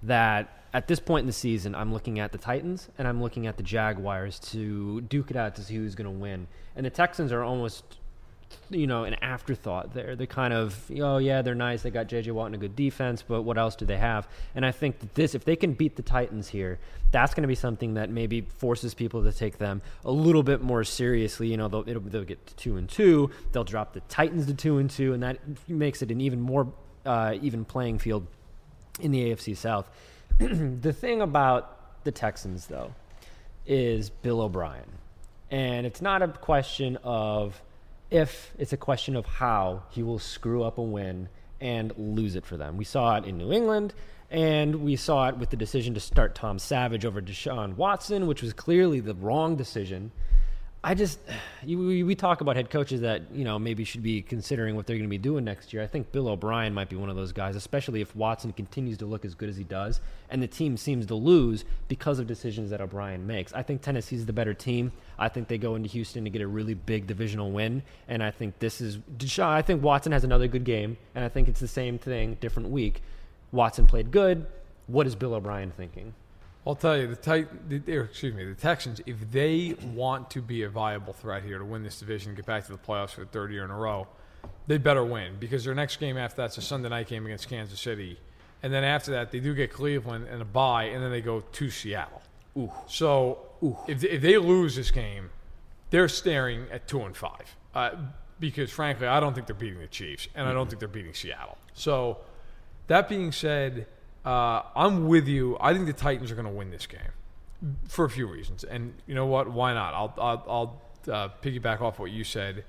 that 0.02 0.64
at 0.74 0.88
this 0.88 1.00
point 1.00 1.22
in 1.22 1.28
the 1.28 1.34
season, 1.34 1.76
I'm 1.76 1.94
looking 1.94 2.20
at 2.20 2.32
the 2.32 2.38
Titans 2.38 2.90
and 2.98 3.08
I'm 3.08 3.22
looking 3.22 3.46
at 3.48 3.58
the 3.58 3.64
Jaguars 3.64 4.40
to 4.52 5.02
duke 5.02 5.30
it 5.30 5.38
out 5.38 5.56
to 5.56 5.64
see 5.64 5.76
who's 5.76 5.96
going 5.96 6.12
to 6.12 6.20
win. 6.20 6.48
And 6.76 6.86
the 6.86 6.90
Texans 6.90 7.32
are 7.32 7.44
almost 7.44 8.00
you 8.70 8.88
know, 8.88 9.04
an 9.04 9.16
afterthought 9.22 9.94
there. 9.94 10.16
They're 10.16 10.28
kind 10.28 10.54
of, 10.54 10.80
oh 11.00 11.18
yeah, 11.18 11.42
they're 11.42 11.56
nice. 11.56 11.84
They 11.84 11.92
got 11.92 12.08
J.J. 12.08 12.32
Watt 12.32 12.48
and 12.48 12.56
a 12.56 12.58
good 12.58 12.76
defense, 12.76 13.24
but 13.26 13.44
what 13.44 13.58
else 13.58 13.76
do 13.76 13.86
they 13.86 13.98
have? 13.98 14.28
And 14.56 14.66
I 14.66 14.72
think 14.72 15.00
that 15.00 15.16
this, 15.16 15.36
if 15.36 15.46
they 15.46 15.56
can 15.56 15.74
beat 15.74 15.96
the 15.96 16.02
Titans 16.02 16.48
here, 16.48 16.80
that's 17.12 17.34
going 17.34 17.44
to 17.44 17.48
be 17.48 17.56
something 17.56 17.94
that 17.94 18.10
maybe 18.10 18.42
forces 18.42 18.94
people 18.94 19.24
to 19.24 19.32
take 19.32 19.58
them 19.58 19.82
a 20.04 20.12
little 20.12 20.44
bit 20.44 20.62
more 20.62 20.84
seriously. 20.84 21.48
You 21.48 21.58
know, 21.58 21.68
they'll, 21.68 21.84
they'll 21.84 22.24
get 22.24 22.46
to 22.48 22.56
two 22.56 22.78
and 22.78 22.90
two. 22.90 23.30
They'll 23.52 23.64
drop 23.64 23.94
the 23.94 24.02
Titans 24.02 24.48
to 24.48 24.54
two 24.54 24.78
and 24.80 24.90
two, 24.90 25.14
and 25.14 25.22
that 25.24 25.40
makes 25.68 26.02
it 26.02 26.12
an 26.12 26.22
even 26.22 26.42
more 26.42 26.68
uh, 27.06 27.36
even 27.42 27.66
playing 27.66 28.00
field 28.00 28.26
in 29.00 29.12
the 29.12 29.32
AFC 29.32 29.56
South. 29.56 29.90
the 30.38 30.94
thing 30.94 31.22
about 31.22 32.04
the 32.04 32.12
Texans, 32.12 32.68
though, 32.68 32.94
is 33.66 34.10
Bill 34.10 34.42
O'Brien, 34.42 34.92
and 35.52 35.86
it's 35.86 36.02
not 36.02 36.22
a 36.22 36.28
question 36.28 36.98
of 37.04 37.62
if 38.14 38.54
it's 38.60 38.72
a 38.72 38.78
question 38.78 39.16
of 39.16 39.26
how 39.26 39.84
he 39.90 40.04
will 40.04 40.20
screw 40.20 40.62
up 40.64 40.78
a 40.78 40.82
win 40.82 41.28
and 41.60 41.92
lose 41.98 42.36
it 42.36 42.46
for 42.46 42.58
them. 42.58 42.78
We 42.78 42.86
saw 42.86 43.18
it 43.18 43.26
in 43.26 43.40
New 43.40 43.52
England, 43.52 43.94
and 44.30 44.84
we 44.84 44.96
saw 44.96 45.30
it 45.30 45.38
with 45.38 45.50
the 45.50 45.58
decision 45.58 45.96
to 45.96 46.00
start 46.00 46.36
Tom 46.36 46.60
Savage 46.60 47.06
over 47.06 47.22
Deshaun 47.22 47.76
Watson, 47.76 48.28
which 48.28 48.44
was 48.44 48.54
clearly 48.54 49.00
the 49.00 49.16
wrong 49.16 49.56
decision. 49.56 50.12
I 50.84 50.94
just 50.94 51.20
we, 51.66 52.04
we 52.04 52.14
talk 52.14 52.42
about 52.42 52.56
head 52.56 52.70
coaches 52.70 53.02
that 53.02 53.24
you 53.34 53.46
know 53.46 53.58
maybe 53.58 53.84
should 53.84 54.04
be 54.04 54.22
considering 54.22 54.76
what 54.76 54.86
they're 54.86 54.98
going 54.98 55.10
to 55.10 55.10
be 55.10 55.18
doing 55.18 55.46
next 55.46 55.74
year. 55.74 55.82
I 55.82 55.88
think 55.88 56.12
Bill 56.12 56.28
O'Brien 56.28 56.74
might 56.74 56.90
be 56.90 56.96
one 56.96 57.10
of 57.10 57.16
those 57.16 57.32
guys, 57.32 57.56
especially 57.56 58.02
if 58.02 58.16
Watson 58.16 58.52
continues 58.54 58.98
to 59.00 59.06
look 59.08 59.26
as 59.26 59.34
good 59.34 59.50
as 59.50 59.58
he 59.58 59.64
does, 59.64 60.02
and 60.30 60.44
the 60.44 60.48
team 60.48 60.78
seems 60.78 61.08
to 61.08 61.16
lose 61.16 61.66
because 61.88 62.20
of 62.20 62.28
decisions 62.28 62.70
that 62.70 62.82
O'Brien 62.82 63.26
makes. 63.26 63.54
I 63.54 63.64
think 63.64 63.82
Tennessee's 63.82 64.26
the 64.26 64.34
better 64.34 64.54
team. 64.54 64.92
I 65.18 65.30
think 65.30 65.48
they 65.48 65.58
go 65.58 65.76
into 65.76 65.90
Houston 65.90 66.24
to 66.24 66.30
get 66.30 66.42
a 66.42 66.48
really 66.48 66.74
big 66.74 67.08
divisional 67.08 67.52
win, 67.52 67.84
and 68.08 68.24
I 68.24 68.32
think 68.32 68.60
this 68.60 68.82
is. 68.82 68.98
I 69.40 69.62
think 69.62 69.84
Watson 69.84 70.12
has 70.12 70.24
another 70.24 70.48
good 70.48 70.64
game, 70.64 70.98
and 71.16 71.24
I 71.24 71.30
think 71.30 71.48
it's 71.48 71.60
the 71.60 71.68
same 71.68 71.98
thing, 71.98 72.38
different 72.42 72.70
week. 72.70 73.02
Watson 73.52 73.86
played 73.86 74.12
good. 74.12 74.48
What 74.88 75.08
is 75.08 75.16
Bill 75.16 75.36
O'Brien 75.36 75.72
thinking? 75.72 76.14
I'll 76.66 76.76
tell 76.76 76.98
you, 76.98 77.08
the, 77.08 77.16
tit- 77.16 77.70
the 77.70 78.00
excuse 78.00 78.34
me, 78.34 78.46
the 78.46 78.56
Texans, 78.56 79.02
if 79.06 79.18
they 79.32 79.76
want 79.94 80.30
to 80.32 80.42
be 80.42 80.64
a 80.64 80.70
viable 80.70 81.14
threat 81.14 81.44
here 81.44 81.60
to 81.60 81.66
win 81.66 81.84
this 81.84 82.00
division 82.00 82.36
get 82.36 82.46
back 82.46 82.66
to 82.66 82.72
the 82.72 82.78
playoffs 82.78 83.12
for 83.12 83.22
the 83.22 83.28
third 83.28 83.52
year 83.52 83.66
in 83.66 83.70
a 83.70 83.78
row, 83.78 84.08
they 84.68 84.78
better 84.78 85.04
win 85.04 85.36
because 85.40 85.66
their 85.66 85.76
next 85.76 85.98
game 85.98 86.18
after 86.18 86.38
that's 86.38 86.58
a 86.58 86.62
Sunday 86.62 86.90
night 86.90 87.08
game 87.08 87.26
against 87.26 87.50
Kansas 87.50 87.80
City, 87.80 88.18
and 88.62 88.74
then 88.74 88.84
after 88.84 89.12
that 89.12 89.32
they 89.32 89.40
do 89.40 89.54
get 89.54 89.74
Cleveland 89.74 90.28
and 90.30 90.42
a 90.42 90.46
bye, 90.46 90.86
and 90.86 91.04
then 91.04 91.12
they 91.12 91.22
go 91.22 91.42
to 91.42 91.70
Seattle. 91.70 92.22
Ooh. 92.58 92.72
So. 92.88 93.40
If 93.88 94.04
if 94.04 94.22
they 94.22 94.38
lose 94.38 94.76
this 94.76 94.92
game, 94.92 95.30
they're 95.90 96.10
staring 96.10 96.66
at 96.72 96.88
two 96.88 97.02
and 97.02 97.16
five. 97.16 97.56
Uh, 97.74 97.92
because 98.40 98.72
frankly, 98.72 99.08
I 99.08 99.20
don't 99.20 99.34
think 99.34 99.48
they're 99.48 99.56
beating 99.56 99.80
the 99.80 99.88
Chiefs, 99.88 100.28
and 100.36 100.44
mm-hmm. 100.44 100.52
I 100.52 100.54
don't 100.54 100.68
think 100.68 100.80
they're 100.80 100.88
beating 100.88 101.14
Seattle. 101.14 101.58
So, 101.74 102.18
that 102.88 103.08
being 103.08 103.32
said 103.32 103.88
uh, 104.26 104.62
I'm 104.76 105.08
with 105.08 105.28
you. 105.28 105.58
I 105.60 105.74
think 105.74 105.86
the 105.86 105.94
Titans 105.94 106.32
are 106.32 106.36
going 106.36 106.48
to 106.48 106.52
win 106.52 106.72
this 106.72 106.88
game 106.88 107.78
for 107.88 108.06
a 108.06 108.10
few 108.10 108.28
reasons. 108.28 108.64
And 108.64 108.94
you 109.06 109.16
know 109.16 109.26
what? 109.26 109.50
Why 109.50 109.74
not? 109.74 109.94
I'll, 109.94 110.14
I'll, 110.18 110.46
I'll 111.08 111.14
uh, 111.14 111.30
piggyback 111.42 111.82
off 111.82 112.00
what 112.00 112.12
you 112.12 112.24
said. 112.24 112.64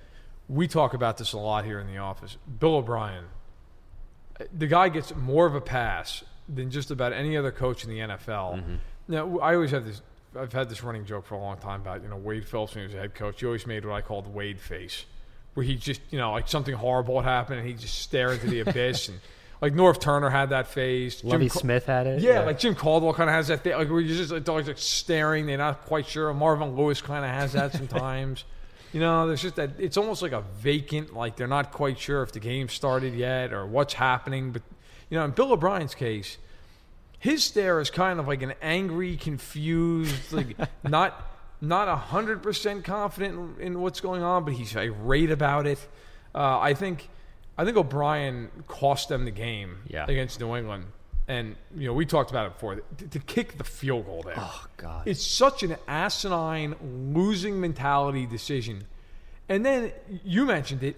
We 0.48 0.68
talk 0.68 0.94
about 0.94 1.16
this 1.16 1.32
a 1.32 1.38
lot 1.38 1.64
here 1.64 1.78
in 1.78 1.86
the 1.86 1.98
office. 1.98 2.36
Bill 2.58 2.76
O'Brien, 2.76 3.26
the 4.56 4.66
guy 4.66 4.88
gets 4.88 5.14
more 5.14 5.46
of 5.46 5.54
a 5.54 5.60
pass 5.60 6.24
than 6.48 6.70
just 6.70 6.90
about 6.90 7.12
any 7.12 7.36
other 7.36 7.52
coach 7.52 7.84
in 7.84 7.90
the 7.90 7.98
NFL. 7.98 8.56
Mm-hmm. 8.56 8.74
Now, 9.08 9.38
I 9.38 9.54
always 9.54 9.70
have 9.70 9.84
this. 9.84 10.02
I've 10.36 10.52
had 10.52 10.68
this 10.68 10.82
running 10.82 11.04
joke 11.04 11.26
for 11.26 11.34
a 11.34 11.40
long 11.40 11.58
time 11.58 11.80
about 11.80 12.02
you 12.02 12.08
know 12.08 12.16
Wade 12.16 12.46
Phillips 12.46 12.74
when 12.74 12.82
he 12.82 12.86
was 12.86 12.94
a 12.94 13.00
head 13.00 13.14
coach. 13.14 13.40
He 13.40 13.46
always 13.46 13.66
made 13.66 13.84
what 13.84 13.94
I 13.94 14.00
called 14.00 14.26
the 14.26 14.30
Wade 14.30 14.60
face, 14.60 15.04
where 15.54 15.64
he 15.64 15.76
just 15.76 16.00
you 16.10 16.18
know 16.18 16.32
like 16.32 16.48
something 16.48 16.74
horrible 16.74 17.20
had 17.20 17.28
happened 17.28 17.60
and 17.60 17.68
he 17.68 17.74
just 17.74 18.00
stare 18.00 18.32
into 18.32 18.46
the 18.46 18.60
abyss 18.66 19.08
and 19.08 19.20
like 19.64 19.72
Norv 19.72 19.98
Turner 19.98 20.28
had 20.28 20.50
that. 20.50 20.66
Lovie 20.76 21.10
Jim 21.20 21.48
Smith 21.48 21.86
had 21.86 22.06
it. 22.06 22.20
Yeah, 22.20 22.32
yeah, 22.32 22.40
like 22.40 22.58
Jim 22.58 22.74
Caldwell 22.74 23.14
kind 23.14 23.30
of 23.30 23.34
has 23.34 23.48
that 23.48 23.62
thing. 23.62 23.72
Like 23.72 23.88
where 23.88 24.00
you're 24.00 24.16
just 24.16 24.30
like, 24.30 24.44
dogs 24.44 24.68
like 24.68 24.76
staring, 24.78 25.46
they're 25.46 25.56
not 25.56 25.86
quite 25.86 26.06
sure. 26.06 26.32
Marvin 26.34 26.76
Lewis 26.76 27.00
kind 27.00 27.24
of 27.24 27.30
has 27.30 27.54
that 27.54 27.72
sometimes. 27.80 28.44
you 28.92 29.00
know, 29.00 29.26
there's 29.26 29.40
just 29.40 29.56
that. 29.56 29.70
It's 29.78 29.96
almost 29.96 30.20
like 30.20 30.32
a 30.32 30.42
vacant. 30.58 31.14
Like 31.14 31.36
they're 31.36 31.46
not 31.46 31.72
quite 31.72 31.98
sure 31.98 32.22
if 32.22 32.32
the 32.32 32.40
game 32.40 32.68
started 32.68 33.14
yet 33.14 33.52
or 33.52 33.66
what's 33.66 33.94
happening. 33.94 34.52
But 34.52 34.62
you 35.08 35.16
know, 35.16 35.24
in 35.24 35.30
Bill 35.30 35.52
O'Brien's 35.52 35.94
case, 35.94 36.36
his 37.24 37.42
stare 37.42 37.80
is 37.80 37.88
kind 37.88 38.20
of 38.20 38.28
like 38.28 38.42
an 38.42 38.52
angry, 38.60 39.16
confused, 39.16 40.30
like 40.30 40.56
not 40.84 41.18
not 41.62 41.88
hundred 41.98 42.42
percent 42.42 42.84
confident 42.84 43.58
in, 43.58 43.66
in, 43.68 43.80
what's 43.80 44.02
going 44.02 44.22
on, 44.22 44.44
but 44.44 44.52
he's 44.52 44.76
irate 44.76 45.30
about 45.30 45.66
it. 45.66 45.78
Uh, 46.34 46.58
I 46.60 46.74
think 46.74 47.08
I 47.56 47.64
think 47.64 47.78
O'Brien 47.78 48.50
cost 48.66 49.08
them 49.08 49.24
the 49.24 49.30
game 49.30 49.78
Yeah. 49.88 50.04
against 50.06 50.38
New 50.38 50.54
England. 50.54 50.84
And 51.26 51.56
you 51.74 51.86
know 51.88 51.94
we 51.94 52.04
talked 52.04 52.28
about 52.30 52.44
it 52.48 52.52
before. 52.52 52.74
To, 52.98 53.08
to 53.08 53.18
kick 53.20 53.56
the 53.56 53.64
field 53.64 54.04
goal 54.04 54.22
there, 54.22 54.34
Oh, 54.36 54.66
God. 54.76 55.08
it's 55.08 55.24
such 55.26 55.62
an 55.62 55.76
asinine 55.88 56.74
losing 57.14 57.58
mentality 57.58 58.26
decision. 58.26 58.84
And 59.48 59.64
then 59.64 59.92
you 60.24 60.44
mentioned 60.44 60.82
it. 60.82 60.96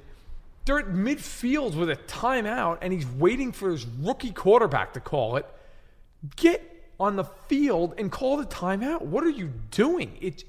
They're 0.65 0.81
at 0.81 0.87
midfield 0.89 1.77
with 1.77 1.89
a 1.91 1.95
timeout, 2.09 2.79
and 2.83 2.93
he's 2.93 3.07
waiting 3.07 3.53
for 3.53 3.71
his 3.71 3.87
rookie 3.87 4.33
quarterback 4.33 4.95
to 4.95 5.01
call 5.01 5.37
it. 5.37 5.47
Get 6.37 6.91
on 6.99 7.17
the 7.17 7.25
field 7.25 7.95
and 7.99 8.11
call 8.11 8.37
the 8.37 8.47
timeout. 8.47 9.03
What 9.03 9.25
are 9.25 9.31
you 9.31 9.53
doing? 9.71 10.17
It's 10.21 10.45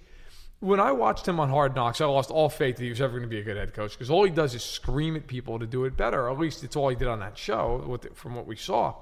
when 0.60 0.80
I 0.80 0.92
watched 0.92 1.28
him 1.28 1.40
on 1.40 1.50
Hard 1.50 1.76
Knocks, 1.76 2.02
I 2.02 2.06
lost 2.06 2.32
all 2.32 2.50
faith 2.50 2.78
that 2.78 2.84
he 2.84 2.90
was 2.90 3.00
ever 3.00 3.12
going 3.12 3.24
to 3.24 3.28
be 3.30 3.40
a 3.40 3.44
good 3.44 3.58
head 3.58 3.74
coach 3.74 3.92
because 3.92 4.10
all 4.10 4.24
he 4.24 4.32
does 4.32 4.56
is 4.56 4.64
scream 4.64 5.16
at 5.16 5.28
people 5.28 5.60
to 5.60 5.68
do 5.68 5.86
it 5.86 5.96
better. 5.96 6.30
At 6.30 6.40
least 6.40 6.64
it's 6.64 6.76
all 6.76 6.90
he 6.90 6.96
did 6.96 7.08
on 7.08 7.20
that 7.20 7.38
show, 7.38 8.00
from 8.16 8.36
what 8.36 8.48
we 8.48 8.56
saw. 8.56 8.96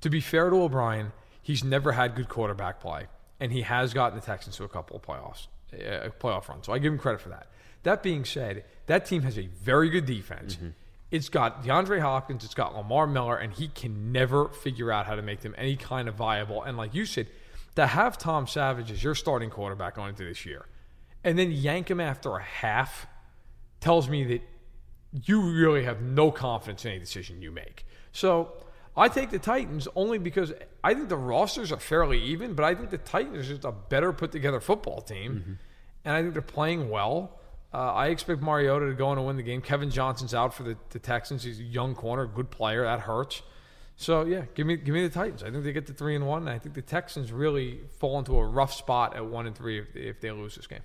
To 0.00 0.10
be 0.10 0.20
fair 0.20 0.50
to 0.50 0.56
O'Brien, 0.56 1.12
he's 1.42 1.62
never 1.62 1.92
had 1.92 2.16
good 2.16 2.28
quarterback 2.28 2.80
play, 2.80 3.06
and 3.38 3.52
he 3.52 3.62
has 3.62 3.94
gotten 3.94 4.18
the 4.18 4.24
Texans 4.24 4.56
to 4.56 4.64
a 4.64 4.68
couple 4.68 4.96
of 4.96 5.02
playoffs, 5.02 5.46
a 5.72 6.10
playoff 6.10 6.48
run. 6.48 6.62
So 6.64 6.72
I 6.72 6.78
give 6.78 6.92
him 6.92 6.98
credit 6.98 7.20
for 7.20 7.28
that. 7.28 7.46
That 7.84 8.02
being 8.02 8.24
said, 8.24 8.64
that 8.86 9.06
team 9.06 9.22
has 9.22 9.38
a 9.38 9.46
very 9.46 9.90
good 9.90 10.06
defense. 10.06 10.56
Mm-hmm. 10.56 10.68
It's 11.12 11.28
got 11.28 11.62
DeAndre 11.62 12.00
Hopkins, 12.00 12.42
it's 12.42 12.54
got 12.54 12.74
Lamar 12.74 13.06
Miller, 13.06 13.36
and 13.36 13.52
he 13.52 13.68
can 13.68 14.12
never 14.12 14.48
figure 14.48 14.90
out 14.90 15.06
how 15.06 15.14
to 15.14 15.20
make 15.20 15.40
them 15.40 15.54
any 15.58 15.76
kind 15.76 16.08
of 16.08 16.14
viable. 16.14 16.62
And 16.62 16.78
like 16.78 16.94
you 16.94 17.04
said, 17.04 17.28
to 17.76 17.86
have 17.86 18.16
Tom 18.16 18.46
Savage 18.46 18.90
as 18.90 19.04
your 19.04 19.14
starting 19.14 19.50
quarterback 19.50 19.96
going 19.96 20.08
into 20.08 20.24
this 20.24 20.46
year, 20.46 20.64
and 21.22 21.38
then 21.38 21.52
yank 21.52 21.90
him 21.90 22.00
after 22.00 22.36
a 22.36 22.42
half, 22.42 23.06
tells 23.80 24.08
me 24.08 24.24
that 24.24 24.42
you 25.26 25.42
really 25.42 25.84
have 25.84 26.00
no 26.00 26.30
confidence 26.30 26.86
in 26.86 26.92
any 26.92 27.00
decision 27.00 27.42
you 27.42 27.50
make. 27.50 27.84
So 28.12 28.54
I 28.96 29.08
take 29.08 29.30
the 29.30 29.38
Titans 29.38 29.88
only 29.94 30.16
because 30.16 30.54
I 30.82 30.94
think 30.94 31.10
the 31.10 31.16
rosters 31.18 31.72
are 31.72 31.78
fairly 31.78 32.22
even, 32.22 32.54
but 32.54 32.64
I 32.64 32.74
think 32.74 32.88
the 32.88 32.96
Titans 32.96 33.36
are 33.36 33.54
just 33.54 33.64
a 33.64 33.72
better 33.72 34.14
put 34.14 34.32
together 34.32 34.60
football 34.60 35.02
team, 35.02 35.34
mm-hmm. 35.34 35.52
and 36.06 36.16
I 36.16 36.22
think 36.22 36.32
they're 36.32 36.42
playing 36.42 36.88
well. 36.88 37.38
Uh, 37.74 37.92
I 37.92 38.08
expect 38.08 38.42
Mariota 38.42 38.86
to 38.86 38.92
go 38.92 39.08
on 39.08 39.18
and 39.18 39.26
win 39.26 39.36
the 39.36 39.42
game. 39.42 39.62
Kevin 39.62 39.90
Johnson's 39.90 40.34
out 40.34 40.52
for 40.52 40.62
the, 40.62 40.76
the 40.90 40.98
Texans. 40.98 41.42
He's 41.42 41.58
a 41.58 41.62
young 41.62 41.94
corner, 41.94 42.26
good 42.26 42.50
player. 42.50 42.84
That 42.84 43.00
hurts. 43.00 43.42
So 43.96 44.24
yeah, 44.24 44.44
give 44.54 44.66
me 44.66 44.76
give 44.76 44.94
me 44.94 45.06
the 45.06 45.12
Titans. 45.12 45.42
I 45.42 45.50
think 45.50 45.64
they 45.64 45.72
get 45.72 45.86
to 45.86 45.92
three 45.92 46.16
and 46.16 46.26
one. 46.26 46.42
And 46.42 46.50
I 46.50 46.58
think 46.58 46.74
the 46.74 46.82
Texans 46.82 47.32
really 47.32 47.80
fall 47.98 48.18
into 48.18 48.36
a 48.36 48.44
rough 48.44 48.74
spot 48.74 49.16
at 49.16 49.24
one 49.24 49.46
and 49.46 49.56
three 49.56 49.78
if, 49.78 49.94
if 49.94 50.20
they 50.20 50.30
lose 50.30 50.56
this 50.56 50.66
game. 50.66 50.82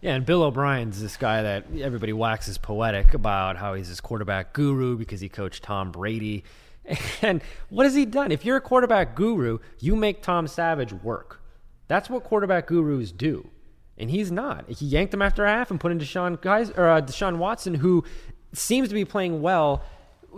Yeah, 0.00 0.14
and 0.14 0.26
Bill 0.26 0.42
O'Brien's 0.42 1.00
this 1.00 1.16
guy 1.16 1.42
that 1.42 1.66
everybody 1.78 2.12
waxes 2.12 2.58
poetic 2.58 3.14
about 3.14 3.56
how 3.56 3.74
he's 3.74 3.88
this 3.88 4.00
quarterback 4.00 4.52
guru 4.52 4.96
because 4.96 5.20
he 5.20 5.28
coached 5.28 5.62
Tom 5.62 5.92
Brady. 5.92 6.44
And 7.22 7.40
what 7.68 7.86
has 7.86 7.94
he 7.94 8.04
done? 8.04 8.32
If 8.32 8.44
you're 8.44 8.56
a 8.56 8.60
quarterback 8.60 9.14
guru, 9.14 9.60
you 9.78 9.94
make 9.94 10.20
Tom 10.20 10.48
Savage 10.48 10.92
work. 10.92 11.40
That's 11.86 12.10
what 12.10 12.24
quarterback 12.24 12.66
gurus 12.66 13.12
do. 13.12 13.50
And 13.98 14.10
he's 14.10 14.32
not. 14.32 14.68
He 14.68 14.86
yanked 14.86 15.12
him 15.14 15.22
after 15.22 15.44
a 15.44 15.50
half 15.50 15.70
and 15.70 15.78
put 15.78 15.92
in 15.92 15.98
Deshaun, 15.98 16.40
Guys, 16.40 16.70
or, 16.70 16.88
uh, 16.88 17.00
Deshaun 17.00 17.36
Watson, 17.36 17.74
who 17.74 18.04
seems 18.52 18.88
to 18.88 18.94
be 18.94 19.04
playing 19.04 19.42
well 19.42 19.82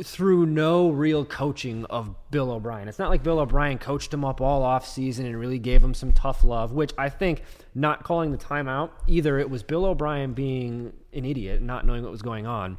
through 0.03 0.47
no 0.47 0.91
real 0.91 1.25
coaching 1.25 1.85
of 1.85 2.15
Bill 2.31 2.51
O'Brien. 2.51 2.89
It's 2.89 2.99
not 2.99 3.11
like 3.11 3.23
Bill 3.23 3.39
O'Brien 3.39 3.79
coached 3.79 4.13
him 4.13 4.25
up 4.25 4.41
all 4.41 4.63
off 4.63 4.87
season 4.89 5.25
and 5.27 5.39
really 5.39 5.59
gave 5.59 5.85
him 5.85 5.95
some 5.95 6.13
tough 6.13 6.43
love, 6.43 6.73
which 6.73 6.93
I 6.99 7.09
think 7.09 7.43
not 7.75 8.03
calling 8.03 8.33
the 8.33 8.39
timeout, 8.39 8.91
either 9.07 9.39
it 9.39 9.49
was 9.49 9.63
Bill 9.63 9.85
O'Brien 9.85 10.33
being 10.33 10.93
an 11.13 11.25
idiot, 11.25 11.63
not 11.63 11.87
knowing 11.87 12.03
what 12.03 12.11
was 12.11 12.23
going 12.23 12.47
on. 12.47 12.77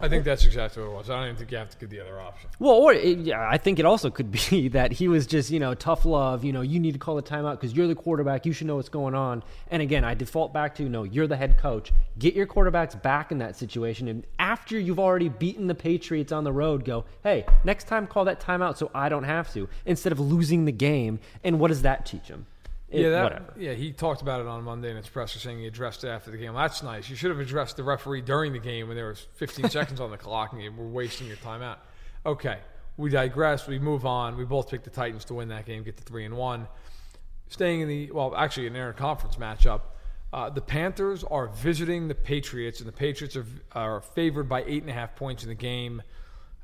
I 0.00 0.08
think 0.08 0.24
that's 0.24 0.44
exactly 0.44 0.82
what 0.82 0.90
it 0.90 0.94
was. 0.94 1.10
I 1.10 1.14
don't 1.14 1.24
even 1.26 1.36
think 1.36 1.52
you 1.52 1.56
have 1.56 1.70
to 1.70 1.78
give 1.78 1.88
the 1.88 2.00
other 2.00 2.20
option. 2.20 2.50
Well, 2.58 2.72
or 2.72 2.92
it, 2.92 3.18
yeah, 3.18 3.48
I 3.48 3.58
think 3.58 3.78
it 3.78 3.84
also 3.84 4.10
could 4.10 4.32
be 4.32 4.68
that 4.72 4.90
he 4.90 5.06
was 5.06 5.24
just, 5.24 5.50
you 5.50 5.60
know, 5.60 5.72
tough 5.74 6.04
love. 6.04 6.44
You 6.44 6.52
know, 6.52 6.62
you 6.62 6.80
need 6.80 6.92
to 6.94 6.98
call 6.98 7.14
the 7.14 7.22
timeout 7.22 7.60
because 7.60 7.74
you're 7.74 7.86
the 7.86 7.94
quarterback. 7.94 8.44
You 8.44 8.52
should 8.52 8.66
know 8.66 8.74
what's 8.76 8.88
going 8.88 9.14
on. 9.14 9.44
And 9.70 9.80
again, 9.82 10.04
I 10.04 10.14
default 10.14 10.52
back 10.52 10.74
to 10.76 10.88
no, 10.88 11.04
you're 11.04 11.28
the 11.28 11.36
head 11.36 11.58
coach. 11.58 11.92
Get 12.18 12.34
your 12.34 12.46
quarterbacks 12.46 13.00
back 13.00 13.30
in 13.30 13.38
that 13.38 13.54
situation. 13.54 14.08
And 14.08 14.26
after 14.40 14.76
you've 14.76 14.98
already 14.98 15.28
beaten 15.28 15.68
the 15.68 15.76
Patriots 15.76 16.32
on 16.32 16.42
the 16.42 16.52
road, 16.52 16.84
go, 16.84 17.04
hey, 17.22 17.46
next 17.62 17.86
time 17.86 18.08
call 18.08 18.24
that 18.24 18.40
timeout 18.40 18.76
so 18.76 18.90
I 18.94 19.08
don't 19.08 19.24
have 19.24 19.52
to 19.54 19.68
instead 19.86 20.10
of 20.10 20.18
losing 20.18 20.64
the 20.64 20.72
game. 20.72 21.20
And 21.44 21.60
what 21.60 21.68
does 21.68 21.82
that 21.82 22.04
teach 22.04 22.26
them? 22.26 22.46
It- 22.94 23.02
yeah, 23.02 23.08
that, 23.10 23.52
yeah, 23.56 23.72
he 23.72 23.92
talked 23.92 24.22
about 24.22 24.40
it 24.40 24.46
on 24.46 24.62
Monday 24.64 24.90
in 24.90 24.96
his 24.96 25.08
presser, 25.08 25.38
saying 25.38 25.58
he 25.58 25.66
addressed 25.66 26.04
it 26.04 26.08
after 26.08 26.30
the 26.30 26.36
game. 26.36 26.54
Well, 26.54 26.62
that's 26.62 26.82
nice. 26.82 27.08
You 27.10 27.16
should 27.16 27.30
have 27.30 27.40
addressed 27.40 27.76
the 27.76 27.82
referee 27.84 28.22
during 28.22 28.52
the 28.52 28.58
game 28.58 28.88
when 28.88 28.96
there 28.96 29.08
was 29.08 29.26
15 29.34 29.68
seconds 29.70 30.00
on 30.00 30.10
the 30.10 30.16
clock 30.16 30.52
and 30.52 30.62
you 30.62 30.72
were 30.72 30.86
wasting 30.86 31.26
your 31.26 31.36
time 31.36 31.62
out. 31.62 31.80
Okay, 32.24 32.58
we 32.96 33.10
digress. 33.10 33.66
We 33.66 33.78
move 33.78 34.06
on. 34.06 34.36
We 34.36 34.44
both 34.44 34.70
picked 34.70 34.84
the 34.84 34.90
Titans 34.90 35.24
to 35.26 35.34
win 35.34 35.48
that 35.48 35.66
game, 35.66 35.82
get 35.82 35.96
to 35.96 36.02
three 36.02 36.24
and 36.24 36.36
one. 36.36 36.68
Staying 37.48 37.82
in 37.82 37.88
the 37.88 38.10
well, 38.10 38.34
actually 38.36 38.66
an 38.66 38.74
interconference 38.74 39.36
matchup. 39.36 39.80
Uh, 40.32 40.50
the 40.50 40.60
Panthers 40.60 41.22
are 41.22 41.46
visiting 41.46 42.08
the 42.08 42.14
Patriots, 42.14 42.80
and 42.80 42.88
the 42.88 42.92
Patriots 42.92 43.36
are, 43.36 43.46
are 43.72 44.00
favored 44.00 44.48
by 44.48 44.64
eight 44.64 44.82
and 44.82 44.90
a 44.90 44.94
half 44.94 45.14
points 45.14 45.42
in 45.44 45.48
the 45.48 45.54
game. 45.54 46.02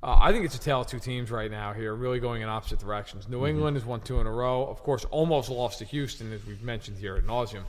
Uh, 0.03 0.17
I 0.19 0.33
think 0.33 0.47
it's 0.47 0.55
a 0.55 0.61
tale 0.61 0.81
of 0.81 0.87
two 0.87 0.99
teams 0.99 1.31
right 1.31 1.51
now 1.51 1.75
here, 1.75 1.95
really 1.95 2.21
going 2.21 2.41
in 2.41 2.49
opposite 2.49 2.79
directions. 2.79 3.29
New 3.29 3.47
England 3.47 3.77
has 3.77 3.85
won 3.85 4.01
two 4.01 4.19
in 4.21 4.27
a 4.27 4.33
row. 4.33 4.67
Of 4.67 4.83
course, 4.83 5.05
almost 5.11 5.51
lost 5.51 5.81
to 5.81 5.85
Houston, 5.85 6.33
as 6.33 6.45
we've 6.47 6.63
mentioned 6.63 6.97
here 6.97 7.17
at 7.17 7.25
nauseum. 7.25 7.65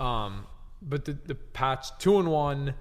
Um, 0.00 0.46
but 0.80 1.04
the, 1.04 1.12
the 1.12 1.34
Pats, 1.34 1.92
two 1.98 2.18
and 2.18 2.30
one, 2.30 2.74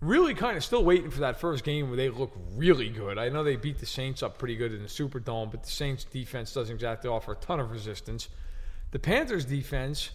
really 0.00 0.34
kind 0.34 0.56
of 0.56 0.64
still 0.64 0.82
waiting 0.82 1.10
for 1.10 1.20
that 1.20 1.38
first 1.38 1.62
game 1.62 1.88
where 1.88 1.96
they 1.96 2.08
look 2.08 2.32
really 2.56 2.88
good. 2.88 3.18
I 3.18 3.28
know 3.28 3.44
they 3.44 3.56
beat 3.56 3.78
the 3.78 3.86
Saints 3.86 4.22
up 4.22 4.38
pretty 4.38 4.56
good 4.56 4.72
in 4.72 4.82
the 4.82 4.88
Superdome, 4.88 5.50
but 5.50 5.62
the 5.62 5.70
Saints 5.70 6.04
defense 6.04 6.52
doesn't 6.52 6.74
exactly 6.74 7.08
offer 7.08 7.32
a 7.32 7.36
ton 7.36 7.60
of 7.60 7.70
resistance. 7.70 8.28
The 8.90 8.98
Panthers 8.98 9.44
defense 9.44 10.10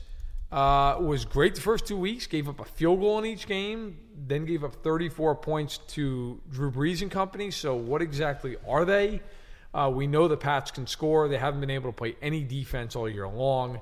uh, 0.55 0.97
was 1.01 1.25
great 1.25 1.53
the 1.53 1.59
first 1.61 1.85
two 1.85 1.97
weeks, 1.97 2.27
gave 2.27 2.47
up 2.47 2.61
a 2.61 2.65
field 2.65 3.01
goal 3.01 3.19
in 3.19 3.25
each 3.25 3.45
game, 3.45 3.97
then 4.15 4.45
gave 4.45 4.63
up 4.63 4.73
34 4.75 5.35
points 5.35 5.79
to 5.89 6.41
Drew 6.49 6.71
Brees 6.71 7.01
and 7.01 7.11
company. 7.11 7.51
So, 7.51 7.75
what 7.75 8.01
exactly 8.01 8.55
are 8.65 8.85
they? 8.85 9.21
Uh, 9.73 9.91
we 9.93 10.07
know 10.07 10.29
the 10.29 10.37
Pats 10.37 10.71
can 10.71 10.87
score. 10.87 11.27
They 11.27 11.37
haven't 11.37 11.59
been 11.59 11.69
able 11.69 11.89
to 11.89 11.95
play 11.95 12.15
any 12.21 12.45
defense 12.45 12.95
all 12.95 13.09
year 13.09 13.27
long, 13.27 13.81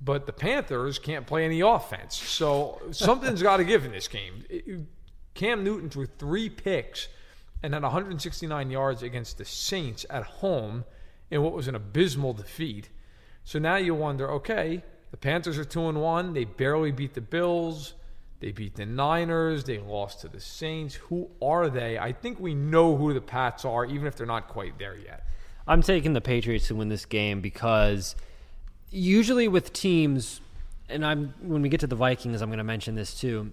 but 0.00 0.26
the 0.26 0.32
Panthers 0.32 1.00
can't 1.00 1.26
play 1.26 1.44
any 1.44 1.60
offense. 1.60 2.14
So, 2.14 2.80
something's 2.92 3.42
got 3.50 3.56
to 3.56 3.64
give 3.64 3.84
in 3.84 3.90
this 3.90 4.06
game. 4.06 4.44
It- 4.48 4.86
Cam 5.34 5.64
Newton 5.64 5.88
threw 5.90 6.06
three 6.06 6.50
picks 6.50 7.08
and 7.62 7.74
had 7.74 7.82
169 7.82 8.70
yards 8.70 9.02
against 9.02 9.38
the 9.38 9.44
Saints 9.44 10.04
at 10.10 10.22
home 10.22 10.84
in 11.30 11.42
what 11.42 11.54
was 11.54 11.68
an 11.68 11.74
abysmal 11.74 12.34
defeat. 12.34 12.90
So 13.42 13.58
now 13.58 13.76
you 13.76 13.94
wonder, 13.94 14.30
okay, 14.30 14.84
the 15.12 15.18
Panthers 15.18 15.58
are 15.58 15.64
two 15.64 15.88
and 15.88 16.00
one. 16.00 16.32
They 16.32 16.44
barely 16.44 16.90
beat 16.90 17.14
the 17.14 17.20
Bills. 17.20 17.94
They 18.40 18.50
beat 18.50 18.74
the 18.74 18.86
Niners. 18.86 19.62
They 19.62 19.78
lost 19.78 20.22
to 20.22 20.28
the 20.28 20.40
Saints. 20.40 20.96
Who 20.96 21.30
are 21.40 21.70
they? 21.70 21.96
I 21.96 22.12
think 22.12 22.40
we 22.40 22.54
know 22.54 22.96
who 22.96 23.14
the 23.14 23.20
Pats 23.20 23.64
are, 23.64 23.84
even 23.84 24.08
if 24.08 24.16
they're 24.16 24.26
not 24.26 24.48
quite 24.48 24.78
there 24.80 24.96
yet. 24.96 25.24
I'm 25.68 25.82
taking 25.82 26.14
the 26.14 26.20
Patriots 26.20 26.66
to 26.68 26.74
win 26.74 26.88
this 26.88 27.04
game 27.04 27.40
because 27.40 28.16
usually 28.90 29.46
with 29.48 29.72
teams, 29.72 30.40
and 30.88 31.06
I'm 31.06 31.34
when 31.40 31.62
we 31.62 31.68
get 31.68 31.80
to 31.80 31.86
the 31.86 31.94
Vikings, 31.94 32.42
I'm 32.42 32.48
going 32.48 32.58
to 32.58 32.64
mention 32.64 32.94
this 32.94 33.14
too. 33.14 33.52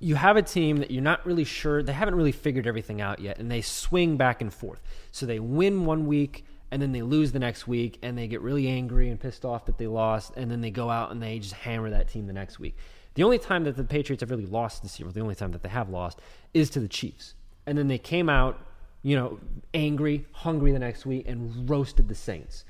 You 0.00 0.14
have 0.14 0.36
a 0.36 0.42
team 0.42 0.78
that 0.78 0.90
you're 0.90 1.02
not 1.02 1.24
really 1.26 1.44
sure 1.44 1.82
they 1.82 1.92
haven't 1.92 2.14
really 2.14 2.32
figured 2.32 2.66
everything 2.66 3.00
out 3.00 3.20
yet, 3.20 3.38
and 3.38 3.50
they 3.50 3.60
swing 3.60 4.16
back 4.16 4.40
and 4.40 4.52
forth. 4.52 4.80
So 5.12 5.26
they 5.26 5.40
win 5.40 5.84
one 5.84 6.06
week, 6.06 6.44
and 6.70 6.82
then 6.82 6.92
they 6.92 7.02
lose 7.02 7.32
the 7.32 7.38
next 7.38 7.66
week, 7.66 7.98
and 8.02 8.16
they 8.16 8.26
get 8.28 8.40
really 8.40 8.68
angry 8.68 9.08
and 9.08 9.18
pissed 9.18 9.44
off 9.44 9.64
that 9.66 9.78
they 9.78 9.86
lost, 9.86 10.32
and 10.36 10.50
then 10.50 10.60
they 10.60 10.70
go 10.70 10.90
out 10.90 11.10
and 11.10 11.22
they 11.22 11.38
just 11.38 11.54
hammer 11.54 11.90
that 11.90 12.08
team 12.08 12.26
the 12.26 12.32
next 12.32 12.58
week. 12.58 12.76
The 13.14 13.24
only 13.24 13.38
time 13.38 13.64
that 13.64 13.76
the 13.76 13.84
Patriots 13.84 14.20
have 14.20 14.30
really 14.30 14.46
lost 14.46 14.82
this 14.82 15.00
year, 15.00 15.10
the 15.10 15.20
only 15.20 15.34
time 15.34 15.50
that 15.52 15.62
they 15.62 15.68
have 15.68 15.88
lost, 15.88 16.20
is 16.54 16.70
to 16.70 16.80
the 16.80 16.88
Chiefs. 16.88 17.34
And 17.66 17.76
then 17.76 17.88
they 17.88 17.98
came 17.98 18.28
out, 18.28 18.60
you 19.02 19.16
know, 19.16 19.40
angry, 19.74 20.26
hungry 20.32 20.72
the 20.72 20.78
next 20.78 21.04
week 21.04 21.26
and 21.26 21.68
roasted 21.68 22.08
the 22.08 22.14
Saints. 22.14 22.64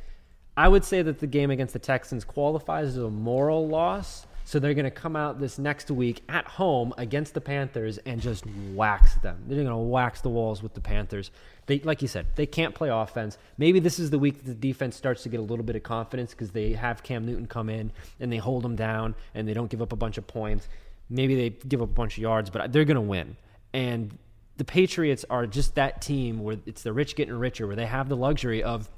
I 0.57 0.69
would 0.69 0.85
say 0.85 1.03
that 1.03 1.19
the 1.19 1.27
game 1.27 1.51
against 1.51 1.73
the 1.73 1.79
Texans 1.79 2.25
qualifies 2.25 2.89
as 2.89 2.97
a 2.97 3.11
moral 3.11 3.69
loss. 3.69 4.27
So 4.49 4.59
they're 4.59 4.73
going 4.73 4.87
to 4.87 4.91
come 4.91 5.15
out 5.15 5.39
this 5.39 5.59
next 5.59 5.91
week 5.91 6.23
at 6.27 6.47
home 6.47 6.95
against 6.97 7.35
the 7.35 7.41
Panthers 7.43 7.99
and 7.99 8.19
just 8.19 8.47
wax 8.73 9.17
them. 9.17 9.43
They're 9.47 9.63
going 9.63 9.69
to 9.69 9.77
wax 9.77 10.23
the 10.23 10.31
walls 10.31 10.63
with 10.63 10.73
the 10.73 10.81
Panthers. 10.81 11.31
They, 11.67 11.81
like 11.81 12.01
you 12.01 12.09
said, 12.09 12.29
they 12.35 12.47
can't 12.47 12.75
play 12.75 12.89
offense. 12.89 13.37
Maybe 13.59 13.79
this 13.79 13.99
is 13.99 14.09
the 14.09 14.19
week 14.19 14.39
that 14.39 14.47
the 14.47 14.55
defense 14.55 14.97
starts 14.97 15.23
to 15.25 15.29
get 15.29 15.39
a 15.39 15.43
little 15.43 15.67
bit 15.67 15.77
of 15.77 15.83
confidence 15.83 16.31
because 16.31 16.53
they 16.53 16.73
have 16.73 17.03
Cam 17.03 17.27
Newton 17.27 17.45
come 17.45 17.69
in 17.69 17.93
and 18.21 18.33
they 18.33 18.39
hold 18.39 18.63
them 18.63 18.75
down 18.75 19.15
and 19.35 19.47
they 19.47 19.53
don't 19.53 19.69
give 19.71 19.83
up 19.83 19.93
a 19.93 19.97
bunch 19.97 20.17
of 20.17 20.27
points. 20.27 20.67
Maybe 21.11 21.35
they 21.35 21.51
give 21.51 21.83
up 21.83 21.91
a 21.91 21.93
bunch 21.93 22.15
of 22.15 22.23
yards, 22.23 22.49
but 22.49 22.73
they're 22.73 22.87
going 22.87 22.95
to 22.95 23.03
win. 23.03 23.37
And 23.75 24.17
the 24.57 24.65
Patriots 24.65 25.27
are 25.29 25.47
just 25.47 25.75
that 25.75 26.01
team 26.01 26.43
where 26.43 26.57
it's 26.65 26.85
the 26.85 26.95
rich 26.95 27.17
getting 27.17 27.35
richer, 27.35 27.67
where 27.67 27.77
they 27.77 27.85
have 27.85 28.09
the 28.09 28.17
luxury 28.17 28.63
of 28.63 28.89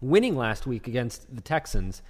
winning 0.00 0.34
last 0.34 0.66
week 0.66 0.88
against 0.88 1.32
the 1.32 1.42
Texans, 1.42 2.02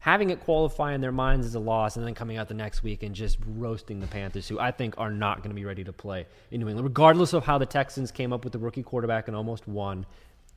having 0.00 0.30
it 0.30 0.40
qualify 0.40 0.94
in 0.94 1.00
their 1.00 1.12
minds 1.12 1.46
as 1.46 1.54
a 1.54 1.60
loss, 1.60 1.96
and 1.96 2.06
then 2.06 2.14
coming 2.14 2.36
out 2.36 2.48
the 2.48 2.54
next 2.54 2.82
week 2.82 3.02
and 3.02 3.14
just 3.14 3.38
roasting 3.46 4.00
the 4.00 4.06
Panthers, 4.06 4.48
who 4.48 4.58
I 4.58 4.70
think 4.70 4.94
are 4.98 5.10
not 5.10 5.38
going 5.38 5.50
to 5.50 5.54
be 5.54 5.64
ready 5.64 5.84
to 5.84 5.92
play 5.92 6.26
in 6.50 6.60
New 6.60 6.68
England, 6.68 6.86
regardless 6.86 7.32
of 7.32 7.44
how 7.44 7.58
the 7.58 7.66
Texans 7.66 8.10
came 8.10 8.32
up 8.32 8.42
with 8.42 8.52
the 8.52 8.58
rookie 8.58 8.82
quarterback 8.82 9.28
and 9.28 9.36
almost 9.36 9.68
won. 9.68 10.06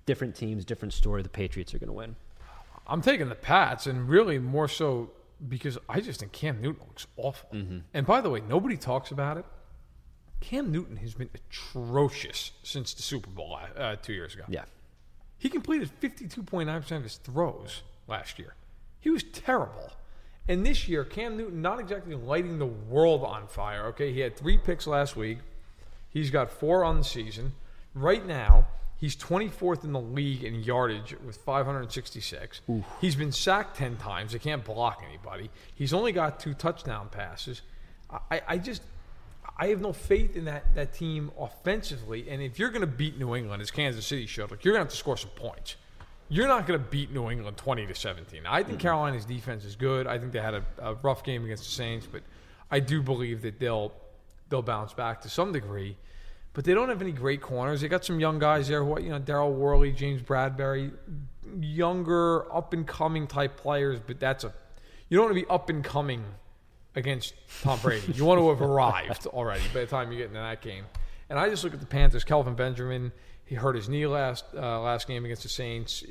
Different 0.05 0.35
teams, 0.35 0.65
different 0.65 0.93
story. 0.93 1.21
The 1.23 1.29
Patriots 1.29 1.73
are 1.73 1.79
going 1.79 1.87
to 1.87 1.93
win. 1.93 2.15
I'm 2.87 3.01
taking 3.01 3.29
the 3.29 3.35
Pats, 3.35 3.85
and 3.85 4.09
really 4.09 4.39
more 4.39 4.67
so 4.67 5.11
because 5.47 5.77
I 5.89 5.99
just 5.99 6.21
think 6.21 6.31
Cam 6.31 6.61
Newton 6.61 6.85
looks 6.87 7.07
awful. 7.17 7.49
Mm-hmm. 7.53 7.79
And 7.93 8.05
by 8.05 8.21
the 8.21 8.29
way, 8.29 8.41
nobody 8.47 8.77
talks 8.77 9.11
about 9.11 9.37
it. 9.37 9.45
Cam 10.39 10.71
Newton 10.71 10.97
has 10.97 11.13
been 11.13 11.29
atrocious 11.33 12.51
since 12.63 12.93
the 12.93 13.01
Super 13.01 13.29
Bowl 13.29 13.57
uh, 13.77 13.95
two 13.97 14.13
years 14.13 14.35
ago. 14.35 14.43
Yeah. 14.47 14.65
He 15.37 15.49
completed 15.49 15.89
52.9% 16.01 16.91
of 16.91 17.03
his 17.03 17.15
throws 17.15 17.81
last 18.07 18.39
year. 18.39 18.55
He 19.03 19.09
was 19.09 19.23
terrible. 19.23 19.91
And 20.47 20.65
this 20.65 20.87
year, 20.87 21.03
Cam 21.03 21.35
Newton 21.35 21.61
not 21.61 21.79
exactly 21.79 22.15
lighting 22.15 22.57
the 22.57 22.65
world 22.65 23.23
on 23.23 23.47
fire. 23.47 23.87
Okay, 23.87 24.13
he 24.13 24.21
had 24.21 24.37
three 24.37 24.57
picks 24.57 24.87
last 24.87 25.17
week. 25.17 25.39
He's 26.09 26.31
got 26.31 26.49
four 26.49 26.85
on 26.85 26.99
the 26.99 27.03
season. 27.03 27.51
Right 27.93 28.25
now, 28.25 28.65
he's 28.95 29.15
24th 29.17 29.83
in 29.83 29.91
the 29.91 29.99
league 29.99 30.45
in 30.45 30.63
yardage 30.63 31.15
with 31.25 31.35
566. 31.35 32.61
He's 33.01 33.15
been 33.15 33.33
sacked 33.33 33.75
10 33.75 33.97
times. 33.97 34.31
They 34.31 34.39
can't 34.39 34.63
block 34.63 35.03
anybody. 35.05 35.49
He's 35.75 35.93
only 35.93 36.13
got 36.13 36.39
two 36.39 36.53
touchdown 36.53 37.09
passes. 37.09 37.61
I, 38.31 38.41
I 38.47 38.57
just, 38.57 38.83
I 39.57 39.67
have 39.67 39.81
no 39.81 39.91
faith 39.91 40.37
in 40.37 40.45
that, 40.45 40.75
that 40.75 40.93
team 40.93 41.31
offensively. 41.37 42.29
And 42.29 42.41
if 42.41 42.57
you're 42.57 42.69
going 42.69 42.81
to 42.81 42.87
beat 42.87 43.17
New 43.17 43.35
England, 43.35 43.61
as 43.61 43.69
Kansas 43.69 44.05
City 44.05 44.27
showed, 44.27 44.51
like 44.51 44.63
you're 44.63 44.73
going 44.73 44.81
to 44.81 44.85
have 44.85 44.93
to 44.93 44.97
score 44.97 45.17
some 45.17 45.31
points. 45.31 45.75
You're 46.29 46.47
not 46.47 46.65
going 46.65 46.79
to 46.79 46.85
beat 46.85 47.11
New 47.11 47.29
England 47.29 47.57
20 47.57 47.85
to 47.87 47.95
17. 47.95 48.45
I 48.47 48.63
think 48.63 48.79
Carolina's 48.79 49.25
defense 49.25 49.65
is 49.65 49.75
good. 49.75 50.07
I 50.07 50.17
think 50.17 50.31
they 50.31 50.39
had 50.39 50.55
a, 50.55 50.63
a 50.79 50.93
rough 50.95 51.23
game 51.23 51.43
against 51.45 51.63
the 51.63 51.69
Saints, 51.69 52.07
but 52.09 52.23
I 52.71 52.79
do 52.79 53.01
believe 53.01 53.41
that 53.43 53.59
they'll 53.59 53.93
they'll 54.49 54.61
bounce 54.61 54.93
back 54.93 55.21
to 55.21 55.29
some 55.29 55.51
degree. 55.51 55.97
But 56.53 56.65
they 56.65 56.73
don't 56.73 56.89
have 56.89 57.01
any 57.01 57.11
great 57.11 57.41
corners. 57.41 57.81
They 57.81 57.87
got 57.87 58.05
some 58.05 58.19
young 58.19 58.39
guys 58.39 58.67
there. 58.67 58.83
Who, 58.83 58.99
you 59.01 59.09
know, 59.09 59.19
Daryl 59.19 59.53
Worley, 59.53 59.91
James 59.91 60.21
Bradberry, 60.21 60.91
younger, 61.59 62.51
up 62.53 62.73
and 62.73 62.87
coming 62.87 63.25
type 63.27 63.57
players. 63.57 63.99
But 64.05 64.19
that's 64.19 64.43
a 64.43 64.53
you 65.09 65.17
don't 65.17 65.25
want 65.25 65.37
to 65.37 65.43
be 65.43 65.49
up 65.49 65.69
and 65.69 65.83
coming 65.83 66.23
against 66.95 67.33
Tom 67.61 67.79
Brady. 67.79 68.13
You 68.13 68.25
want 68.25 68.39
to 68.39 68.49
have 68.49 68.61
arrived 68.69 69.27
already 69.27 69.63
by 69.73 69.81
the 69.81 69.87
time 69.87 70.11
you 70.11 70.17
get 70.17 70.27
into 70.27 70.39
that 70.39 70.61
game. 70.61 70.85
And 71.29 71.39
I 71.39 71.49
just 71.49 71.63
look 71.63 71.73
at 71.73 71.79
the 71.79 71.85
Panthers. 71.85 72.23
Kelvin 72.23 72.55
Benjamin, 72.55 73.11
he 73.45 73.55
hurt 73.55 73.75
his 73.75 73.89
knee 73.89 74.07
last 74.07 74.45
uh, 74.55 74.79
last 74.81 75.07
game 75.07 75.25
against 75.25 75.43
the 75.43 75.49
Saints. 75.49 76.03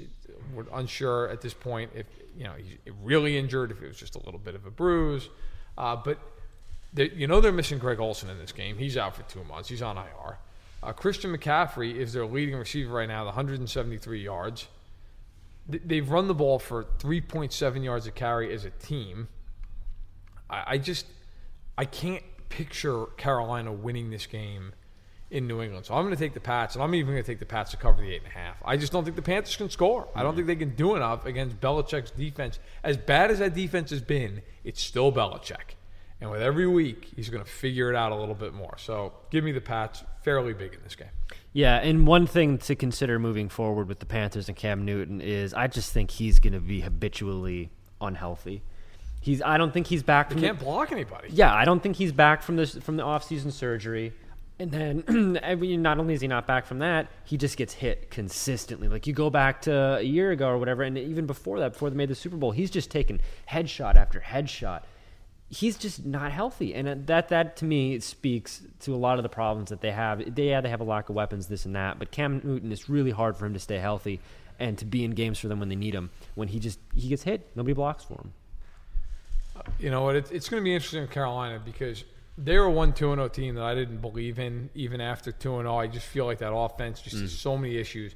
We're 0.55 0.67
unsure 0.73 1.29
at 1.29 1.41
this 1.41 1.55
point 1.55 1.91
if 1.95 2.07
you 2.37 2.45
know 2.45 2.53
he's 2.57 2.77
really 3.03 3.39
injured, 3.39 3.71
if 3.71 3.83
it 3.83 3.89
was 3.89 3.97
just 3.97 4.15
a 4.15 4.21
little 4.25 4.41
bit 4.41 4.55
of 4.55 4.67
a 4.67 4.71
bruise. 4.71 5.29
Uh, 5.79 5.97
but 5.97 6.19
they, 6.93 7.11
you 7.11 7.27
know 7.27 7.41
they're 7.41 7.53
missing 7.53 7.79
Greg 7.79 8.01
Olsen 8.01 8.29
in 8.29 8.39
this 8.39 8.53
game. 8.53 8.77
He's 8.79 8.97
out 8.97 9.17
for 9.17 9.23
two 9.23 9.45
months. 9.45 9.69
He's 9.69 9.83
on 9.83 9.97
IR. 9.97 10.39
Uh, 10.83 10.93
Christian 10.93 11.35
McCaffrey 11.37 11.95
is 11.95 12.13
their 12.13 12.27
leading 12.27 12.57
receiver 12.57 12.93
right 12.95 13.09
now, 13.09 13.21
with 13.21 13.37
173 13.37 14.23
yards. 14.23 14.67
Th- 15.71 15.83
They've 15.87 16.09
run 16.09 16.27
the 16.27 16.35
ball 16.35 16.59
for 16.59 16.85
3.7 16.99 17.85
yards 17.85 18.07
a 18.07 18.11
carry 18.11 18.53
as 18.53 18.65
a 18.65 18.71
team. 18.71 19.29
I, 20.51 20.65
I 20.67 20.79
just 20.79 21.07
I 21.79 21.85
can't 21.85 22.25
picture 22.49 23.07
Carolina 23.17 23.73
winning 23.73 24.11
this 24.11 24.27
game 24.27 24.73
in 25.33 25.49
New 25.49 25.63
England. 25.63 25.87
So 25.87 25.95
I'm 25.95 26.05
going 26.05 26.15
to 26.15 26.23
take 26.23 26.35
the 26.35 26.41
Pats, 26.41 26.75
and 26.75 26.85
I'm 26.85 26.95
even 26.95 27.13
going 27.13 27.23
to 27.23 27.27
take 27.27 27.39
the 27.39 27.47
Pats 27.47 27.71
to 27.71 27.79
cover 27.79 28.01
the 28.01 28.13
eight 28.13 28.23
and 28.23 28.31
a 28.31 28.39
half. 28.39 28.57
I 28.65 28.77
just 28.77 28.93
don't 28.93 29.03
think 29.03 29.17
the 29.17 29.23
Panthers 29.23 29.57
can 29.57 29.71
score. 29.71 30.07
I 30.15 30.23
don't 30.23 30.33
mm-hmm. 30.33 30.37
think 30.37 30.47
they 30.47 30.57
can 30.57 30.75
do 30.77 30.95
enough 30.95 31.25
against 31.25 31.59
Belichick's 31.59 32.11
defense. 32.11 32.59
As 32.85 32.99
bad 32.99 33.31
as 33.31 33.39
that 33.39 33.55
defense 33.55 33.91
has 33.91 34.03
been, 34.03 34.43
it's 34.63 34.83
still 34.83 35.11
Belichick. 35.11 35.77
And 36.21 36.31
with 36.31 36.43
every 36.43 36.69
week, 36.69 37.11
he's 37.17 37.31
going 37.31 37.43
to 37.43 37.51
figure 37.51 37.91
it 37.91 37.97
out 37.97 38.13
a 38.13 38.15
little 38.15 38.35
bit 38.35 38.53
more. 38.53 38.77
So 38.79 39.15
give 39.31 39.43
me 39.43 39.53
the 39.53 39.61
Pats 39.61 40.05
fairly 40.23 40.53
big 40.53 40.75
in 40.75 40.81
this 40.85 40.95
game. 40.95 41.09
Yeah, 41.55 41.77
and 41.79 42.07
one 42.07 42.27
thing 42.27 42.59
to 42.59 42.77
consider 42.77 43.19
moving 43.19 43.49
forward 43.49 43.89
with 43.89 43.99
the 43.99 44.07
Panthers 44.07 44.49
and 44.49 44.57
Cam 44.57 44.85
Newton 44.85 45.21
is 45.21 45.53
I 45.55 45.67
just 45.67 45.93
think 45.93 46.11
he's 46.11 46.39
going 46.39 46.53
to 46.53 46.61
be 46.61 46.81
habitually 46.81 47.71
unhealthy. 48.01 48.63
He's 49.21 49.41
I 49.41 49.57
don't 49.57 49.73
think 49.73 49.87
he's 49.87 50.03
back 50.03 50.31
from 50.31 50.41
can't 50.41 50.59
the, 50.59 50.65
block 50.65 50.93
anybody. 50.93 51.29
Yeah, 51.31 51.55
I 51.55 51.65
don't 51.65 51.81
think 51.81 51.97
he's 51.97 52.13
back 52.13 52.43
from 52.43 52.57
this 52.57 52.75
from 52.75 52.97
the 52.97 53.05
offseason 53.05 53.53
surgery. 53.53 54.13
And 54.63 54.71
then 54.71 55.41
I 55.45 55.57
mean, 55.57 55.83
not 55.83 55.99
only 55.99 56.15
is 56.15 56.21
he 56.21 56.29
not 56.29 56.47
back 56.47 56.67
from 56.67 56.79
that, 56.79 57.09
he 57.25 57.37
just 57.37 57.57
gets 57.57 57.75
hit 57.75 58.13
consistently. 58.13 58.87
Like 58.87 59.09
you 59.09 59.13
go 59.13 59.29
back 59.29 59.63
to 59.63 59.99
a 59.99 60.03
year 60.03 60.31
ago 60.31 60.49
or 60.49 60.59
whatever, 60.59 60.85
and 60.85 60.97
even 60.97 61.27
before 61.27 61.59
that, 61.59 61.73
before 61.73 61.91
they 61.91 61.97
made 61.97 62.09
the 62.09 62.15
Super 62.15 62.37
Bowl, 62.37 62.53
he's 62.53 62.71
just 62.71 62.89
taken 62.89 63.21
headshot 63.51 63.97
after 63.97 64.21
headshot. 64.21 64.83
He's 65.49 65.77
just 65.77 66.07
not 66.07 66.31
healthy, 66.31 66.75
and 66.75 66.89
uh, 66.89 66.95
that 67.07 67.29
that 67.31 67.57
to 67.57 67.65
me 67.65 67.99
speaks 67.99 68.63
to 68.81 68.95
a 68.95 68.97
lot 68.97 69.19
of 69.19 69.25
the 69.25 69.29
problems 69.29 69.71
that 69.71 69.81
they 69.81 69.91
have. 69.91 70.35
They 70.35 70.51
yeah, 70.51 70.61
they 70.61 70.71
have 70.71 70.81
a 70.81 70.85
lack 70.85 71.09
of 71.09 71.17
weapons, 71.17 71.49
this 71.49 71.67
and 71.67 71.75
that, 71.75 71.99
but 71.99 72.13
Cam 72.13 72.41
Newton 72.45 72.71
is 72.71 72.89
really 72.89 73.11
hard 73.11 73.37
for 73.37 73.47
him 73.47 73.55
to 73.55 73.61
stay 73.61 73.79
healthy 73.79 74.21
and 74.61 74.79
to 74.79 74.85
be 74.85 75.05
in 75.05 75.11
games 75.11 75.41
for 75.41 75.49
them 75.49 75.59
when 75.59 75.71
they 75.71 75.77
need 75.77 75.93
him. 75.93 76.11
When 76.37 76.47
he 76.47 76.61
just 76.61 76.79
he 76.95 77.09
gets 77.09 77.25
hit, 77.25 77.51
nobody 77.57 77.75
blocks 77.75 78.05
for 78.05 78.15
him. 78.15 78.33
You 79.81 79.91
know 79.91 80.03
what? 80.03 80.15
It, 80.15 80.31
it's 80.31 80.49
going 80.49 80.63
to 80.63 80.65
be 80.65 80.73
interesting 80.73 81.03
in 81.03 81.09
Carolina 81.09 81.61
because 81.63 82.05
they're 82.39 82.65
a 82.65 82.71
1 82.71 82.93
2 82.93 83.13
and 83.13 83.19
0 83.19 83.29
team 83.29 83.55
that 83.57 83.65
I 83.65 83.75
didn't 83.75 83.99
believe 83.99 84.39
in 84.39 84.71
even 84.75 85.01
after 85.01 85.33
2 85.33 85.49
0. 85.49 85.77
I 85.77 85.87
just 85.87 86.07
feel 86.07 86.25
like 86.25 86.39
that 86.39 86.53
offense 86.53 87.01
just 87.01 87.17
has 87.19 87.33
mm. 87.33 87.37
so 87.37 87.57
many 87.57 87.77
issues. 87.77 88.15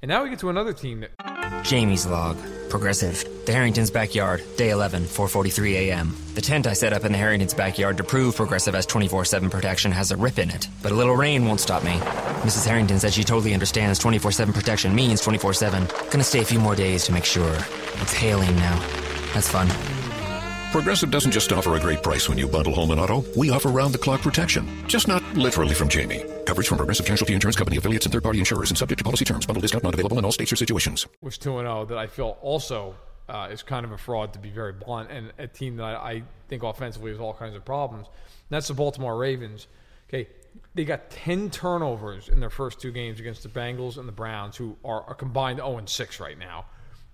And 0.00 0.08
now 0.08 0.22
we 0.22 0.30
get 0.30 0.38
to 0.40 0.48
another 0.48 0.72
team 0.72 1.00
that 1.00 1.64
Jamie's 1.64 2.06
log. 2.06 2.38
Progressive. 2.70 3.24
The 3.46 3.52
Harrington's 3.52 3.90
backyard. 3.90 4.44
Day 4.56 4.70
11, 4.70 5.04
4:43 5.04 5.72
a.m. 5.74 6.16
The 6.34 6.40
tent 6.40 6.66
I 6.68 6.72
set 6.72 6.92
up 6.92 7.04
in 7.04 7.10
the 7.10 7.18
Harrington's 7.18 7.54
backyard 7.54 7.96
to 7.96 8.04
prove 8.04 8.36
Progressive 8.36 8.74
has 8.74 8.86
24/7 8.86 9.50
protection 9.50 9.90
has 9.90 10.12
a 10.12 10.16
rip 10.16 10.38
in 10.38 10.50
it, 10.50 10.68
but 10.82 10.92
a 10.92 10.94
little 10.94 11.16
rain 11.16 11.46
won't 11.46 11.60
stop 11.60 11.82
me. 11.82 11.94
Mrs. 12.42 12.64
Harrington 12.64 13.00
said 13.00 13.12
she 13.12 13.24
totally 13.24 13.54
understands 13.54 13.98
24/7 13.98 14.52
protection 14.52 14.94
means 14.94 15.20
24/7. 15.20 15.88
Gonna 16.10 16.24
stay 16.24 16.40
a 16.40 16.44
few 16.44 16.60
more 16.60 16.76
days 16.76 17.04
to 17.06 17.12
make 17.12 17.24
sure. 17.24 17.56
It's 18.00 18.12
hailing 18.12 18.54
now. 18.56 18.78
That's 19.34 19.48
fun. 19.48 19.68
Progressive 20.72 21.10
doesn't 21.10 21.32
just 21.32 21.50
offer 21.50 21.76
a 21.76 21.80
great 21.80 22.02
price 22.02 22.28
when 22.28 22.36
you 22.36 22.46
bundle 22.46 22.74
home 22.74 22.90
and 22.90 23.00
auto. 23.00 23.24
We 23.34 23.48
offer 23.48 23.70
round 23.70 23.94
the 23.94 23.98
clock 23.98 24.20
protection. 24.20 24.68
Just 24.86 25.08
not 25.08 25.22
literally 25.34 25.72
from 25.72 25.88
Jamie. 25.88 26.24
Coverage 26.44 26.68
from 26.68 26.76
Progressive 26.76 27.06
Casualty 27.06 27.32
Insurance 27.32 27.56
Company 27.56 27.78
affiliates 27.78 28.04
and 28.04 28.12
third 28.12 28.22
party 28.22 28.38
insurers 28.38 28.70
and 28.70 28.76
subject 28.76 28.98
to 28.98 29.04
policy 29.04 29.24
terms. 29.24 29.46
Bundle 29.46 29.62
discount 29.62 29.82
not 29.82 29.94
available 29.94 30.18
in 30.18 30.26
all 30.26 30.32
states 30.32 30.52
or 30.52 30.56
situations. 30.56 31.06
was 31.22 31.38
2 31.38 31.58
0 31.58 31.86
that 31.86 31.96
I 31.96 32.06
feel 32.06 32.36
also 32.42 32.94
uh, 33.30 33.48
is 33.50 33.62
kind 33.62 33.86
of 33.86 33.92
a 33.92 33.98
fraud, 33.98 34.34
to 34.34 34.38
be 34.38 34.50
very 34.50 34.74
blunt, 34.74 35.10
and 35.10 35.32
a 35.38 35.46
team 35.46 35.76
that 35.76 35.84
I, 35.96 36.22
think 36.48 36.62
offensively 36.62 37.12
has 37.12 37.20
all 37.20 37.34
kinds 37.34 37.56
of 37.56 37.64
problems. 37.64 38.06
And 38.06 38.50
that's 38.50 38.68
the 38.68 38.74
Baltimore 38.74 39.16
Ravens. 39.16 39.68
Okay, 40.08 40.28
they 40.74 40.84
got 40.84 41.10
10 41.10 41.48
turnovers 41.50 42.28
in 42.28 42.40
their 42.40 42.50
first 42.50 42.78
two 42.78 42.92
games 42.92 43.20
against 43.20 43.42
the 43.42 43.48
Bengals 43.48 43.96
and 43.96 44.06
the 44.06 44.12
Browns, 44.12 44.56
who 44.56 44.76
are 44.84 45.10
a 45.10 45.14
combined 45.14 45.60
0 45.60 45.82
6 45.86 46.20
right 46.20 46.38
now. 46.38 46.66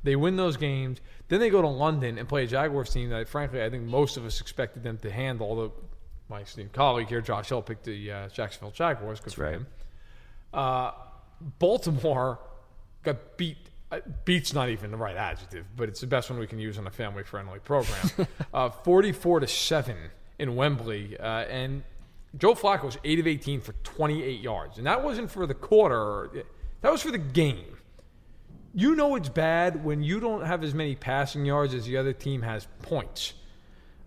They 0.05 0.17
win 0.17 0.37
those 0.37 0.57
games. 0.57 1.01
Then 1.29 1.41
they 1.41 1.51
go 1.51 1.63
to 1.63 1.69
London 1.69 2.19
and 2.19 2.29
play 2.29 2.45
a 2.45 2.47
Jaguars 2.47 2.91
team 2.91 3.09
that, 3.09 3.27
frankly, 3.27 3.63
I 3.63 3.71
think 3.71 3.85
most 3.85 4.17
of 4.17 4.25
us 4.25 4.41
expected 4.41 4.83
them 4.83 4.99
to 4.99 5.11
handle. 5.11 5.49
Although 5.49 5.73
my 6.29 6.43
esteemed 6.43 6.73
colleague 6.73 7.09
here, 7.09 7.23
Josh 7.23 7.49
Hill, 7.49 7.63
picked 7.63 7.85
the 7.85 8.13
uh, 8.13 8.29
Jacksonville 8.29 8.71
Jaguars. 8.71 9.21
Good 9.21 9.33
for 9.33 9.51
him. 9.51 9.67
Uh, 10.53 10.93
Baltimore 11.59 12.39
got 13.03 13.37
beat. 13.37 13.57
Uh, 13.91 14.01
beat's 14.25 14.53
not 14.53 14.69
even 14.69 14.91
the 14.91 14.97
right 14.97 15.17
adjective, 15.17 15.65
but 15.77 15.89
it's 15.89 16.01
the 16.01 16.07
best 16.07 16.31
one 16.31 16.39
we 16.39 16.47
can 16.47 16.59
use 16.59 16.79
on 16.79 16.87
a 16.87 16.91
family-friendly 16.91 17.61
program. 17.61 18.29
uh, 18.55 18.69
Forty-four 18.69 19.41
to 19.41 19.47
seven 19.47 19.97
in 20.39 20.55
Wembley, 20.55 21.19
uh, 21.19 21.45
and 21.45 21.83
Joe 22.37 22.55
Flacco 22.55 22.85
was 22.85 22.99
eight 23.05 23.19
of 23.19 23.27
eighteen 23.27 23.61
for 23.61 23.73
twenty-eight 23.85 24.41
yards, 24.41 24.79
and 24.79 24.87
that 24.87 25.03
wasn't 25.03 25.31
for 25.31 25.47
the 25.47 25.55
quarter. 25.55 26.45
That 26.83 26.93
was 26.93 27.03
for 27.03 27.11
the 27.11 27.19
game. 27.19 27.74
You 28.75 28.97
know 28.97 29.15
it's 29.15 29.29
bad 29.29 29.85
when 29.85 30.03
you 30.03 30.19
don't 30.19 30.45
have 30.45 30.65
as 30.65 30.75
many 30.75 30.97
passing 30.97 31.47
yards 31.47 31.75
as 31.75 31.87
the 31.87 31.97
other 31.97 32.13
team 32.13 32.43
has 32.43 32.67
points. 32.83 33.35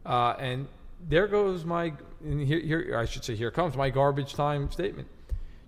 Uh, 0.05 0.36
and 0.38 0.68
there 1.07 1.28
goes 1.28 1.63
my, 1.63 1.93
and 2.24 2.41
here, 2.41 2.59
here, 2.59 2.97
I 2.97 3.05
should 3.05 3.24
say, 3.24 3.36
here 3.36 3.49
comes 3.49 3.78
my 3.78 3.89
garbage 3.89 4.34
time 4.34 4.70
statement. 4.72 5.07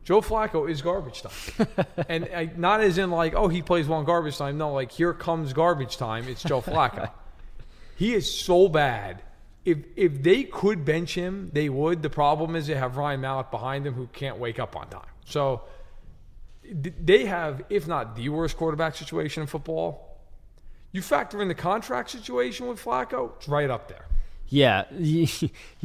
Joe 0.03 0.21
Flacco 0.21 0.69
is 0.69 0.81
garbage 0.81 1.21
time. 1.21 1.67
and 2.09 2.27
I, 2.35 2.49
not 2.57 2.81
as 2.81 2.97
in 2.97 3.09
like, 3.09 3.35
oh, 3.35 3.47
he 3.47 3.61
plays 3.61 3.87
well 3.87 3.99
in 3.99 4.05
garbage 4.05 4.37
time. 4.37 4.57
No, 4.57 4.73
like, 4.73 4.91
here 4.91 5.13
comes 5.13 5.53
garbage 5.53 5.97
time. 5.97 6.27
It's 6.27 6.43
Joe 6.43 6.61
Flacco. 6.61 7.09
he 7.95 8.13
is 8.13 8.29
so 8.29 8.67
bad. 8.67 9.21
If, 9.63 9.77
if 9.95 10.23
they 10.23 10.43
could 10.43 10.83
bench 10.83 11.13
him, 11.15 11.51
they 11.53 11.69
would. 11.69 12.01
The 12.01 12.09
problem 12.09 12.55
is 12.55 12.67
they 12.67 12.75
have 12.75 12.97
Ryan 12.97 13.21
Mallett 13.21 13.51
behind 13.51 13.85
him 13.85 13.93
who 13.93 14.07
can't 14.07 14.39
wake 14.39 14.59
up 14.59 14.75
on 14.75 14.89
time. 14.89 15.05
So 15.25 15.61
they 16.71 17.25
have, 17.25 17.63
if 17.69 17.87
not 17.87 18.15
the 18.15 18.29
worst 18.29 18.57
quarterback 18.57 18.95
situation 18.95 19.41
in 19.41 19.47
football. 19.47 20.05
You 20.91 21.01
factor 21.01 21.41
in 21.41 21.47
the 21.47 21.55
contract 21.55 22.09
situation 22.09 22.67
with 22.67 22.83
Flacco, 22.83 23.35
it's 23.37 23.47
right 23.47 23.69
up 23.69 23.87
there. 23.87 24.05
Yeah, 24.47 24.85
you 24.91 25.27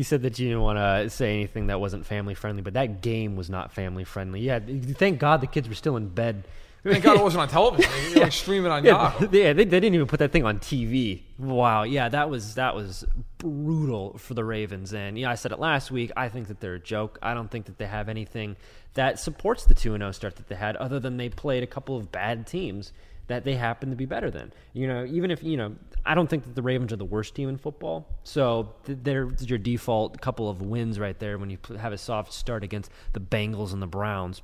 said 0.03 0.23
that 0.23 0.39
you 0.39 0.49
didn't 0.49 0.63
want 0.63 0.79
to 0.79 1.11
say 1.11 1.35
anything 1.35 1.67
that 1.67 1.79
wasn't 1.79 2.07
family 2.07 2.35
friendly, 2.35 2.63
but 2.63 2.73
that 2.73 3.03
game 3.03 3.37
was 3.37 3.51
not 3.51 3.73
family 3.73 4.05
friendly. 4.05 4.41
Yeah, 4.41 4.61
thank 4.61 5.19
God 5.19 5.43
the 5.43 5.47
kids 5.47 5.69
were 5.69 5.75
still 5.75 5.97
in 5.97 6.09
bed 6.09 6.45
Thank 6.85 7.03
God 7.03 7.17
it 7.17 7.23
wasn't 7.23 7.43
on 7.43 7.49
television. 7.49 7.91
They 8.13 8.15
were 8.15 8.25
like 8.25 8.33
streaming 8.33 8.71
on 8.71 8.85
yeah, 8.85 8.91
Yahoo. 8.91 9.29
yeah 9.33 9.53
they, 9.55 9.65
they 9.65 9.81
didn't 9.81 9.95
even 9.95 10.07
put 10.07 10.19
that 10.19 10.33
thing 10.33 10.45
on 10.45 10.59
TV. 10.59 11.23
Wow, 11.39 11.85
yeah, 11.85 12.11
that 12.11 12.29
was 12.29 12.57
that 12.57 12.75
was 12.75 13.05
brutal 13.39 14.19
for 14.19 14.35
the 14.35 14.45
Ravens. 14.45 14.93
And 14.93 15.19
yeah, 15.19 15.31
I 15.31 15.35
said 15.35 15.53
it 15.53 15.59
last 15.59 15.91
week. 15.91 16.13
I 16.17 16.29
think 16.29 16.49
that 16.49 16.61
they're 16.61 16.75
a 16.75 16.81
joke. 16.81 17.19
I 17.23 17.33
don't 17.33 17.51
think 17.51 17.67
that 17.67 17.79
they 17.79 17.87
have 17.87 18.09
anything 18.09 18.57
that 18.95 19.19
supports 19.19 19.65
the 19.65 19.75
two 19.75 19.95
and 19.95 20.03
zero 20.03 20.13
start 20.13 20.37
that 20.37 20.49
they 20.49 20.55
had, 20.55 20.77
other 20.77 20.99
than 20.99 21.17
they 21.17 21.29
played 21.29 21.63
a 21.63 21.67
couple 21.67 21.97
of 21.97 22.11
bad 22.11 22.47
teams 22.47 22.93
that 23.27 23.45
they 23.45 23.55
happen 23.55 23.91
to 23.91 23.97
be 23.97 24.05
better 24.05 24.31
than. 24.31 24.53
You 24.73 24.87
know, 24.87 25.05
even 25.05 25.31
if 25.31 25.43
you 25.43 25.57
know, 25.57 25.75
I 26.05 26.15
don't 26.15 26.29
think 26.29 26.45
that 26.45 26.55
the 26.55 26.63
Ravens 26.63 26.93
are 26.93 26.97
the 26.97 27.05
worst 27.05 27.35
team 27.35 27.49
in 27.49 27.57
football. 27.57 28.07
So 28.23 28.75
there's 28.85 29.49
your 29.49 29.59
default 29.59 30.21
couple 30.21 30.49
of 30.49 30.61
wins 30.61 30.99
right 30.99 31.19
there 31.19 31.39
when 31.39 31.51
you 31.51 31.59
have 31.79 31.93
a 31.93 31.99
soft 31.99 32.33
start 32.33 32.63
against 32.63 32.91
the 33.13 33.21
Bengals 33.21 33.73
and 33.73 33.81
the 33.81 33.87
Browns. 33.87 34.43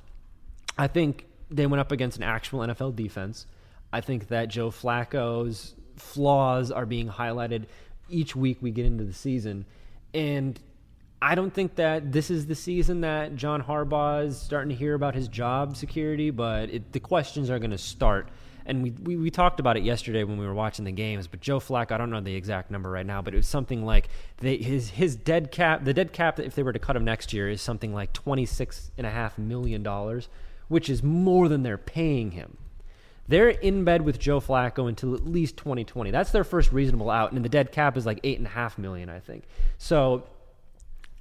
I 0.77 0.87
think 0.87 1.27
they 1.49 1.67
went 1.67 1.81
up 1.81 1.91
against 1.91 2.17
an 2.17 2.23
actual 2.23 2.59
NFL 2.59 2.95
defense. 2.95 3.45
I 3.93 4.01
think 4.01 4.29
that 4.29 4.47
Joe 4.47 4.71
Flacco's 4.71 5.75
flaws 5.97 6.71
are 6.71 6.85
being 6.85 7.09
highlighted 7.09 7.65
each 8.09 8.35
week 8.35 8.57
we 8.61 8.71
get 8.71 8.85
into 8.85 9.03
the 9.03 9.13
season. 9.13 9.65
And 10.13 10.59
I 11.21 11.35
don't 11.35 11.53
think 11.53 11.75
that 11.75 12.11
this 12.11 12.31
is 12.31 12.47
the 12.47 12.55
season 12.55 13.01
that 13.01 13.35
John 13.35 13.61
Harbaugh 13.61 14.25
is 14.25 14.39
starting 14.39 14.69
to 14.69 14.75
hear 14.75 14.95
about 14.95 15.13
his 15.13 15.27
job 15.27 15.77
security, 15.77 16.31
but 16.31 16.69
it, 16.69 16.91
the 16.93 16.99
questions 16.99 17.49
are 17.49 17.59
going 17.59 17.71
to 17.71 17.77
start. 17.77 18.29
And 18.65 18.83
we, 18.83 18.91
we, 18.91 19.17
we 19.17 19.31
talked 19.31 19.59
about 19.59 19.77
it 19.77 19.83
yesterday 19.83 20.23
when 20.23 20.37
we 20.37 20.45
were 20.45 20.53
watching 20.53 20.85
the 20.85 20.91
games, 20.91 21.27
but 21.27 21.41
Joe 21.41 21.59
Flacco, 21.59 21.91
I 21.91 21.97
don't 21.97 22.09
know 22.09 22.21
the 22.21 22.35
exact 22.35 22.71
number 22.71 22.89
right 22.89 23.05
now, 23.05 23.21
but 23.21 23.33
it 23.33 23.37
was 23.37 23.47
something 23.47 23.85
like 23.85 24.09
they, 24.37 24.57
his 24.57 24.91
his 24.91 25.15
dead 25.15 25.51
cap, 25.51 25.83
the 25.83 25.93
dead 25.93 26.13
cap, 26.13 26.39
if 26.39 26.55
they 26.55 26.63
were 26.63 26.73
to 26.73 26.79
cut 26.79 26.95
him 26.95 27.05
next 27.05 27.33
year, 27.33 27.49
is 27.49 27.61
something 27.61 27.93
like 27.93 28.13
twenty 28.13 28.45
six 28.45 28.91
and 28.97 29.05
a 29.07 29.11
half 29.11 29.37
million 29.37 29.83
dollars 29.83 30.29
which 30.71 30.89
is 30.89 31.03
more 31.03 31.49
than 31.49 31.63
they're 31.63 31.77
paying 31.77 32.31
him. 32.31 32.55
They're 33.27 33.49
in 33.49 33.83
bed 33.83 34.03
with 34.03 34.19
Joe 34.19 34.39
Flacco 34.39 34.87
until 34.87 35.13
at 35.13 35.27
least 35.27 35.57
2020. 35.57 36.11
That's 36.11 36.31
their 36.31 36.45
first 36.45 36.71
reasonable 36.71 37.09
out, 37.09 37.33
and 37.33 37.43
the 37.43 37.49
dead 37.49 37.73
cap 37.73 37.97
is 37.97 38.05
like 38.05 38.21
eight 38.23 38.37
and 38.37 38.47
a 38.47 38.51
half 38.51 38.77
million, 38.77 39.09
I 39.09 39.19
think. 39.19 39.43
So 39.77 40.23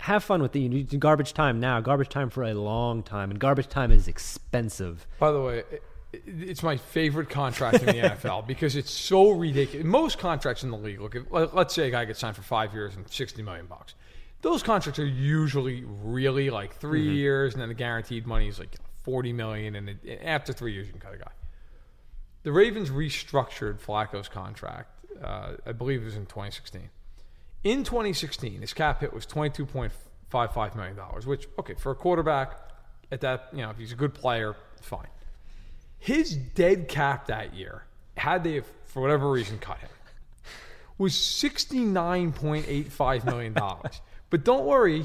have 0.01 0.25
fun 0.25 0.43
with 0.43 0.53
the 0.53 0.85
garbage 0.99 1.35
time 1.35 1.61
now. 1.61 1.81
Garbage 1.81 2.09
time 2.09 2.31
for 2.31 2.45
a 2.45 2.55
long 2.55 3.03
time, 3.03 3.31
and 3.31 3.39
garbage 3.39 3.69
time 3.69 3.93
is 3.93 4.09
expensive. 4.09 5.07
By 5.19 5.31
the 5.31 5.41
way, 5.41 5.63
it's 6.13 6.63
my 6.63 6.77
favorite 6.77 7.29
contract 7.29 7.81
in 7.81 7.87
the 7.87 7.93
NFL 8.09 8.47
because 8.47 8.77
it's 8.77 8.91
so 8.91 9.31
ridiculous. 9.31 9.87
Most 9.87 10.19
contracts 10.19 10.63
in 10.63 10.71
the 10.71 10.77
league, 10.77 11.01
look, 11.01 11.15
at, 11.15 11.55
let's 11.55 11.75
say 11.75 11.89
a 11.89 11.91
guy 11.91 12.05
gets 12.05 12.19
signed 12.19 12.37
for 12.37 12.43
five 12.43 12.73
years 12.73 12.97
and 12.97 13.09
sixty 13.09 13.43
million 13.43 13.67
bucks. 13.67 13.95
Those 14.43 14.63
contracts 14.63 14.99
are 14.99 15.07
usually 15.07 15.85
really 15.85 16.49
like 16.49 16.75
3 16.77 17.01
mm-hmm. 17.01 17.13
years, 17.13 17.53
and 17.53 17.61
then 17.61 17.69
the 17.69 17.75
guaranteed 17.75 18.27
money 18.27 18.49
is 18.49 18.59
like 18.59 18.75
40 19.03 19.35
million, 19.35 19.77
and 19.77 19.91
it, 19.91 20.23
after 20.25 20.55
three 20.55 20.73
years, 20.73 20.87
you 20.87 20.93
can 20.93 21.01
cut 21.01 21.13
a 21.13 21.19
guy. 21.19 21.31
The 22.43 22.53
Ravens 22.53 22.89
restructured 22.89 23.81
Flacco's 23.81 24.31
contract. 24.31 24.89
Uh, 25.23 25.57
I 25.67 25.73
believe 25.73 26.01
it 26.01 26.07
was 26.07 26.17
in 26.17 26.25
2016. 26.25 26.89
In 27.63 27.85
2016, 27.85 28.63
his 28.63 28.73
cap 28.73 29.03
hit 29.03 29.13
was 29.13 29.27
22.55 29.27 30.77
million 30.77 30.97
dollars, 30.97 31.27
which 31.27 31.47
okay 31.59 31.75
for 31.75 31.93
a 31.93 31.95
quarterback 31.95 32.57
at 33.13 33.21
that 33.21 33.49
you 33.53 33.59
know 33.59 33.69
if 33.71 33.77
he's 33.77 33.93
a 33.93 33.97
good 33.97 34.15
player, 34.15 34.57
fine. 34.81 35.09
His 35.99 36.35
dead 36.35 36.89
cap 36.89 37.27
that 37.27 37.53
year, 37.55 37.85
had 38.17 38.45
they 38.45 38.63
for 38.87 39.03
whatever 39.03 39.31
reason 39.31 39.59
cut 39.59 39.77
him, 39.79 39.91
was 40.97 41.13
69.85 41.13 43.25
million 43.25 43.53
dollars. 43.53 44.01
but 44.31 44.43
don't 44.45 44.65
worry, 44.65 45.05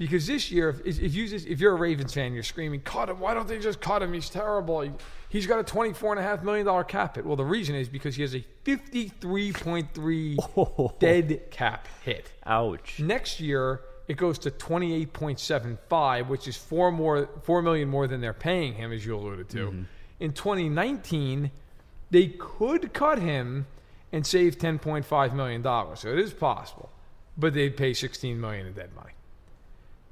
because 0.00 0.26
this 0.26 0.50
year, 0.50 0.70
if, 0.70 0.98
if 0.98 1.14
you 1.14 1.28
just, 1.28 1.46
if 1.46 1.60
you're 1.60 1.74
a 1.74 1.76
Ravens 1.76 2.14
fan, 2.14 2.32
you're 2.32 2.42
screaming, 2.42 2.80
"Cut 2.80 3.10
him! 3.10 3.20
Why 3.20 3.34
don't 3.34 3.46
they 3.46 3.58
just 3.58 3.82
cut 3.82 4.02
him? 4.02 4.14
He's 4.14 4.30
terrible. 4.30 4.80
He, 4.80 4.92
he's 5.28 5.46
got 5.46 5.60
a 5.60 5.62
twenty-four 5.62 6.10
and 6.10 6.18
a 6.18 6.22
half 6.22 6.42
million 6.42 6.64
dollar 6.64 6.84
cap 6.84 7.16
hit." 7.16 7.26
Well, 7.26 7.36
the 7.36 7.44
reason 7.44 7.74
is 7.74 7.86
because 7.86 8.16
he 8.16 8.22
has 8.22 8.34
a 8.34 8.42
fifty-three 8.64 9.52
point 9.52 9.92
three 9.92 10.38
dead 11.00 11.50
cap 11.50 11.86
hit. 12.02 12.32
Ouch! 12.46 12.98
Next 12.98 13.40
year, 13.40 13.82
it 14.08 14.16
goes 14.16 14.38
to 14.38 14.50
twenty-eight 14.50 15.12
point 15.12 15.38
seven 15.38 15.76
five, 15.90 16.30
which 16.30 16.48
is 16.48 16.56
four 16.56 16.90
more, 16.90 17.28
four 17.42 17.60
million 17.60 17.90
more 17.90 18.06
than 18.06 18.22
they're 18.22 18.32
paying 18.32 18.72
him, 18.72 18.92
as 18.92 19.04
you 19.04 19.14
alluded 19.14 19.50
to. 19.50 19.66
Mm-hmm. 19.66 19.82
In 20.18 20.32
2019, 20.32 21.50
they 22.10 22.28
could 22.28 22.94
cut 22.94 23.18
him 23.18 23.66
and 24.12 24.26
save 24.26 24.56
ten 24.56 24.78
point 24.78 25.04
five 25.04 25.34
million 25.34 25.60
dollars. 25.60 26.00
So 26.00 26.08
it 26.08 26.18
is 26.18 26.32
possible, 26.32 26.88
but 27.36 27.52
they'd 27.52 27.76
pay 27.76 27.92
16 27.92 28.40
million 28.40 28.66
in 28.66 28.72
dead 28.72 28.94
money. 28.96 29.12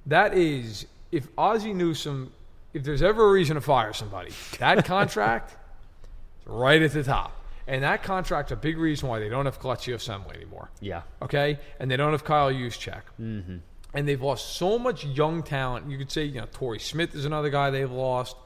That 0.09 0.35
is, 0.35 0.87
if 1.13 1.29
Ozzie 1.37 1.75
Newsome, 1.75 2.33
if 2.73 2.83
there's 2.83 3.03
ever 3.03 3.29
a 3.29 3.31
reason 3.31 3.57
to 3.57 3.61
fire 3.61 3.93
somebody, 3.93 4.33
that 4.59 4.85
contract 4.85 5.53
is 5.53 6.47
right 6.47 6.81
at 6.81 6.93
the 6.93 7.03
top. 7.05 7.35
And 7.67 7.83
that 7.83 8.03
contract's 8.03 8.51
a 8.51 8.57
big 8.57 8.79
reason 8.79 9.11
why 9.11 9.19
they 9.19 9.29
don't 9.29 9.45
have 9.45 9.61
Kelechi 9.61 9.95
Osemele 9.95 10.35
anymore. 10.35 10.71
Yeah. 10.81 11.03
Okay? 11.21 11.59
And 11.79 11.91
they 11.91 11.99
don't 11.99 12.13
have 12.13 12.25
Kyle 12.25 12.51
Juszczyk. 12.51 13.03
Mm-hmm. 13.21 13.57
And 13.93 14.09
they've 14.09 14.21
lost 14.21 14.57
so 14.57 14.79
much 14.79 15.05
young 15.05 15.43
talent. 15.43 15.91
You 15.91 15.99
could 15.99 16.11
say, 16.11 16.25
you 16.25 16.41
know, 16.41 16.47
Torrey 16.51 16.79
Smith 16.79 17.15
is 17.15 17.27
another 17.27 17.51
guy 17.51 17.69
they've 17.69 17.91
lost. 17.91 18.37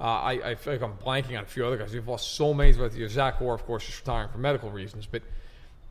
Uh, 0.00 0.04
I, 0.04 0.30
I 0.32 0.54
feel 0.54 0.72
like 0.72 0.82
I'm 0.82 0.96
blanking 0.96 1.36
on 1.36 1.44
a 1.44 1.46
few 1.46 1.66
other 1.66 1.76
guys. 1.76 1.92
They've 1.92 2.06
lost 2.06 2.34
so 2.36 2.54
many. 2.54 2.72
Zach 3.08 3.42
Orr, 3.42 3.54
of 3.54 3.66
course, 3.66 3.86
is 3.86 4.00
retiring 4.00 4.30
for 4.30 4.38
medical 4.38 4.70
reasons. 4.70 5.04
But 5.04 5.22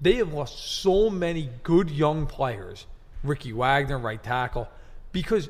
they 0.01 0.15
have 0.15 0.33
lost 0.33 0.81
so 0.81 1.11
many 1.11 1.51
good 1.61 1.91
young 1.91 2.25
players. 2.25 2.87
Ricky 3.23 3.53
Wagner, 3.53 3.99
right 3.99 4.23
tackle 4.23 4.67
because 5.11 5.49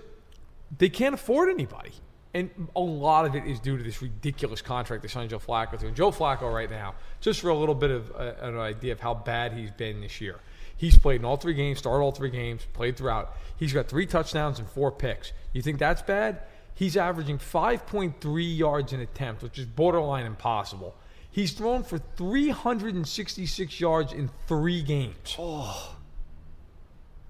they 0.78 0.90
can't 0.90 1.14
afford 1.14 1.50
anybody. 1.50 1.92
And 2.34 2.50
a 2.76 2.80
lot 2.80 3.26
of 3.26 3.36
it 3.36 3.46
is 3.46 3.60
due 3.60 3.78
to 3.78 3.84
this 3.84 4.02
ridiculous 4.02 4.62
contract 4.62 5.02
they 5.02 5.08
signed 5.08 5.32
Joe 5.32 5.40
Flacco 5.40 5.80
to. 5.80 5.88
And 5.88 5.96
Joe 5.96 6.12
Flacco, 6.12 6.54
right 6.54 6.70
now, 6.70 6.94
just 7.22 7.42
for 7.42 7.50
a 7.50 7.56
little 7.56 7.74
bit 7.74 7.90
of 7.90 8.12
uh, 8.12 8.34
an 8.42 8.58
idea 8.58 8.94
of 8.94 9.00
how 9.00 9.16
bad 9.16 9.54
he's 9.54 9.72
been 9.72 10.02
this 10.02 10.22
year, 10.22 10.36
he's 10.78 10.98
played 10.98 11.22
in 11.22 11.26
all 11.26 11.38
three 11.38 11.56
games, 11.56 11.80
started 11.80 12.04
all 12.04 12.12
three 12.12 12.30
games, 12.30 12.68
played 12.74 12.98
throughout. 12.98 13.36
He's 13.58 13.74
got 13.74 13.88
three 13.88 14.06
touchdowns 14.06 14.60
and 14.60 14.70
four 14.70 14.92
picks. 14.92 15.34
You 15.54 15.64
think 15.64 15.80
that's 15.80 16.04
bad? 16.04 16.44
He's 16.76 16.96
averaging 16.96 17.40
5.3 17.40 18.58
yards 18.58 18.94
an 18.94 19.02
attempt, 19.02 19.42
which 19.42 19.58
is 19.58 19.66
borderline 19.66 20.26
impossible. 20.26 20.96
He's 21.32 21.52
thrown 21.52 21.84
for 21.84 21.98
366 21.98 23.80
yards 23.80 24.14
in 24.14 24.30
three 24.48 24.82
games. 24.82 25.36
Oh. 25.38 25.96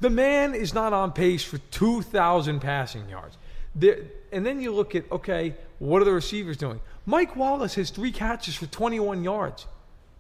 The 0.01 0.09
man 0.09 0.55
is 0.55 0.73
not 0.73 0.93
on 0.93 1.11
pace 1.11 1.43
for 1.43 1.57
2,000 1.57 2.59
passing 2.59 3.09
yards. 3.09 3.37
There, 3.75 3.99
and 4.31 4.45
then 4.45 4.61
you 4.61 4.73
look 4.73 4.95
at, 4.95 5.11
okay, 5.11 5.55
what 5.79 6.01
are 6.01 6.05
the 6.05 6.13
receivers 6.13 6.57
doing? 6.57 6.79
Mike 7.05 7.35
Wallace 7.35 7.75
has 7.75 7.89
three 7.89 8.11
catches 8.11 8.55
for 8.55 8.65
21 8.65 9.23
yards 9.23 9.65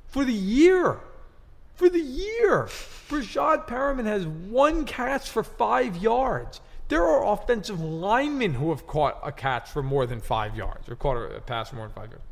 for 0.07 0.25
the 0.25 0.33
year. 0.33 0.97
For 1.75 1.89
the 1.89 1.99
year. 1.99 2.67
Breshad 3.09 3.67
Perriman 3.67 4.05
has 4.05 4.25
one 4.25 4.85
catch 4.85 5.29
for 5.29 5.43
five 5.43 5.97
yards. 5.97 6.59
There 6.89 7.03
are 7.03 7.33
offensive 7.33 7.79
linemen 7.79 8.55
who 8.55 8.71
have 8.71 8.85
caught 8.87 9.19
a 9.23 9.31
catch 9.31 9.69
for 9.69 9.83
more 9.83 10.05
than 10.05 10.19
five 10.19 10.55
yards 10.57 10.89
or 10.89 10.95
caught 10.95 11.17
a 11.17 11.39
pass 11.39 11.69
for 11.69 11.75
more 11.75 11.85
than 11.85 11.95
five 11.95 12.09
yards. 12.09 12.25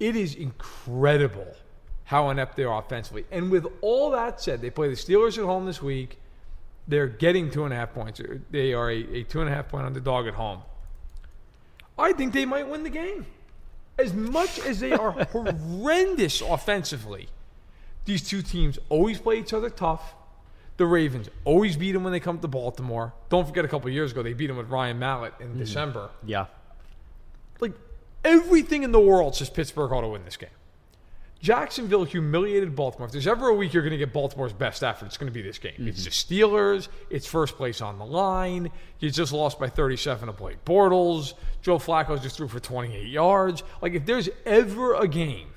It 0.00 0.16
is 0.16 0.34
incredible 0.34 1.54
how 2.04 2.30
inept 2.30 2.56
they 2.56 2.64
are 2.64 2.78
offensively. 2.78 3.24
And 3.30 3.50
with 3.50 3.66
all 3.80 4.10
that 4.10 4.40
said, 4.40 4.60
they 4.60 4.70
play 4.70 4.88
the 4.88 4.94
Steelers 4.94 5.38
at 5.38 5.44
home 5.44 5.66
this 5.66 5.82
week. 5.82 6.18
They're 6.86 7.06
getting 7.06 7.50
two 7.50 7.64
and 7.64 7.72
a 7.72 7.76
half 7.76 7.94
points. 7.94 8.20
They 8.50 8.74
are 8.74 8.90
a, 8.90 8.96
a 8.96 9.22
two 9.24 9.40
and 9.40 9.48
a 9.48 9.54
half 9.54 9.68
point 9.68 9.86
underdog 9.86 10.26
at 10.26 10.34
home. 10.34 10.62
I 11.98 12.12
think 12.12 12.32
they 12.32 12.44
might 12.44 12.68
win 12.68 12.82
the 12.82 12.90
game. 12.90 13.26
As 13.98 14.12
much 14.12 14.58
as 14.58 14.80
they 14.80 14.92
are 14.92 15.12
horrendous 15.32 16.40
offensively, 16.40 17.28
these 18.04 18.26
two 18.26 18.42
teams 18.42 18.78
always 18.88 19.18
play 19.18 19.38
each 19.38 19.52
other 19.52 19.70
tough. 19.70 20.14
The 20.76 20.86
Ravens 20.86 21.30
always 21.44 21.76
beat 21.76 21.92
them 21.92 22.02
when 22.02 22.12
they 22.12 22.20
come 22.20 22.40
to 22.40 22.48
Baltimore. 22.48 23.14
Don't 23.28 23.46
forget 23.46 23.64
a 23.64 23.68
couple 23.68 23.88
years 23.90 24.12
ago, 24.12 24.22
they 24.22 24.32
beat 24.32 24.48
them 24.48 24.56
with 24.56 24.68
Ryan 24.68 24.98
Mallett 24.98 25.34
in 25.38 25.50
mm-hmm. 25.50 25.58
December. 25.58 26.10
Yeah. 26.26 26.46
Like 27.60 27.72
everything 28.24 28.82
in 28.82 28.90
the 28.90 29.00
world 29.00 29.36
says 29.36 29.48
Pittsburgh 29.48 29.92
ought 29.92 30.00
to 30.00 30.08
win 30.08 30.24
this 30.24 30.36
game. 30.36 30.50
Jacksonville 31.44 32.04
humiliated 32.04 32.74
Baltimore. 32.74 33.04
If 33.04 33.12
there's 33.12 33.26
ever 33.26 33.48
a 33.48 33.54
week 33.54 33.74
you're 33.74 33.82
going 33.82 33.90
to 33.90 33.98
get 33.98 34.14
Baltimore's 34.14 34.54
best 34.54 34.82
effort, 34.82 35.04
it's 35.04 35.18
going 35.18 35.30
to 35.30 35.34
be 35.34 35.42
this 35.42 35.58
game. 35.58 35.72
Mm-hmm. 35.72 35.88
It's 35.88 36.04
the 36.04 36.10
Steelers. 36.10 36.88
It's 37.10 37.26
first 37.26 37.56
place 37.56 37.82
on 37.82 37.98
the 37.98 38.06
line. 38.06 38.70
You 38.98 39.10
just 39.10 39.30
lost 39.30 39.58
by 39.60 39.68
37 39.68 40.26
to 40.26 40.32
Blake 40.32 40.64
Bortles. 40.64 41.34
Joe 41.60 41.76
Flacco 41.76 42.20
just 42.20 42.38
threw 42.38 42.48
for 42.48 42.60
28 42.60 43.06
yards. 43.06 43.62
Like, 43.82 43.92
if 43.92 44.06
there's 44.06 44.30
ever 44.46 44.94
a 44.94 45.06
game 45.06 45.48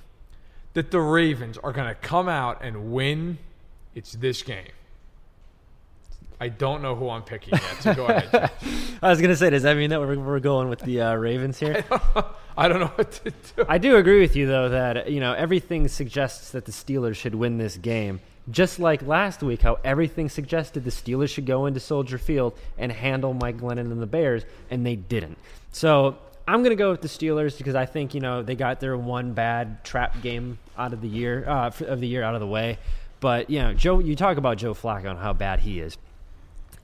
that 0.73 0.91
the 0.91 0.99
Ravens 0.99 1.57
are 1.57 1.71
going 1.71 1.87
to 1.87 1.95
come 1.95 2.27
out 2.27 2.61
and 2.61 2.91
win, 2.91 3.37
it's 3.95 4.11
this 4.11 4.43
game. 4.43 4.67
I 6.41 6.49
don't 6.49 6.81
know 6.81 6.95
who 6.95 7.09
I'm 7.09 7.23
picking 7.23 7.53
yet, 7.53 7.77
so 7.81 7.93
go 7.93 8.07
ahead. 8.07 8.51
I 9.01 9.09
was 9.09 9.21
going 9.21 9.29
to 9.29 9.37
say, 9.37 9.51
does 9.51 9.63
that 9.63 9.77
mean 9.77 9.91
that 9.91 10.01
we're, 10.01 10.19
we're 10.19 10.39
going 10.41 10.67
with 10.67 10.79
the 10.79 10.99
uh, 10.99 11.13
Ravens 11.15 11.57
here? 11.59 11.85
I 12.57 12.67
don't, 12.67 12.79
know 12.79 12.87
what 12.95 13.11
to 13.11 13.31
do. 13.31 13.65
I 13.69 13.77
do 13.77 13.97
agree 13.97 14.19
with 14.19 14.35
you, 14.35 14.47
though, 14.47 14.69
that 14.69 15.11
you 15.11 15.19
know 15.19 15.33
everything 15.33 15.87
suggests 15.87 16.51
that 16.51 16.65
the 16.65 16.71
Steelers 16.71 17.15
should 17.15 17.35
win 17.35 17.57
this 17.57 17.77
game. 17.77 18.19
Just 18.49 18.79
like 18.79 19.01
last 19.01 19.43
week, 19.43 19.61
how 19.61 19.77
everything 19.83 20.29
suggested 20.29 20.83
the 20.83 20.89
Steelers 20.89 21.29
should 21.29 21.45
go 21.45 21.65
into 21.65 21.79
Soldier 21.79 22.17
Field 22.17 22.57
and 22.77 22.91
handle 22.91 23.33
Mike 23.33 23.57
Glennon 23.57 23.91
and 23.91 24.01
the 24.01 24.07
Bears, 24.07 24.43
and 24.69 24.85
they 24.85 24.95
didn't. 24.95 25.37
So 25.71 26.17
I'm 26.47 26.63
gonna 26.63 26.75
go 26.75 26.89
with 26.89 27.01
the 27.01 27.09
Steelers 27.09 27.57
because 27.57 27.75
I 27.75 27.85
think 27.85 28.13
you 28.13 28.21
know 28.21 28.41
they 28.41 28.55
got 28.55 28.79
their 28.79 28.97
one 28.97 29.33
bad 29.33 29.83
trap 29.83 30.21
game 30.21 30.57
out 30.77 30.93
of 30.93 31.01
the 31.01 31.07
year 31.07 31.47
uh, 31.47 31.71
of 31.81 31.99
the 31.99 32.07
year 32.07 32.23
out 32.23 32.35
of 32.35 32.41
the 32.41 32.47
way. 32.47 32.79
But 33.19 33.49
you 33.49 33.59
know, 33.59 33.73
Joe, 33.73 33.99
you 33.99 34.15
talk 34.15 34.37
about 34.37 34.57
Joe 34.57 34.73
Flacco 34.73 35.09
and 35.11 35.19
how 35.19 35.33
bad 35.33 35.59
he 35.59 35.79
is. 35.79 35.97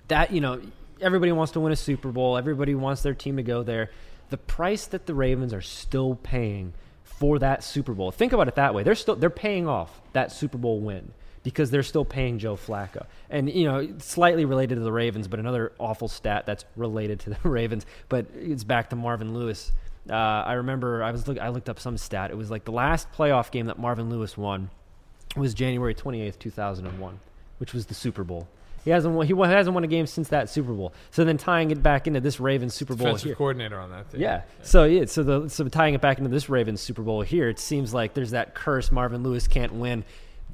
That 0.10 0.32
you 0.32 0.42
know, 0.42 0.62
everybody 1.00 1.32
wants 1.32 1.54
to 1.54 1.60
win 1.60 1.72
a 1.72 1.78
Super 1.78 2.12
Bowl. 2.12 2.38
Everybody 2.38 2.76
wants 2.76 3.04
their 3.04 3.14
team 3.14 3.38
to 3.38 3.44
go 3.44 3.64
there. 3.64 3.90
The 4.34 4.38
price 4.38 4.88
that 4.88 5.06
the 5.06 5.14
Ravens 5.14 5.54
are 5.54 5.62
still 5.62 6.16
paying 6.16 6.74
for 7.04 7.38
that 7.38 7.64
Super 7.64 7.94
Bowl. 7.94 8.10
Think 8.10 8.34
about 8.34 8.48
it 8.48 8.56
that 8.56 8.74
way. 8.74 8.82
They're 8.82 8.96
still 8.96 9.16
they're 9.16 9.30
paying 9.30 9.68
off 9.68 10.02
that 10.14 10.32
Super 10.32 10.58
Bowl 10.58 10.80
win 10.80 11.14
because 11.44 11.70
they're 11.70 11.84
still 11.84 12.04
paying 12.04 12.40
Joe 12.40 12.56
Flacco. 12.56 13.06
And 13.30 13.48
you 13.48 13.66
know, 13.66 13.88
slightly 14.00 14.44
related 14.46 14.74
to 14.74 14.82
the 14.82 14.92
Ravens, 14.92 15.28
but 15.28 15.40
another 15.40 15.72
awful 15.78 16.08
stat 16.08 16.48
that's 16.48 16.66
related 16.76 17.20
to 17.20 17.30
the 17.30 17.38
Ravens, 17.48 17.86
but 18.10 18.26
it's 18.34 18.64
back 18.64 18.90
to 18.90 18.96
Marvin 18.96 19.36
Lewis. 19.36 19.72
Uh, 20.10 20.16
I 20.16 20.54
remember 20.54 21.04
I 21.04 21.12
was 21.12 21.28
look, 21.28 21.38
I 21.38 21.50
looked 21.50 21.70
up 21.70 21.80
some 21.80 21.96
stat. 22.00 22.32
It 22.32 22.36
was 22.36 22.50
like 22.50 22.64
the 22.64 22.72
last 22.72 23.12
playoff 23.12 23.52
game 23.52 23.68
that 23.68 23.78
Marvin 23.78 24.10
Lewis 24.10 24.36
won 24.36 24.72
was 25.36 25.54
January 25.54 25.94
28th, 25.94 26.40
2001, 26.40 27.20
which 27.60 27.72
was 27.72 27.86
the 27.86 27.94
Super 27.94 28.24
Bowl. 28.24 28.48
He 28.84 28.92
hasn't 28.92 29.14
won, 29.16 29.26
he 29.26 29.34
hasn't 29.34 29.74
won 29.74 29.84
a 29.84 29.88
game 29.88 30.08
since 30.08 30.30
that 30.30 30.50
Super 30.50 30.74
Bowl. 30.74 30.94
So 31.12 31.24
then 31.24 31.38
tying 31.38 31.72
it 31.72 31.82
back 31.82 32.08
into 32.08 32.20
this 32.20 32.40
Ravens 32.40 32.74
Super 32.74 32.96
Bowl 32.96 33.06
Defensive 33.08 33.26
here. 33.28 33.36
coordinator 33.36 33.80
on 33.80 33.90
that 33.92 34.12
team. 34.12 34.22
Yeah. 34.22 34.42
So 34.62 34.84
yeah, 34.84 35.06
so 35.06 35.24
the 35.24 35.50
so 35.50 35.68
tying 35.70 35.94
it 35.94 36.02
back 36.02 36.18
into 36.18 36.30
this 36.30 36.50
Ravens 36.50 36.82
Super 36.82 37.02
Bowl 37.02 37.22
here, 37.22 37.48
it 37.50 37.60
seems 37.60 37.94
like 37.94 38.14
there's 38.14 38.32
that 38.32 38.56
curse 38.56 38.92
Marvin 38.92 39.24
Lewis 39.24 39.48
can't 39.48 39.74
win 39.74 40.04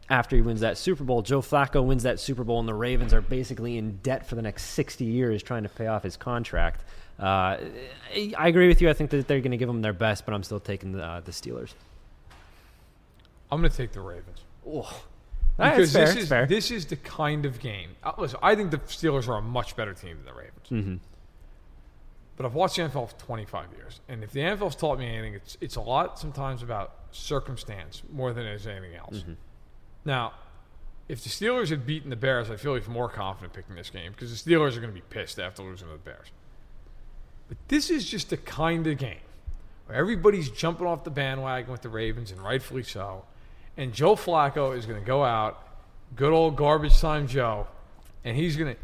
after 0.09 0.35
he 0.35 0.41
wins 0.41 0.61
that 0.61 0.77
Super 0.77 1.03
Bowl. 1.03 1.21
Joe 1.21 1.41
Flacco 1.41 1.83
wins 1.85 2.03
that 2.03 2.19
Super 2.19 2.43
Bowl, 2.43 2.59
and 2.59 2.67
the 2.67 2.73
Ravens 2.73 3.13
are 3.13 3.21
basically 3.21 3.77
in 3.77 3.97
debt 3.97 4.27
for 4.27 4.35
the 4.35 4.41
next 4.41 4.65
60 4.65 5.05
years 5.05 5.43
trying 5.43 5.63
to 5.63 5.69
pay 5.69 5.87
off 5.87 6.03
his 6.03 6.17
contract. 6.17 6.83
Uh, 7.19 7.57
I 8.15 8.33
I 8.37 8.47
agree 8.47 8.67
with 8.67 8.81
you. 8.81 8.89
I 8.89 8.93
think 8.93 9.09
that 9.11 9.27
they're 9.27 9.41
going 9.41 9.51
to 9.51 9.57
give 9.57 9.67
them 9.67 9.81
their 9.81 9.93
best, 9.93 10.25
but 10.25 10.33
I'm 10.33 10.43
still 10.43 10.59
taking 10.59 10.93
the, 10.93 11.03
uh, 11.03 11.19
the 11.19 11.31
Steelers. 11.31 11.73
I'm 13.51 13.59
going 13.59 13.71
to 13.71 13.75
take 13.77 13.91
the 13.91 14.01
Ravens. 14.01 14.43
Oh, 14.67 15.03
because 15.59 15.93
fair, 15.93 16.05
this 16.05 16.15
is 16.15 16.29
fair. 16.29 16.45
this 16.45 16.71
is 16.71 16.85
the 16.85 16.95
kind 16.95 17.45
of 17.45 17.59
game. 17.59 17.91
Uh, 18.03 18.13
listen, 18.17 18.39
I 18.41 18.55
think 18.55 18.71
the 18.71 18.77
Steelers 18.79 19.27
are 19.27 19.37
a 19.37 19.41
much 19.41 19.75
better 19.75 19.93
team 19.93 20.17
than 20.17 20.25
the 20.25 20.33
Ravens. 20.33 20.67
Mm-hmm. 20.71 20.95
But 22.37 22.45
I've 22.45 22.53
watched 22.53 22.77
the 22.77 22.83
NFL 22.83 23.09
for 23.09 23.19
25 23.19 23.67
years, 23.75 23.99
and 24.07 24.23
if 24.23 24.31
the 24.31 24.39
NFL's 24.39 24.75
taught 24.75 24.97
me 24.97 25.07
anything, 25.07 25.33
it's 25.33 25.57
it's 25.59 25.75
a 25.75 25.81
lot 25.81 26.17
sometimes 26.17 26.63
about 26.63 26.93
circumstance 27.11 28.01
more 28.11 28.31
than 28.31 28.45
it 28.45 28.53
is 28.53 28.65
anything 28.65 28.95
else. 28.95 29.17
Mm-hmm. 29.17 29.33
Now, 30.05 30.33
if 31.09 31.23
the 31.23 31.29
Steelers 31.29 31.69
had 31.69 31.85
beaten 31.85 32.09
the 32.09 32.15
Bears, 32.15 32.49
I 32.49 32.55
feel 32.55 32.77
even 32.77 32.93
more 32.93 33.09
confident 33.09 33.51
picking 33.53 33.75
this 33.75 33.89
game 33.89 34.13
because 34.13 34.31
the 34.31 34.49
Steelers 34.49 34.77
are 34.77 34.81
going 34.81 34.93
to 34.93 34.99
be 34.99 35.03
pissed 35.09 35.39
after 35.39 35.63
losing 35.63 35.87
to 35.87 35.93
the 35.93 35.99
Bears. 35.99 36.27
But 37.49 37.57
this 37.67 37.89
is 37.89 38.07
just 38.07 38.29
the 38.29 38.37
kind 38.37 38.85
of 38.87 38.97
game 38.97 39.17
where 39.87 39.97
everybody's 39.97 40.49
jumping 40.51 40.85
off 40.85 41.03
the 41.03 41.09
bandwagon 41.09 41.71
with 41.71 41.81
the 41.81 41.89
Ravens, 41.89 42.31
and 42.31 42.39
rightfully 42.41 42.83
so. 42.83 43.25
And 43.79 43.93
Joe 43.93 44.15
Flacco 44.15 44.77
is 44.77 44.85
going 44.85 44.99
to 44.99 45.05
go 45.05 45.23
out, 45.23 45.65
good 46.17 46.33
old 46.33 46.57
garbage 46.57 46.99
time 46.99 47.27
Joe, 47.27 47.65
and 48.25 48.35
he's 48.35 48.57
going 48.57 48.75
to 48.75 48.81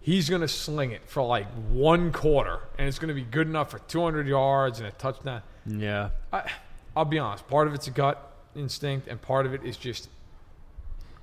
he's 0.00 0.30
going 0.30 0.40
to 0.40 0.46
sling 0.46 0.92
it 0.92 1.02
for 1.04 1.24
like 1.24 1.48
one 1.68 2.12
quarter, 2.12 2.60
and 2.78 2.86
it's 2.86 3.00
going 3.00 3.08
to 3.08 3.14
be 3.14 3.24
good 3.24 3.48
enough 3.48 3.72
for 3.72 3.80
200 3.80 4.28
yards 4.28 4.78
and 4.78 4.86
a 4.86 4.92
touchdown. 4.92 5.42
Yeah. 5.66 6.10
I, 6.32 6.48
I'll 6.94 7.04
be 7.04 7.18
honest. 7.18 7.48
Part 7.48 7.66
of 7.66 7.74
it's 7.74 7.88
a 7.88 7.90
gut 7.90 8.34
instinct, 8.54 9.08
and 9.08 9.20
part 9.20 9.46
of 9.46 9.52
it 9.52 9.64
is 9.64 9.76
just 9.76 10.08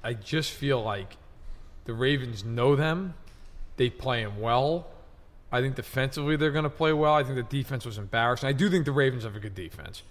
I 0.04 0.16
just 0.16 0.52
feel 0.52 0.84
like 0.84 1.16
the 1.86 1.94
Ravens 1.94 2.44
know 2.44 2.76
them. 2.76 3.14
They 3.78 3.90
play 3.90 4.26
them 4.26 4.42
well. 4.42 4.88
I 5.50 5.62
think 5.62 5.76
defensively 5.76 6.36
they're 6.36 6.52
going 6.52 6.64
to 6.66 6.70
play 6.70 6.92
well. 6.92 7.14
I 7.14 7.24
think 7.24 7.36
the 7.36 7.44
defense 7.44 7.86
was 7.86 7.98
embarrassing. 7.98 8.50
I 8.50 8.52
do 8.52 8.70
think 8.70 8.84
the 8.84 8.92
Ravens 8.92 9.24
have 9.24 9.38
a 9.38 9.40
good 9.40 9.56
defense, 9.56 10.04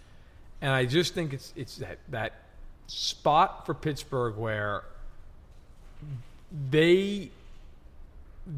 and 0.62 0.72
I 0.72 0.86
just 0.86 1.12
think 1.12 1.34
it's 1.34 1.52
it's 1.56 1.76
that 1.76 1.98
that 2.08 2.41
spot 2.86 3.64
for 3.66 3.74
Pittsburgh 3.74 4.36
where 4.36 4.84
they 6.70 7.30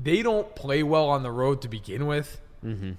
they 0.03 0.23
don't 0.23 0.55
play 0.55 0.83
well 0.83 1.09
on 1.09 1.23
the 1.23 1.31
road 1.31 1.61
to 1.63 1.69
begin 1.69 2.07
with, 2.07 2.41
Mm-hmm. 2.65 2.93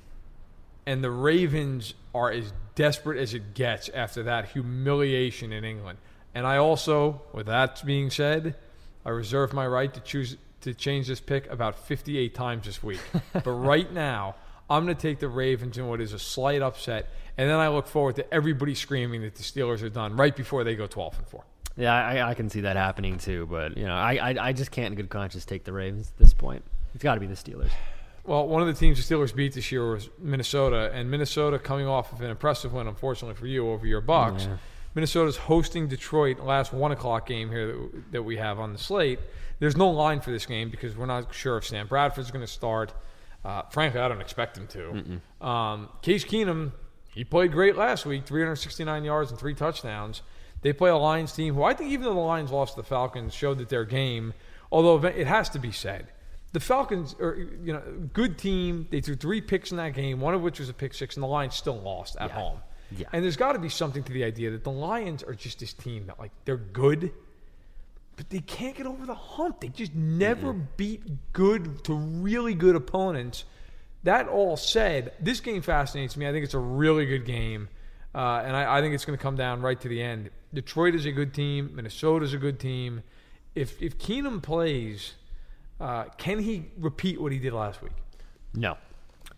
and 0.86 1.04
the 1.04 1.10
Ravens 1.10 1.96
are 2.14 2.30
as 2.32 2.54
desperate 2.76 3.18
as 3.20 3.34
it 3.34 3.56
gets 3.56 3.90
after 3.90 4.22
that 4.24 4.50
humiliation 4.50 5.52
in 5.52 5.64
England. 5.66 5.98
And 6.36 6.46
I 6.46 6.58
also, 6.58 7.22
with 7.34 7.48
that 7.48 7.84
being 7.84 8.12
said, 8.12 8.54
I 9.04 9.10
reserve 9.10 9.54
my 9.54 9.66
right 9.66 9.92
to 9.94 10.00
choose 10.02 10.38
to 10.62 10.74
change 10.76 11.08
this 11.08 11.20
pick 11.20 11.50
about 11.52 11.80
58 11.80 12.36
times 12.36 12.66
this 12.68 12.84
week. 12.84 13.00
but 13.34 13.50
right 13.50 13.92
now, 13.92 14.36
I'm 14.70 14.86
going 14.86 14.96
to 14.96 15.02
take 15.02 15.20
the 15.20 15.30
Ravens 15.30 15.78
in 15.78 15.88
what 15.88 16.02
is 16.02 16.14
a 16.14 16.20
slight 16.20 16.62
upset, 16.62 17.10
and 17.38 17.50
then 17.50 17.58
I 17.58 17.68
look 17.68 17.88
forward 17.88 18.16
to 18.16 18.34
everybody 18.34 18.76
screaming 18.76 19.22
that 19.22 19.36
the 19.36 19.44
Steelers 19.44 19.84
are 19.84 19.90
done 19.90 20.16
right 20.16 20.36
before 20.36 20.64
they 20.64 20.76
go 20.76 20.88
12 20.88 21.18
and 21.18 21.28
four. 21.28 21.44
Yeah, 21.78 21.94
I, 21.94 22.30
I 22.30 22.34
can 22.34 22.50
see 22.50 22.62
that 22.62 22.78
happening 22.78 23.18
too, 23.18 23.48
but 23.48 23.78
you 23.78 23.86
know, 23.86 23.96
I, 23.96 24.16
I 24.16 24.48
I 24.48 24.54
just 24.54 24.72
can't 24.72 24.94
in 24.94 24.96
good 24.96 25.10
conscience 25.10 25.44
take 25.44 25.66
the 25.66 25.74
Ravens 25.74 26.08
at 26.08 26.18
this 26.18 26.34
point. 26.34 26.64
It's 26.94 27.04
got 27.04 27.16
to 27.16 27.20
be 27.20 27.28
the 27.28 27.36
Steelers. 27.36 27.72
Well, 28.24 28.48
one 28.48 28.62
of 28.62 28.68
the 28.68 28.74
teams 28.74 29.06
the 29.06 29.16
Steelers 29.16 29.36
beat 29.36 29.54
this 29.54 29.72
year 29.72 29.92
was 29.92 30.10
Minnesota, 30.18 30.90
and 30.94 31.12
Minnesota 31.12 31.60
coming 31.60 31.86
off 31.86 32.12
of 32.12 32.22
an 32.22 32.32
impressive 32.32 32.74
win, 32.74 32.88
unfortunately 32.88 33.36
for 33.36 33.46
you, 33.46 33.70
over 33.70 33.86
your 33.86 34.02
Bucks. 34.02 34.46
Yeah. 34.46 34.58
Minnesota's 34.96 35.36
hosting 35.36 35.90
Detroit 35.90 36.40
last 36.40 36.74
one 36.74 36.92
o'clock 36.94 37.28
game 37.28 37.50
here 37.50 37.68
that, 37.68 38.12
that 38.14 38.24
we 38.24 38.38
have 38.38 38.60
on 38.60 38.72
the 38.72 38.80
slate. 38.80 39.20
There's 39.60 39.76
no 39.76 39.90
line 39.90 40.22
for 40.22 40.32
this 40.32 40.46
game 40.46 40.70
because 40.70 40.96
we're 40.96 41.06
not 41.06 41.34
sure 41.34 41.58
if 41.58 41.68
Sam 41.68 41.88
Bradford's 41.88 42.32
going 42.32 42.46
to 42.46 42.52
start. 42.52 42.94
Uh, 43.46 43.62
frankly, 43.70 44.00
I 44.00 44.08
don't 44.08 44.22
expect 44.22 44.58
him 44.58 44.68
to. 44.68 45.22
Um, 45.46 45.90
Case 46.02 46.26
Keenum, 46.26 46.72
he 47.14 47.24
played 47.24 47.52
great 47.52 47.76
last 47.78 48.06
week, 48.06 48.26
369 48.26 49.04
yards 49.04 49.30
and 49.30 49.40
three 49.40 49.54
touchdowns. 49.54 50.24
They 50.62 50.74
play 50.74 50.90
a 50.90 50.98
Lions 50.98 51.32
team 51.32 51.54
who 51.54 51.62
I 51.64 51.76
think 51.76 51.92
even 51.92 52.06
though 52.06 52.16
the 52.16 52.20
Lions 52.20 52.52
lost 52.52 52.74
to 52.74 52.82
the 52.82 52.88
Falcons, 52.88 53.36
showed 53.36 53.60
that 53.60 53.70
their 53.70 53.86
game, 53.86 54.34
although 54.72 55.06
it 55.08 55.28
has 55.28 55.48
to 55.50 55.60
be 55.60 55.72
said, 55.72 56.08
the 56.54 56.60
Falcons 56.60 57.16
are 57.20 57.36
you 57.36 57.72
know 57.72 57.84
good 58.14 58.40
team. 58.40 58.88
They 58.90 59.02
threw 59.02 59.16
three 59.16 59.42
picks 59.42 59.70
in 59.70 59.78
that 59.78 59.94
game, 59.94 60.20
one 60.20 60.34
of 60.34 60.42
which 60.42 60.60
was 60.60 60.70
a 60.70 60.74
pick 60.74 60.96
six, 60.96 61.16
and 61.16 61.22
the 61.22 61.28
Lions 61.28 61.54
still 61.54 61.80
lost 61.80 62.16
at 62.20 62.32
home. 62.32 62.60
Yeah. 62.98 63.08
And 63.14 63.24
there's 63.24 63.38
got 63.38 63.54
to 63.54 63.60
be 63.60 63.70
something 63.70 64.04
to 64.04 64.14
the 64.14 64.24
idea 64.24 64.52
that 64.52 64.64
the 64.64 64.72
Lions 64.72 65.22
are 65.22 65.34
just 65.34 65.60
this 65.60 65.74
team 65.74 66.08
that 66.08 66.18
like 66.18 66.32
they're 66.46 66.58
good, 66.58 67.12
but 68.16 68.30
they 68.30 68.40
can't 68.40 68.76
get 68.76 68.86
over 68.86 69.06
the 69.06 69.16
hump. 69.16 69.62
They 69.62 69.70
just 69.70 69.94
never 69.94 70.54
beat 70.54 71.34
good 71.34 71.84
to 71.86 71.94
really 71.94 72.54
good 72.54 72.76
opponents. 72.76 73.46
That 74.04 74.28
all 74.28 74.56
said, 74.58 75.14
this 75.20 75.40
game 75.40 75.62
fascinates 75.62 76.16
me. 76.16 76.28
I 76.28 76.32
think 76.32 76.46
it's 76.46 76.54
a 76.54 76.60
really 76.60 77.06
good 77.06 77.26
game, 77.26 77.70
uh, 78.14 78.44
and 78.46 78.56
I, 78.56 78.78
I 78.78 78.82
think 78.82 78.94
it's 78.94 79.06
going 79.06 79.18
to 79.18 79.22
come 79.22 79.36
down 79.36 79.62
right 79.62 79.80
to 79.82 79.88
the 79.88 80.02
end. 80.02 80.30
Detroit 80.54 80.96
is 80.96 81.06
a 81.06 81.12
good 81.12 81.34
team. 81.34 81.72
Minnesota 81.74 82.24
is 82.26 82.34
a 82.34 82.38
good 82.38 82.60
team. 82.60 83.04
If 83.56 83.82
if 83.82 83.98
Keenum 83.98 84.42
plays, 84.42 85.14
uh, 85.80 86.06
can 86.18 86.40
he 86.40 86.66
repeat 86.78 87.20
what 87.20 87.32
he 87.32 87.40
did 87.40 87.54
last 87.54 87.82
week? 87.82 87.94
No, 88.54 88.78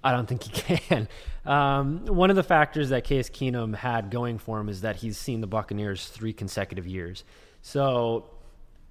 I 0.03 0.11
don't 0.11 0.28
think 0.28 0.43
he 0.43 0.78
can. 0.78 1.07
Um, 1.45 2.05
one 2.05 2.30
of 2.30 2.36
the 2.36 2.43
factors 2.43 2.89
that 2.89 3.03
Case 3.03 3.30
Keenum 3.30 3.75
had 3.75 4.11
going 4.11 4.38
for 4.38 4.59
him 4.59 4.69
is 4.69 4.82
that 4.82 4.97
he's 4.97 5.17
seen 5.17 5.41
the 5.41 5.47
Buccaneers 5.47 6.07
three 6.07 6.34
consecutive 6.34 6.86
years. 6.86 7.23
So 7.61 8.25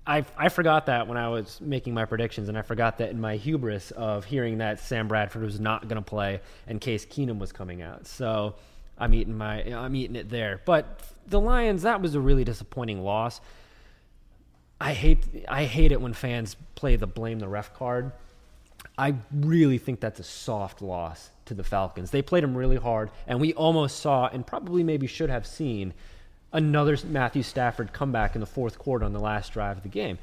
I, 0.07 0.25
I 0.37 0.49
forgot 0.49 0.87
that 0.87 1.09
when 1.09 1.19
I 1.19 1.29
was 1.29 1.61
making 1.61 1.93
my 1.93 2.05
predictions, 2.05 2.49
and 2.49 2.57
I 2.57 2.63
forgot 2.63 2.99
that 2.99 3.11
in 3.11 3.21
my 3.21 3.37
hubris 3.37 3.91
of 3.91 4.25
hearing 4.25 4.59
that 4.59 4.79
Sam 4.79 5.09
Bradford 5.09 5.43
was 5.43 5.59
not 5.59 5.89
going 5.89 5.97
to 5.97 6.09
play 6.09 6.41
and 6.69 6.81
Case 6.81 7.05
Keenum 7.05 7.39
was 7.39 7.51
coming 7.51 7.83
out. 7.83 8.07
So 8.07 8.55
I'm 8.99 9.15
eating 9.15 9.37
my 9.37 9.63
I'm 9.63 9.97
eating 9.97 10.17
it 10.17 10.29
there. 10.29 10.61
But 10.65 11.03
the 11.27 11.41
Lions, 11.41 11.83
that 11.83 12.01
was 12.01 12.15
a 12.15 12.21
really 12.21 12.45
disappointing 12.45 13.03
loss. 13.03 13.41
I 14.81 14.93
hate 14.93 15.45
I 15.49 15.65
hate 15.65 15.91
it 15.91 16.01
when 16.01 16.13
fans 16.13 16.57
play 16.77 16.97
the 16.97 17.07
blame 17.07 17.41
the 17.41 17.49
ref 17.49 17.75
card. 17.75 18.13
I 18.97 19.17
really 19.33 19.79
think 19.79 20.01
that's 20.01 20.21
a 20.21 20.25
soft 20.25 20.81
loss 20.81 21.31
to 21.47 21.55
the 21.55 21.65
Falcons. 21.65 22.11
They 22.11 22.23
played 22.23 22.45
them 22.45 22.57
really 22.57 22.77
hard, 22.77 23.11
and 23.27 23.41
we 23.41 23.53
almost 23.55 24.01
saw, 24.01 24.29
and 24.29 24.47
probably 24.47 24.83
maybe 24.83 25.07
should 25.07 25.29
have 25.29 25.47
seen, 25.47 25.93
another 26.57 26.97
Matthew 27.07 27.43
Stafford 27.43 27.93
comeback 27.93 28.35
in 28.35 28.41
the 28.41 28.47
fourth 28.47 28.79
quarter 28.79 29.05
on 29.05 29.13
the 29.13 29.21
last 29.21 29.53
drive 29.53 29.77
of 29.77 29.83
the 29.83 29.89
game. 29.89 30.19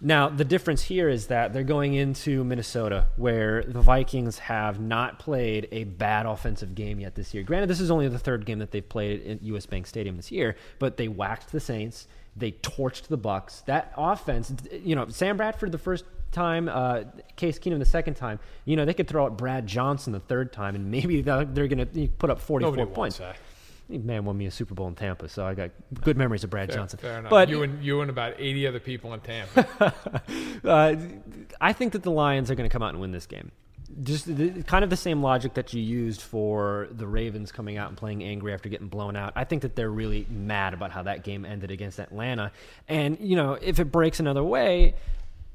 Now, 0.00 0.30
the 0.30 0.46
difference 0.46 0.80
here 0.82 1.10
is 1.10 1.26
that 1.26 1.52
they're 1.52 1.62
going 1.62 1.92
into 1.92 2.42
Minnesota, 2.42 3.08
where 3.16 3.62
the 3.64 3.82
Vikings 3.82 4.38
have 4.38 4.80
not 4.80 5.18
played 5.18 5.68
a 5.72 5.84
bad 5.84 6.24
offensive 6.24 6.74
game 6.74 7.00
yet 7.00 7.16
this 7.16 7.34
year. 7.34 7.42
Granted, 7.42 7.68
this 7.68 7.80
is 7.80 7.90
only 7.90 8.08
the 8.08 8.18
third 8.18 8.46
game 8.46 8.60
that 8.60 8.70
they've 8.70 8.88
played 8.88 9.26
at 9.26 9.42
US 9.42 9.66
Bank 9.66 9.86
Stadium 9.86 10.16
this 10.16 10.32
year, 10.32 10.56
but 10.78 10.96
they 10.96 11.08
waxed 11.08 11.52
the 11.52 11.60
Saints. 11.60 12.06
They 12.34 12.52
torched 12.52 13.08
the 13.08 13.18
Bucks. 13.18 13.60
That 13.66 13.92
offense, 13.96 14.54
you 14.72 14.94
know, 14.94 15.08
Sam 15.08 15.36
Bradford 15.36 15.72
the 15.72 15.78
first 15.78 16.04
time, 16.32 16.68
uh, 16.68 17.02
Case 17.36 17.58
Keenum 17.58 17.78
the 17.80 17.84
second 17.84 18.14
time. 18.14 18.38
You 18.64 18.76
know, 18.76 18.86
they 18.86 18.94
could 18.94 19.08
throw 19.08 19.26
out 19.26 19.36
Brad 19.36 19.66
Johnson 19.66 20.14
the 20.14 20.20
third 20.20 20.50
time, 20.52 20.76
and 20.76 20.90
maybe 20.90 21.20
they're 21.20 21.44
going 21.44 21.86
to 21.86 22.08
put 22.18 22.30
up 22.30 22.40
44 22.40 22.70
Nobody 22.70 22.82
wants 22.84 22.94
points. 22.94 23.18
that. 23.18 23.36
Man 23.98 24.24
won 24.24 24.36
me 24.38 24.46
a 24.46 24.50
Super 24.50 24.74
Bowl 24.74 24.88
in 24.88 24.94
Tampa, 24.94 25.28
so 25.28 25.44
I 25.44 25.54
got 25.54 25.70
good 26.02 26.16
memories 26.16 26.44
of 26.44 26.50
Brad 26.50 26.68
Fair, 26.68 26.78
Johnson. 26.78 26.98
fair 26.98 27.18
enough. 27.18 27.30
But 27.30 27.48
you 27.48 27.62
and 27.62 27.84
you 27.84 28.00
and 28.00 28.10
about 28.10 28.34
80 28.38 28.66
other 28.66 28.80
people 28.80 29.12
in 29.14 29.20
Tampa. 29.20 29.94
uh, 30.64 30.96
I 31.60 31.72
think 31.72 31.92
that 31.92 32.02
the 32.02 32.10
Lions 32.10 32.50
are 32.50 32.54
going 32.54 32.68
to 32.68 32.72
come 32.72 32.82
out 32.82 32.90
and 32.90 33.00
win 33.00 33.12
this 33.12 33.26
game. 33.26 33.50
just 34.02 34.24
the, 34.34 34.62
kind 34.62 34.84
of 34.84 34.90
the 34.90 34.96
same 34.96 35.22
logic 35.22 35.54
that 35.54 35.74
you 35.74 35.82
used 35.82 36.20
for 36.20 36.88
the 36.92 37.06
Ravens 37.06 37.50
coming 37.52 37.76
out 37.76 37.88
and 37.88 37.96
playing 37.96 38.22
angry 38.22 38.52
after 38.52 38.68
getting 38.68 38.88
blown 38.88 39.16
out. 39.16 39.32
I 39.36 39.44
think 39.44 39.62
that 39.62 39.74
they're 39.76 39.90
really 39.90 40.26
mad 40.30 40.74
about 40.74 40.90
how 40.92 41.02
that 41.02 41.24
game 41.24 41.44
ended 41.44 41.70
against 41.70 41.98
Atlanta, 41.98 42.52
and 42.88 43.18
you 43.20 43.36
know 43.36 43.54
if 43.54 43.78
it 43.80 43.86
breaks 43.86 44.20
another 44.20 44.44
way, 44.44 44.94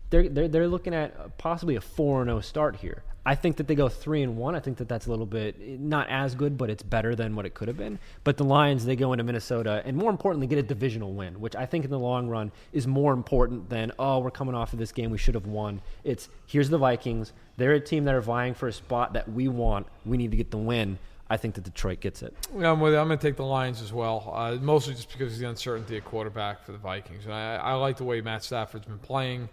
they're 0.09 0.29
they're, 0.29 0.47
they're 0.47 0.67
looking 0.67 0.93
at 0.93 1.37
possibly 1.37 1.75
a 1.75 1.81
four 1.81 2.21
and 2.21 2.29
zero 2.29 2.41
start 2.41 2.75
here. 2.77 3.03
I 3.27 3.33
think 3.33 3.57
that 3.57 3.67
they 3.67 3.73
go 3.73 3.89
three 3.89 4.21
and 4.21 4.37
one. 4.37 4.55
I 4.55 4.59
think 4.59 4.77
that 4.77 4.87
that's 4.87 5.07
a 5.07 5.09
little 5.09 5.25
bit 5.25 5.79
not 5.79 6.07
as 6.09 6.35
good, 6.35 6.57
but 6.57 6.69
it's 6.69 6.83
better 6.83 7.15
than 7.15 7.35
what 7.35 7.45
it 7.45 7.55
could 7.55 7.67
have 7.67 7.77
been. 7.77 7.97
But 8.23 8.37
the 8.37 8.43
Lions, 8.43 8.85
they 8.85 8.95
go 8.95 9.13
into 9.13 9.23
Minnesota 9.23 9.81
and 9.83 9.97
more 9.97 10.11
importantly, 10.11 10.45
get 10.45 10.59
a 10.59 10.63
divisional 10.63 11.13
win, 11.13 11.39
which 11.39 11.55
I 11.55 11.65
think 11.65 11.85
in 11.85 11.91
the 11.91 11.97
long 11.99 12.27
run 12.27 12.51
is 12.71 12.85
more 12.85 13.13
important 13.13 13.69
than 13.69 13.91
oh, 13.97 14.19
we're 14.19 14.31
coming 14.31 14.53
off 14.53 14.73
of 14.73 14.79
this 14.79 14.91
game 14.91 15.09
we 15.09 15.17
should 15.17 15.33
have 15.33 15.47
won. 15.47 15.81
It's 16.03 16.29
here's 16.45 16.69
the 16.69 16.77
Vikings. 16.77 17.33
They're 17.57 17.73
a 17.73 17.79
team 17.79 18.03
that 18.05 18.13
are 18.13 18.21
vying 18.21 18.53
for 18.53 18.67
a 18.67 18.73
spot 18.73 19.13
that 19.13 19.31
we 19.31 19.47
want. 19.47 19.87
We 20.05 20.17
need 20.17 20.31
to 20.31 20.37
get 20.37 20.51
the 20.51 20.57
win. 20.57 20.99
I 21.27 21.37
think 21.37 21.55
that 21.55 21.63
Detroit 21.63 22.01
gets 22.01 22.21
it. 22.21 22.35
Yeah, 22.55 22.71
I'm 22.71 22.79
with 22.79 22.93
you. 22.93 22.99
I'm 22.99 23.07
going 23.07 23.17
to 23.17 23.27
take 23.27 23.35
the 23.35 23.45
Lions 23.45 23.81
as 23.81 23.91
well, 23.91 24.31
uh, 24.31 24.57
mostly 24.61 24.93
just 24.93 25.11
because 25.11 25.33
of 25.33 25.39
the 25.39 25.49
uncertainty 25.49 25.97
at 25.97 26.05
quarterback 26.05 26.63
for 26.63 26.71
the 26.71 26.77
Vikings. 26.77 27.25
And 27.25 27.33
I, 27.33 27.55
I 27.55 27.73
like 27.73 27.97
the 27.97 28.03
way 28.03 28.21
Matt 28.21 28.43
Stafford's 28.43 28.85
been 28.85 28.99
playing. 28.99 29.49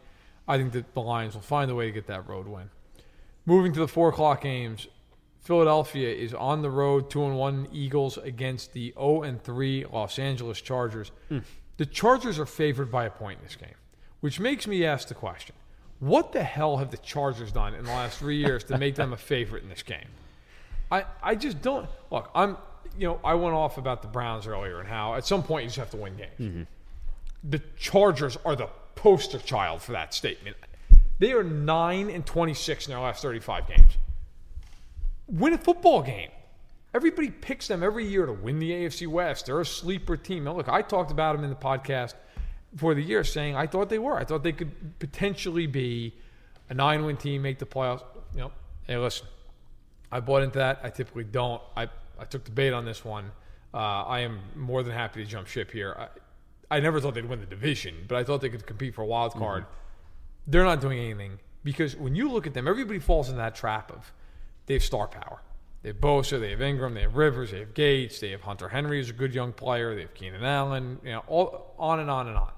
I 0.47 0.59
think 0.59 0.73
that 0.73 0.93
the 0.93 1.01
Lions 1.01 1.33
will 1.33 1.41
find 1.41 1.71
a 1.71 1.75
way 1.75 1.87
to 1.87 1.93
get 1.93 2.09
that 2.09 2.29
road 2.29 2.47
win. 2.47 2.69
Moving 3.45 3.73
to 3.73 3.81
the 3.81 3.89
four 3.89 4.09
o'clock 4.09 4.43
games, 4.43 4.87
Philadelphia 5.41 6.09
is 6.09 6.33
on 6.33 6.63
the 6.63 6.71
road, 6.71 7.11
two 7.11 7.25
and 7.25 7.37
one 7.37 7.67
Eagles 7.73 8.17
against 8.19 8.73
the 8.73 8.93
0 8.97 9.23
and 9.23 9.43
three 9.43 9.85
Los 9.85 10.19
Angeles 10.19 10.61
Chargers. 10.61 11.11
Mm. 11.31 11.43
The 11.79 11.87
Chargers 11.87 12.39
are 12.39 12.47
favored 12.47 12.93
by 12.93 13.07
a 13.07 13.11
point 13.11 13.41
in 13.41 13.45
this 13.45 13.57
game, 13.57 13.75
which 14.21 14.39
makes 14.39 14.69
me 14.69 14.85
ask 14.85 15.09
the 15.09 15.15
question: 15.15 15.57
What 15.99 16.33
the 16.33 16.45
hell 16.45 16.77
have 16.77 16.93
the 16.93 16.99
Chargers 16.99 17.51
done 17.51 17.75
in 17.75 17.85
the 17.85 17.91
last 17.91 18.19
three 18.19 18.37
years 18.37 18.63
to 18.65 18.79
make 18.79 18.95
them 18.95 19.13
a 19.13 19.17
favorite 19.17 19.65
in 19.65 19.69
this 19.69 19.83
game? 19.83 20.09
I 20.93 21.05
I 21.21 21.35
just 21.35 21.61
don't 21.61 21.89
look. 22.13 22.31
I'm 22.37 22.57
you 22.97 23.09
know 23.09 23.21
I 23.25 23.35
went 23.35 23.55
off 23.57 23.79
about 23.79 24.03
the 24.03 24.09
Browns 24.09 24.47
earlier 24.47 24.79
and 24.79 24.89
how 24.89 25.15
at 25.15 25.27
some 25.27 25.43
point 25.43 25.65
you 25.65 25.69
just 25.69 25.79
have 25.79 25.91
to 25.91 25.97
win 25.97 26.17
games. 26.17 26.39
Mm-hmm. 26.39 26.63
The 27.51 27.61
Chargers 27.77 28.39
are 28.45 28.55
the 28.55 28.69
poster 28.95 29.39
child 29.39 29.83
for 29.83 29.91
that 29.93 30.15
statement. 30.15 30.57
They 31.23 31.35
are 31.35 31.45
9 31.45 32.11
and 32.11 32.27
26 32.27 32.89
in 32.89 32.91
their 32.91 33.01
last 33.01 33.23
35 33.23 33.69
games. 33.69 33.97
Win 35.29 35.53
a 35.53 35.59
football 35.59 36.03
game. 36.03 36.31
Everybody 36.93 37.31
picks 37.31 37.69
them 37.69 37.81
every 37.81 38.05
year 38.05 38.27
to 38.27 38.33
win 38.33 38.59
the 38.59 38.73
AFC 38.73 39.07
West. 39.07 39.47
They're 39.47 39.61
a 39.61 39.65
sleeper 39.65 40.17
team. 40.17 40.43
Now, 40.43 40.57
look, 40.57 40.69
I 40.69 40.83
talked 40.83 41.13
about 41.13 41.37
them 41.37 41.45
in 41.45 41.51
the 41.51 41.55
podcast 41.55 42.15
for 42.77 42.93
the 42.97 43.03
year 43.03 43.23
saying 43.23 43.55
I 43.55 43.69
thought 43.69 43.89
they 43.89 44.01
were. 44.01 44.19
I 44.19 44.25
thought 44.25 44.43
they 44.43 44.51
could 44.51 44.73
potentially 44.99 45.69
be 45.69 46.13
a 46.69 46.75
nine 46.75 47.05
win 47.05 47.17
team, 47.17 47.43
make 47.43 47.61
the 47.61 47.67
playoffs. 47.67 48.03
You 48.35 48.41
know, 48.41 48.53
hey, 48.89 48.97
listen, 48.97 49.29
I 50.11 50.19
bought 50.19 50.43
into 50.43 50.59
that. 50.59 50.81
I 50.83 50.91
typically 50.91 51.23
don't. 51.23 51.63
I, 51.77 51.89
I 52.19 52.25
took 52.25 52.43
the 52.43 52.51
bait 52.51 52.73
on 52.73 52.85
this 52.85 53.05
one. 53.05 53.31
Uh, 53.73 53.77
I 53.77 54.23
am 54.23 54.41
more 54.57 54.83
than 54.83 54.93
happy 54.93 55.23
to 55.23 55.31
jump 55.31 55.47
ship 55.47 55.71
here. 55.71 55.95
I, 56.69 56.79
I 56.79 56.81
never 56.81 56.99
thought 56.99 57.15
they'd 57.15 57.25
win 57.25 57.39
the 57.39 57.47
division, 57.47 58.07
but 58.09 58.19
I 58.19 58.25
thought 58.25 58.41
they 58.41 58.49
could 58.49 58.67
compete 58.67 58.97
for 58.97 59.03
a 59.03 59.07
wild 59.07 59.35
card. 59.35 59.63
Mm-hmm 59.63 59.82
they're 60.47 60.65
not 60.65 60.81
doing 60.81 60.99
anything 60.99 61.39
because 61.65 61.97
when 61.97 62.15
you 62.15 62.31
look 62.31 62.47
at 62.47 62.55
them, 62.55 62.67
everybody 62.67 62.99
falls 62.99 63.29
in 63.29 63.37
that 63.37 63.55
trap 63.55 63.93
of 63.93 64.13
they 64.67 64.75
have 64.75 64.83
star 64.83 65.07
power. 65.07 65.41
They 65.83 65.89
have 65.89 66.01
Bosa, 66.01 66.39
they 66.39 66.51
have 66.51 66.63
Ingram, 66.63 66.95
they 66.95 67.03
have 67.03 67.17
Rivers, 67.17 67.51
they 67.51 67.59
have 67.59 67.75
Gates, 67.75 68.21
they 68.21 68.31
have 68.31 68.43
Hunter 68.43 68.69
Henry 68.69 68.99
who's 68.99 69.11
a 69.11 69.15
good 69.15 69.35
young 69.35 69.53
player, 69.53 69.95
they 69.95 70.03
have 70.03 70.15
Keenan 70.15 70.45
Allen, 70.45 70.99
you 71.03 71.11
know, 71.11 71.25
all, 71.27 71.75
on 71.79 71.99
and 71.99 72.09
on 72.09 72.29
and 72.29 72.37
on. 72.37 72.53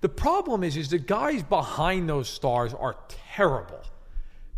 The 0.00 0.08
problem 0.08 0.62
is, 0.62 0.76
is 0.76 0.90
the 0.90 0.98
guys 0.98 1.42
behind 1.42 2.08
those 2.08 2.28
stars 2.28 2.72
are 2.72 2.96
terrible. 3.08 3.80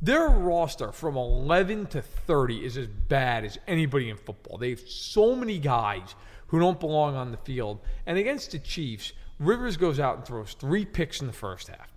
Their 0.03 0.28
roster 0.28 0.93
from 0.93 1.16
11 1.16 1.86
to 1.88 2.03
30 2.03 2.64
is 2.64 2.76
as 2.76 2.86
bad 2.86 3.45
as 3.45 3.59
anybody 3.66 4.11
in 4.11 4.16
football. 4.16 4.59
They 4.59 4.70
have 4.70 4.80
so 4.80 5.34
many 5.34 5.59
guys 5.59 6.14
who 6.49 6.59
don't 6.59 6.80
belong 6.80 7.16
on 7.16 7.30
the 7.30 7.36
field. 7.38 7.80
And 8.07 8.18
against 8.18 8.53
the 8.53 8.59
Chiefs, 8.59 9.12
Rivers 9.38 9.76
goes 9.76 9.99
out 9.99 10.16
and 10.16 10.24
throws 10.26 10.55
three 10.55 10.84
picks 10.84 11.20
in 11.20 11.26
the 11.26 11.32
first 11.32 11.68
half. 11.68 11.89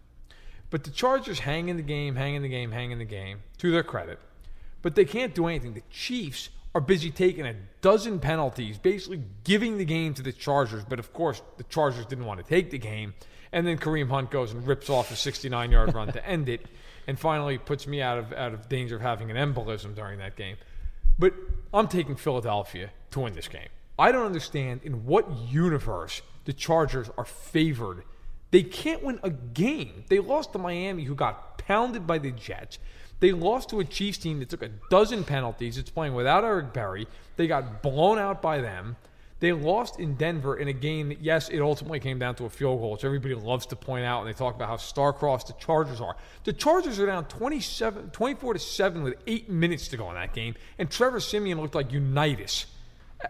But 0.74 0.86
the 0.86 0.89
Chargers 0.89 1.38
hang 1.38 1.69
in 1.69 1.78
the 1.78 1.84
game, 1.84 2.15
hang 2.15 2.34
in 2.34 2.41
the 2.41 2.49
game, 2.49 2.71
hang 2.71 2.89
in 2.89 2.97
the 2.97 3.05
game, 3.05 3.43
to 3.59 3.69
their 3.69 3.84
credit. 3.84 4.17
But 4.82 4.95
they 4.95 5.05
can't 5.05 5.36
do 5.36 5.45
anything. 5.45 5.76
The 5.76 5.84
Chiefs 5.91 6.49
are 6.74 6.82
busy 6.82 7.11
taking 7.11 7.45
a 7.45 7.53
dozen 7.82 8.19
penalties, 8.19 8.80
basically 8.80 9.21
giving 9.43 9.78
the 9.78 9.86
game 9.86 10.15
to 10.15 10.24
the 10.24 10.32
Chargers. 10.32 10.84
But 10.84 10.97
of 10.97 11.13
course, 11.13 11.43
the 11.57 11.63
Chargers 11.65 12.07
didn't 12.07 12.26
want 12.26 12.39
to 12.39 12.43
take 12.43 12.71
the 12.71 12.80
game. 12.80 13.13
And 13.51 13.67
then 13.67 13.78
Kareem 13.78 14.09
Hunt 14.09 14.32
goes 14.32 14.51
and 14.51 14.65
rips 14.65 14.89
off 14.89 15.11
a 15.11 15.15
69 15.15 15.69
yard 15.69 15.93
run 15.93 16.11
to 16.11 16.28
end 16.28 16.49
it. 16.49 16.65
And 17.05 17.19
finally 17.19 17.59
puts 17.59 17.86
me 17.86 18.01
out 18.01 18.17
of, 18.17 18.34
out 18.34 18.55
of 18.55 18.67
danger 18.67 18.95
of 18.95 19.03
having 19.03 19.30
an 19.30 19.38
embolism 19.38 19.93
during 19.93 20.17
that 20.17 20.36
game. 20.36 20.57
But 21.19 21.36
I'm 21.71 21.88
taking 21.88 22.15
Philadelphia 22.15 22.89
to 23.11 23.19
win 23.19 23.36
this 23.36 23.47
game. 23.47 23.69
I 23.99 24.11
don't 24.11 24.26
understand 24.26 24.82
in 24.84 25.05
what 25.05 25.30
universe 25.51 26.24
the 26.45 26.53
Chargers 26.53 27.11
are 27.15 27.26
favored 27.26 28.05
they 28.54 28.62
can't 28.62 29.01
win 29.01 29.20
a 29.24 29.32
game. 29.32 30.04
They 30.10 30.20
lost 30.20 30.54
to 30.54 30.60
Miami, 30.60 31.06
who 31.06 31.16
got 31.16 31.58
pounded 31.58 32.06
by 32.06 32.20
the 32.20 32.30
Jets. 32.30 32.78
They 33.20 33.32
lost 33.32 33.70
to 33.70 33.80
a 33.80 33.84
Chiefs 33.84 34.20
team 34.20 34.38
that 34.39 34.49
took 34.49 34.62
a 34.62 34.70
dozen 34.91 35.24
penalties. 35.24 35.80
It's 35.80 35.89
playing 35.89 36.14
without 36.14 36.43
Eric 36.43 36.72
Berry. 36.72 37.08
They 37.36 37.47
got 37.47 37.82
blown 37.82 38.20
out 38.20 38.43
by 38.43 38.62
them. 38.62 38.95
They 39.39 39.54
lost 39.54 39.99
in 39.99 40.18
Denver 40.18 40.56
in 40.56 40.68
a 40.68 40.74
game 40.74 41.10
that, 41.10 41.20
yes, 41.20 41.49
it 41.49 41.62
ultimately 41.62 41.99
came 41.99 42.20
down 42.20 42.36
to 42.36 42.45
a 42.45 42.49
field 42.49 42.80
goal, 42.80 42.91
which 42.91 43.04
everybody 43.04 43.34
loves 43.34 43.66
to 43.66 43.76
point 43.76 44.06
out, 44.06 44.20
and 44.20 44.30
they 44.30 44.38
talk 44.38 44.54
about 44.54 44.70
how 44.70 44.78
star-crossed 44.78 45.47
the 45.47 45.54
Chargers 45.54 45.99
are. 45.99 46.16
The 46.43 46.54
Chargers 46.54 46.99
are 46.99 47.08
down 47.08 47.26
27, 47.26 48.12
24 48.12 48.54
to 48.54 48.60
7 48.60 49.01
with 49.01 49.16
eight 49.26 49.49
minutes 49.49 49.88
to 49.88 49.97
go 49.97 50.10
in 50.10 50.16
that 50.16 50.32
game, 50.32 50.54
and 50.78 50.91
Trevor 50.91 51.20
Siemian 51.20 51.60
looked 51.60 51.74
like 51.74 51.91
Unitas. 51.91 52.68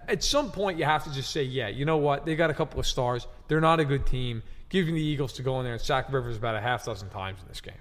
At 0.09 0.21
some 0.21 0.51
point, 0.51 0.78
you 0.78 0.84
have 0.84 1.05
to 1.05 1.13
just 1.13 1.32
say, 1.32 1.43
yeah, 1.43 1.69
you 1.69 1.86
know 1.86 1.97
what? 1.97 2.26
They 2.26 2.36
got 2.36 2.49
a 2.49 2.53
couple 2.53 2.82
of 2.82 2.86
stars. 2.86 3.26
They're 3.47 3.61
not 3.61 3.80
a 3.80 3.86
good 3.86 4.05
team 4.05 4.43
giving 4.74 4.95
the 4.95 5.01
Eagles 5.01 5.34
to 5.34 5.43
go 5.43 5.59
in 5.59 5.65
there 5.65 5.74
and 5.74 5.82
sack 5.82 6.11
Rivers 6.11 6.36
about 6.36 6.55
a 6.55 6.59
half 6.59 6.84
dozen 6.84 7.07
times 7.09 7.39
in 7.41 7.47
this 7.47 7.61
game. 7.61 7.76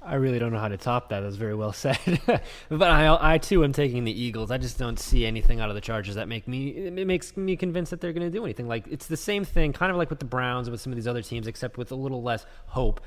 I 0.00 0.14
really 0.14 0.38
don't 0.38 0.52
know 0.52 0.58
how 0.58 0.68
to 0.68 0.78
top 0.78 1.10
that. 1.10 1.20
That's 1.20 1.36
very 1.36 1.54
well 1.54 1.74
said. 1.74 1.98
but 2.70 2.90
I, 2.90 3.34
I 3.34 3.36
too 3.36 3.62
am 3.62 3.74
taking 3.74 4.04
the 4.04 4.22
Eagles. 4.22 4.50
I 4.50 4.56
just 4.56 4.78
don't 4.78 4.98
see 4.98 5.26
anything 5.26 5.60
out 5.60 5.68
of 5.68 5.74
the 5.74 5.82
Chargers 5.82 6.14
that 6.14 6.26
make 6.26 6.48
me 6.48 6.68
it 6.68 7.06
makes 7.06 7.36
me 7.36 7.56
convinced 7.56 7.90
that 7.90 8.00
they're 8.00 8.14
going 8.14 8.26
to 8.26 8.36
do 8.36 8.42
anything. 8.42 8.66
Like 8.66 8.86
it's 8.88 9.06
the 9.06 9.18
same 9.18 9.44
thing, 9.44 9.74
kind 9.74 9.90
of 9.90 9.98
like 9.98 10.08
with 10.08 10.18
the 10.18 10.24
Browns 10.24 10.66
and 10.66 10.72
with 10.72 10.80
some 10.80 10.92
of 10.92 10.96
these 10.96 11.06
other 11.06 11.20
teams, 11.20 11.46
except 11.46 11.76
with 11.76 11.92
a 11.92 11.94
little 11.94 12.22
less 12.22 12.46
hope. 12.68 13.02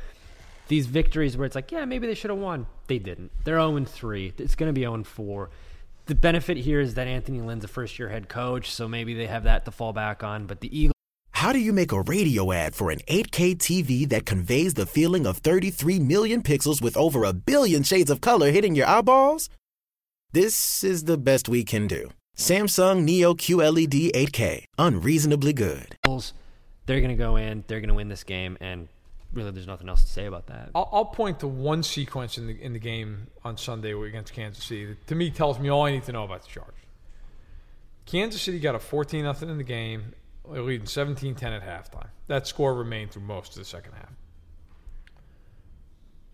These 0.67 0.85
victories 0.85 1.35
where 1.35 1.47
it's 1.47 1.55
like, 1.55 1.71
yeah, 1.71 1.85
maybe 1.85 2.05
they 2.05 2.13
should 2.13 2.29
have 2.29 2.39
won. 2.39 2.67
They 2.85 2.99
didn't. 2.99 3.31
They're 3.45 3.55
0 3.55 3.83
3. 3.83 4.33
It's 4.37 4.53
going 4.53 4.69
to 4.69 4.73
be 4.73 4.81
0 4.81 5.03
4. 5.03 5.49
The 6.05 6.15
benefit 6.15 6.57
here 6.57 6.79
is 6.79 6.93
that 6.93 7.07
Anthony 7.07 7.41
Lynn's 7.41 7.63
a 7.63 7.67
first 7.67 7.97
year 7.97 8.09
head 8.09 8.29
coach, 8.29 8.69
so 8.69 8.87
maybe 8.87 9.15
they 9.15 9.27
have 9.27 9.45
that 9.45 9.65
to 9.65 9.71
fall 9.71 9.91
back 9.91 10.23
on. 10.23 10.45
But 10.45 10.61
the 10.61 10.77
Eagles. 10.77 10.93
How 11.41 11.51
do 11.51 11.57
you 11.57 11.73
make 11.73 11.91
a 11.91 12.01
radio 12.01 12.51
ad 12.51 12.75
for 12.75 12.91
an 12.91 12.99
8K 13.07 13.57
TV 13.57 14.07
that 14.09 14.27
conveys 14.27 14.75
the 14.75 14.85
feeling 14.85 15.25
of 15.25 15.37
33 15.37 15.97
million 15.97 16.43
pixels 16.43 16.83
with 16.83 16.95
over 16.95 17.23
a 17.23 17.33
billion 17.33 17.81
shades 17.81 18.11
of 18.11 18.21
color 18.21 18.51
hitting 18.51 18.75
your 18.75 18.85
eyeballs? 18.85 19.49
This 20.33 20.83
is 20.83 21.05
the 21.05 21.17
best 21.17 21.49
we 21.49 21.63
can 21.63 21.87
do. 21.87 22.11
Samsung 22.37 23.01
Neo 23.01 23.33
QLED 23.33 24.11
8K, 24.11 24.65
unreasonably 24.77 25.51
good. 25.51 25.97
They're 26.85 27.01
going 27.01 27.09
to 27.09 27.15
go 27.15 27.37
in, 27.37 27.63
they're 27.65 27.79
going 27.79 27.89
to 27.89 27.95
win 27.95 28.09
this 28.09 28.23
game, 28.23 28.55
and 28.61 28.87
really 29.33 29.49
there's 29.49 29.65
nothing 29.65 29.89
else 29.89 30.03
to 30.03 30.09
say 30.09 30.27
about 30.27 30.45
that. 30.45 30.69
I'll, 30.75 30.89
I'll, 30.91 31.05
point 31.05 31.39
to 31.39 31.47
one 31.47 31.81
sequence 31.81 32.37
in 32.37 32.45
the, 32.45 32.61
in 32.61 32.73
the 32.73 32.79
game 32.79 33.25
on 33.43 33.57
Sunday 33.57 33.93
against 33.93 34.33
Kansas 34.33 34.63
City 34.63 34.85
that 34.85 35.07
to 35.07 35.15
me 35.15 35.31
tells 35.31 35.57
me 35.57 35.69
all 35.69 35.87
I 35.87 35.91
need 35.91 36.03
to 36.03 36.11
know 36.11 36.23
about 36.23 36.43
the 36.43 36.49
Chargers. 36.49 36.75
Kansas 38.05 38.43
City 38.43 38.59
got 38.59 38.75
a 38.75 38.79
14 38.79 39.33
0 39.33 39.51
in 39.51 39.57
the 39.57 39.63
game 39.63 40.13
leading 40.45 40.87
17 40.87 41.35
10 41.35 41.53
at 41.53 41.63
halftime. 41.63 42.09
That 42.27 42.47
score 42.47 42.73
remained 42.73 43.11
through 43.11 43.23
most 43.23 43.51
of 43.51 43.59
the 43.59 43.65
second 43.65 43.93
half. 43.93 44.13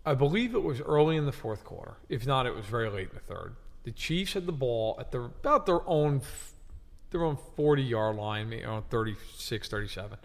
I 0.04 0.14
believe 0.14 0.54
it 0.54 0.62
was 0.62 0.80
early 0.80 1.16
in 1.16 1.26
the 1.26 1.32
fourth 1.32 1.64
quarter. 1.64 1.96
If 2.08 2.26
not, 2.26 2.46
it 2.46 2.54
was 2.54 2.64
very 2.64 2.88
late 2.88 3.10
in 3.10 3.14
the 3.14 3.20
third. 3.20 3.56
The 3.84 3.90
Chiefs 3.90 4.32
had 4.32 4.46
the 4.46 4.52
ball 4.52 4.96
at 4.98 5.12
their, 5.12 5.24
about 5.24 5.66
their 5.66 5.86
own 5.86 6.22
their 7.10 7.24
own 7.24 7.38
40 7.56 7.82
yard 7.82 8.16
line, 8.16 8.50
maybe 8.50 8.64
around 8.64 8.90
36, 8.90 9.68
37. 9.68 10.18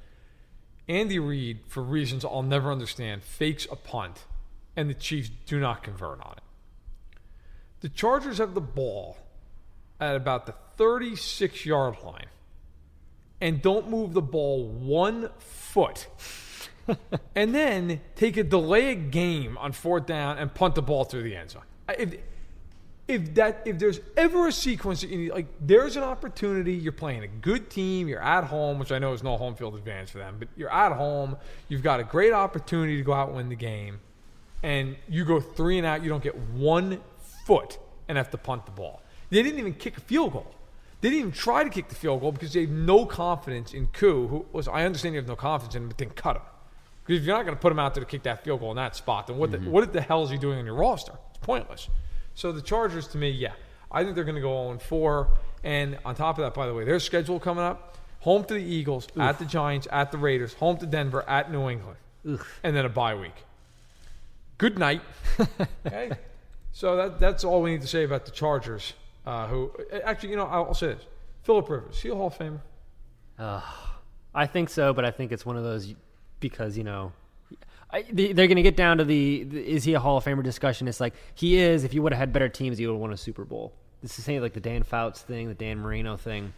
Andy 0.90 1.18
Reid, 1.18 1.62
for 1.68 1.82
reasons 1.82 2.26
I'll 2.26 2.44
never 2.44 2.72
understand, 2.72 3.24
fakes 3.24 3.66
a 3.72 3.76
punt, 3.76 4.26
and 4.76 4.90
the 4.90 4.94
Chiefs 4.94 5.32
do 5.46 5.60
not 5.60 5.82
convert 5.82 6.20
on 6.22 6.34
it. 6.38 7.20
The 7.80 7.90
Chargers 7.90 8.38
have 8.38 8.54
the 8.54 8.62
ball 8.62 9.18
at 10.00 10.16
about 10.16 10.46
the 10.46 10.56
36 10.78 11.66
yard 11.66 11.96
line 12.04 12.28
and 13.44 13.62
don't 13.62 13.90
move 13.90 14.14
the 14.14 14.22
ball 14.22 14.66
one 14.66 15.30
foot. 15.38 16.08
and 17.36 17.54
then 17.54 18.00
take 18.16 18.38
a 18.38 18.44
delay 18.44 18.92
a 18.92 18.96
game 18.96 19.58
on 19.58 19.74
fourth 19.74 20.06
down 20.06 20.38
and 20.38 20.54
punt 20.56 20.76
the 20.76 20.82
ball 20.82 21.04
through 21.04 21.24
the 21.24 21.36
end 21.36 21.52
zone. 21.52 21.64
If, 21.90 22.16
if 23.06 23.36
that 23.36 23.64
if 23.66 23.78
there's 23.80 24.00
ever 24.16 24.48
a 24.48 24.52
sequence 24.52 25.02
that 25.02 25.10
you 25.10 25.18
need, 25.18 25.32
like 25.32 25.48
there's 25.60 25.98
an 25.98 26.04
opportunity, 26.04 26.74
you're 26.74 26.94
playing 26.94 27.24
a 27.24 27.28
good 27.28 27.70
team, 27.70 28.08
you're 28.08 28.24
at 28.24 28.46
home, 28.46 28.80
which 28.80 28.94
I 28.94 29.00
know 29.00 29.12
is 29.12 29.24
no 29.24 29.36
home 29.36 29.56
field 29.56 29.76
advantage 29.76 30.12
for 30.12 30.20
them, 30.20 30.38
but 30.40 30.48
you're 30.56 30.72
at 30.72 30.94
home, 30.94 31.36
you've 31.68 31.84
got 31.84 32.00
a 32.00 32.06
great 32.06 32.32
opportunity 32.32 32.96
to 32.96 33.04
go 33.04 33.12
out 33.12 33.28
and 33.28 33.36
win 33.36 33.50
the 33.50 33.58
game, 33.58 34.00
and 34.64 34.96
you 35.10 35.26
go 35.26 35.42
three 35.42 35.78
and 35.78 35.86
out, 35.86 36.02
you 36.02 36.08
don't 36.08 36.24
get 36.24 36.38
one 36.38 37.02
foot 37.46 37.78
and 38.08 38.18
have 38.18 38.32
to 38.32 38.38
punt 38.38 38.66
the 38.66 38.72
ball. 38.72 39.02
They 39.30 39.44
didn't 39.44 39.60
even 39.60 39.74
kick 39.74 39.98
a 39.98 40.02
field 40.02 40.32
goal. 40.32 40.56
They 41.04 41.10
didn't 41.10 41.20
even 41.20 41.32
try 41.34 41.66
to 41.66 41.70
kick 41.70 41.90
the 41.90 41.96
field 41.96 42.22
goal 42.22 42.32
because 42.32 42.54
they 42.54 42.62
have 42.62 42.70
no 42.70 43.06
confidence 43.06 43.74
in 43.74 43.88
Koo, 43.88 44.26
who 44.28 44.46
was, 44.54 44.70
I 44.70 44.86
understand 44.86 45.16
you 45.16 45.20
have 45.20 45.28
no 45.28 45.36
confidence 45.36 45.76
in 45.76 45.82
him, 45.82 45.90
but 45.90 45.98
then 45.98 46.12
cut 46.12 46.38
him. 46.38 46.44
Because 47.04 47.20
if 47.20 47.28
you're 47.28 47.36
not 47.36 47.44
going 47.44 47.58
to 47.58 47.62
put 47.62 47.74
him 47.74 47.80
out 47.80 47.94
there 47.94 48.06
to 48.06 48.10
kick 48.10 48.24
that 48.24 48.46
field 48.46 48.62
goal 48.62 48.70
in 48.70 48.78
that 48.78 48.96
spot, 48.96 49.28
then 49.28 49.38
what, 49.38 49.52
the, 49.52 49.58
mm-hmm. 49.58 49.70
what 49.70 49.92
the 49.92 50.00
hell 50.00 50.24
is 50.24 50.30
he 50.30 50.38
doing 50.38 50.60
on 50.60 50.66
your 50.66 50.76
roster? 50.76 51.12
It's 51.32 51.40
pointless. 51.40 51.90
So 52.36 52.54
the 52.54 52.62
Chargers, 52.62 53.10
to 53.10 53.18
me, 53.18 53.32
yeah, 53.32 53.52
I 53.92 54.06
think 54.06 54.16
they're 54.16 54.24
going 54.24 54.38
to 54.38 54.42
go 54.42 54.66
0 54.68 54.80
4. 54.80 55.28
And 55.66 56.00
on 56.06 56.16
top 56.16 56.38
of 56.38 56.46
that, 56.46 56.54
by 56.54 56.68
the 56.68 56.74
way, 56.74 56.86
their 56.86 57.02
schedule 57.02 57.38
coming 57.38 57.66
up 57.66 57.98
home 58.22 58.46
to 58.46 58.54
the 58.54 58.64
Eagles, 58.64 59.10
at 59.20 59.40
the 59.40 59.46
Giants, 59.46 59.90
at 59.92 60.14
the 60.14 60.18
Raiders, 60.18 60.54
home 60.54 60.78
to 60.78 60.86
Denver, 60.86 61.28
at 61.28 61.52
New 61.52 61.68
England, 61.70 61.98
and 62.64 62.74
then 62.74 62.86
a 62.86 62.90
bye 62.90 63.16
week. 63.16 63.36
Good 64.58 64.80
night. 64.80 65.02
okay. 65.86 66.12
So 66.72 66.96
that, 66.96 67.20
that's 67.20 67.44
all 67.44 67.62
we 67.62 67.72
need 67.72 67.82
to 67.82 67.88
say 67.88 68.06
about 68.06 68.24
the 68.24 68.32
Chargers. 68.32 68.94
Uh, 69.26 69.48
who 69.48 69.72
actually, 70.04 70.30
you 70.30 70.36
know, 70.36 70.46
I'll, 70.46 70.74
say 70.74 70.88
this: 70.88 71.04
Philip 71.44 71.70
Rivers, 71.70 72.00
he 72.02 72.10
a 72.10 72.16
Hall 72.16 72.28
of 72.28 72.38
Famer? 72.38 72.60
Uh, 73.40 73.62
I 74.36 74.46
think 74.48 74.70
so, 74.70 74.94
but 74.94 75.06
I 75.06 75.12
think 75.12 75.32
it's 75.32 75.46
one 75.46 75.56
of 75.58 75.64
those 75.64 75.94
because 76.40 76.78
you 76.78 76.84
know 76.84 77.14
I, 77.90 78.04
they- 78.12 78.34
they're 78.34 78.48
going 78.48 78.58
to 78.58 78.64
get 78.64 78.76
down 78.76 78.98
to 78.98 79.06
the, 79.06 79.44
the 79.44 79.60
is 79.66 79.84
he 79.86 79.94
a 79.94 80.00
Hall 80.00 80.18
of 80.18 80.26
Famer 80.26 80.44
discussion. 80.44 80.88
It's 80.88 81.00
like 81.00 81.14
he 81.36 81.58
is. 81.58 81.84
If 81.84 81.94
you 81.94 82.02
would 82.02 82.12
have 82.12 82.20
had 82.20 82.34
better 82.34 82.50
teams, 82.50 82.78
he 82.78 82.86
would 82.88 82.94
have 82.94 83.02
won 83.02 83.14
a 83.14 83.18
Super 83.18 83.46
Bowl. 83.46 83.74
This 84.02 84.20
is 84.20 84.26
same 84.26 84.42
like 84.42 84.54
the 84.54 84.60
Dan 84.60 84.84
Fouts 84.84 85.22
thing, 85.22 85.48
the 85.48 85.54
Dan 85.54 85.80
Marino 85.80 86.18
thing. 86.18 86.52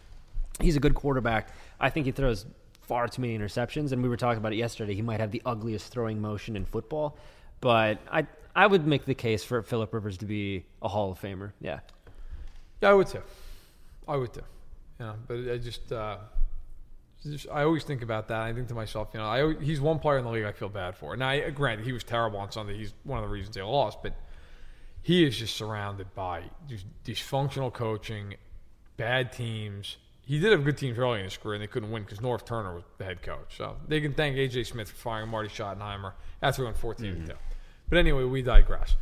He's 0.60 0.74
a 0.76 0.80
good 0.80 0.94
quarterback. 0.94 1.50
I 1.78 1.90
think 1.90 2.06
he 2.06 2.12
throws 2.12 2.46
far 2.80 3.06
too 3.06 3.20
many 3.22 3.38
interceptions, 3.38 3.92
and 3.92 4.02
we 4.02 4.08
were 4.08 4.16
talking 4.16 4.38
about 4.38 4.52
it 4.52 4.56
yesterday. 4.56 4.94
He 4.94 5.02
might 5.02 5.20
have 5.20 5.30
the 5.30 5.42
ugliest 5.46 5.92
throwing 5.92 6.20
motion 6.20 6.56
in 6.56 6.64
football, 6.64 7.16
but 7.60 7.98
I 8.10 8.26
I 8.56 8.66
would 8.66 8.86
make 8.86 9.04
the 9.04 9.14
case 9.14 9.44
for 9.44 9.62
Philip 9.62 9.92
Rivers 9.94 10.16
to 10.18 10.24
be 10.24 10.64
a 10.82 10.88
Hall 10.88 11.12
of 11.12 11.20
Famer. 11.20 11.52
Yeah. 11.60 11.80
Yeah, 12.80 12.90
I 12.90 12.94
would 12.94 13.06
too. 13.06 13.22
I 14.06 14.16
would 14.16 14.32
too. 14.32 14.42
Yeah, 15.00 15.14
but 15.26 15.38
I 15.50 15.58
just, 15.58 15.92
uh, 15.92 16.18
just 17.22 17.46
I 17.52 17.64
always 17.64 17.84
think 17.84 18.02
about 18.02 18.28
that. 18.28 18.40
I 18.40 18.52
think 18.52 18.68
to 18.68 18.74
myself, 18.74 19.08
you 19.12 19.20
know, 19.20 19.26
I 19.26 19.42
always, 19.42 19.58
he's 19.60 19.80
one 19.80 19.98
player 19.98 20.18
in 20.18 20.24
the 20.24 20.30
league 20.30 20.44
I 20.44 20.52
feel 20.52 20.68
bad 20.68 20.96
for. 20.96 21.16
Now, 21.16 21.28
I, 21.28 21.50
granted, 21.50 21.84
he 21.86 21.92
was 21.92 22.04
terrible 22.04 22.38
on 22.38 22.50
Sunday. 22.50 22.76
He's 22.76 22.94
one 23.04 23.18
of 23.18 23.28
the 23.28 23.32
reasons 23.32 23.54
they 23.54 23.62
lost, 23.62 24.02
but 24.02 24.14
he 25.02 25.24
is 25.24 25.36
just 25.38 25.56
surrounded 25.56 26.14
by 26.14 26.44
just 26.68 26.84
dysfunctional 27.04 27.72
coaching, 27.72 28.34
bad 28.96 29.32
teams. 29.32 29.98
He 30.22 30.40
did 30.40 30.50
have 30.50 30.64
good 30.64 30.76
teams 30.76 30.98
early 30.98 31.18
in 31.18 31.24
his 31.24 31.36
career, 31.36 31.54
and 31.54 31.62
they 31.62 31.68
couldn't 31.68 31.92
win 31.92 32.02
because 32.02 32.18
Norv 32.18 32.44
Turner 32.44 32.74
was 32.74 32.82
the 32.98 33.04
head 33.04 33.22
coach. 33.22 33.56
So 33.56 33.76
they 33.86 34.00
can 34.00 34.14
thank 34.14 34.36
AJ 34.36 34.66
Smith 34.66 34.90
for 34.90 34.96
firing 34.96 35.28
Marty 35.28 35.48
Schottenheimer 35.48 36.14
after 36.42 36.62
going 36.62 36.74
14 36.74 37.26
2. 37.26 37.32
But 37.88 37.98
anyway, 37.98 38.24
we 38.24 38.42
digress. 38.42 38.96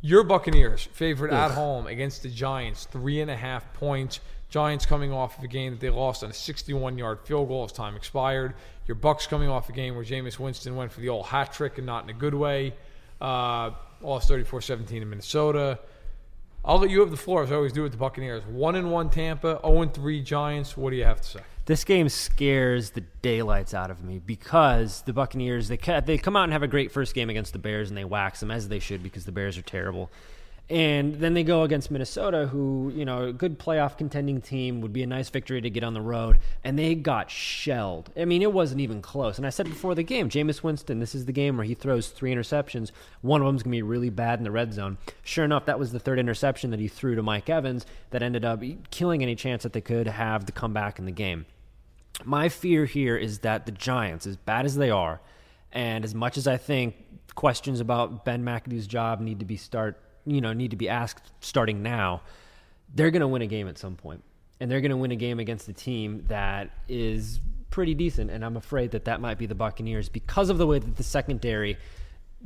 Your 0.00 0.22
Buccaneers 0.22 0.88
favored 0.92 1.32
at 1.32 1.52
home 1.52 1.86
against 1.86 2.22
the 2.22 2.28
Giants, 2.28 2.84
three 2.84 3.20
and 3.20 3.30
a 3.30 3.36
half 3.36 3.72
points. 3.74 4.20
Giants 4.48 4.86
coming 4.86 5.12
off 5.12 5.38
of 5.38 5.44
a 5.44 5.48
game 5.48 5.72
that 5.72 5.80
they 5.80 5.90
lost 5.90 6.22
on 6.22 6.30
a 6.30 6.32
61-yard 6.32 7.20
field 7.24 7.48
goal 7.48 7.64
as 7.64 7.72
time 7.72 7.96
expired. 7.96 8.54
Your 8.86 8.94
Bucks 8.94 9.26
coming 9.26 9.48
off 9.48 9.68
a 9.68 9.72
game 9.72 9.96
where 9.96 10.04
Jameis 10.04 10.38
Winston 10.38 10.76
went 10.76 10.92
for 10.92 11.00
the 11.00 11.08
old 11.08 11.26
hat 11.26 11.52
trick 11.52 11.78
and 11.78 11.86
not 11.86 12.04
in 12.04 12.10
a 12.10 12.12
good 12.12 12.34
way. 12.34 12.74
Uh, 13.20 13.70
lost 14.00 14.30
34-17 14.30 15.02
in 15.02 15.10
Minnesota. 15.10 15.78
I'll 16.64 16.78
let 16.78 16.90
you 16.90 17.00
have 17.00 17.10
the 17.10 17.16
floor 17.16 17.42
as 17.42 17.50
I 17.50 17.54
always 17.54 17.72
do 17.72 17.82
with 17.82 17.92
the 17.92 17.98
Buccaneers. 17.98 18.44
One 18.44 18.76
and 18.76 18.92
one 18.92 19.10
Tampa, 19.10 19.60
0 19.64 19.82
and 19.82 19.94
three 19.94 20.20
Giants. 20.22 20.76
What 20.76 20.90
do 20.90 20.96
you 20.96 21.04
have 21.04 21.20
to 21.20 21.28
say? 21.28 21.40
This 21.66 21.82
game 21.82 22.08
scares 22.08 22.90
the 22.90 23.02
daylights 23.22 23.74
out 23.74 23.90
of 23.90 24.04
me 24.04 24.20
because 24.24 25.02
the 25.02 25.12
Buccaneers 25.12 25.66
they 25.66 25.76
they 26.04 26.16
come 26.16 26.36
out 26.36 26.44
and 26.44 26.52
have 26.52 26.62
a 26.62 26.68
great 26.68 26.92
first 26.92 27.12
game 27.12 27.28
against 27.28 27.52
the 27.52 27.58
Bears 27.58 27.88
and 27.88 27.98
they 27.98 28.04
wax 28.04 28.38
them 28.38 28.52
as 28.52 28.68
they 28.68 28.78
should 28.78 29.02
because 29.02 29.24
the 29.24 29.32
Bears 29.32 29.58
are 29.58 29.62
terrible. 29.62 30.08
And 30.68 31.16
then 31.16 31.34
they 31.34 31.44
go 31.44 31.62
against 31.62 31.92
Minnesota, 31.92 32.48
who, 32.48 32.92
you 32.94 33.04
know, 33.04 33.26
a 33.26 33.32
good 33.32 33.58
playoff 33.58 33.96
contending 33.96 34.40
team 34.40 34.80
would 34.80 34.92
be 34.92 35.04
a 35.04 35.06
nice 35.06 35.28
victory 35.28 35.60
to 35.60 35.70
get 35.70 35.84
on 35.84 35.94
the 35.94 36.00
road. 36.00 36.38
And 36.64 36.76
they 36.76 36.96
got 36.96 37.30
shelled. 37.30 38.10
I 38.16 38.24
mean, 38.24 38.42
it 38.42 38.52
wasn't 38.52 38.80
even 38.80 39.00
close. 39.00 39.38
And 39.38 39.46
I 39.46 39.50
said 39.50 39.66
before 39.66 39.94
the 39.94 40.02
game, 40.02 40.28
Jameis 40.28 40.64
Winston, 40.64 40.98
this 40.98 41.14
is 41.14 41.26
the 41.26 41.32
game 41.32 41.56
where 41.56 41.66
he 41.66 41.74
throws 41.74 42.08
three 42.08 42.34
interceptions. 42.34 42.90
One 43.22 43.42
of 43.42 43.46
them's 43.46 43.62
going 43.62 43.72
to 43.72 43.76
be 43.76 43.82
really 43.82 44.10
bad 44.10 44.40
in 44.40 44.44
the 44.44 44.50
red 44.50 44.72
zone. 44.72 44.98
Sure 45.22 45.44
enough, 45.44 45.66
that 45.66 45.78
was 45.78 45.92
the 45.92 46.00
third 46.00 46.18
interception 46.18 46.72
that 46.72 46.80
he 46.80 46.88
threw 46.88 47.14
to 47.14 47.22
Mike 47.22 47.48
Evans 47.48 47.86
that 48.10 48.22
ended 48.22 48.44
up 48.44 48.60
killing 48.90 49.22
any 49.22 49.36
chance 49.36 49.62
that 49.62 49.72
they 49.72 49.80
could 49.80 50.08
have 50.08 50.46
to 50.46 50.52
come 50.52 50.72
back 50.72 50.98
in 50.98 51.06
the 51.06 51.12
game. 51.12 51.46
My 52.24 52.48
fear 52.48 52.84
here 52.84 53.16
is 53.16 53.40
that 53.40 53.66
the 53.66 53.72
Giants, 53.72 54.26
as 54.26 54.36
bad 54.36 54.64
as 54.64 54.76
they 54.76 54.90
are, 54.90 55.20
and 55.72 56.04
as 56.04 56.14
much 56.14 56.36
as 56.36 56.46
I 56.46 56.56
think 56.56 56.96
questions 57.34 57.80
about 57.80 58.24
Ben 58.24 58.42
McAdoo's 58.42 58.86
job 58.86 59.20
need 59.20 59.40
to 59.40 59.44
be 59.44 59.56
start, 59.56 60.00
you 60.24 60.40
know, 60.40 60.52
need 60.52 60.70
to 60.70 60.76
be 60.76 60.88
asked 60.88 61.30
starting 61.40 61.82
now, 61.82 62.22
they're 62.94 63.10
going 63.10 63.20
to 63.20 63.28
win 63.28 63.42
a 63.42 63.46
game 63.46 63.68
at 63.68 63.78
some 63.78 63.96
point, 63.96 64.22
and 64.60 64.70
they're 64.70 64.80
going 64.80 64.90
to 64.90 64.96
win 64.96 65.10
a 65.12 65.16
game 65.16 65.38
against 65.38 65.68
a 65.68 65.72
team 65.72 66.24
that 66.28 66.70
is 66.88 67.40
pretty 67.70 67.94
decent. 67.94 68.30
And 68.30 68.44
I'm 68.44 68.56
afraid 68.56 68.92
that 68.92 69.04
that 69.04 69.20
might 69.20 69.38
be 69.38 69.46
the 69.46 69.54
Buccaneers 69.54 70.08
because 70.08 70.48
of 70.48 70.58
the 70.58 70.66
way 70.66 70.78
that 70.78 70.96
the 70.96 71.02
secondary 71.02 71.76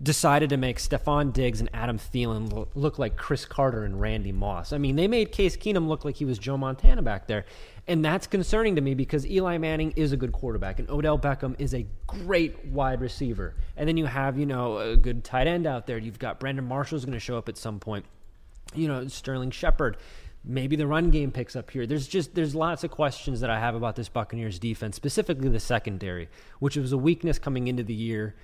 decided 0.03 0.51
to 0.51 0.57
make 0.57 0.79
Stefon 0.79 1.33
Diggs 1.33 1.61
and 1.61 1.69
Adam 1.75 1.99
Thielen 1.99 2.69
look 2.75 2.99
like 2.99 3.17
Cris 3.17 3.45
Carter 3.45 3.85
and 3.85 4.01
Randy 4.01 4.33
Moss. 4.33 4.73
I 4.73 4.79
mean, 4.79 4.97
they 4.97 5.07
made 5.07 5.31
Case 5.33 5.57
Keenum 5.57 5.89
look 5.89 6.05
like 6.05 6.17
he 6.17 6.25
was 6.25 6.39
Joe 6.39 6.57
Montana 6.57 7.03
back 7.03 7.27
there. 7.27 7.45
And 7.87 8.05
that's 8.05 8.27
concerning 8.27 8.77
to 8.77 8.81
me 8.81 8.95
because 8.95 9.27
Eli 9.27 9.59
Manning 9.59 9.93
is 9.97 10.13
a 10.13 10.17
good 10.17 10.33
quarterback 10.33 10.79
and 10.79 10.89
Odell 10.89 11.19
Beckham 11.19 11.55
is 11.59 11.75
a 11.75 11.87
great 12.07 12.65
wide 12.67 13.01
receiver. 13.01 13.55
And 13.77 13.89
then 13.89 13.97
you 13.97 14.07
have, 14.07 14.39
you 14.39 14.47
know, 14.47 14.79
a 14.79 14.97
good 14.97 15.25
tight 15.25 15.47
end 15.47 15.67
out 15.67 15.87
there. 15.87 15.99
You've 15.99 16.19
got 16.19 16.41
Brandon 16.41 16.65
Marshall's 16.65 17.05
going 17.05 17.15
to 17.15 17.21
show 17.21 17.37
up 17.37 17.49
at 17.49 17.59
some 17.59 17.79
point. 17.79 18.07
You 18.75 18.89
know, 18.89 19.07
Sterling 19.09 19.51
Shepard. 19.51 19.97
Maybe 20.43 20.77
the 20.77 20.87
run 20.87 21.11
game 21.11 21.33
picks 21.33 21.55
up 21.55 21.71
here. 21.71 21.87
There's 21.87 22.09
just 22.09 22.35
there's 22.35 22.55
lots 22.55 22.83
of 22.83 22.91
questions 22.91 23.41
that 23.41 23.51
I 23.51 23.59
have 23.59 23.75
about 23.75 23.97
this 23.97 24.09
Buccaneers 24.09 24.59
defense, 24.59 24.97
specifically 24.97 25.51
the 25.51 25.61
secondary, 25.61 26.31
which 26.61 26.77
was 26.77 26.93
a 26.93 26.97
weakness 26.97 27.39
coming 27.39 27.69
into 27.69 27.83
the 27.83 27.93
year. 27.93 28.35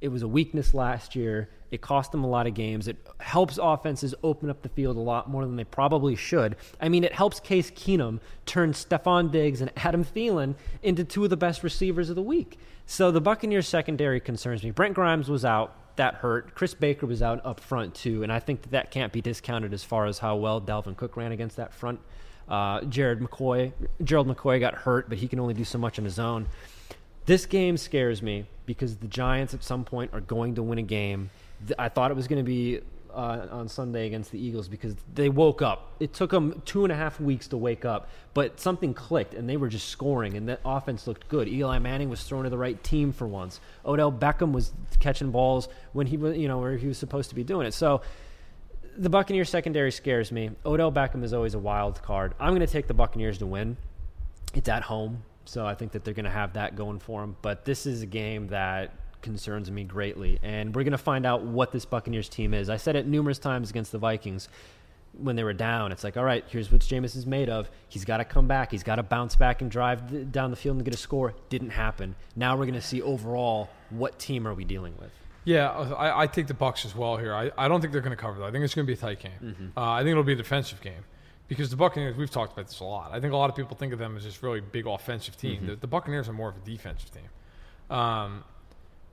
It 0.00 0.08
was 0.08 0.22
a 0.22 0.28
weakness 0.28 0.74
last 0.74 1.16
year. 1.16 1.48
It 1.70 1.80
cost 1.80 2.12
them 2.12 2.22
a 2.22 2.28
lot 2.28 2.46
of 2.46 2.54
games. 2.54 2.86
It 2.86 2.96
helps 3.18 3.58
offenses 3.60 4.14
open 4.22 4.50
up 4.50 4.62
the 4.62 4.68
field 4.68 4.96
a 4.96 5.00
lot 5.00 5.28
more 5.28 5.44
than 5.44 5.56
they 5.56 5.64
probably 5.64 6.14
should. 6.14 6.56
I 6.80 6.88
mean, 6.88 7.02
it 7.02 7.12
helps 7.12 7.40
Case 7.40 7.70
Keenum 7.70 8.20
turn 8.44 8.72
Stefon 8.72 9.32
Diggs 9.32 9.60
and 9.60 9.72
Adam 9.76 10.04
Thielen 10.04 10.54
into 10.82 11.04
two 11.04 11.24
of 11.24 11.30
the 11.30 11.36
best 11.36 11.62
receivers 11.62 12.08
of 12.10 12.16
the 12.16 12.22
week. 12.22 12.58
So 12.86 13.10
the 13.10 13.20
Buccaneers 13.20 13.66
secondary 13.66 14.20
concerns 14.20 14.62
me. 14.62 14.70
Brent 14.70 14.94
Grimes 14.94 15.28
was 15.28 15.44
out. 15.44 15.74
That 15.96 16.16
hurt. 16.16 16.54
Chris 16.54 16.74
Baker 16.74 17.06
was 17.06 17.22
out 17.22 17.44
up 17.44 17.58
front 17.58 17.94
too, 17.94 18.22
and 18.22 18.30
I 18.30 18.38
think 18.38 18.60
that 18.62 18.72
that 18.72 18.90
can't 18.90 19.14
be 19.14 19.22
discounted 19.22 19.72
as 19.72 19.82
far 19.82 20.04
as 20.04 20.18
how 20.18 20.36
well 20.36 20.60
Dalvin 20.60 20.94
Cook 20.94 21.16
ran 21.16 21.32
against 21.32 21.56
that 21.56 21.72
front. 21.72 22.00
Uh, 22.48 22.82
Jared 22.82 23.20
McCoy, 23.20 23.72
Gerald 24.04 24.28
McCoy 24.28 24.60
got 24.60 24.74
hurt, 24.74 25.08
but 25.08 25.18
he 25.18 25.26
can 25.26 25.40
only 25.40 25.54
do 25.54 25.64
so 25.64 25.78
much 25.78 25.98
on 25.98 26.04
his 26.04 26.18
own. 26.18 26.46
This 27.26 27.44
game 27.44 27.76
scares 27.76 28.22
me 28.22 28.46
because 28.66 28.96
the 28.96 29.08
Giants 29.08 29.52
at 29.52 29.64
some 29.64 29.84
point 29.84 30.12
are 30.14 30.20
going 30.20 30.54
to 30.54 30.62
win 30.62 30.78
a 30.78 30.82
game. 30.82 31.30
I 31.78 31.88
thought 31.88 32.10
it 32.10 32.14
was 32.14 32.28
going 32.28 32.44
to 32.44 32.48
be 32.48 32.80
uh, 33.12 33.46
on 33.50 33.68
Sunday 33.68 34.06
against 34.06 34.30
the 34.30 34.38
Eagles 34.38 34.68
because 34.68 34.94
they 35.14 35.28
woke 35.28 35.62
up. 35.62 35.90
It 35.98 36.12
took 36.12 36.30
them 36.30 36.62
two 36.64 36.84
and 36.84 36.92
a 36.92 36.96
half 36.96 37.18
weeks 37.18 37.48
to 37.48 37.56
wake 37.56 37.84
up, 37.84 38.08
but 38.34 38.60
something 38.60 38.92
clicked 38.94 39.34
and 39.34 39.48
they 39.48 39.56
were 39.56 39.68
just 39.68 39.88
scoring, 39.88 40.36
and 40.36 40.48
that 40.48 40.60
offense 40.64 41.06
looked 41.06 41.28
good. 41.28 41.48
Eli 41.48 41.78
Manning 41.78 42.10
was 42.10 42.22
thrown 42.22 42.44
to 42.44 42.50
the 42.50 42.58
right 42.58 42.82
team 42.84 43.12
for 43.12 43.26
once. 43.26 43.60
Odell 43.84 44.12
Beckham 44.12 44.52
was 44.52 44.72
catching 45.00 45.30
balls 45.30 45.68
when 45.94 46.06
he 46.06 46.16
was, 46.16 46.36
you 46.36 46.46
know, 46.46 46.58
where 46.58 46.76
he 46.76 46.86
was 46.86 46.98
supposed 46.98 47.30
to 47.30 47.34
be 47.34 47.42
doing 47.42 47.66
it. 47.66 47.74
So 47.74 48.02
the 48.96 49.10
Buccaneers 49.10 49.48
secondary 49.50 49.90
scares 49.90 50.30
me. 50.30 50.50
Odell 50.64 50.92
Beckham 50.92 51.24
is 51.24 51.32
always 51.32 51.54
a 51.54 51.58
wild 51.58 52.02
card. 52.02 52.34
I'm 52.38 52.50
going 52.50 52.60
to 52.60 52.72
take 52.72 52.86
the 52.86 52.94
Buccaneers 52.94 53.38
to 53.38 53.46
win. 53.46 53.78
It's 54.54 54.68
at 54.68 54.84
home, 54.84 55.22
so 55.46 55.66
I 55.66 55.74
think 55.74 55.92
that 55.92 56.04
they're 56.04 56.14
going 56.14 56.24
to 56.24 56.30
have 56.30 56.52
that 56.54 56.76
going 56.76 56.98
for 56.98 57.20
them. 57.20 57.36
But 57.42 57.64
this 57.64 57.86
is 57.86 58.02
a 58.02 58.06
game 58.06 58.48
that 58.48 58.94
concerns 59.22 59.70
me 59.70 59.84
greatly, 59.84 60.38
and 60.42 60.74
we're 60.74 60.84
going 60.84 60.92
to 60.92 60.98
find 60.98 61.26
out 61.26 61.42
what 61.42 61.72
this 61.72 61.84
Buccaneers 61.84 62.28
team 62.28 62.54
is. 62.54 62.68
I 62.70 62.76
said 62.76 62.96
it 62.96 63.06
numerous 63.06 63.38
times 63.38 63.70
against 63.70 63.92
the 63.92 63.98
Vikings 63.98 64.48
when 65.18 65.34
they 65.36 65.44
were 65.44 65.54
down. 65.54 65.92
It's 65.92 66.04
like, 66.04 66.16
all 66.16 66.24
right, 66.24 66.44
here's 66.48 66.70
what 66.70 66.82
Jameis 66.82 67.16
is 67.16 67.26
made 67.26 67.48
of. 67.48 67.70
He's 67.88 68.04
got 68.04 68.18
to 68.18 68.24
come 68.24 68.46
back. 68.46 68.70
He's 68.70 68.82
got 68.82 68.96
to 68.96 69.02
bounce 69.02 69.34
back 69.34 69.62
and 69.62 69.70
drive 69.70 70.30
down 70.30 70.50
the 70.50 70.56
field 70.56 70.76
and 70.76 70.84
get 70.84 70.94
a 70.94 70.98
score. 70.98 71.34
Didn't 71.48 71.70
happen. 71.70 72.14
Now 72.34 72.56
we're 72.56 72.66
going 72.66 72.74
to 72.74 72.82
see 72.82 73.00
overall 73.00 73.70
what 73.90 74.18
team 74.18 74.46
are 74.46 74.54
we 74.54 74.64
dealing 74.64 74.94
with. 75.00 75.12
Yeah, 75.44 75.70
I, 75.70 76.22
I 76.22 76.26
take 76.26 76.48
the 76.48 76.54
Bucks 76.54 76.84
as 76.84 76.94
well 76.94 77.16
here. 77.16 77.32
I, 77.32 77.52
I 77.56 77.68
don't 77.68 77.80
think 77.80 77.92
they're 77.92 78.02
going 78.02 78.16
to 78.16 78.20
cover 78.20 78.40
that. 78.40 78.46
I 78.46 78.50
think 78.50 78.64
it's 78.64 78.74
going 78.74 78.84
to 78.84 78.90
be 78.90 78.98
a 78.98 79.00
tight 79.00 79.20
game. 79.20 79.72
Uh, 79.76 79.90
I 79.92 80.00
think 80.00 80.10
it'll 80.10 80.24
be 80.24 80.32
a 80.32 80.36
defensive 80.36 80.80
game 80.80 81.04
because 81.48 81.70
the 81.70 81.76
Buccaneers. 81.76 82.16
We've 82.16 82.30
talked 82.30 82.52
about 82.52 82.66
this 82.66 82.80
a 82.80 82.84
lot. 82.84 83.10
I 83.12 83.20
think 83.20 83.32
a 83.32 83.36
lot 83.36 83.50
of 83.50 83.56
people 83.56 83.76
think 83.76 83.92
of 83.92 83.98
them 83.98 84.16
as 84.16 84.24
this 84.24 84.42
really 84.42 84.60
big 84.60 84.86
offensive 84.86 85.36
team. 85.36 85.66
The, 85.66 85.76
the 85.76 85.86
Buccaneers 85.86 86.28
are 86.28 86.32
more 86.32 86.48
of 86.48 86.56
a 86.56 86.60
defensive 86.60 87.10
team. 87.10 87.96
Um, 87.96 88.44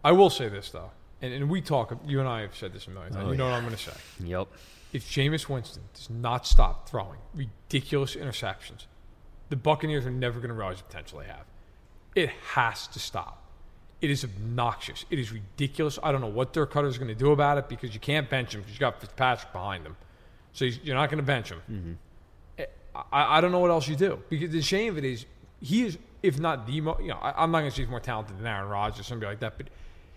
I 0.03 0.11
will 0.11 0.29
say 0.29 0.49
this 0.49 0.69
though, 0.69 0.91
and, 1.21 1.33
and 1.33 1.49
we 1.49 1.61
talk. 1.61 1.97
You 2.05 2.19
and 2.19 2.27
I 2.27 2.41
have 2.41 2.55
said 2.55 2.73
this 2.73 2.87
a 2.87 2.89
million 2.89 3.13
times. 3.13 3.27
Oh, 3.27 3.31
you 3.31 3.37
know 3.37 3.45
yeah. 3.45 3.51
what 3.51 3.57
I'm 3.57 3.63
going 3.63 3.75
to 3.75 3.81
say. 3.81 3.97
Yep. 4.23 4.47
If 4.93 5.09
Jameis 5.09 5.49
Winston 5.49 5.83
does 5.93 6.09
not 6.09 6.45
stop 6.45 6.87
throwing 6.87 7.19
ridiculous 7.33 8.15
interceptions, 8.15 8.85
the 9.49 9.55
Buccaneers 9.55 10.05
are 10.05 10.11
never 10.11 10.39
going 10.39 10.49
to 10.49 10.55
realize 10.55 10.77
the 10.77 10.83
potential 10.83 11.19
they 11.19 11.25
have. 11.25 11.45
It 12.15 12.29
has 12.29 12.87
to 12.87 12.99
stop. 12.99 13.39
It 14.01 14.11
is 14.11 14.23
obnoxious. 14.23 15.05
It 15.09 15.17
is 15.17 15.31
ridiculous. 15.31 15.97
I 16.03 16.11
don't 16.11 16.21
know 16.21 16.27
what 16.27 16.53
Dirk 16.53 16.73
Koetter 16.73 16.87
is 16.87 16.97
going 16.97 17.07
to 17.07 17.15
do 17.15 17.31
about 17.31 17.57
it 17.57 17.69
because 17.69 17.93
you 17.93 17.99
can't 17.99 18.29
bench 18.29 18.53
him 18.53 18.61
because 18.61 18.75
you 18.75 18.79
got 18.79 18.99
Fitzpatrick 18.99 19.51
behind 19.53 19.85
him. 19.85 19.95
So 20.51 20.65
you're 20.65 20.95
not 20.95 21.09
going 21.09 21.17
to 21.17 21.25
bench 21.25 21.49
him. 21.49 21.61
I, 22.95 23.37
I 23.37 23.41
don't 23.41 23.51
know 23.51 23.59
what 23.59 23.71
else 23.71 23.87
you 23.87 23.95
do 23.95 24.19
because 24.29 24.51
the 24.51 24.61
shame 24.61 24.93
of 24.93 24.97
it 24.97 25.05
is 25.05 25.25
he 25.61 25.83
is, 25.83 25.97
if 26.21 26.39
not 26.39 26.67
the 26.67 26.81
most, 26.81 27.01
you 27.01 27.09
know, 27.09 27.17
I, 27.21 27.43
I'm 27.43 27.51
not 27.51 27.59
going 27.59 27.71
to 27.71 27.75
say 27.75 27.83
he's 27.83 27.89
more 27.89 27.99
talented 27.99 28.37
than 28.37 28.45
Aaron 28.45 28.69
Rodgers 28.69 28.99
or 28.99 29.03
somebody 29.03 29.31
like 29.31 29.39
that, 29.39 29.57
but 29.57 29.67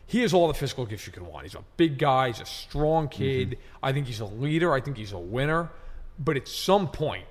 he 0.07 0.21
has 0.21 0.33
all 0.33 0.49
the 0.49 0.55
physical 0.55 0.87
gifts 0.87 1.07
you 1.07 1.13
could 1.13 1.25
want. 1.25 1.45
He's 1.45 1.55
a 1.55 1.65
big 1.77 1.99
guy. 1.99 2.29
He's 2.29 2.41
a 2.41 2.47
strong 2.47 3.09
kid. 3.09 3.51
Mm-hmm. 3.51 3.85
I 3.85 3.93
think 3.93 4.07
he's 4.07 4.21
a 4.21 4.27
leader. 4.27 4.73
I 4.73 4.81
think 4.81 4.97
he's 4.97 5.13
a 5.13 5.19
winner. 5.19 5.71
But 6.19 6.37
at 6.37 6.49
some 6.49 6.89
point, 6.89 7.25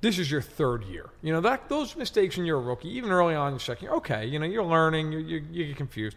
this 0.00 0.18
is 0.18 0.30
your 0.30 0.42
third 0.42 0.84
year. 0.84 1.06
You 1.22 1.32
know 1.32 1.40
that 1.40 1.68
those 1.68 1.96
mistakes 1.96 2.36
when 2.36 2.46
you're 2.46 2.58
a 2.58 2.62
rookie, 2.62 2.88
even 2.88 3.10
early 3.10 3.34
on 3.34 3.48
in 3.48 3.54
your 3.54 3.60
second 3.60 3.86
year, 3.86 3.94
okay, 3.94 4.26
you 4.26 4.38
know 4.38 4.46
you're 4.46 4.64
learning. 4.64 5.12
You 5.12 5.18
you, 5.18 5.44
you 5.50 5.64
get 5.66 5.76
confused. 5.76 6.16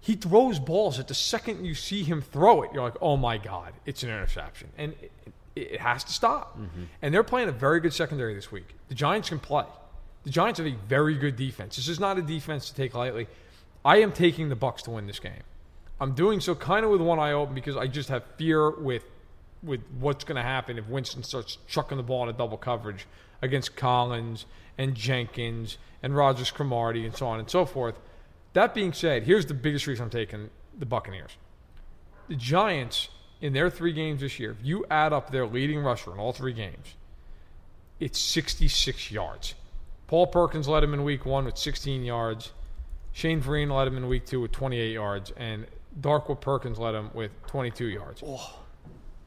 He 0.00 0.14
throws 0.14 0.58
balls 0.58 0.98
at 0.98 1.06
the 1.06 1.14
second 1.14 1.64
you 1.64 1.74
see 1.74 2.02
him 2.02 2.22
throw 2.22 2.62
it, 2.62 2.70
you're 2.72 2.82
like, 2.82 2.96
oh 3.00 3.16
my 3.16 3.38
god, 3.38 3.72
it's 3.86 4.02
an 4.02 4.08
interception, 4.08 4.70
and 4.78 4.94
it, 5.00 5.12
it, 5.56 5.80
has 5.80 6.04
to 6.04 6.12
stop. 6.12 6.58
Mm-hmm. 6.58 6.84
And 7.02 7.14
they're 7.14 7.22
playing 7.22 7.48
a 7.48 7.52
very 7.52 7.80
good 7.80 7.92
secondary 7.92 8.34
this 8.34 8.50
week. 8.50 8.74
The 8.88 8.94
Giants 8.94 9.28
can 9.28 9.38
play. 9.38 9.64
The 10.24 10.30
Giants 10.30 10.58
have 10.58 10.66
a 10.66 10.76
very 10.88 11.16
good 11.16 11.36
defense. 11.36 11.76
This 11.76 11.88
is 11.88 11.98
not 11.98 12.18
a 12.18 12.22
defense 12.22 12.68
to 12.68 12.74
take 12.74 12.94
lightly. 12.94 13.26
I 13.84 13.98
am 13.98 14.12
taking 14.12 14.48
the 14.48 14.56
Bucks 14.56 14.82
to 14.84 14.90
win 14.90 15.06
this 15.06 15.18
game. 15.18 15.42
I'm 16.00 16.14
doing 16.14 16.40
so 16.40 16.54
kind 16.54 16.84
of 16.84 16.90
with 16.90 17.00
one 17.00 17.18
eye 17.18 17.32
open 17.32 17.54
because 17.54 17.76
I 17.76 17.86
just 17.86 18.08
have 18.08 18.24
fear 18.36 18.70
with 18.70 19.04
with 19.62 19.80
what's 20.00 20.24
going 20.24 20.36
to 20.36 20.42
happen 20.42 20.76
if 20.76 20.88
Winston 20.88 21.22
starts 21.22 21.58
chucking 21.68 21.96
the 21.96 22.02
ball 22.02 22.24
in 22.24 22.28
a 22.28 22.32
double 22.32 22.56
coverage 22.56 23.06
against 23.40 23.76
Collins 23.76 24.44
and 24.76 24.94
Jenkins 24.94 25.78
and 26.02 26.16
Rodgers-Cromartie 26.16 27.06
and 27.06 27.16
so 27.16 27.26
on 27.28 27.38
and 27.38 27.48
so 27.48 27.64
forth. 27.64 27.98
That 28.54 28.74
being 28.74 28.92
said, 28.92 29.22
here's 29.22 29.46
the 29.46 29.54
biggest 29.54 29.86
reason 29.86 30.04
I'm 30.04 30.10
taking 30.10 30.50
the 30.76 30.86
Buccaneers. 30.86 31.36
The 32.28 32.34
Giants, 32.34 33.08
in 33.42 33.52
their 33.52 33.68
three 33.68 33.92
games 33.92 34.20
this 34.22 34.38
year, 34.38 34.52
if 34.52 34.64
you 34.64 34.86
add 34.90 35.12
up 35.12 35.30
their 35.30 35.46
leading 35.46 35.80
rusher 35.80 36.12
in 36.12 36.18
all 36.18 36.32
three 36.32 36.52
games, 36.52 36.94
it's 38.00 38.18
66 38.18 39.10
yards. 39.10 39.54
Paul 40.06 40.28
Perkins 40.28 40.68
led 40.68 40.84
him 40.84 40.94
in 40.94 41.04
week 41.04 41.26
one 41.26 41.44
with 41.44 41.58
16 41.58 42.04
yards. 42.04 42.52
Shane 43.12 43.42
Vereen 43.42 43.74
led 43.76 43.88
him 43.88 43.96
in 43.96 44.08
week 44.08 44.26
two 44.26 44.40
with 44.40 44.52
28 44.52 44.92
yards. 44.92 45.32
And 45.36 45.66
Darkwa 46.00 46.40
Perkins 46.40 46.78
led 46.78 46.94
him 46.94 47.10
with 47.12 47.30
22 47.48 47.86
yards. 47.86 48.22
Oh. 48.24 48.60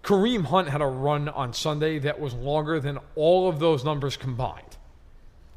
Kareem 0.02 0.46
Hunt 0.46 0.70
had 0.70 0.82
a 0.82 0.88
run 0.88 1.28
on 1.30 1.52
Sunday 1.54 2.00
that 2.00 2.20
was 2.20 2.34
longer 2.34 2.80
than 2.80 3.00
all 3.16 3.50
of 3.50 3.60
those 3.60 3.84
numbers 3.84 4.16
combined. 4.16 4.78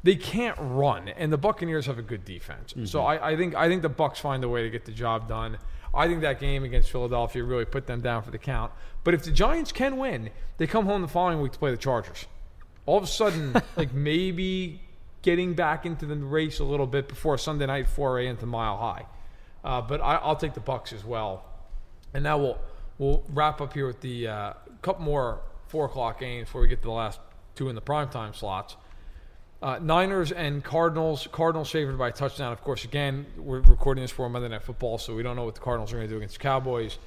They 0.01 0.15
can't 0.15 0.57
run, 0.59 1.09
and 1.09 1.31
the 1.31 1.37
Buccaneers 1.37 1.85
have 1.85 1.99
a 1.99 2.01
good 2.01 2.23
defense. 2.23 2.73
So 2.85 2.99
mm-hmm. 2.99 3.23
I, 3.23 3.31
I 3.31 3.35
think 3.35 3.53
I 3.53 3.67
think 3.67 3.81
the 3.81 3.89
Bucks 3.89 4.17
find 4.17 4.43
a 4.43 4.49
way 4.49 4.63
to 4.63 4.69
get 4.69 4.85
the 4.85 4.93
job 4.93 5.27
done. 5.27 5.57
I 5.93 6.07
think 6.07 6.21
that 6.21 6.39
game 6.39 6.63
against 6.63 6.91
Philadelphia 6.91 7.43
really 7.43 7.65
put 7.65 7.87
them 7.87 8.01
down 8.01 8.23
for 8.23 8.31
the 8.31 8.37
count. 8.37 8.71
But 9.03 9.13
if 9.13 9.23
the 9.23 9.31
Giants 9.31 9.71
can 9.71 9.97
win, 9.97 10.29
they 10.57 10.67
come 10.67 10.85
home 10.85 11.01
the 11.01 11.07
following 11.07 11.41
week 11.41 11.53
to 11.53 11.59
play 11.59 11.71
the 11.71 11.77
Chargers. 11.77 12.25
All 12.85 12.97
of 12.97 13.03
a 13.03 13.07
sudden, 13.07 13.55
like 13.75 13.93
maybe 13.93 14.81
getting 15.21 15.53
back 15.53 15.85
into 15.85 16.05
the 16.05 16.15
race 16.15 16.59
a 16.59 16.63
little 16.63 16.87
bit 16.87 17.07
before 17.07 17.37
Sunday 17.37 17.65
night 17.65 17.87
foray 17.87 18.27
into 18.27 18.45
Mile 18.45 18.77
High. 18.77 19.05
Uh, 19.63 19.81
but 19.81 20.01
I, 20.01 20.15
I'll 20.15 20.35
take 20.35 20.53
the 20.53 20.59
Bucks 20.59 20.93
as 20.93 21.03
well. 21.03 21.43
And 22.13 22.23
now 22.23 22.37
we'll 22.37 22.57
we'll 22.97 23.23
wrap 23.29 23.61
up 23.61 23.73
here 23.73 23.87
with 23.87 24.01
the 24.01 24.27
uh, 24.27 24.53
couple 24.81 25.03
more 25.03 25.41
four 25.67 25.85
o'clock 25.85 26.19
games 26.19 26.47
before 26.47 26.61
we 26.61 26.67
get 26.67 26.81
to 26.81 26.87
the 26.87 26.91
last 26.91 27.19
two 27.55 27.69
in 27.69 27.75
the 27.75 27.81
primetime 27.81 28.35
slots. 28.35 28.75
Uh, 29.61 29.77
Niners 29.81 30.31
and 30.31 30.63
Cardinals. 30.63 31.27
Cardinals 31.33 31.69
favored 31.69 31.97
by 31.97 32.09
a 32.09 32.11
touchdown. 32.13 32.53
Of 32.53 32.61
course, 32.61 32.85
again, 32.85 33.25
we're 33.35 33.59
recording 33.59 34.01
this 34.01 34.11
for 34.11 34.29
Monday 34.29 34.47
Night 34.47 34.63
Football, 34.63 34.97
so 34.97 35.13
we 35.13 35.21
don't 35.21 35.35
know 35.35 35.43
what 35.43 35.55
the 35.55 35.61
Cardinals 35.61 35.91
are 35.91 35.97
going 35.97 36.07
to 36.07 36.13
do 36.13 36.17
against 36.17 36.35
the 36.35 36.43
Cowboys. 36.43 36.97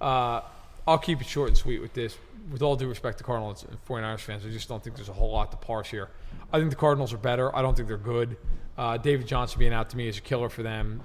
Uh, 0.00 0.40
I'll 0.86 0.96
keep 0.96 1.20
it 1.20 1.26
short 1.26 1.48
and 1.48 1.56
sweet 1.56 1.82
with 1.82 1.92
this. 1.92 2.16
With 2.50 2.62
all 2.62 2.76
due 2.76 2.88
respect 2.88 3.18
to 3.18 3.24
Cardinals 3.24 3.62
and 3.68 3.76
49ers 3.84 4.20
fans, 4.20 4.46
I 4.46 4.48
just 4.48 4.70
don't 4.70 4.82
think 4.82 4.96
there's 4.96 5.10
a 5.10 5.12
whole 5.12 5.30
lot 5.30 5.50
to 5.50 5.58
parse 5.58 5.88
here. 5.88 6.08
I 6.50 6.58
think 6.58 6.70
the 6.70 6.76
Cardinals 6.76 7.12
are 7.12 7.18
better. 7.18 7.54
I 7.54 7.60
don't 7.60 7.76
think 7.76 7.88
they're 7.88 7.98
good. 7.98 8.38
Uh, 8.78 8.96
David 8.96 9.26
Johnson 9.26 9.58
being 9.58 9.74
out 9.74 9.90
to 9.90 9.96
me 9.98 10.08
is 10.08 10.16
a 10.16 10.22
killer 10.22 10.48
for 10.48 10.62
them. 10.62 11.02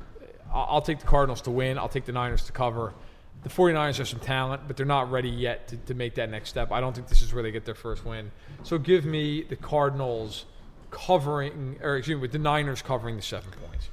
I'll, 0.53 0.67
I'll 0.69 0.81
take 0.81 0.99
the 0.99 1.05
Cardinals 1.05 1.41
to 1.41 1.51
win. 1.51 1.77
I'll 1.77 1.89
take 1.89 2.05
the 2.05 2.13
Niners 2.13 2.45
to 2.45 2.53
cover. 2.53 2.93
The 3.43 3.49
49ers 3.49 3.97
have 3.97 4.07
some 4.07 4.21
talent, 4.21 4.61
but 4.67 4.77
they're 4.77 4.85
not 4.85 5.11
ready 5.11 5.29
yet 5.29 5.67
to, 5.67 5.75
to 5.75 5.93
make 5.93 6.15
that 6.15 6.29
next 6.29 6.47
step. 6.47 6.71
I 6.71 6.79
don't 6.79 6.95
think 6.95 7.09
this 7.09 7.21
is 7.21 7.33
where 7.33 7.43
they 7.43 7.51
get 7.51 7.65
their 7.65 7.75
first 7.75 8.05
win. 8.05 8.31
So 8.63 8.77
give 8.77 9.03
me 9.03 9.43
the 9.43 9.57
Cardinals 9.57 10.45
covering, 10.93 11.79
or 11.81 11.97
excuse 11.97 12.15
me, 12.15 12.21
with 12.21 12.31
the 12.31 12.39
Niners 12.39 12.81
covering 12.81 13.15
the 13.15 13.21
seven 13.21 13.51
points. 13.51 13.89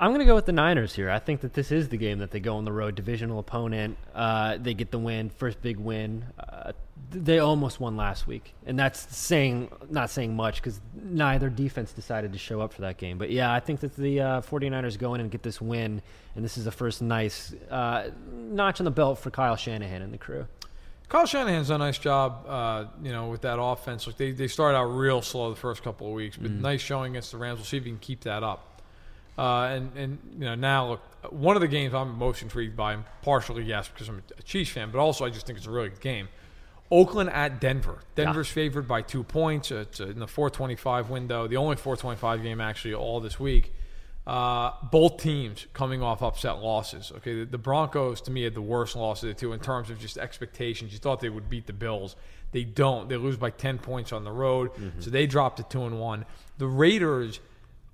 I'm 0.00 0.10
going 0.10 0.20
to 0.20 0.24
go 0.24 0.34
with 0.34 0.46
the 0.46 0.52
Niners 0.52 0.94
here. 0.94 1.10
I 1.10 1.18
think 1.18 1.42
that 1.42 1.52
this 1.52 1.70
is 1.70 1.90
the 1.90 1.98
game 1.98 2.20
that 2.20 2.30
they 2.30 2.40
go 2.40 2.56
on 2.56 2.64
the 2.64 2.72
road, 2.72 2.94
divisional 2.94 3.38
opponent. 3.38 3.98
Uh, 4.14 4.56
they 4.56 4.72
get 4.72 4.90
the 4.90 4.98
win, 4.98 5.28
first 5.28 5.60
big 5.60 5.76
win. 5.76 6.24
Uh, 6.38 6.72
they 7.10 7.38
almost 7.38 7.80
won 7.80 7.96
last 7.96 8.26
week, 8.26 8.54
and 8.64 8.78
that's 8.78 9.14
saying 9.14 9.70
not 9.90 10.08
saying 10.08 10.34
much 10.34 10.56
because 10.56 10.80
neither 10.94 11.50
defense 11.50 11.92
decided 11.92 12.32
to 12.32 12.38
show 12.38 12.60
up 12.62 12.72
for 12.72 12.82
that 12.82 12.96
game. 12.96 13.18
But 13.18 13.30
yeah, 13.30 13.52
I 13.52 13.60
think 13.60 13.80
that 13.80 13.94
the 13.94 14.20
uh, 14.20 14.40
49ers 14.40 14.98
go 14.98 15.14
in 15.14 15.20
and 15.20 15.30
get 15.30 15.42
this 15.42 15.60
win, 15.60 16.00
and 16.34 16.44
this 16.44 16.56
is 16.56 16.64
the 16.64 16.70
first 16.70 17.02
nice 17.02 17.52
uh, 17.70 18.10
notch 18.32 18.80
on 18.80 18.84
the 18.84 18.90
belt 18.90 19.18
for 19.18 19.30
Kyle 19.30 19.56
Shanahan 19.56 20.00
and 20.00 20.14
the 20.14 20.18
crew. 20.18 20.46
Kyle 21.10 21.26
Shanahan's 21.26 21.68
done 21.68 21.82
a 21.82 21.84
nice 21.84 21.98
job, 21.98 22.46
uh, 22.48 22.84
you 23.02 23.10
know, 23.10 23.28
with 23.28 23.40
that 23.40 23.60
offense. 23.60 24.06
Like 24.06 24.16
they, 24.16 24.30
they 24.30 24.46
started 24.46 24.78
out 24.78 24.84
real 24.84 25.20
slow 25.22 25.50
the 25.50 25.56
first 25.56 25.82
couple 25.82 26.06
of 26.06 26.12
weeks, 26.14 26.36
but 26.36 26.52
nice 26.52 26.80
showing 26.80 27.12
against 27.12 27.32
the 27.32 27.36
Rams. 27.38 27.58
We'll 27.58 27.66
see 27.66 27.78
if 27.78 27.84
he 27.84 27.90
can 27.90 27.98
keep 27.98 28.22
that 28.22 28.44
up. 28.44 28.80
Uh, 29.36 29.64
and 29.64 29.96
and 29.96 30.18
you 30.34 30.44
know 30.44 30.54
now 30.54 30.88
look, 30.90 31.00
one 31.32 31.56
of 31.56 31.62
the 31.62 31.68
games 31.68 31.94
I'm 31.94 32.16
most 32.16 32.42
intrigued 32.42 32.76
by, 32.76 32.96
partially 33.22 33.64
yes 33.64 33.88
because 33.88 34.08
I'm 34.08 34.22
a 34.38 34.42
Chiefs 34.42 34.70
fan, 34.70 34.90
but 34.92 35.00
also 35.00 35.24
I 35.24 35.30
just 35.30 35.46
think 35.46 35.58
it's 35.58 35.66
a 35.66 35.70
really 35.70 35.88
good 35.88 36.00
game. 36.00 36.28
Oakland 36.92 37.30
at 37.30 37.60
Denver. 37.60 37.98
Denver's 38.14 38.48
favored 38.48 38.86
by 38.86 39.02
two 39.02 39.24
points. 39.24 39.70
It's 39.70 39.98
in 39.98 40.18
the 40.18 40.26
425 40.26 41.10
window, 41.10 41.46
the 41.48 41.56
only 41.56 41.76
425 41.76 42.42
game 42.42 42.60
actually 42.60 42.94
all 42.94 43.20
this 43.20 43.40
week. 43.40 43.72
Uh, 44.30 44.74
both 44.92 45.16
teams 45.16 45.66
coming 45.72 46.04
off 46.04 46.22
upset 46.22 46.58
losses. 46.60 47.10
Okay, 47.16 47.40
the, 47.40 47.44
the 47.46 47.58
Broncos 47.58 48.20
to 48.20 48.30
me 48.30 48.44
had 48.44 48.54
the 48.54 48.62
worst 48.62 48.94
loss 48.94 49.24
of 49.24 49.28
the 49.28 49.34
two 49.34 49.52
in 49.52 49.58
terms 49.58 49.90
of 49.90 49.98
just 49.98 50.16
expectations. 50.16 50.92
You 50.92 51.00
thought 51.00 51.18
they 51.18 51.28
would 51.28 51.50
beat 51.50 51.66
the 51.66 51.72
Bills. 51.72 52.14
They 52.52 52.62
don't. 52.62 53.08
They 53.08 53.16
lose 53.16 53.36
by 53.36 53.50
10 53.50 53.78
points 53.78 54.12
on 54.12 54.22
the 54.22 54.30
road, 54.30 54.70
so 55.00 55.10
they 55.10 55.26
dropped 55.26 55.56
to 55.56 55.64
two 55.64 55.82
and 55.82 55.98
one. 55.98 56.26
The 56.58 56.68
Raiders. 56.68 57.40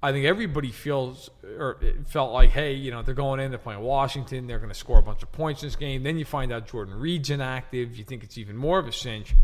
I 0.03 0.13
think 0.13 0.27
everybody 0.27 0.73
feels 0.73 1.31
or 1.43 1.81
felt 2.09 2.35
like, 2.35 2.51
hey, 2.51 2.75
you 2.75 2.91
know, 2.91 3.01
they're 3.01 3.15
going 3.15 3.41
in, 3.41 3.51
they're 3.51 3.59
playing 3.59 3.81
Washington, 3.81 4.47
they're 4.47 4.59
going 4.59 4.69
to 4.69 4.79
score 4.79 4.99
a 4.99 5.03
bunch 5.03 5.23
of 5.23 5.33
points 5.33 5.63
in 5.63 5.69
this 5.69 5.77
game. 5.77 6.03
Then 6.03 6.19
you 6.19 6.27
find 6.27 6.53
out 6.53 6.69
Jordan 6.69 7.01
Reed's 7.01 7.31
inactive. 7.31 7.97
You 7.97 8.05
think 8.05 8.23
it's 8.23 8.37
even 8.37 8.59
more 8.59 8.79
of 8.79 8.87
a 8.87 8.93
cinch. 8.93 9.35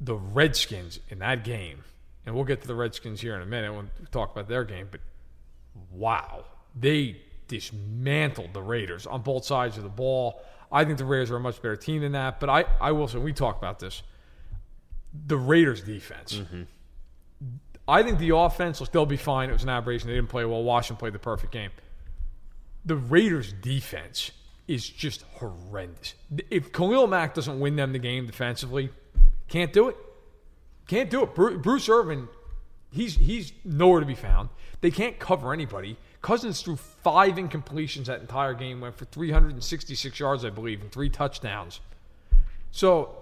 The 0.00 0.14
Redskins 0.14 1.00
in 1.08 1.18
that 1.18 1.42
game, 1.42 1.82
and 2.24 2.36
we'll 2.36 2.44
get 2.44 2.62
to 2.62 2.68
the 2.68 2.76
Redskins 2.76 3.22
here 3.22 3.34
in 3.34 3.42
a 3.42 3.46
minute 3.46 3.74
when 3.74 3.90
we 3.98 4.06
talk 4.12 4.30
about 4.30 4.48
their 4.48 4.62
game, 4.62 4.86
but 4.88 5.00
wow, 5.90 6.44
they 6.78 7.20
dismantled 7.48 8.52
the 8.52 8.62
Raiders 8.62 9.06
on 9.06 9.22
both 9.22 9.44
sides 9.44 9.76
of 9.76 9.82
the 9.82 9.88
ball. 9.88 10.42
I 10.70 10.84
think 10.84 10.98
the 10.98 11.04
Raiders 11.04 11.30
are 11.30 11.36
a 11.36 11.40
much 11.40 11.60
better 11.60 11.76
team 11.76 12.02
than 12.02 12.12
that, 12.12 12.38
but 12.40 12.48
I, 12.48 12.64
I 12.80 12.92
will 12.92 13.08
say, 13.08 13.18
we 13.18 13.32
talk 13.32 13.58
about 13.58 13.80
this. 13.80 14.02
The 15.26 15.36
Raiders 15.36 15.82
defense. 15.82 16.34
Mm-hmm. 16.34 16.62
I 17.88 18.04
think 18.04 18.20
the 18.20 18.36
offense 18.36 18.78
will 18.78 18.86
still 18.86 19.06
be 19.06 19.16
fine. 19.16 19.50
It 19.50 19.52
was 19.52 19.64
an 19.64 19.68
aberration. 19.68 20.08
They 20.08 20.14
didn't 20.14 20.28
play 20.28 20.44
well. 20.44 20.62
Washington 20.62 20.98
played 20.98 21.12
the 21.12 21.18
perfect 21.18 21.52
game. 21.52 21.70
The 22.84 22.94
Raiders' 22.94 23.52
defense 23.52 24.30
is 24.68 24.88
just 24.88 25.22
horrendous. 25.34 26.14
If 26.50 26.72
Khalil 26.72 27.08
Mack 27.08 27.34
doesn't 27.34 27.58
win 27.58 27.74
them 27.74 27.92
the 27.92 27.98
game 27.98 28.26
defensively, 28.26 28.90
can't 29.48 29.72
do 29.72 29.88
it. 29.88 29.96
Can't 30.86 31.10
do 31.10 31.24
it. 31.24 31.34
Bruce 31.34 31.88
Irvin, 31.88 32.28
he's 32.90 33.16
he's 33.16 33.52
nowhere 33.64 34.00
to 34.00 34.06
be 34.06 34.14
found. 34.14 34.48
They 34.80 34.90
can't 34.90 35.18
cover 35.18 35.52
anybody. 35.52 35.96
Cousins 36.22 36.62
threw 36.62 36.76
five 36.76 37.34
incompletions 37.34 38.06
that 38.06 38.20
entire 38.20 38.54
game, 38.54 38.80
went 38.80 38.96
for 38.96 39.06
366 39.06 40.20
yards, 40.20 40.44
I 40.44 40.50
believe, 40.50 40.82
and 40.82 40.92
three 40.92 41.08
touchdowns. 41.08 41.80
So 42.70 43.16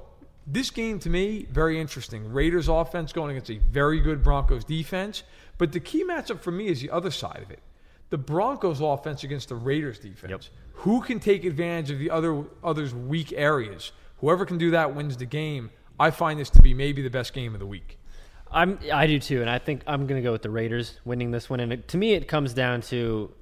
this 0.46 0.70
game 0.70 0.98
to 1.00 1.10
me 1.10 1.46
very 1.50 1.80
interesting. 1.80 2.32
Raiders 2.32 2.68
offense 2.68 3.12
going 3.12 3.30
against 3.30 3.50
a 3.50 3.58
very 3.70 4.00
good 4.00 4.22
Broncos 4.22 4.64
defense, 4.64 5.22
but 5.58 5.72
the 5.72 5.80
key 5.80 6.04
matchup 6.04 6.40
for 6.40 6.50
me 6.50 6.68
is 6.68 6.80
the 6.80 6.90
other 6.90 7.10
side 7.10 7.42
of 7.42 7.50
it. 7.50 7.60
The 8.10 8.18
Broncos 8.18 8.80
offense 8.80 9.22
against 9.24 9.50
the 9.50 9.54
Raiders 9.54 9.98
defense. 9.98 10.50
Who 10.72 11.02
can 11.02 11.20
take 11.20 11.44
advantage 11.44 11.90
of 11.90 11.98
the 11.98 12.10
other 12.10 12.44
others 12.64 12.94
weak 12.94 13.32
areas? 13.32 13.92
Whoever 14.20 14.46
can 14.46 14.58
do 14.58 14.70
that 14.70 14.94
wins 14.94 15.16
the 15.16 15.26
game. 15.26 15.70
I 16.00 16.10
find 16.10 16.40
this 16.40 16.50
to 16.50 16.62
be 16.62 16.72
maybe 16.72 17.02
the 17.02 17.10
best 17.10 17.32
game 17.32 17.54
of 17.54 17.60
the 17.60 17.66
week. 17.66 17.98
I'm 18.50 18.78
I 18.92 19.06
do 19.06 19.18
too, 19.18 19.40
and 19.40 19.50
I 19.50 19.58
think 19.58 19.82
I'm 19.86 20.06
going 20.06 20.20
to 20.20 20.26
go 20.26 20.32
with 20.32 20.42
the 20.42 20.50
Raiders 20.50 20.98
winning 21.04 21.30
this 21.30 21.50
one. 21.50 21.60
And 21.60 21.72
it, 21.72 21.88
to 21.88 21.96
me, 21.96 22.14
it 22.14 22.28
comes 22.28 22.54
down 22.54 22.80
to 22.82 23.32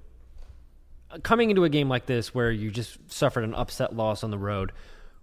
coming 1.22 1.50
into 1.50 1.64
a 1.64 1.68
game 1.68 1.88
like 1.88 2.06
this 2.06 2.34
where 2.34 2.50
you 2.50 2.70
just 2.70 2.98
suffered 3.10 3.44
an 3.44 3.54
upset 3.54 3.94
loss 3.94 4.24
on 4.24 4.30
the 4.30 4.38
road. 4.38 4.72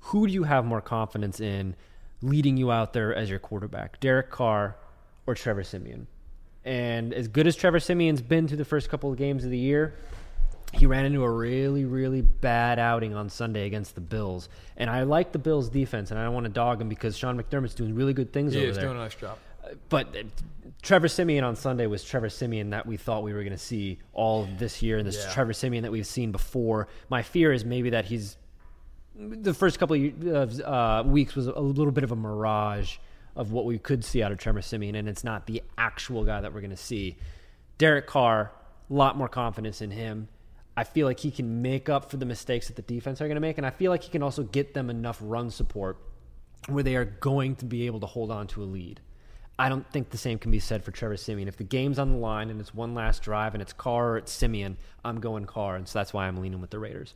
Who 0.07 0.27
do 0.27 0.33
you 0.33 0.43
have 0.43 0.65
more 0.65 0.81
confidence 0.81 1.39
in 1.39 1.75
leading 2.21 2.57
you 2.57 2.71
out 2.71 2.93
there 2.93 3.13
as 3.13 3.29
your 3.29 3.39
quarterback, 3.39 3.99
Derek 3.99 4.29
Carr 4.29 4.77
or 5.27 5.35
Trevor 5.35 5.63
Siemian? 5.63 6.07
And 6.65 7.13
as 7.13 7.27
good 7.27 7.47
as 7.47 7.55
Trevor 7.55 7.79
Siemian's 7.79 8.21
been 8.21 8.47
through 8.47 8.57
the 8.57 8.65
first 8.65 8.89
couple 8.89 9.11
of 9.11 9.17
games 9.17 9.43
of 9.43 9.51
the 9.51 9.57
year, 9.57 9.95
he 10.73 10.85
ran 10.85 11.05
into 11.05 11.23
a 11.23 11.29
really, 11.29 11.85
really 11.85 12.21
bad 12.21 12.79
outing 12.79 13.13
on 13.13 13.29
Sunday 13.29 13.65
against 13.65 13.95
the 13.95 14.01
Bills. 14.01 14.49
And 14.77 14.89
I 14.89 15.03
like 15.03 15.31
the 15.31 15.39
Bills' 15.39 15.69
defense, 15.69 16.09
and 16.09 16.19
I 16.19 16.23
don't 16.23 16.33
want 16.33 16.45
to 16.45 16.51
dog 16.51 16.81
him 16.81 16.89
because 16.89 17.17
Sean 17.17 17.41
McDermott's 17.41 17.75
doing 17.75 17.93
really 17.93 18.13
good 18.13 18.31
things 18.31 18.55
Yeah, 18.55 18.61
over 18.61 18.67
he's 18.69 18.77
doing 18.77 18.95
a 18.95 18.99
nice 18.99 19.15
job. 19.15 19.37
But 19.89 20.15
uh, 20.15 20.23
Trevor 20.81 21.07
Siemian 21.07 21.43
on 21.43 21.55
Sunday 21.55 21.87
was 21.87 22.03
Trevor 22.03 22.29
Siemian 22.29 22.71
that 22.71 22.85
we 22.85 22.97
thought 22.97 23.23
we 23.23 23.33
were 23.33 23.41
going 23.41 23.53
to 23.53 23.57
see 23.57 23.99
all 24.13 24.47
this 24.57 24.81
year, 24.81 24.97
and 24.97 25.07
this 25.07 25.23
Yeah. 25.23 25.33
Trevor 25.33 25.53
Siemian 25.53 25.83
that 25.83 25.91
we've 25.91 26.07
seen 26.07 26.31
before. 26.31 26.87
My 27.09 27.21
fear 27.21 27.51
is 27.53 27.63
maybe 27.63 27.91
that 27.91 28.05
he's 28.05 28.37
the 29.15 29.53
first 29.53 29.77
couple 29.79 29.95
of 30.33 30.59
uh, 30.59 31.03
weeks 31.05 31.35
was 31.35 31.47
a 31.47 31.59
little 31.59 31.91
bit 31.91 32.03
of 32.03 32.11
a 32.11 32.15
mirage 32.15 32.97
of 33.35 33.51
what 33.51 33.65
we 33.65 33.77
could 33.77 34.03
see 34.03 34.23
out 34.23 34.31
of 34.31 34.37
Trevor 34.37 34.61
Siemian, 34.61 34.95
and 34.95 35.07
it's 35.07 35.23
not 35.23 35.45
the 35.45 35.61
actual 35.77 36.23
guy 36.23 36.41
that 36.41 36.53
we're 36.53 36.61
going 36.61 36.71
to 36.71 36.77
see. 36.77 37.17
Derek 37.77 38.07
Carr, 38.07 38.51
a 38.89 38.93
lot 38.93 39.17
more 39.17 39.29
confidence 39.29 39.81
in 39.81 39.91
him. 39.91 40.27
I 40.75 40.83
feel 40.83 41.05
like 41.05 41.19
he 41.19 41.29
can 41.31 41.61
make 41.61 41.89
up 41.89 42.09
for 42.09 42.17
the 42.17 42.25
mistakes 42.25 42.67
that 42.67 42.75
the 42.75 42.81
defense 42.81 43.21
are 43.21 43.27
going 43.27 43.35
to 43.35 43.41
make, 43.41 43.57
and 43.57 43.67
I 43.67 43.69
feel 43.69 43.91
like 43.91 44.03
he 44.03 44.09
can 44.09 44.23
also 44.23 44.43
get 44.43 44.73
them 44.73 44.89
enough 44.89 45.19
run 45.21 45.49
support 45.51 45.97
where 46.67 46.83
they 46.83 46.95
are 46.95 47.05
going 47.05 47.55
to 47.57 47.65
be 47.65 47.85
able 47.85 47.99
to 47.99 48.05
hold 48.07 48.31
on 48.31 48.47
to 48.47 48.63
a 48.63 48.65
lead. 48.65 48.99
I 49.57 49.69
don't 49.69 49.87
think 49.91 50.09
the 50.09 50.17
same 50.17 50.39
can 50.39 50.51
be 50.51 50.59
said 50.59 50.83
for 50.83 50.91
Trevor 50.91 51.15
Siemian. 51.15 51.47
If 51.47 51.57
the 51.57 51.63
game's 51.63 51.99
on 51.99 52.11
the 52.11 52.17
line 52.17 52.49
and 52.49 52.59
it's 52.59 52.73
one 52.73 52.95
last 52.95 53.21
drive 53.21 53.53
and 53.53 53.61
it's 53.61 53.73
Carr 53.73 54.13
or 54.13 54.17
it's 54.17 54.31
Siemian, 54.31 54.77
I'm 55.05 55.19
going 55.19 55.45
Carr, 55.45 55.75
and 55.75 55.87
so 55.87 55.99
that's 55.99 56.13
why 56.13 56.27
I'm 56.27 56.37
leaning 56.37 56.59
with 56.59 56.71
the 56.71 56.79
Raiders. 56.79 57.13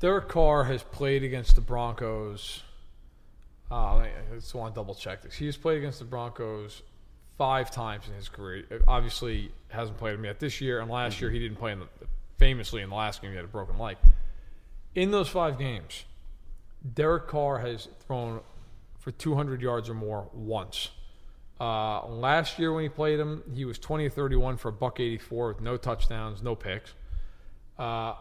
Derek 0.00 0.28
Carr 0.28 0.64
has 0.64 0.84
played 0.84 1.24
against 1.24 1.56
the 1.56 1.60
Broncos. 1.60 2.62
Uh, 3.70 3.74
I 3.74 4.10
just 4.34 4.54
want 4.54 4.74
to 4.74 4.78
double 4.78 4.94
check 4.94 5.22
this. 5.22 5.34
He 5.34 5.46
has 5.46 5.56
played 5.56 5.78
against 5.78 5.98
the 5.98 6.04
Broncos 6.04 6.82
five 7.36 7.70
times 7.70 8.06
in 8.08 8.14
his 8.14 8.28
career. 8.28 8.64
Obviously, 8.86 9.50
hasn't 9.68 9.98
played 9.98 10.14
them 10.14 10.24
yet 10.24 10.38
this 10.38 10.60
year, 10.60 10.80
and 10.80 10.90
last 10.90 11.20
year 11.20 11.30
he 11.30 11.40
didn't 11.40 11.58
play 11.58 11.72
in 11.72 11.80
the, 11.80 11.88
famously 12.38 12.80
in 12.80 12.90
the 12.90 12.94
last 12.94 13.20
game 13.20 13.32
he 13.32 13.36
had 13.36 13.44
a 13.44 13.48
broken 13.48 13.76
leg. 13.76 13.96
In 14.94 15.10
those 15.10 15.28
five 15.28 15.58
games, 15.58 16.04
Derek 16.94 17.26
Carr 17.26 17.58
has 17.58 17.88
thrown 18.06 18.40
for 18.98 19.10
200 19.10 19.60
yards 19.60 19.88
or 19.88 19.94
more 19.94 20.28
once. 20.32 20.90
Uh, 21.60 22.06
last 22.06 22.58
year 22.58 22.72
when 22.72 22.84
he 22.84 22.88
played 22.88 23.18
him, 23.18 23.42
he 23.52 23.64
was 23.64 23.78
20 23.78 24.06
of 24.06 24.12
31 24.12 24.56
for 24.58 24.68
a 24.68 24.72
buck 24.72 25.00
84 25.00 25.48
with 25.48 25.60
no 25.60 25.76
touchdowns, 25.76 26.42
no 26.42 26.54
picks. 26.54 26.94
Uh, 27.78 28.14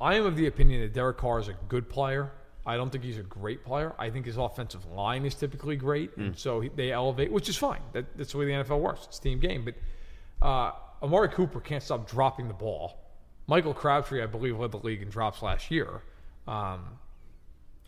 I 0.00 0.14
am 0.14 0.26
of 0.26 0.36
the 0.36 0.46
opinion 0.46 0.80
that 0.80 0.92
Derek 0.92 1.18
Carr 1.18 1.38
is 1.38 1.48
a 1.48 1.54
good 1.68 1.88
player. 1.88 2.32
I 2.66 2.76
don't 2.76 2.90
think 2.90 3.04
he's 3.04 3.18
a 3.18 3.22
great 3.22 3.64
player. 3.64 3.94
I 3.98 4.10
think 4.10 4.26
his 4.26 4.36
offensive 4.36 4.84
line 4.86 5.24
is 5.24 5.34
typically 5.34 5.76
great, 5.76 6.16
and 6.16 6.36
so 6.36 6.60
he, 6.60 6.68
they 6.68 6.92
elevate, 6.92 7.32
which 7.32 7.48
is 7.48 7.56
fine. 7.56 7.80
That, 7.92 8.16
that's 8.16 8.32
the 8.32 8.38
way 8.38 8.46
the 8.46 8.52
NFL 8.52 8.80
works. 8.80 9.06
It's 9.06 9.18
a 9.18 9.22
team 9.22 9.40
game. 9.40 9.64
But 9.64 10.46
uh, 10.46 10.72
Amari 11.02 11.28
Cooper 11.28 11.60
can't 11.60 11.82
stop 11.82 12.08
dropping 12.08 12.48
the 12.48 12.54
ball. 12.54 12.98
Michael 13.46 13.74
Crabtree, 13.74 14.22
I 14.22 14.26
believe, 14.26 14.58
led 14.58 14.72
the 14.72 14.78
league 14.78 15.02
in 15.02 15.08
drops 15.08 15.42
last 15.42 15.70
year. 15.70 16.02
Um, 16.46 16.98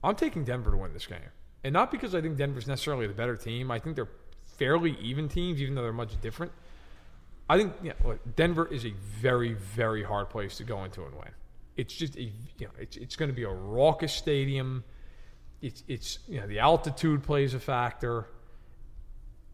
I'm 0.02 0.16
taking 0.16 0.44
Denver 0.44 0.70
to 0.70 0.76
win 0.76 0.92
this 0.92 1.06
game, 1.06 1.20
and 1.64 1.72
not 1.72 1.90
because 1.90 2.14
I 2.14 2.20
think 2.20 2.36
Denver's 2.36 2.66
necessarily 2.66 3.06
the 3.06 3.12
better 3.12 3.36
team. 3.36 3.70
I 3.70 3.78
think 3.78 3.94
they're 3.94 4.08
fairly 4.62 4.96
even 5.00 5.28
teams, 5.28 5.60
even 5.60 5.74
though 5.74 5.82
they're 5.82 5.92
much 5.92 6.20
different. 6.20 6.52
I 7.50 7.58
think 7.58 7.72
yeah, 7.82 7.94
look, 8.04 8.20
Denver 8.36 8.64
is 8.64 8.86
a 8.86 8.92
very, 9.20 9.54
very 9.54 10.04
hard 10.04 10.30
place 10.30 10.56
to 10.58 10.64
go 10.64 10.84
into 10.84 11.04
and 11.04 11.12
win. 11.16 11.30
It's 11.76 11.92
just 11.92 12.14
a 12.16 12.22
you 12.22 12.32
know 12.60 12.70
it's 12.78 12.96
it's 12.96 13.16
going 13.16 13.28
to 13.28 13.34
be 13.34 13.42
a 13.42 13.50
raucous 13.50 14.12
stadium. 14.12 14.84
It's 15.60 15.82
it's 15.88 16.20
you 16.28 16.40
know 16.40 16.46
the 16.46 16.60
altitude 16.60 17.24
plays 17.24 17.54
a 17.54 17.58
factor, 17.58 18.28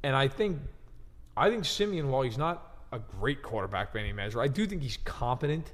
and 0.02 0.14
I 0.14 0.28
think 0.28 0.58
I 1.38 1.48
think 1.48 1.64
Siemian, 1.64 2.10
while 2.10 2.20
he's 2.20 2.36
not 2.36 2.76
a 2.92 2.98
great 2.98 3.42
quarterback 3.42 3.94
by 3.94 4.00
any 4.00 4.12
measure, 4.12 4.42
I 4.42 4.48
do 4.48 4.66
think 4.66 4.82
he's 4.82 4.98
competent, 4.98 5.72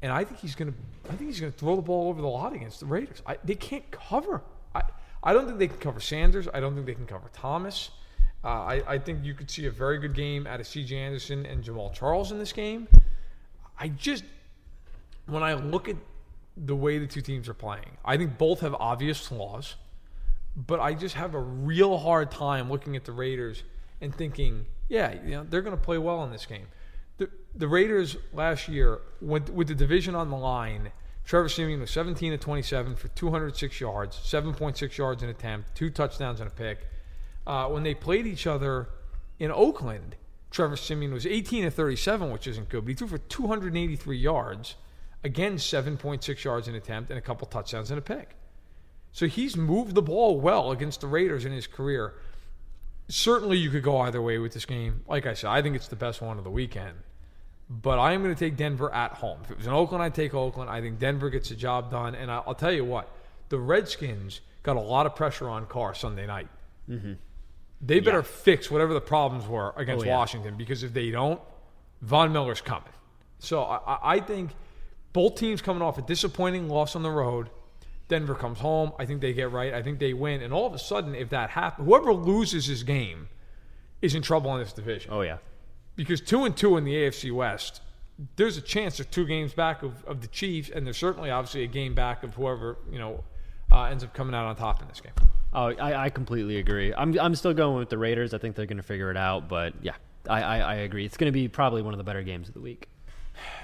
and 0.00 0.12
I 0.12 0.22
think 0.22 0.38
he's 0.38 0.54
going 0.54 0.72
to 0.72 0.78
I 1.10 1.16
think 1.16 1.28
he's 1.28 1.40
going 1.40 1.52
to 1.52 1.58
throw 1.58 1.74
the 1.74 1.82
ball 1.82 2.08
over 2.08 2.22
the 2.22 2.28
lot 2.28 2.52
against 2.52 2.78
the 2.78 2.86
Raiders. 2.86 3.20
I, 3.26 3.36
they 3.42 3.56
can't 3.56 3.90
cover. 3.90 4.42
I 4.76 4.82
I 5.24 5.32
don't 5.32 5.46
think 5.46 5.58
they 5.58 5.68
can 5.68 5.78
cover 5.78 5.98
Sanders. 5.98 6.46
I 6.54 6.60
don't 6.60 6.74
think 6.74 6.86
they 6.86 6.94
can 6.94 7.06
cover 7.06 7.28
Thomas. 7.32 7.90
Uh, 8.44 8.48
I, 8.48 8.82
I 8.86 8.98
think 8.98 9.24
you 9.24 9.32
could 9.32 9.50
see 9.50 9.66
a 9.66 9.70
very 9.70 9.98
good 9.98 10.14
game 10.14 10.46
out 10.46 10.60
of 10.60 10.66
C.J. 10.66 10.96
Anderson 10.96 11.46
and 11.46 11.64
Jamaal 11.64 11.92
Charles 11.94 12.30
in 12.30 12.38
this 12.38 12.52
game. 12.52 12.86
I 13.78 13.88
just, 13.88 14.24
when 15.26 15.42
I 15.42 15.54
look 15.54 15.88
at 15.88 15.96
the 16.56 16.76
way 16.76 16.98
the 16.98 17.06
two 17.06 17.22
teams 17.22 17.48
are 17.48 17.54
playing, 17.54 17.96
I 18.04 18.18
think 18.18 18.36
both 18.36 18.60
have 18.60 18.74
obvious 18.74 19.18
flaws, 19.18 19.76
but 20.54 20.78
I 20.78 20.92
just 20.92 21.14
have 21.14 21.34
a 21.34 21.40
real 21.40 21.96
hard 21.96 22.30
time 22.30 22.70
looking 22.70 22.96
at 22.96 23.04
the 23.04 23.12
Raiders 23.12 23.62
and 24.02 24.14
thinking, 24.14 24.66
yeah, 24.88 25.14
you 25.24 25.30
know, 25.30 25.46
they're 25.48 25.62
going 25.62 25.76
to 25.76 25.82
play 25.82 25.96
well 25.96 26.22
in 26.24 26.30
this 26.30 26.44
game. 26.44 26.66
The, 27.16 27.30
the 27.54 27.66
Raiders 27.66 28.18
last 28.34 28.68
year, 28.68 29.00
with, 29.22 29.48
with 29.48 29.68
the 29.68 29.74
division 29.74 30.14
on 30.14 30.28
the 30.28 30.36
line, 30.36 30.92
Trevor 31.24 31.48
Siemian 31.48 31.80
was 31.80 31.90
17 31.90 32.32
to 32.32 32.38
27 32.38 32.96
for 32.96 33.08
206 33.08 33.80
yards, 33.80 34.18
7.6 34.18 34.96
yards 34.98 35.22
an 35.22 35.30
attempt, 35.30 35.74
two 35.74 35.88
touchdowns 35.88 36.40
and 36.40 36.48
a 36.48 36.52
pick. 36.52 36.86
Uh, 37.46 37.68
when 37.68 37.82
they 37.82 37.94
played 37.94 38.26
each 38.26 38.46
other 38.46 38.88
in 39.38 39.50
Oakland, 39.50 40.16
Trevor 40.50 40.76
Siemian 40.76 41.12
was 41.12 41.26
18 41.26 41.64
to 41.64 41.70
37, 41.70 42.30
which 42.30 42.46
isn't 42.46 42.68
good, 42.68 42.84
but 42.84 42.88
he 42.90 42.94
threw 42.94 43.08
for 43.08 43.18
283 43.18 44.16
yards, 44.16 44.76
again 45.22 45.56
7.6 45.56 46.44
yards 46.44 46.68
an 46.68 46.74
attempt, 46.74 47.10
and 47.10 47.18
a 47.18 47.22
couple 47.22 47.46
touchdowns 47.46 47.90
and 47.90 47.98
a 47.98 48.02
pick. 48.02 48.36
So 49.12 49.26
he's 49.26 49.56
moved 49.56 49.94
the 49.94 50.02
ball 50.02 50.40
well 50.40 50.72
against 50.72 51.00
the 51.00 51.06
Raiders 51.06 51.44
in 51.44 51.52
his 51.52 51.66
career. 51.66 52.14
Certainly, 53.08 53.58
you 53.58 53.70
could 53.70 53.82
go 53.82 53.98
either 54.00 54.20
way 54.20 54.38
with 54.38 54.54
this 54.54 54.64
game. 54.64 55.02
Like 55.06 55.26
I 55.26 55.34
said, 55.34 55.50
I 55.50 55.62
think 55.62 55.76
it's 55.76 55.88
the 55.88 55.96
best 55.96 56.20
one 56.22 56.38
of 56.38 56.44
the 56.44 56.50
weekend. 56.50 56.96
But 57.70 57.98
I 57.98 58.12
am 58.12 58.22
going 58.22 58.34
to 58.34 58.38
take 58.38 58.56
Denver 58.56 58.92
at 58.92 59.12
home. 59.12 59.40
If 59.44 59.50
it 59.52 59.58
was 59.58 59.66
in 59.66 59.72
Oakland, 59.72 60.02
I'd 60.02 60.14
take 60.14 60.34
Oakland. 60.34 60.68
I 60.68 60.80
think 60.80 60.98
Denver 60.98 61.30
gets 61.30 61.48
the 61.48 61.54
job 61.54 61.90
done. 61.90 62.14
And 62.14 62.30
I'll 62.30 62.54
tell 62.54 62.72
you 62.72 62.84
what, 62.84 63.08
the 63.48 63.58
Redskins 63.58 64.40
got 64.62 64.76
a 64.76 64.80
lot 64.80 65.06
of 65.06 65.14
pressure 65.14 65.48
on 65.48 65.66
Carr 65.66 65.94
Sunday 65.94 66.26
night. 66.26 66.48
Mm-hmm. 66.88 67.12
They 67.86 68.00
better 68.00 68.22
fix 68.22 68.70
whatever 68.70 68.94
the 68.94 69.00
problems 69.00 69.46
were 69.46 69.74
against 69.76 70.04
Oh, 70.04 70.08
yeah. 70.08 70.16
Washington 70.16 70.56
because 70.56 70.82
if 70.82 70.92
they 70.94 71.10
don't, 71.10 71.40
Von 72.00 72.32
Miller's 72.32 72.60
coming. 72.60 72.88
So 73.38 73.62
I, 73.62 74.14
I- 74.14 74.20
think 74.20 74.52
both 75.12 75.34
teams 75.36 75.60
coming 75.62 75.82
off 75.82 75.98
a 75.98 76.02
disappointing 76.02 76.68
loss 76.68 76.96
on 76.96 77.02
the 77.02 77.10
road. 77.10 77.50
Denver 78.08 78.34
comes 78.34 78.58
home. 78.58 78.92
I 78.98 79.06
think 79.06 79.20
they 79.22 79.32
get 79.32 79.50
right. 79.50 79.72
I 79.72 79.82
think 79.82 79.98
they 79.98 80.12
win. 80.12 80.42
And 80.42 80.52
all 80.52 80.66
of 80.66 80.74
a 80.74 80.78
sudden, 80.78 81.14
if 81.14 81.30
that 81.30 81.50
happens, 81.50 81.86
whoever 81.88 82.12
loses 82.12 82.66
this 82.68 82.82
game 82.82 83.28
is 84.02 84.14
in 84.14 84.22
trouble 84.22 84.52
in 84.54 84.60
this 84.60 84.72
division. 84.74 85.10
Oh 85.12 85.22
yeah, 85.22 85.38
Because 85.96 86.20
two 86.20 86.44
and 86.44 86.54
two 86.54 86.76
in 86.76 86.84
the 86.84 86.92
AFC 86.94 87.32
West, 87.32 87.80
there's 88.36 88.56
a 88.58 88.60
chance 88.60 88.98
they're 88.98 89.06
two 89.06 89.24
games 89.26 89.54
back 89.54 89.82
of, 89.82 90.04
of 90.04 90.20
the 90.20 90.26
Chiefs, 90.26 90.68
and 90.68 90.86
there's 90.86 90.98
certainly 90.98 91.30
obviously 91.30 91.64
a 91.64 91.66
game 91.66 91.94
back 91.94 92.22
of 92.22 92.34
whoever 92.34 92.76
you 92.90 92.98
know 92.98 93.24
uh, 93.72 93.84
ends 93.84 94.04
up 94.04 94.12
coming 94.12 94.34
out 94.34 94.44
on 94.44 94.54
top 94.56 94.82
in 94.82 94.88
this 94.88 95.00
game. 95.00 95.12
Oh, 95.54 95.66
I, 95.66 96.06
I 96.06 96.10
completely 96.10 96.58
agree. 96.58 96.92
I'm 96.94 97.18
I'm 97.18 97.34
still 97.34 97.54
going 97.54 97.78
with 97.78 97.88
the 97.88 97.98
Raiders. 97.98 98.34
I 98.34 98.38
think 98.38 98.56
they're 98.56 98.66
going 98.66 98.78
to 98.78 98.82
figure 98.82 99.10
it 99.10 99.16
out. 99.16 99.48
But 99.48 99.74
yeah, 99.82 99.94
I, 100.28 100.42
I, 100.42 100.58
I 100.58 100.74
agree. 100.76 101.04
It's 101.04 101.16
going 101.16 101.32
to 101.32 101.32
be 101.32 101.48
probably 101.48 101.82
one 101.82 101.94
of 101.94 101.98
the 101.98 102.04
better 102.04 102.22
games 102.22 102.48
of 102.48 102.54
the 102.54 102.60
week. 102.60 102.88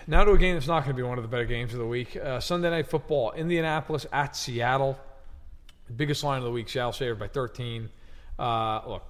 Now 0.07 0.25
to 0.25 0.33
a 0.33 0.39
game 0.39 0.55
that's 0.55 0.67
not 0.67 0.85
going 0.85 0.97
to 0.97 1.03
be 1.03 1.07
one 1.07 1.19
of 1.19 1.23
the 1.23 1.29
better 1.29 1.45
games 1.45 1.73
of 1.73 1.79
the 1.79 1.87
week. 1.87 2.17
Uh, 2.17 2.41
Sunday 2.41 2.71
Night 2.71 2.89
Football, 2.89 3.33
Indianapolis 3.33 4.07
at 4.12 4.37
Seattle. 4.37 4.99
The 5.87 5.93
biggest 5.93 6.23
line 6.25 6.39
of 6.39 6.45
the 6.45 6.51
week, 6.51 6.69
Seattle 6.69 6.93
favored 6.93 7.19
by 7.19 7.29
13. 7.29 7.89
Uh, 8.39 8.81
look, 8.87 9.05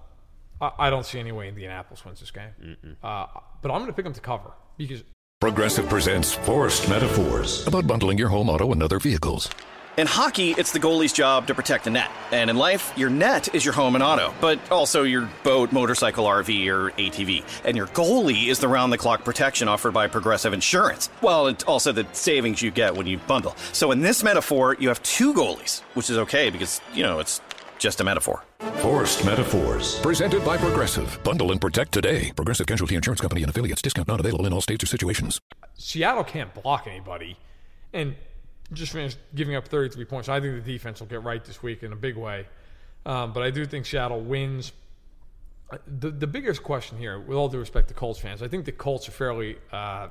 I, 0.61 0.71
I 0.79 0.91
don't 0.91 1.05
see 1.05 1.19
any 1.19 1.33
way 1.33 1.49
Indianapolis 1.49 2.05
wins 2.05 2.21
this 2.21 2.31
game. 2.31 2.77
Uh, 3.03 3.27
but 3.63 3.71
I'm 3.71 3.79
going 3.79 3.87
to 3.87 3.93
pick 3.93 4.05
them 4.05 4.15
to 4.15 4.21
cover 4.21 4.51
because 4.77 5.03
Progressive 5.41 5.89
presents 5.89 6.35
Forced 6.35 6.91
Metaphors 6.91 7.67
about 7.67 7.87
bundling 7.87 8.19
your 8.19 8.29
home 8.29 8.51
auto 8.51 8.73
and 8.73 8.83
other 8.83 8.99
vehicles. 8.99 9.49
In 9.97 10.07
hockey, 10.07 10.53
it's 10.53 10.73
the 10.73 10.79
goalie's 10.79 11.13
job 11.13 11.49
to 11.49 11.55
protect 11.55 11.85
the 11.85 11.91
net. 11.91 12.11
And 12.31 12.49
in 12.49 12.57
life, 12.57 12.93
your 12.97 13.11
net 13.11 13.55
is 13.55 13.65
your 13.65 13.75
home 13.75 13.97
and 13.97 14.05
auto, 14.05 14.33
but 14.41 14.59
also 14.71 15.03
your 15.03 15.29
boat, 15.43 15.73
motorcycle, 15.73 16.27
RV, 16.27 16.69
or 16.69 16.91
ATV. 16.93 17.45
And 17.65 17.77
your 17.77 17.89
goalie 17.89 18.47
is 18.47 18.61
the 18.61 18.69
round 18.69 18.93
the 18.93 18.99
clock 18.99 19.25
protection 19.25 19.67
offered 19.69 19.93
by 19.93 20.07
Progressive 20.07 20.53
Insurance. 20.53 21.11
Well, 21.23 21.49
it's 21.49 21.65
also 21.65 21.91
the 21.93 22.07
savings 22.13 22.63
you 22.63 22.71
get 22.71 22.95
when 22.95 23.07
you 23.07 23.19
bundle. 23.19 23.57
So 23.73 23.91
in 23.91 24.01
this 24.01 24.23
metaphor, 24.23 24.77
you 24.79 24.89
have 24.89 25.03
two 25.03 25.35
goalies, 25.35 25.81
which 25.95 26.09
is 26.09 26.19
okay 26.19 26.51
because, 26.51 26.81
you 26.95 27.03
know, 27.03 27.19
it's 27.19 27.41
just 27.79 28.01
a 28.01 28.05
metaphor. 28.05 28.45
Forced 28.77 29.25
Metaphors. 29.25 29.99
Presented 30.01 30.45
by 30.45 30.57
Progressive. 30.57 31.19
Bundle 31.25 31.51
and 31.51 31.61
protect 31.61 31.93
today. 31.93 32.31
Progressive 32.37 32.67
Casualty 32.67 32.95
Insurance 32.95 33.21
Company 33.21 33.43
and 33.43 33.51
affiliates. 33.51 33.83
Discount 33.83 34.07
not 34.07 34.21
available 34.21 34.47
in 34.47 34.53
all 34.53 34.61
states 34.61 34.85
or 34.85 34.87
situations. 34.87 35.41
Seattle 35.75 36.25
can't 36.25 36.55
block 36.55 36.87
anybody. 36.87 37.37
And 37.93 38.15
just 38.73 38.93
finished 38.93 39.19
giving 39.35 39.55
up 39.57 39.67
33 39.69 40.05
points. 40.05 40.29
I 40.29 40.41
think 40.41 40.65
the 40.65 40.73
defense 40.73 41.01
will 41.01 41.09
get 41.09 41.23
right 41.23 41.45
this 41.45 41.63
week 41.63 41.83
in 41.83 41.93
a 41.93 41.97
big 41.97 42.17
way. 42.17 42.47
Um, 43.07 43.33
but 43.33 43.43
I 43.43 43.51
do 43.51 43.65
think 43.67 43.87
Seattle 43.87 44.21
wins. 44.21 44.73
Uh, 45.71 45.79
The, 45.99 46.11
the 46.11 46.27
biggest 46.27 46.63
question 46.63 46.99
here, 46.99 47.19
with 47.19 47.37
all 47.37 47.49
due 47.49 47.59
respect 47.59 47.89
to 47.89 47.95
Colts 47.95 48.21
fans, 48.21 48.43
I 48.43 48.49
think 48.49 48.65
the 48.65 48.73
Colts 48.73 49.09
are 49.09 49.13
fairly 49.13 49.57
uh, 49.73 50.09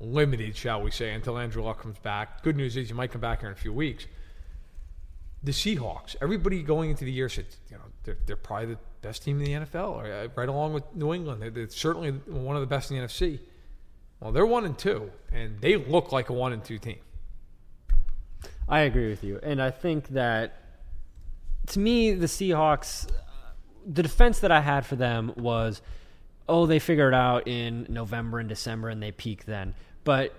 limited, 0.00 0.56
shall 0.56 0.82
we 0.82 0.90
say, 0.90 1.14
until 1.14 1.38
Andrew 1.38 1.62
Luck 1.62 1.80
comes 1.82 1.98
back. 1.98 2.42
Good 2.42 2.56
news 2.56 2.76
is 2.76 2.88
he 2.88 2.94
might 2.94 3.10
come 3.10 3.20
back 3.20 3.40
here 3.40 3.48
in 3.48 3.54
a 3.54 3.58
few 3.58 3.72
weeks. 3.72 4.06
The 5.42 5.52
Seahawks, 5.52 6.16
everybody 6.20 6.62
going 6.62 6.90
into 6.90 7.04
the 7.04 7.12
year 7.12 7.28
said, 7.28 7.46
you 7.70 7.76
know, 7.76 7.84
they're, 8.02 8.18
they're 8.26 8.36
probably 8.36 8.74
the 8.74 8.78
best 9.02 9.22
team 9.22 9.38
in 9.40 9.44
the 9.44 9.66
NFL, 9.66 10.24
uh, 10.26 10.28
right 10.34 10.48
along 10.48 10.72
with 10.72 10.82
New 10.94 11.14
England. 11.14 11.40
They're, 11.40 11.50
they're 11.50 11.68
certainly 11.68 12.10
one 12.10 12.56
of 12.56 12.60
the 12.60 12.66
best 12.66 12.90
in 12.90 12.98
the 12.98 13.04
NFC 13.04 13.38
Well, 14.20 14.32
they're 14.32 14.46
one 14.46 14.64
and 14.64 14.76
two, 14.76 15.10
and 15.32 15.60
they 15.60 15.76
look 15.76 16.10
like 16.10 16.28
a 16.28 16.32
one 16.32 16.52
and 16.52 16.64
two 16.64 16.78
team. 16.78 16.98
I 18.68 18.80
agree 18.80 19.08
with 19.08 19.24
you, 19.24 19.40
and 19.42 19.62
I 19.62 19.70
think 19.70 20.08
that 20.08 20.62
to 21.68 21.78
me 21.78 22.12
the 22.12 22.26
Seahawks, 22.26 23.08
uh, 23.08 23.12
the 23.86 24.02
defense 24.02 24.40
that 24.40 24.50
I 24.50 24.60
had 24.60 24.84
for 24.84 24.96
them 24.96 25.32
was, 25.36 25.80
oh, 26.48 26.66
they 26.66 26.78
figure 26.78 27.08
it 27.08 27.14
out 27.14 27.48
in 27.48 27.86
November 27.88 28.38
and 28.38 28.48
December, 28.48 28.88
and 28.88 29.02
they 29.02 29.12
peak 29.12 29.46
then. 29.46 29.74
But 30.04 30.34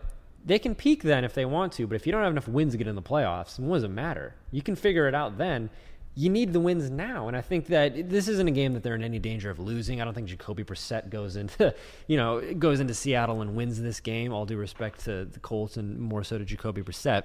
they 0.46 0.60
can 0.60 0.76
peak 0.76 1.04
then 1.04 1.24
if 1.24 1.34
they 1.34 1.46
want 1.46 1.74
to. 1.74 1.88
But 1.88 1.96
if 1.96 2.06
you 2.06 2.12
don't 2.12 2.24
have 2.24 2.32
enough 2.32 2.48
wins 2.48 2.74
to 2.74 2.78
get 2.78 2.88
in 2.88 2.96
the 2.96 3.02
playoffs, 3.02 3.60
what 3.60 3.78
does 3.78 3.84
it 3.84 3.90
matter? 3.90 4.36
You 4.52 4.62
can 4.62 4.76
figure 4.76 5.08
it 5.08 5.16
out 5.16 5.38
then. 5.38 5.70
You 6.16 6.30
need 6.30 6.54
the 6.54 6.60
wins 6.60 6.90
now, 6.90 7.28
and 7.28 7.38
I 7.38 7.42
think 7.42 7.68
that 7.68 8.10
this 8.10 8.28
isn't 8.28 8.48
a 8.48 8.52
game 8.52 8.74
that 8.74 8.84
they're 8.84 8.96
in 8.96 9.04
any 9.04 9.20
danger 9.20 9.50
of 9.50 9.60
losing. 9.60 10.02
I 10.02 10.06
don't 10.06 10.14
think 10.14 10.28
Jacoby 10.28 10.64
Brissett 10.64 11.10
goes 11.10 11.36
into, 11.36 11.74
you 12.08 12.18
know, 12.18 12.54
goes 12.56 12.80
into 12.80 12.94
Seattle 12.94 13.42
and 13.42 13.56
wins 13.56 13.82
this 13.82 14.00
game. 14.00 14.34
All 14.34 14.46
due 14.46 14.58
respect 14.58 15.06
to 15.06 15.26
the 15.26 15.40
Colts 15.40 15.78
and 15.78 16.00
more 16.00 16.24
so 16.24 16.38
to 16.38 16.46
Jacoby 16.46 16.82
Brissett 16.82 17.24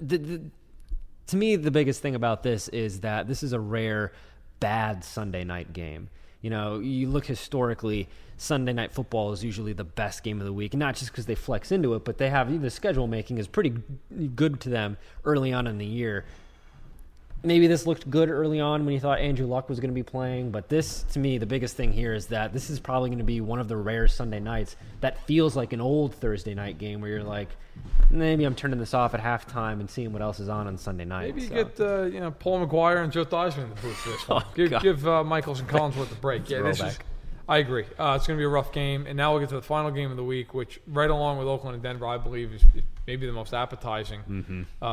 the, 0.00 0.18
the, 0.18 0.42
to 1.28 1.36
me, 1.36 1.56
the 1.56 1.70
biggest 1.70 2.00
thing 2.02 2.14
about 2.14 2.42
this 2.42 2.68
is 2.68 3.00
that 3.00 3.28
this 3.28 3.42
is 3.42 3.52
a 3.52 3.60
rare 3.60 4.12
bad 4.60 5.04
Sunday 5.04 5.44
night 5.44 5.72
game. 5.72 6.08
You 6.40 6.50
know, 6.50 6.78
you 6.78 7.08
look 7.08 7.24
historically, 7.24 8.08
Sunday 8.36 8.72
night 8.72 8.92
football 8.92 9.32
is 9.32 9.42
usually 9.42 9.72
the 9.72 9.84
best 9.84 10.22
game 10.22 10.40
of 10.40 10.46
the 10.46 10.52
week, 10.52 10.74
not 10.74 10.94
just 10.96 11.10
because 11.10 11.26
they 11.26 11.34
flex 11.34 11.72
into 11.72 11.94
it, 11.94 12.04
but 12.04 12.18
they 12.18 12.28
have 12.28 12.60
the 12.60 12.70
schedule 12.70 13.06
making 13.06 13.38
is 13.38 13.48
pretty 13.48 13.74
good 14.34 14.60
to 14.60 14.68
them 14.68 14.98
early 15.24 15.52
on 15.52 15.66
in 15.66 15.78
the 15.78 15.86
year 15.86 16.24
maybe 17.44 17.66
this 17.66 17.86
looked 17.86 18.10
good 18.10 18.30
early 18.30 18.60
on 18.60 18.84
when 18.84 18.94
you 18.94 19.00
thought 19.00 19.20
Andrew 19.20 19.46
Luck 19.46 19.68
was 19.68 19.78
going 19.78 19.90
to 19.90 19.94
be 19.94 20.02
playing, 20.02 20.50
but 20.50 20.68
this, 20.68 21.02
to 21.12 21.18
me, 21.18 21.38
the 21.38 21.46
biggest 21.46 21.76
thing 21.76 21.92
here 21.92 22.14
is 22.14 22.26
that 22.28 22.52
this 22.52 22.70
is 22.70 22.80
probably 22.80 23.10
going 23.10 23.18
to 23.18 23.24
be 23.24 23.40
one 23.40 23.60
of 23.60 23.68
the 23.68 23.76
rare 23.76 24.08
Sunday 24.08 24.40
nights 24.40 24.76
that 25.00 25.24
feels 25.26 25.54
like 25.54 25.72
an 25.72 25.80
old 25.80 26.14
Thursday 26.14 26.54
night 26.54 26.78
game 26.78 27.00
where 27.00 27.10
you're 27.10 27.22
like, 27.22 27.48
maybe 28.10 28.44
I'm 28.44 28.54
turning 28.54 28.78
this 28.78 28.94
off 28.94 29.14
at 29.14 29.20
halftime 29.20 29.80
and 29.80 29.90
seeing 29.90 30.12
what 30.12 30.22
else 30.22 30.40
is 30.40 30.48
on 30.48 30.66
on 30.66 30.78
Sunday 30.78 31.04
night. 31.04 31.34
Maybe 31.34 31.42
you 31.42 31.48
so. 31.48 31.54
get 31.54 31.80
uh, 31.80 32.02
you 32.04 32.20
know 32.20 32.30
Paul 32.30 32.66
McGuire 32.66 33.02
and 33.02 33.12
Joe 33.12 33.24
Theismann 33.24 33.64
in 33.64 33.70
the 33.70 33.76
booth 33.76 33.96
for 33.96 34.08
this 34.10 34.28
one. 34.28 34.42
Oh, 34.44 34.52
give 34.54 34.70
God. 34.70 34.82
give 34.82 35.06
uh, 35.06 35.24
Michaels 35.24 35.60
and 35.60 35.68
Collinsworth 35.68 36.12
a 36.12 36.16
break. 36.16 36.48
Yeah, 36.48 36.62
this 36.62 36.80
is. 36.80 36.98
I 37.46 37.58
agree. 37.58 37.84
Uh, 37.98 38.14
it's 38.16 38.26
going 38.26 38.38
to 38.38 38.40
be 38.40 38.44
a 38.44 38.48
rough 38.48 38.72
game, 38.72 39.06
and 39.06 39.18
now 39.18 39.32
we'll 39.32 39.40
get 39.40 39.50
to 39.50 39.56
the 39.56 39.62
final 39.62 39.90
game 39.90 40.10
of 40.10 40.16
the 40.16 40.24
week, 40.24 40.54
which 40.54 40.80
right 40.86 41.10
along 41.10 41.36
with 41.36 41.46
Oakland 41.46 41.74
and 41.74 41.82
Denver, 41.82 42.06
I 42.06 42.16
believe 42.16 42.54
is, 42.54 42.62
maybe 43.06 43.26
the 43.26 43.34
most 43.34 43.52
appetizing. 43.52 44.20
Mm-hmm. 44.82 44.84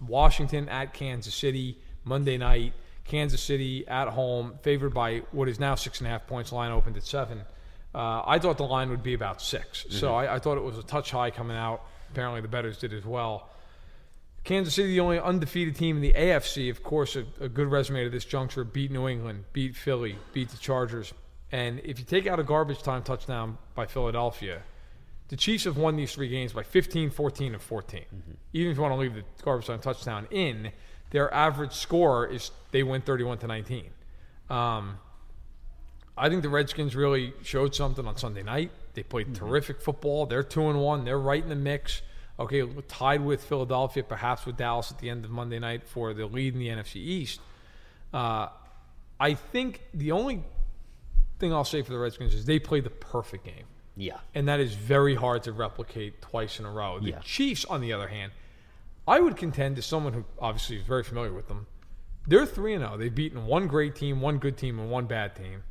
Washington 0.00 0.68
at 0.68 0.92
Kansas 0.94 1.34
City 1.34 1.78
Monday 2.04 2.36
night. 2.38 2.72
Kansas 3.04 3.40
City 3.40 3.86
at 3.86 4.08
home, 4.08 4.58
favored 4.62 4.92
by 4.92 5.18
what 5.30 5.48
is 5.48 5.60
now 5.60 5.76
six 5.76 6.00
and 6.00 6.08
a 6.08 6.10
half 6.10 6.26
points. 6.26 6.50
Line 6.50 6.72
opened 6.72 6.96
at 6.96 7.04
seven. 7.04 7.42
Uh, 7.94 8.22
I 8.26 8.38
thought 8.38 8.58
the 8.58 8.64
line 8.64 8.90
would 8.90 9.02
be 9.02 9.14
about 9.14 9.40
6 9.40 9.86
so 9.88 10.10
Mhm. 10.10 10.14
I, 10.14 10.34
I 10.34 10.38
thought 10.38 10.58
it 10.58 10.64
was 10.64 10.76
a 10.76 10.82
touch 10.82 11.12
high 11.12 11.30
coming 11.30 11.56
out. 11.56 11.82
Apparently, 12.10 12.40
the 12.42 12.48
bettors 12.48 12.76
did 12.78 12.92
as 12.92 13.06
well. 13.06 13.48
Kansas 14.44 14.74
City, 14.74 14.88
the 14.88 15.00
only 15.00 15.18
undefeated 15.18 15.76
team 15.76 15.96
in 15.96 16.02
the 16.02 16.12
AFC, 16.12 16.68
of 16.68 16.82
course, 16.82 17.16
a, 17.16 17.24
a 17.40 17.48
good 17.48 17.68
resume 17.68 18.04
to 18.04 18.10
this 18.10 18.24
juncture. 18.24 18.64
Beat 18.64 18.90
New 18.90 19.08
England, 19.08 19.44
beat 19.52 19.74
Philly, 19.76 20.18
beat 20.32 20.50
the 20.50 20.56
Chargers. 20.58 21.14
And 21.50 21.80
if 21.84 21.98
you 21.98 22.04
take 22.04 22.26
out 22.26 22.38
a 22.38 22.44
garbage 22.44 22.82
time 22.82 23.02
touchdown 23.02 23.56
by 23.74 23.86
Philadelphia, 23.86 24.62
the 25.28 25.36
Chiefs 25.36 25.64
have 25.64 25.76
won 25.76 25.96
these 25.96 26.12
three 26.14 26.28
games 26.28 26.52
by 26.52 26.62
15, 26.62 27.10
14, 27.10 27.54
and 27.54 27.62
14. 27.62 28.04
Even 28.52 28.70
if 28.70 28.76
you 28.76 28.82
want 28.82 28.92
to 28.92 28.98
leave 28.98 29.14
the 29.14 29.24
garbage 29.42 29.66
time 29.66 29.80
touchdown 29.80 30.28
in, 30.30 30.70
their 31.10 31.32
average 31.32 31.72
score 31.72 32.26
is 32.26 32.50
they 32.70 32.82
win 32.82 33.02
31 33.02 33.38
to 33.38 33.46
19. 33.46 33.90
Um, 34.50 34.98
I 36.16 36.28
think 36.28 36.42
the 36.42 36.48
Redskins 36.48 36.94
really 36.94 37.34
showed 37.42 37.74
something 37.74 38.06
on 38.06 38.16
Sunday 38.16 38.42
night. 38.42 38.70
They 38.94 39.02
played 39.02 39.34
terrific 39.34 39.80
football. 39.80 40.26
They're 40.26 40.42
two 40.42 40.68
and 40.68 40.80
one. 40.80 41.04
They're 41.04 41.18
right 41.18 41.42
in 41.42 41.48
the 41.48 41.56
mix. 41.56 42.02
Okay, 42.38 42.66
tied 42.88 43.24
with 43.24 43.42
Philadelphia, 43.42 44.02
perhaps 44.02 44.46
with 44.46 44.56
Dallas 44.56 44.90
at 44.90 44.98
the 44.98 45.10
end 45.10 45.24
of 45.24 45.30
Monday 45.30 45.58
night 45.58 45.86
for 45.86 46.14
the 46.14 46.26
lead 46.26 46.54
in 46.54 46.60
the 46.60 46.68
NFC 46.68 46.96
East. 46.96 47.40
Uh, 48.12 48.48
I 49.18 49.34
think 49.34 49.82
the 49.92 50.12
only 50.12 50.44
thing 51.38 51.52
I'll 51.52 51.64
say 51.64 51.82
for 51.82 51.92
the 51.92 51.98
Redskins 51.98 52.34
is 52.34 52.44
they 52.44 52.58
played 52.58 52.84
the 52.84 52.90
perfect 52.90 53.44
game. 53.44 53.64
Yeah. 53.96 54.18
And 54.34 54.48
that 54.48 54.60
is 54.60 54.74
very 54.74 55.14
hard 55.14 55.42
to 55.44 55.52
replicate 55.52 56.20
twice 56.20 56.60
in 56.60 56.66
a 56.66 56.70
row. 56.70 56.98
The 57.00 57.10
Yeah. 57.10 57.18
Chiefs, 57.20 57.64
on 57.64 57.80
the 57.80 57.92
other 57.92 58.08
hand, 58.08 58.32
I 59.08 59.20
would 59.20 59.36
contend 59.36 59.78
as 59.78 59.86
someone 59.86 60.12
who 60.12 60.24
obviously 60.38 60.76
is 60.76 60.82
very 60.82 61.02
familiar 61.02 61.32
with 61.32 61.48
them, 61.48 61.66
they're 62.26 62.44
3 62.46 62.74
and 62.74 62.84
0. 62.84 62.96
They've 62.98 63.14
beaten 63.14 63.46
one 63.46 63.68
great 63.68 63.94
team, 63.94 64.20
one 64.20 64.38
good 64.38 64.56
team, 64.56 64.78
and 64.78 64.90
one 64.90 65.06
bad 65.06 65.34
team. 65.36 65.62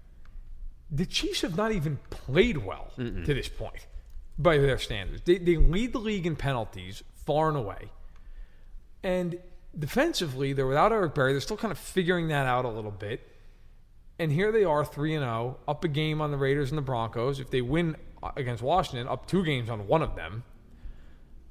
The 0.89 1.05
Chiefs 1.05 1.41
have 1.41 1.57
not 1.57 1.71
even 1.71 1.99
played 2.09 2.57
well 2.57 2.91
Mm-mm. 2.97 3.25
to 3.25 3.33
this 3.33 3.49
point 3.49 3.87
by 4.37 4.57
their 4.57 4.77
standards. 4.77 5.21
They, 5.25 5.37
they 5.37 5.57
lead 5.57 5.91
the 5.93 5.99
league 5.99 6.25
in 6.25 6.35
penalties 6.35 7.03
far 7.25 7.49
and 7.49 7.57
away. 7.57 7.91
And 9.03 9.39
defensively, 9.77 10.53
they're 10.53 10.67
without 10.67 10.91
Eric 10.91 11.13
Berry. 11.13 11.33
They're 11.33 11.41
still 11.41 11.57
kind 11.57 11.71
of 11.71 11.77
figuring 11.77 12.29
that 12.29 12.45
out 12.47 12.65
a 12.65 12.69
little 12.69 12.91
bit. 12.91 13.27
And 14.17 14.31
here 14.31 14.51
they 14.51 14.63
are, 14.63 14.85
3 14.85 15.15
and 15.15 15.23
0, 15.23 15.57
up 15.67 15.83
a 15.83 15.87
game 15.89 16.21
on 16.21 16.31
the 16.31 16.37
Raiders 16.37 16.71
and 16.71 16.77
the 16.77 16.81
Broncos. 16.81 17.39
If 17.39 17.49
they 17.49 17.61
win 17.61 17.97
against 18.35 18.63
Washington, 18.63 19.07
up 19.07 19.27
two 19.27 19.43
games 19.43 19.69
on 19.69 19.87
one 19.87 20.01
of 20.01 20.15
them. 20.15 20.43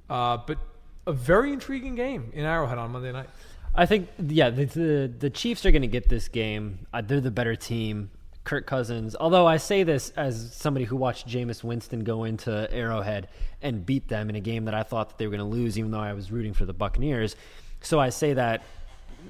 Uh, 0.09 0.39
but 0.47 0.59
a 1.07 1.13
very 1.13 1.53
intriguing 1.53 1.95
game 1.95 2.31
in 2.35 2.45
Arrowhead 2.45 2.79
on 2.79 2.91
Monday 2.91 3.13
night. 3.13 3.29
I 3.75 3.87
think, 3.87 4.09
yeah, 4.19 4.51
the 4.51 4.67
the, 4.67 5.13
the 5.19 5.31
Chiefs 5.31 5.67
are 5.67 5.71
going 5.71 5.83
to 5.83 5.89
get 5.89 6.09
this 6.09 6.29
game. 6.29 6.87
Uh, 6.93 7.01
they're 7.01 7.21
the 7.21 7.31
better 7.31 7.57
team. 7.57 8.11
Kirk 8.45 8.67
Cousins, 8.67 9.17
although 9.19 9.47
I 9.47 9.57
say 9.57 9.85
this 9.85 10.11
as 10.19 10.55
somebody 10.55 10.85
who 10.85 10.97
watched 10.97 11.27
Jameis 11.27 11.65
Winston 11.65 12.05
go 12.05 12.25
into 12.25 12.71
Arrowhead 12.71 13.29
and 13.63 13.87
beat 13.87 14.09
them 14.09 14.29
in 14.29 14.37
a 14.37 14.41
game 14.41 14.67
that 14.67 14.75
I 14.75 14.83
thought 14.83 15.09
that 15.09 15.19
they 15.19 15.27
were 15.27 15.35
going 15.35 15.51
to 15.51 15.57
lose, 15.57 15.79
even 15.79 15.91
though 15.91 16.01
I 16.01 16.13
was 16.13 16.31
rooting 16.31 16.53
for 16.53 16.67
the 16.67 16.75
Buccaneers. 16.75 17.37
So 17.81 17.99
I 17.99 18.11
say 18.11 18.35
that 18.35 18.63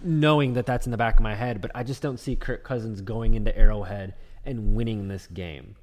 knowing 0.03 0.55
that 0.55 0.67
that's 0.67 0.87
in 0.87 0.91
the 0.91 0.99
back 0.99 1.15
of 1.17 1.23
my 1.23 1.37
head, 1.37 1.61
but 1.61 1.71
I 1.77 1.85
just 1.85 2.03
don't 2.03 2.19
see 2.19 2.35
Kirk 2.35 2.65
Cousins 2.65 3.01
going 3.01 3.35
into 3.35 3.57
Arrowhead 3.57 4.15
and 4.45 4.75
winning 4.75 5.07
this 5.07 5.29
game. 5.29 5.77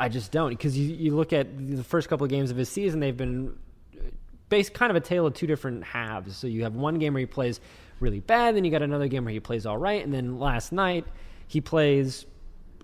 I 0.00 0.08
just 0.08 0.32
don't 0.32 0.48
because 0.48 0.76
you, 0.76 0.94
you 0.94 1.14
look 1.14 1.34
at 1.34 1.46
the 1.58 1.84
first 1.84 2.08
couple 2.08 2.24
of 2.24 2.30
games 2.30 2.50
of 2.50 2.56
his 2.56 2.70
season, 2.70 3.00
they've 3.00 3.16
been 3.16 3.54
uh, 3.94 4.04
based 4.48 4.72
kind 4.72 4.88
of 4.88 4.96
a 4.96 5.00
tale 5.00 5.26
of 5.26 5.34
two 5.34 5.46
different 5.46 5.84
halves. 5.84 6.36
So 6.36 6.46
you 6.46 6.62
have 6.62 6.74
one 6.74 6.98
game 6.98 7.12
where 7.12 7.20
he 7.20 7.26
plays 7.26 7.60
really 8.00 8.20
bad, 8.20 8.56
then 8.56 8.64
you 8.64 8.70
got 8.70 8.80
another 8.80 9.08
game 9.08 9.26
where 9.26 9.34
he 9.34 9.40
plays 9.40 9.66
all 9.66 9.76
right, 9.76 10.02
and 10.02 10.12
then 10.12 10.38
last 10.38 10.72
night 10.72 11.04
he 11.48 11.60
plays 11.60 12.24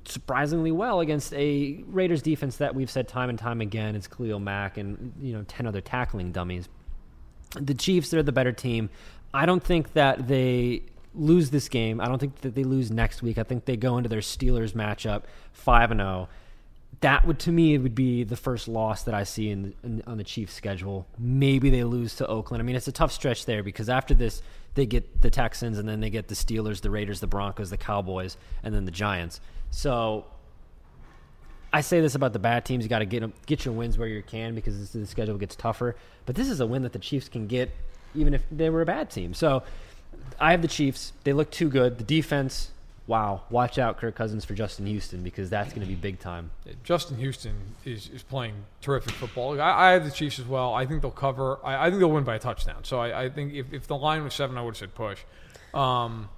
surprisingly 0.04 0.70
well 0.70 1.00
against 1.00 1.32
a 1.32 1.82
Raiders 1.86 2.20
defense 2.20 2.58
that 2.58 2.74
we've 2.74 2.90
said 2.90 3.08
time 3.08 3.28
and 3.28 3.38
time 3.38 3.60
again 3.60 3.96
it's 3.96 4.06
Khalil 4.06 4.38
Mack 4.38 4.76
and 4.76 5.12
you 5.20 5.32
know 5.32 5.42
10 5.48 5.66
other 5.66 5.80
tackling 5.80 6.32
dummies. 6.32 6.68
The 7.58 7.74
Chiefs 7.74 8.12
are 8.12 8.22
the 8.22 8.30
better 8.30 8.52
team. 8.52 8.90
I 9.32 9.46
don't 9.46 9.64
think 9.64 9.94
that 9.94 10.28
they 10.28 10.82
lose 11.14 11.48
this 11.48 11.68
game. 11.70 12.00
I 12.00 12.08
don't 12.08 12.18
think 12.18 12.42
that 12.42 12.54
they 12.54 12.62
lose 12.62 12.90
next 12.90 13.22
week. 13.22 13.38
I 13.38 13.42
think 13.42 13.64
they 13.64 13.78
go 13.78 13.96
into 13.96 14.10
their 14.10 14.20
Steelers 14.20 14.74
matchup 14.74 15.22
5 15.54 15.92
and 15.92 16.00
0 16.00 16.28
that 17.00 17.26
would 17.26 17.38
to 17.40 17.52
me 17.52 17.74
it 17.74 17.78
would 17.78 17.94
be 17.94 18.24
the 18.24 18.36
first 18.36 18.68
loss 18.68 19.02
that 19.04 19.14
I 19.14 19.24
see 19.24 19.50
in, 19.50 19.74
in 19.82 20.02
on 20.06 20.16
the 20.16 20.24
Chiefs 20.24 20.54
schedule. 20.54 21.06
Maybe 21.18 21.70
they 21.70 21.84
lose 21.84 22.16
to 22.16 22.26
Oakland. 22.26 22.62
I 22.62 22.64
mean, 22.64 22.76
it's 22.76 22.88
a 22.88 22.92
tough 22.92 23.12
stretch 23.12 23.44
there 23.44 23.62
because 23.62 23.88
after 23.88 24.14
this 24.14 24.42
they 24.74 24.86
get 24.86 25.20
the 25.22 25.30
Texans 25.30 25.78
and 25.78 25.88
then 25.88 26.00
they 26.00 26.10
get 26.10 26.28
the 26.28 26.34
Steelers, 26.34 26.80
the 26.80 26.90
Raiders, 26.90 27.20
the 27.20 27.26
Broncos, 27.26 27.70
the 27.70 27.76
Cowboys, 27.76 28.36
and 28.62 28.74
then 28.74 28.84
the 28.84 28.90
Giants. 28.90 29.40
So 29.70 30.26
I 31.72 31.80
say 31.80 32.00
this 32.00 32.14
about 32.14 32.32
the 32.32 32.38
bad 32.38 32.64
teams: 32.64 32.84
you 32.84 32.88
got 32.88 33.00
to 33.00 33.06
get 33.06 33.46
get 33.46 33.64
your 33.64 33.74
wins 33.74 33.98
where 33.98 34.08
you 34.08 34.22
can 34.22 34.54
because 34.54 34.78
this, 34.78 34.90
the 34.90 35.06
schedule 35.06 35.36
gets 35.36 35.56
tougher. 35.56 35.96
But 36.24 36.34
this 36.34 36.48
is 36.48 36.60
a 36.60 36.66
win 36.66 36.82
that 36.82 36.92
the 36.92 36.98
Chiefs 36.98 37.28
can 37.28 37.46
get 37.46 37.70
even 38.14 38.32
if 38.32 38.42
they 38.50 38.70
were 38.70 38.82
a 38.82 38.86
bad 38.86 39.10
team. 39.10 39.34
So 39.34 39.62
I 40.40 40.52
have 40.52 40.62
the 40.62 40.68
Chiefs. 40.68 41.12
They 41.24 41.32
look 41.32 41.50
too 41.50 41.68
good. 41.68 41.98
The 41.98 42.04
defense. 42.04 42.70
Wow, 43.06 43.42
watch 43.50 43.78
out, 43.78 43.98
Kirk 43.98 44.16
Cousins 44.16 44.44
for 44.44 44.54
Justin 44.54 44.86
Houston 44.86 45.22
because 45.22 45.48
that's 45.48 45.72
going 45.72 45.82
to 45.82 45.86
be 45.86 45.94
big 45.94 46.18
time. 46.18 46.50
Justin 46.82 47.16
Houston 47.18 47.54
is, 47.84 48.10
is 48.12 48.24
playing 48.24 48.54
terrific 48.80 49.12
football. 49.14 49.60
I, 49.60 49.90
I 49.90 49.92
have 49.92 50.04
the 50.04 50.10
Chiefs 50.10 50.40
as 50.40 50.46
well. 50.46 50.74
I 50.74 50.86
think 50.86 51.02
they'll 51.02 51.12
cover. 51.12 51.60
I, 51.64 51.86
I 51.86 51.88
think 51.88 52.00
they'll 52.00 52.10
win 52.10 52.24
by 52.24 52.34
a 52.34 52.40
touchdown. 52.40 52.82
So 52.82 52.98
I, 52.98 53.24
I 53.24 53.30
think 53.30 53.54
if, 53.54 53.72
if 53.72 53.86
the 53.86 53.96
line 53.96 54.24
was 54.24 54.34
seven, 54.34 54.58
I 54.58 54.62
would 54.62 54.70
have 54.70 54.78
said 54.78 54.94
push. 54.96 55.20
Um, 55.72 56.28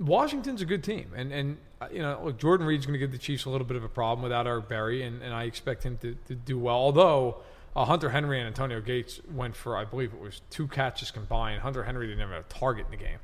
Washington's 0.00 0.62
a 0.62 0.64
good 0.64 0.82
team, 0.82 1.12
and 1.14 1.32
and 1.32 1.56
uh, 1.80 1.88
you 1.92 2.00
know 2.00 2.20
look, 2.24 2.38
Jordan 2.38 2.66
Reed's 2.66 2.84
going 2.84 2.94
to 2.94 2.98
give 2.98 3.12
the 3.12 3.18
Chiefs 3.18 3.44
a 3.44 3.50
little 3.50 3.66
bit 3.66 3.76
of 3.76 3.84
a 3.84 3.88
problem 3.88 4.22
without 4.22 4.48
Eric 4.48 4.68
Berry, 4.68 5.02
and, 5.02 5.22
and 5.22 5.32
I 5.32 5.44
expect 5.44 5.84
him 5.84 5.96
to, 5.98 6.16
to 6.26 6.34
do 6.34 6.58
well. 6.58 6.74
Although 6.74 7.36
uh, 7.76 7.84
Hunter 7.84 8.10
Henry 8.10 8.40
and 8.40 8.48
Antonio 8.48 8.80
Gates 8.80 9.20
went 9.32 9.54
for 9.54 9.76
I 9.76 9.84
believe 9.84 10.12
it 10.12 10.20
was 10.20 10.42
two 10.50 10.66
catches 10.66 11.12
combined. 11.12 11.60
Hunter 11.60 11.84
Henry 11.84 12.08
didn't 12.08 12.20
even 12.20 12.32
have 12.32 12.44
a 12.44 12.52
target 12.52 12.86
in 12.86 12.90
the 12.90 13.04
game, 13.04 13.18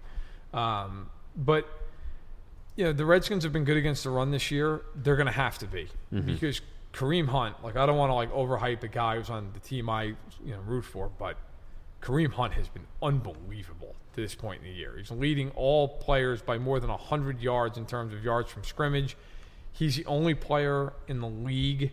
um, 0.54 1.10
but 1.36 1.68
you 2.78 2.84
know, 2.84 2.92
the 2.92 3.04
Redskins 3.04 3.42
have 3.42 3.52
been 3.52 3.64
good 3.64 3.76
against 3.76 4.04
the 4.04 4.10
run 4.10 4.30
this 4.30 4.52
year. 4.52 4.82
They're 4.94 5.16
going 5.16 5.26
to 5.26 5.32
have 5.32 5.58
to 5.58 5.66
be 5.66 5.88
Mhm. 6.14 6.26
because 6.26 6.60
Kareem 6.92 7.26
Hunt, 7.26 7.56
like 7.64 7.76
I 7.76 7.84
don't 7.86 7.96
want 7.98 8.10
to 8.10 8.14
like 8.14 8.32
overhype 8.32 8.84
a 8.84 8.88
guy 8.88 9.16
who's 9.16 9.28
on 9.30 9.50
the 9.52 9.58
team 9.58 9.90
I 9.90 10.04
you 10.04 10.16
know 10.52 10.60
root 10.64 10.82
for, 10.84 11.10
but 11.18 11.36
Kareem 12.00 12.32
Hunt 12.32 12.52
has 12.54 12.68
been 12.68 12.86
unbelievable 13.02 13.96
to 14.14 14.20
this 14.20 14.36
point 14.36 14.62
in 14.62 14.68
the 14.68 14.74
year. 14.74 14.94
He's 14.96 15.10
leading 15.10 15.50
all 15.56 15.88
players 15.88 16.40
by 16.40 16.56
more 16.58 16.78
than 16.78 16.90
100 16.90 17.40
yards 17.40 17.76
in 17.76 17.84
terms 17.84 18.14
of 18.14 18.22
yards 18.24 18.48
from 18.50 18.62
scrimmage. 18.62 19.16
He's 19.72 19.96
the 19.96 20.06
only 20.06 20.34
player 20.34 20.92
in 21.08 21.20
the 21.20 21.28
league 21.28 21.90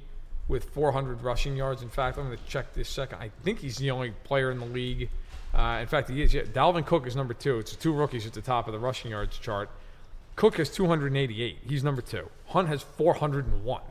with 0.48 0.66
400 0.66 1.24
rushing 1.24 1.58
yards. 1.58 1.82
In 1.82 1.90
fact, 1.90 2.20
I'm 2.20 2.26
going 2.28 2.38
to 2.38 2.44
check 2.46 2.74
this 2.76 2.88
second. 2.90 3.18
I 3.20 3.30
think 3.44 3.58
he's 3.60 3.78
the 3.78 3.90
only 3.90 4.12
player 4.24 4.52
in 4.52 4.60
the 4.60 4.66
league. 4.68 5.10
Uh, 5.54 5.80
in 5.82 5.88
fact, 5.88 6.10
he 6.10 6.22
is. 6.22 6.32
Yeah, 6.34 6.44
Dalvin 6.44 6.86
Cook 6.86 7.08
is 7.08 7.16
number 7.16 7.34
two. 7.34 7.58
It's 7.58 7.72
the 7.72 7.78
two 7.82 7.94
rookies 7.94 8.28
at 8.28 8.34
the 8.34 8.42
top 8.42 8.68
of 8.68 8.74
the 8.74 8.80
rushing 8.80 9.10
yards 9.12 9.38
chart. 9.40 9.70
Cook 10.36 10.58
has 10.58 10.70
288. 10.70 11.60
He's 11.66 11.84
number 11.84 12.02
two. 12.02 12.30
Hunt 12.48 12.68
has 12.68 12.82
401. 12.82 13.82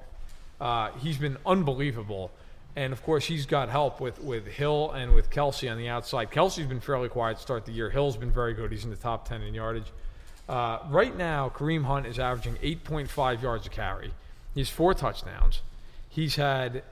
Uh, 0.60 0.90
he's 1.02 1.16
been 1.16 1.36
unbelievable. 1.46 2.30
And 2.76 2.92
of 2.92 3.02
course, 3.02 3.24
he's 3.24 3.46
got 3.46 3.68
help 3.68 4.00
with, 4.00 4.20
with 4.20 4.46
Hill 4.46 4.90
and 4.92 5.14
with 5.14 5.30
Kelce 5.30 5.70
on 5.70 5.78
the 5.78 5.88
outside. 5.88 6.30
Kelce's 6.30 6.66
been 6.66 6.80
fairly 6.80 7.08
quiet 7.08 7.36
to 7.36 7.42
start 7.42 7.66
the 7.66 7.72
year. 7.72 7.88
Hill's 7.88 8.16
been 8.16 8.32
very 8.32 8.52
good. 8.52 8.72
He's 8.72 8.84
in 8.84 8.90
the 8.90 8.96
top 8.96 9.28
10 9.28 9.42
in 9.42 9.54
yardage. 9.54 9.92
Uh, 10.48 10.80
right 10.88 11.16
now, 11.16 11.48
Kareem 11.48 11.84
Hunt 11.84 12.06
is 12.06 12.18
averaging 12.18 12.56
8.5 12.56 13.42
yards 13.42 13.66
a 13.66 13.70
carry. 13.70 14.12
He's 14.54 14.68
four 14.68 14.92
touchdowns. 14.92 15.62
He's 16.08 16.36
had 16.36 16.82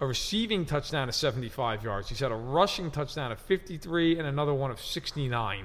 a 0.00 0.06
receiving 0.06 0.64
touchdown 0.64 1.08
of 1.08 1.14
75 1.14 1.82
yards. 1.82 2.08
He's 2.08 2.20
had 2.20 2.32
a 2.32 2.36
rushing 2.36 2.90
touchdown 2.90 3.32
of 3.32 3.38
53 3.40 4.18
and 4.18 4.26
another 4.26 4.54
one 4.54 4.70
of 4.70 4.80
69. 4.80 5.64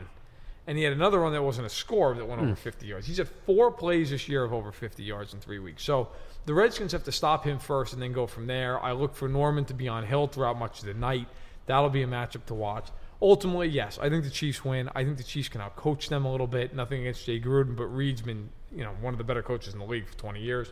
And 0.68 0.78
he 0.78 0.84
had 0.84 0.92
another 0.92 1.22
one 1.22 1.32
that 1.32 1.42
wasn't 1.42 1.66
a 1.66 1.70
score 1.70 2.14
that 2.14 2.26
went 2.28 2.42
over 2.42 2.56
50 2.56 2.86
yards. 2.86 3.08
He's 3.08 3.18
had 3.18 3.30
four 3.46 3.72
plays 3.72 4.10
this 4.10 4.28
year 4.28 4.44
of 4.44 4.54
over 4.54 4.74
50 4.74 5.02
yards 5.02 5.34
in 5.34 5.40
three 5.40 5.60
weeks. 5.60 5.82
So 5.82 6.10
the 6.46 6.54
Redskins 6.54 6.92
have 6.92 7.06
to 7.06 7.12
stop 7.12 7.46
him 7.46 7.58
first 7.58 7.94
and 7.94 8.02
then 8.02 8.12
go 8.12 8.28
from 8.28 8.48
there. 8.48 8.78
I 8.84 8.92
look 8.92 9.16
for 9.16 9.30
Norman 9.30 9.64
to 9.66 9.74
be 9.74 9.88
on 9.88 10.06
Hill 10.06 10.28
throughout 10.28 10.60
much 10.60 10.80
of 10.80 10.86
the 10.86 10.94
night. 10.94 11.28
That'll 11.68 11.90
be 11.90 12.04
a 12.04 12.08
matchup 12.08 12.46
to 12.48 12.54
watch. 12.54 12.90
Ultimately, 13.22 13.70
yes, 13.70 13.98
I 14.02 14.10
think 14.10 14.26
the 14.26 14.30
Chiefs 14.30 14.64
win. 14.64 14.90
I 14.94 15.04
think 15.04 15.18
the 15.18 15.24
Chiefs 15.24 15.50
can 15.50 15.62
outcoach 15.62 16.10
them 16.10 16.26
a 16.26 16.32
little 16.32 16.48
bit. 16.48 16.76
Nothing 16.76 17.02
against 17.02 17.26
Jay 17.26 17.40
Gruden, 17.40 17.76
but 17.76 17.86
Reid's 17.86 18.22
been, 18.22 18.50
you 18.76 18.84
know, 18.84 18.92
one 19.02 19.14
of 19.14 19.18
the 19.18 19.24
better 19.24 19.42
coaches 19.42 19.74
in 19.74 19.80
the 19.80 19.86
league 19.86 20.08
for 20.08 20.18
20 20.18 20.42
years. 20.42 20.72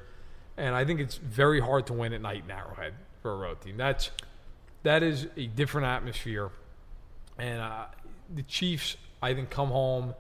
And 0.58 0.76
I 0.76 0.86
think 0.86 1.00
it's 1.00 1.16
very 1.16 1.60
hard 1.60 1.88
to 1.88 1.94
win 1.94 2.14
at 2.14 2.22
night 2.22 2.44
in 2.46 2.52
Arrowhead 2.52 2.94
for 3.22 3.32
a 3.32 3.36
road 3.36 3.62
team. 3.62 3.78
That's 3.78 4.12
that 4.84 5.04
is 5.04 5.28
a 5.36 5.48
different 5.48 5.88
atmosphere. 5.88 6.52
And 7.38 7.60
uh, 7.60 7.86
the 8.34 8.44
Chiefs, 8.44 8.96
I 9.26 9.34
think, 9.34 9.50
come 9.50 9.70
home 9.70 10.14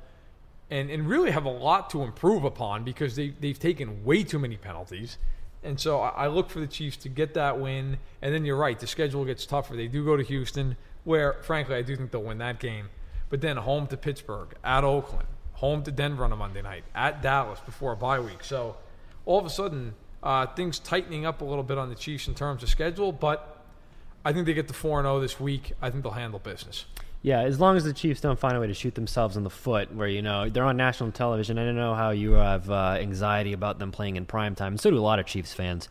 and, 0.69 0.90
and 0.90 1.07
really 1.07 1.32
have 1.32 1.45
a 1.45 1.49
lot 1.49 1.90
to 1.91 2.02
improve 2.02 2.44
upon 2.44 2.84
because 2.84 3.15
they, 3.15 3.30
they've 3.30 3.60
taken 3.60 4.03
way 4.03 4.23
too 4.23 4.40
many 4.40 4.57
penalties. 4.57 5.18
And 5.64 5.80
so 5.80 5.99
I, 5.99 6.27
look 6.27 6.49
for 6.49 6.60
the 6.60 6.68
Chiefs 6.68 6.98
to 6.98 7.10
get 7.10 7.34
that 7.36 7.60
win. 7.60 7.98
And 8.22 8.34
then 8.34 8.45
you're 8.45 8.57
right, 8.57 8.80
the 8.80 8.88
schedule 8.88 9.26
gets 9.26 9.45
tougher. 9.45 9.76
They 9.76 9.88
do 9.88 10.03
go 10.03 10.15
to 10.15 10.23
Houston, 10.23 10.76
where, 11.03 11.34
frankly, 11.44 11.76
I 11.76 11.82
do 11.82 11.95
think 11.95 12.11
they'll 12.11 12.23
win 12.23 12.38
that 12.40 12.60
game. 12.60 12.90
But 13.30 13.41
then 13.41 13.57
home 13.57 13.88
to 13.88 13.98
Pittsburgh, 13.98 14.53
at 14.64 14.84
Oakland, 14.84 15.27
home 15.53 15.84
to 15.84 15.91
Denver 15.91 16.23
on 16.23 16.32
a 16.32 16.36
Monday 16.36 16.61
night, 16.61 16.84
at 16.94 17.22
Dallas 17.22 17.60
before 17.61 17.94
a 17.94 17.95
bye 17.95 18.19
week. 18.19 18.44
So 18.44 18.77
all 19.26 19.40
of 19.40 19.45
a 19.45 19.49
sudden, 19.49 19.95
uh, 20.22 20.48
things 20.48 20.77
tightening 20.80 21.26
up 21.26 21.41
a 21.41 21.45
little 21.45 21.64
bit 21.64 21.77
on 21.77 21.90
the 21.90 21.95
Chiefs 21.95 22.27
in 22.27 22.36
terms 22.36 22.61
of 22.61 22.69
schedule. 22.69 23.11
But 23.11 23.64
I 24.23 24.34
think 24.34 24.45
they 24.45 24.53
get 24.53 24.68
the 24.68 24.73
4 24.73 25.02
0 25.02 25.19
this 25.19 25.40
week. 25.40 25.73
I 25.82 25.90
think 25.90 26.03
they'll 26.03 26.11
handle 26.14 26.40
business. 26.40 26.86
Yeah, 27.26 27.40
as 27.40 27.60
long 27.60 27.76
as 27.76 27.84
the 27.84 27.92
Chiefs 27.92 28.22
don't 28.22 28.38
find 28.38 28.56
a 28.56 28.60
way 28.60 28.68
to 28.68 28.74
shoot 28.76 28.94
themselves 28.94 29.36
in 29.36 29.44
the 29.44 29.50
foot, 29.50 29.92
where 29.96 30.08
you 30.08 30.22
know 30.22 30.48
they're 30.48 30.64
on 30.64 30.78
national 30.78 31.12
television. 31.12 31.58
I 31.58 31.66
don't 31.66 31.76
know 31.76 31.96
how 31.96 32.12
you 32.12 32.34
have 32.34 32.70
uh, 32.70 32.98
anxiety 33.00 33.52
about 33.52 33.80
them 33.80 33.92
playing 33.92 34.16
in 34.16 34.28
prime 34.28 34.54
time. 34.54 34.78
So 34.78 34.92
do 34.92 35.00
a 35.00 35.00
lot 35.00 35.18
of 35.18 35.26
Chiefs 35.26 35.52
fans. 35.52 35.90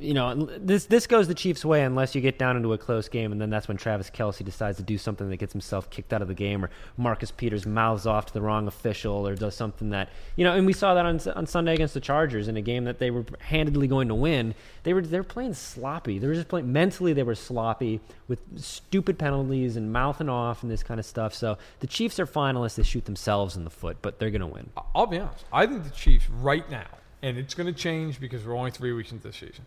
You 0.00 0.14
know, 0.14 0.34
this 0.34 0.86
this 0.86 1.06
goes 1.06 1.28
the 1.28 1.34
Chiefs' 1.34 1.64
way 1.64 1.84
unless 1.84 2.14
you 2.16 2.20
get 2.20 2.36
down 2.36 2.56
into 2.56 2.72
a 2.72 2.78
close 2.78 3.08
game, 3.08 3.30
and 3.30 3.40
then 3.40 3.50
that's 3.50 3.68
when 3.68 3.76
Travis 3.76 4.10
Kelce 4.10 4.44
decides 4.44 4.76
to 4.78 4.82
do 4.82 4.98
something 4.98 5.30
that 5.30 5.36
gets 5.36 5.52
himself 5.52 5.88
kicked 5.90 6.12
out 6.12 6.20
of 6.20 6.26
the 6.26 6.34
game, 6.34 6.64
or 6.64 6.70
Marcus 6.96 7.30
Peters 7.30 7.64
mouths 7.64 8.04
off 8.04 8.26
to 8.26 8.32
the 8.32 8.42
wrong 8.42 8.66
official, 8.66 9.26
or 9.26 9.36
does 9.36 9.54
something 9.54 9.90
that 9.90 10.08
you 10.34 10.42
know. 10.42 10.54
And 10.54 10.66
we 10.66 10.72
saw 10.72 10.94
that 10.94 11.06
on 11.06 11.20
on 11.36 11.46
Sunday 11.46 11.74
against 11.74 11.94
the 11.94 12.00
Chargers 12.00 12.48
in 12.48 12.56
a 12.56 12.62
game 12.62 12.84
that 12.84 12.98
they 12.98 13.12
were 13.12 13.24
handedly 13.40 13.86
going 13.86 14.08
to 14.08 14.14
win. 14.16 14.54
They 14.82 14.92
were 14.94 15.02
they 15.02 15.18
were 15.18 15.24
playing 15.24 15.54
sloppy. 15.54 16.18
They 16.18 16.26
were 16.26 16.34
just 16.34 16.48
playing 16.48 16.72
mentally. 16.72 17.12
They 17.12 17.22
were 17.22 17.36
sloppy 17.36 18.00
with 18.26 18.40
stupid 18.56 19.18
penalties 19.18 19.76
and 19.76 19.92
mouthing 19.92 20.28
off 20.28 20.62
and 20.62 20.72
this 20.72 20.82
kind 20.82 20.98
of 20.98 21.06
stuff. 21.06 21.34
So 21.34 21.58
the 21.78 21.86
Chiefs 21.86 22.18
are 22.18 22.26
finalists. 22.26 22.74
They 22.74 22.82
shoot 22.82 23.04
themselves 23.04 23.56
in 23.56 23.62
the 23.62 23.70
foot, 23.70 23.98
but 24.02 24.18
they're 24.18 24.30
going 24.30 24.40
to 24.40 24.46
win. 24.48 24.70
I'll 24.94 25.06
be 25.06 25.18
honest. 25.18 25.44
I 25.52 25.66
think 25.66 25.84
the 25.84 25.90
Chiefs 25.90 26.28
right 26.30 26.68
now, 26.70 26.86
and 27.22 27.38
it's 27.38 27.54
going 27.54 27.66
to 27.66 27.72
change 27.72 28.20
because 28.20 28.44
we're 28.44 28.56
only 28.56 28.70
three 28.70 28.92
weeks 28.92 29.12
into 29.12 29.28
the 29.28 29.32
season. 29.32 29.64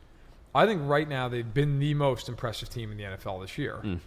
I 0.54 0.66
think 0.66 0.82
right 0.86 1.08
now 1.08 1.28
they've 1.28 1.54
been 1.54 1.80
the 1.80 1.94
most 1.94 2.30
impressive 2.30 2.70
team 2.70 2.92
in 2.92 2.98
the 2.98 3.04
NFL 3.04 3.42
this 3.42 3.58
year. 3.58 3.80
Mm. 3.84 4.00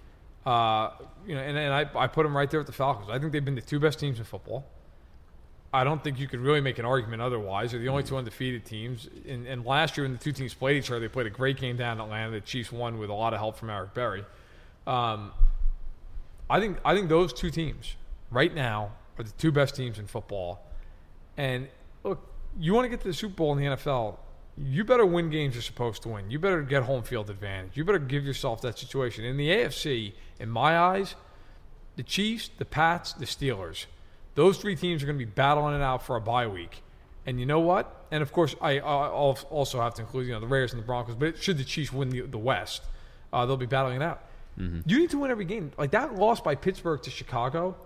Uh, 0.46 0.90
you 1.26 1.34
know, 1.34 1.40
and, 1.42 1.58
and 1.58 1.74
I, 1.74 1.86
I 1.94 2.06
put 2.06 2.22
them 2.22 2.36
right 2.36 2.50
there 2.50 2.60
with 2.60 2.66
the 2.66 2.72
Falcons. 2.72 3.10
I 3.10 3.18
think 3.18 3.32
they've 3.32 3.44
been 3.44 3.54
the 3.54 3.60
two 3.60 3.78
best 3.78 3.98
teams 3.98 4.18
in 4.18 4.24
football. 4.24 4.64
I 5.72 5.84
don't 5.84 6.02
think 6.02 6.18
you 6.18 6.26
could 6.26 6.40
really 6.40 6.62
make 6.62 6.78
an 6.78 6.86
argument 6.86 7.20
otherwise. 7.20 7.72
They're 7.72 7.80
the 7.80 7.88
only 7.88 8.02
two 8.02 8.16
undefeated 8.16 8.64
teams. 8.64 9.08
And, 9.28 9.46
and 9.46 9.66
last 9.66 9.98
year, 9.98 10.04
when 10.04 10.12
the 10.12 10.18
two 10.18 10.32
teams 10.32 10.54
played 10.54 10.78
each 10.78 10.90
other, 10.90 11.00
they 11.00 11.08
played 11.08 11.26
a 11.26 11.30
great 11.30 11.58
game 11.58 11.76
down 11.76 11.98
in 11.98 12.04
Atlanta. 12.04 12.30
The 12.30 12.40
Chiefs 12.40 12.72
won 12.72 12.98
with 12.98 13.10
a 13.10 13.14
lot 13.14 13.34
of 13.34 13.40
help 13.40 13.58
from 13.58 13.68
Eric 13.68 13.92
Berry. 13.92 14.24
Um, 14.86 15.32
I 16.48 16.60
think 16.60 16.78
I 16.82 16.94
think 16.94 17.10
those 17.10 17.34
two 17.34 17.50
teams 17.50 17.96
right 18.30 18.54
now 18.54 18.92
are 19.18 19.24
the 19.24 19.32
two 19.32 19.52
best 19.52 19.76
teams 19.76 19.98
in 19.98 20.06
football. 20.06 20.64
And 21.36 21.68
look, 22.02 22.26
you 22.58 22.74
want 22.74 22.84
to 22.84 22.88
get 22.88 23.00
to 23.02 23.08
the 23.08 23.14
Super 23.14 23.34
Bowl 23.34 23.52
in 23.52 23.58
the 23.58 23.76
NFL, 23.76 24.16
you 24.56 24.84
better 24.84 25.06
win 25.06 25.30
games 25.30 25.54
you're 25.54 25.62
supposed 25.62 26.02
to 26.02 26.08
win. 26.08 26.30
You 26.30 26.38
better 26.38 26.62
get 26.62 26.82
home 26.82 27.02
field 27.02 27.30
advantage. 27.30 27.76
You 27.76 27.84
better 27.84 27.98
give 27.98 28.24
yourself 28.24 28.60
that 28.62 28.78
situation. 28.78 29.24
In 29.24 29.36
the 29.36 29.48
AFC, 29.48 30.14
in 30.40 30.48
my 30.48 30.78
eyes, 30.78 31.14
the 31.96 32.02
Chiefs, 32.02 32.50
the 32.58 32.64
Pats, 32.64 33.12
the 33.12 33.24
Steelers, 33.24 33.86
those 34.34 34.58
three 34.58 34.76
teams 34.76 35.02
are 35.02 35.06
going 35.06 35.18
to 35.18 35.24
be 35.24 35.30
battling 35.30 35.74
it 35.74 35.82
out 35.82 36.04
for 36.04 36.16
a 36.16 36.20
bye 36.20 36.46
week. 36.46 36.82
And 37.26 37.38
you 37.38 37.46
know 37.46 37.60
what? 37.60 38.06
And 38.10 38.22
of 38.22 38.32
course, 38.32 38.54
I, 38.60 38.78
I 38.78 39.08
also 39.08 39.80
have 39.80 39.94
to 39.94 40.02
include 40.02 40.26
you 40.26 40.32
know 40.32 40.40
the 40.40 40.46
Raiders 40.46 40.72
and 40.72 40.82
the 40.82 40.86
Broncos. 40.86 41.14
But 41.14 41.40
should 41.42 41.58
the 41.58 41.64
Chiefs 41.64 41.92
win 41.92 42.08
the, 42.08 42.22
the 42.22 42.38
West, 42.38 42.82
uh, 43.32 43.44
they'll 43.46 43.56
be 43.56 43.66
battling 43.66 43.96
it 43.96 44.02
out. 44.02 44.22
You 44.86 44.98
need 44.98 45.10
to 45.10 45.18
win 45.18 45.30
every 45.30 45.44
game. 45.44 45.70
Like 45.78 45.92
that 45.92 46.16
loss 46.16 46.40
by 46.40 46.56
Pittsburgh 46.56 47.00
to 47.02 47.10
Chicago, 47.10 47.76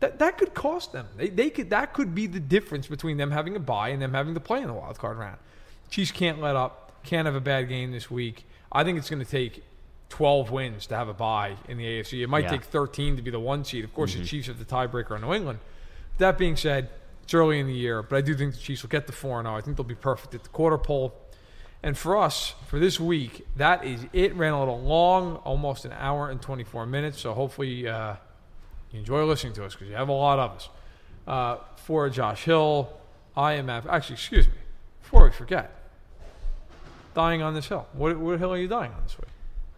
that 0.00 0.18
that 0.18 0.38
could 0.38 0.54
cost 0.54 0.92
them. 0.92 1.06
They, 1.16 1.28
they 1.28 1.50
could 1.50 1.70
that 1.70 1.92
could 1.94 2.14
be 2.14 2.26
the 2.26 2.40
difference 2.40 2.86
between 2.86 3.16
them 3.16 3.30
having 3.30 3.56
a 3.56 3.60
bye 3.60 3.88
and 3.90 4.00
them 4.00 4.14
having 4.14 4.34
to 4.34 4.40
play 4.40 4.60
in 4.60 4.66
the 4.66 4.72
wild 4.74 4.98
card 4.98 5.18
round. 5.18 5.38
Chiefs 5.90 6.10
can't 6.12 6.40
let 6.40 6.54
up. 6.56 7.02
Can't 7.04 7.26
have 7.26 7.34
a 7.34 7.40
bad 7.40 7.68
game 7.68 7.92
this 7.92 8.10
week. 8.10 8.44
I 8.70 8.84
think 8.84 8.98
it's 8.98 9.08
going 9.08 9.24
to 9.24 9.30
take 9.30 9.64
12 10.10 10.50
wins 10.50 10.86
to 10.88 10.96
have 10.96 11.08
a 11.08 11.14
bye 11.14 11.56
in 11.68 11.78
the 11.78 11.84
AFC. 11.84 12.22
It 12.22 12.28
might 12.28 12.44
Yeah. 12.44 12.50
take 12.50 12.64
13 12.64 13.16
to 13.16 13.22
be 13.22 13.30
the 13.30 13.40
one 13.40 13.64
seed. 13.64 13.84
Of 13.84 13.94
course, 13.94 14.14
Mhm. 14.14 14.20
the 14.20 14.24
Chiefs 14.26 14.48
have 14.48 14.58
the 14.58 14.64
tiebreaker 14.64 15.12
on 15.12 15.22
New 15.22 15.32
England. 15.34 15.58
That 16.18 16.36
being 16.38 16.56
said, 16.56 16.90
it's 17.22 17.32
early 17.34 17.58
in 17.60 17.66
the 17.66 17.74
year, 17.74 18.02
but 18.02 18.16
I 18.16 18.20
do 18.20 18.34
think 18.34 18.54
the 18.54 18.60
Chiefs 18.60 18.82
will 18.82 18.88
get 18.90 19.06
the 19.06 19.12
4 19.12 19.42
0. 19.42 19.54
I 19.54 19.60
think 19.60 19.76
they'll 19.76 19.84
be 19.84 19.94
perfect 19.94 20.34
at 20.34 20.42
the 20.42 20.48
quarter 20.50 20.78
pole. 20.78 21.14
And 21.82 21.96
for 21.96 22.16
us, 22.16 22.54
for 22.66 22.78
this 22.78 22.98
week, 22.98 23.46
that 23.56 23.84
is 23.84 24.06
it. 24.12 24.34
Ran 24.34 24.52
a 24.52 24.58
little 24.58 24.80
long, 24.80 25.36
almost 25.36 25.84
an 25.84 25.92
hour 25.92 26.28
and 26.28 26.42
24 26.42 26.86
minutes. 26.86 27.20
So 27.20 27.32
hopefully 27.34 27.86
uh, 27.86 28.16
you 28.92 28.98
enjoy 28.98 29.24
listening 29.24 29.52
to 29.54 29.64
us 29.64 29.74
because 29.74 29.88
you 29.88 29.94
have 29.94 30.08
a 30.08 30.12
lot 30.12 30.38
of 30.38 30.50
us. 30.52 30.68
Uh, 31.26 31.56
for 31.76 32.08
Josh 32.08 32.44
Hill, 32.44 32.88
I 33.36 33.54
am 33.54 33.68
at, 33.68 33.86
actually, 33.86 34.14
excuse 34.14 34.46
me, 34.46 34.54
before 35.02 35.24
we 35.24 35.30
forget, 35.30 35.74
dying 37.14 37.42
on 37.42 37.54
this 37.54 37.68
hill. 37.68 37.86
What, 37.92 38.18
what 38.18 38.38
hill 38.38 38.52
are 38.52 38.58
you 38.58 38.68
dying 38.68 38.92
on 38.92 39.02
this 39.02 39.18
week? 39.18 39.28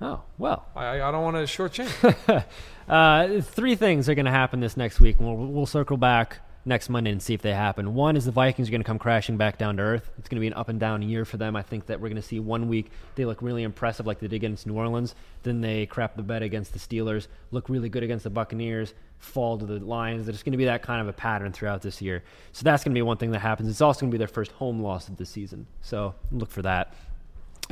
Oh, 0.00 0.22
well. 0.38 0.66
I, 0.74 0.86
I 0.86 1.08
I 1.08 1.12
don't 1.12 1.22
want 1.22 1.36
to 1.36 1.42
shortchange. 1.42 2.44
uh, 2.88 3.40
three 3.42 3.76
things 3.76 4.08
are 4.08 4.14
going 4.14 4.26
to 4.26 4.30
happen 4.30 4.60
this 4.60 4.76
next 4.76 5.00
week, 5.00 5.18
and 5.18 5.26
we'll, 5.26 5.46
we'll 5.48 5.66
circle 5.66 5.96
back 5.96 6.38
next 6.64 6.88
Monday 6.88 7.10
and 7.10 7.22
see 7.22 7.32
if 7.32 7.42
they 7.42 7.54
happen. 7.54 7.94
One 7.94 8.16
is 8.16 8.24
the 8.24 8.30
Vikings 8.30 8.68
are 8.68 8.70
going 8.70 8.82
to 8.82 8.86
come 8.86 8.98
crashing 8.98 9.36
back 9.36 9.56
down 9.56 9.78
to 9.78 9.82
earth. 9.82 10.10
It's 10.18 10.28
going 10.28 10.36
to 10.36 10.40
be 10.40 10.46
an 10.46 10.54
up 10.54 10.68
and 10.68 10.78
down 10.78 11.02
year 11.02 11.24
for 11.24 11.36
them. 11.36 11.56
I 11.56 11.62
think 11.62 11.86
that 11.86 12.00
we're 12.00 12.08
going 12.08 12.20
to 12.20 12.26
see 12.26 12.38
one 12.38 12.68
week 12.68 12.90
they 13.14 13.24
look 13.24 13.40
really 13.40 13.62
impressive, 13.62 14.06
like 14.06 14.18
they 14.18 14.28
did 14.28 14.36
against 14.36 14.66
New 14.66 14.74
Orleans. 14.74 15.14
Then 15.42 15.60
they 15.60 15.86
crap 15.86 16.16
the 16.16 16.22
bed 16.22 16.42
against 16.42 16.72
the 16.72 16.78
Steelers, 16.78 17.28
look 17.50 17.68
really 17.68 17.88
good 17.88 18.02
against 18.02 18.24
the 18.24 18.30
Buccaneers, 18.30 18.94
fall 19.18 19.58
to 19.58 19.64
the 19.64 19.78
Lions. 19.78 20.26
There's 20.26 20.42
going 20.42 20.52
to 20.52 20.58
be 20.58 20.66
that 20.66 20.82
kind 20.82 21.00
of 21.00 21.08
a 21.08 21.12
pattern 21.12 21.52
throughout 21.52 21.82
this 21.82 22.02
year. 22.02 22.22
So 22.52 22.62
that's 22.64 22.84
going 22.84 22.94
to 22.94 22.98
be 22.98 23.02
one 23.02 23.16
thing 23.16 23.30
that 23.30 23.40
happens. 23.40 23.68
It's 23.68 23.80
also 23.80 24.00
going 24.00 24.10
to 24.10 24.14
be 24.14 24.18
their 24.18 24.28
first 24.28 24.52
home 24.52 24.80
loss 24.82 25.08
of 25.08 25.16
the 25.16 25.26
season. 25.26 25.66
So 25.80 26.14
look 26.30 26.50
for 26.50 26.62
that. 26.62 26.94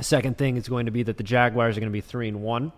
Second 0.01 0.39
thing 0.39 0.57
is 0.57 0.69
going 0.69 0.87
to 0.87 0.93
be 0.93 1.03
that 1.03 1.17
the 1.17 1.25
Jaguars 1.25 1.77
are 1.77 1.81
going 1.81 1.91
to 1.91 1.97
be 1.97 2.01
three 2.01 2.29
and 2.29 2.41
one, 2.43 2.73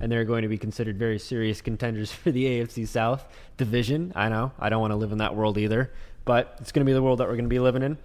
and 0.00 0.10
they're 0.10 0.24
going 0.24 0.42
to 0.42 0.48
be 0.48 0.58
considered 0.58 0.98
very 0.98 1.18
serious 1.18 1.60
contenders 1.60 2.12
for 2.12 2.30
the 2.30 2.44
AFC 2.44 2.86
South 2.86 3.26
division. 3.56 4.12
I 4.14 4.28
know 4.28 4.52
I 4.58 4.68
don't 4.68 4.80
want 4.80 4.92
to 4.92 4.96
live 4.96 5.12
in 5.12 5.18
that 5.18 5.34
world 5.34 5.58
either, 5.58 5.92
but 6.24 6.56
it's 6.60 6.72
going 6.72 6.84
to 6.84 6.88
be 6.88 6.92
the 6.94 7.02
world 7.02 7.20
that 7.20 7.28
we're 7.28 7.34
going 7.34 7.44
to 7.44 7.48
be 7.48 7.60
living 7.60 7.82
in. 7.82 7.98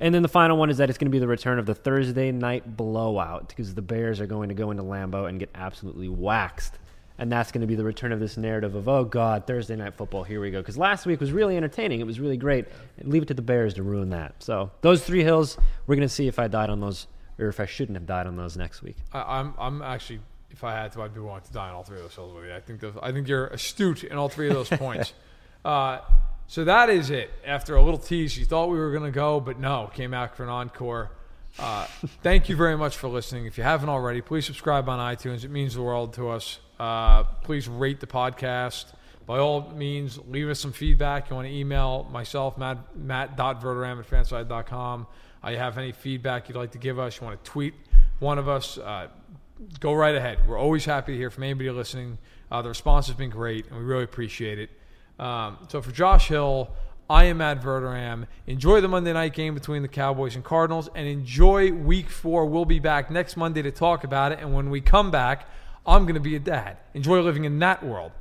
And 0.00 0.14
then 0.14 0.22
the 0.22 0.28
final 0.28 0.56
one 0.56 0.70
is 0.70 0.76
that 0.76 0.88
it's 0.90 0.98
going 0.98 1.10
to 1.10 1.14
be 1.14 1.18
the 1.18 1.26
return 1.26 1.58
of 1.58 1.66
the 1.66 1.74
Thursday 1.74 2.30
night 2.30 2.76
blowout 2.76 3.48
because 3.48 3.74
the 3.74 3.82
Bears 3.82 4.20
are 4.20 4.26
going 4.26 4.48
to 4.48 4.54
go 4.54 4.70
into 4.70 4.84
Lambeau 4.84 5.28
and 5.28 5.40
get 5.40 5.50
absolutely 5.54 6.08
waxed. 6.08 6.78
And 7.20 7.32
that's 7.32 7.50
going 7.50 7.62
to 7.62 7.66
be 7.66 7.74
the 7.74 7.82
return 7.82 8.12
of 8.12 8.20
this 8.20 8.36
narrative 8.36 8.76
of, 8.76 8.88
oh, 8.88 9.02
God, 9.02 9.44
Thursday 9.44 9.74
night 9.74 9.94
football, 9.94 10.22
here 10.22 10.40
we 10.40 10.52
go. 10.52 10.60
Because 10.60 10.78
last 10.78 11.04
week 11.04 11.18
was 11.18 11.32
really 11.32 11.56
entertaining. 11.56 11.98
It 11.98 12.06
was 12.06 12.20
really 12.20 12.36
great. 12.36 12.66
Leave 13.02 13.22
it 13.22 13.26
to 13.26 13.34
the 13.34 13.42
Bears 13.42 13.74
to 13.74 13.82
ruin 13.82 14.10
that. 14.10 14.36
So, 14.38 14.70
those 14.82 15.02
three 15.02 15.24
hills, 15.24 15.58
we're 15.88 15.96
going 15.96 16.06
to 16.06 16.14
see 16.14 16.28
if 16.28 16.38
I 16.38 16.46
died 16.46 16.70
on 16.70 16.78
those 16.78 17.08
or 17.38 17.48
if 17.48 17.60
I 17.60 17.66
shouldn't 17.66 17.96
have 17.96 18.06
died 18.06 18.26
on 18.26 18.36
those 18.36 18.56
next 18.56 18.82
week. 18.82 18.96
I, 19.12 19.40
I'm 19.40 19.54
I'm 19.58 19.82
actually, 19.82 20.20
if 20.58 20.64
I 20.64 20.72
had 20.72 20.90
to, 20.94 21.02
I'd 21.02 21.14
be 21.14 21.20
willing 21.20 21.40
to 21.40 21.52
die 21.52 21.68
on 21.68 21.76
all 21.76 21.84
three 21.84 21.98
of 21.98 22.02
those 22.02 22.16
hills 22.16 22.34
with 22.34 22.46
you. 22.46 22.52
I 22.52 22.58
think 22.58 22.80
those, 22.80 22.94
I 23.00 23.12
think 23.12 23.28
you're 23.28 23.46
astute 23.46 24.02
in 24.02 24.16
all 24.16 24.28
three 24.28 24.48
of 24.48 24.54
those 24.54 24.68
points. 24.68 25.12
Uh, 25.64 25.98
so 26.46 26.64
that 26.64 26.88
is 26.88 27.10
it. 27.10 27.30
After 27.44 27.74
a 27.74 27.82
little 27.82 27.98
tease, 27.98 28.38
you 28.38 28.46
thought 28.46 28.70
we 28.70 28.78
were 28.78 28.92
going 28.92 29.04
to 29.04 29.10
go, 29.10 29.40
but 29.40 29.58
no, 29.58 29.90
came 29.92 30.14
out 30.14 30.36
for 30.36 30.44
an 30.44 30.48
encore. 30.48 31.10
Uh, 31.58 31.84
thank 32.22 32.48
you 32.48 32.54
very 32.54 32.76
much 32.76 32.96
for 32.96 33.08
listening. 33.08 33.44
If 33.44 33.58
you 33.58 33.64
haven't 33.64 33.88
already, 33.88 34.22
please 34.22 34.46
subscribe 34.46 34.88
on 34.88 35.00
iTunes. 35.14 35.44
It 35.44 35.50
means 35.50 35.74
the 35.74 35.82
world 35.82 36.14
to 36.14 36.28
us. 36.28 36.60
Uh, 36.78 37.24
please 37.24 37.68
rate 37.68 37.98
the 37.98 38.06
podcast. 38.06 38.86
By 39.26 39.40
all 39.40 39.72
means, 39.72 40.18
leave 40.28 40.48
us 40.48 40.60
some 40.60 40.72
feedback. 40.72 41.28
You 41.28 41.36
want 41.36 41.48
to 41.48 41.54
email 41.54 42.08
myself, 42.10 42.56
matt, 42.56 42.96
matt.verderame 42.96 43.98
at 43.98 44.08
fanside.com. 44.08 45.08
Uh, 45.44 45.50
you 45.50 45.58
have 45.58 45.76
any 45.76 45.92
feedback 45.92 46.48
you'd 46.48 46.56
like 46.56 46.70
to 46.70 46.78
give 46.78 47.00
us, 47.00 47.20
you 47.20 47.26
want 47.26 47.44
to 47.44 47.50
tweet 47.50 47.74
one 48.20 48.38
of 48.38 48.48
us, 48.48 48.78
uh, 48.78 49.08
go 49.80 49.92
right 49.92 50.14
ahead. 50.14 50.46
We're 50.48 50.58
always 50.58 50.84
happy 50.84 51.12
to 51.12 51.18
hear 51.18 51.30
from 51.30 51.44
anybody 51.44 51.70
listening. 51.70 52.18
Uh, 52.50 52.62
the 52.62 52.68
response 52.68 53.06
has 53.08 53.16
been 53.16 53.30
great, 53.30 53.66
and 53.68 53.78
we 53.78 53.84
really 53.84 54.04
appreciate 54.04 54.58
it. 54.58 54.70
Um, 55.18 55.58
so 55.68 55.82
for 55.82 55.90
Josh 55.90 56.28
Hill, 56.28 56.70
I 57.10 57.24
am 57.24 57.38
Matt 57.38 57.62
Verderame. 57.62 58.26
Enjoy 58.46 58.80
the 58.80 58.88
Monday 58.88 59.12
night 59.12 59.34
game 59.34 59.54
between 59.54 59.82
the 59.82 59.88
Cowboys 59.88 60.34
and 60.34 60.44
Cardinals, 60.44 60.88
and 60.94 61.06
enjoy 61.06 61.72
Week 61.72 62.08
Four. 62.08 62.46
We'll 62.46 62.64
be 62.64 62.78
back 62.78 63.10
next 63.10 63.36
Monday 63.36 63.62
to 63.62 63.70
talk 63.70 64.04
about 64.04 64.32
it, 64.32 64.40
and 64.40 64.54
when 64.54 64.70
we 64.70 64.80
come 64.80 65.10
back, 65.10 65.48
I'm 65.86 66.02
going 66.02 66.14
to 66.14 66.20
be 66.20 66.36
a 66.36 66.40
dad. 66.40 66.76
Enjoy 66.94 67.20
living 67.20 67.44
in 67.44 67.58
that 67.60 67.84
world. 67.84 68.12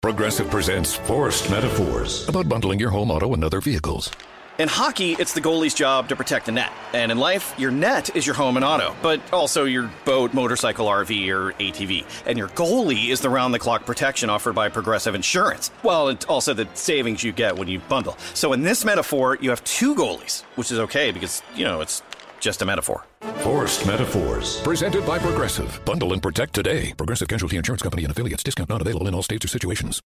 Progressive 0.00 0.50
presents 0.50 0.94
Forced 0.94 1.50
Metaphors 1.50 2.28
about 2.28 2.48
bundling 2.48 2.80
your 2.80 2.90
home 2.90 3.10
auto 3.10 3.34
and 3.34 3.44
other 3.44 3.60
vehicles. 3.60 4.10
In 4.58 4.68
hockey, 4.68 5.12
it's 5.12 5.32
the 5.32 5.40
goalie's 5.40 5.72
job 5.72 6.10
to 6.10 6.16
protect 6.16 6.46
the 6.46 6.52
net. 6.52 6.70
And 6.92 7.10
in 7.10 7.18
life, 7.18 7.54
your 7.58 7.70
net 7.70 8.14
is 8.14 8.26
your 8.26 8.34
home 8.34 8.56
and 8.56 8.64
auto, 8.64 8.94
but 9.02 9.20
also 9.32 9.64
your 9.64 9.90
boat, 10.04 10.34
motorcycle, 10.34 10.86
RV, 10.86 11.28
or 11.28 11.52
ATV. 11.52 12.04
And 12.26 12.36
your 12.36 12.48
goalie 12.48 13.08
is 13.08 13.20
the 13.20 13.30
round 13.30 13.54
the 13.54 13.58
clock 13.58 13.86
protection 13.86 14.28
offered 14.28 14.54
by 14.54 14.68
Progressive 14.68 15.14
Insurance. 15.14 15.70
Well, 15.82 16.08
and 16.08 16.22
also 16.26 16.52
the 16.52 16.68
savings 16.74 17.24
you 17.24 17.32
get 17.32 17.56
when 17.56 17.66
you 17.66 17.78
bundle. 17.78 18.16
So 18.34 18.52
in 18.52 18.62
this 18.62 18.84
metaphor, 18.84 19.38
you 19.40 19.50
have 19.50 19.64
two 19.64 19.94
goalies, 19.94 20.42
which 20.56 20.70
is 20.70 20.78
okay 20.80 21.12
because, 21.12 21.42
you 21.54 21.64
know, 21.64 21.80
it's 21.80 22.02
just 22.40 22.60
a 22.60 22.66
metaphor. 22.66 23.06
Forced 23.38 23.86
Metaphors. 23.86 24.60
Presented 24.62 25.06
by 25.06 25.18
Progressive. 25.18 25.80
Bundle 25.84 26.12
and 26.12 26.22
protect 26.22 26.54
today. 26.54 26.92
Progressive 26.96 27.28
Casualty 27.28 27.56
Insurance 27.56 27.82
Company 27.82 28.04
and 28.04 28.10
affiliates. 28.10 28.42
Discount 28.42 28.68
not 28.68 28.80
available 28.80 29.08
in 29.08 29.14
all 29.14 29.22
states 29.22 29.44
or 29.44 29.48
situations. 29.48 30.00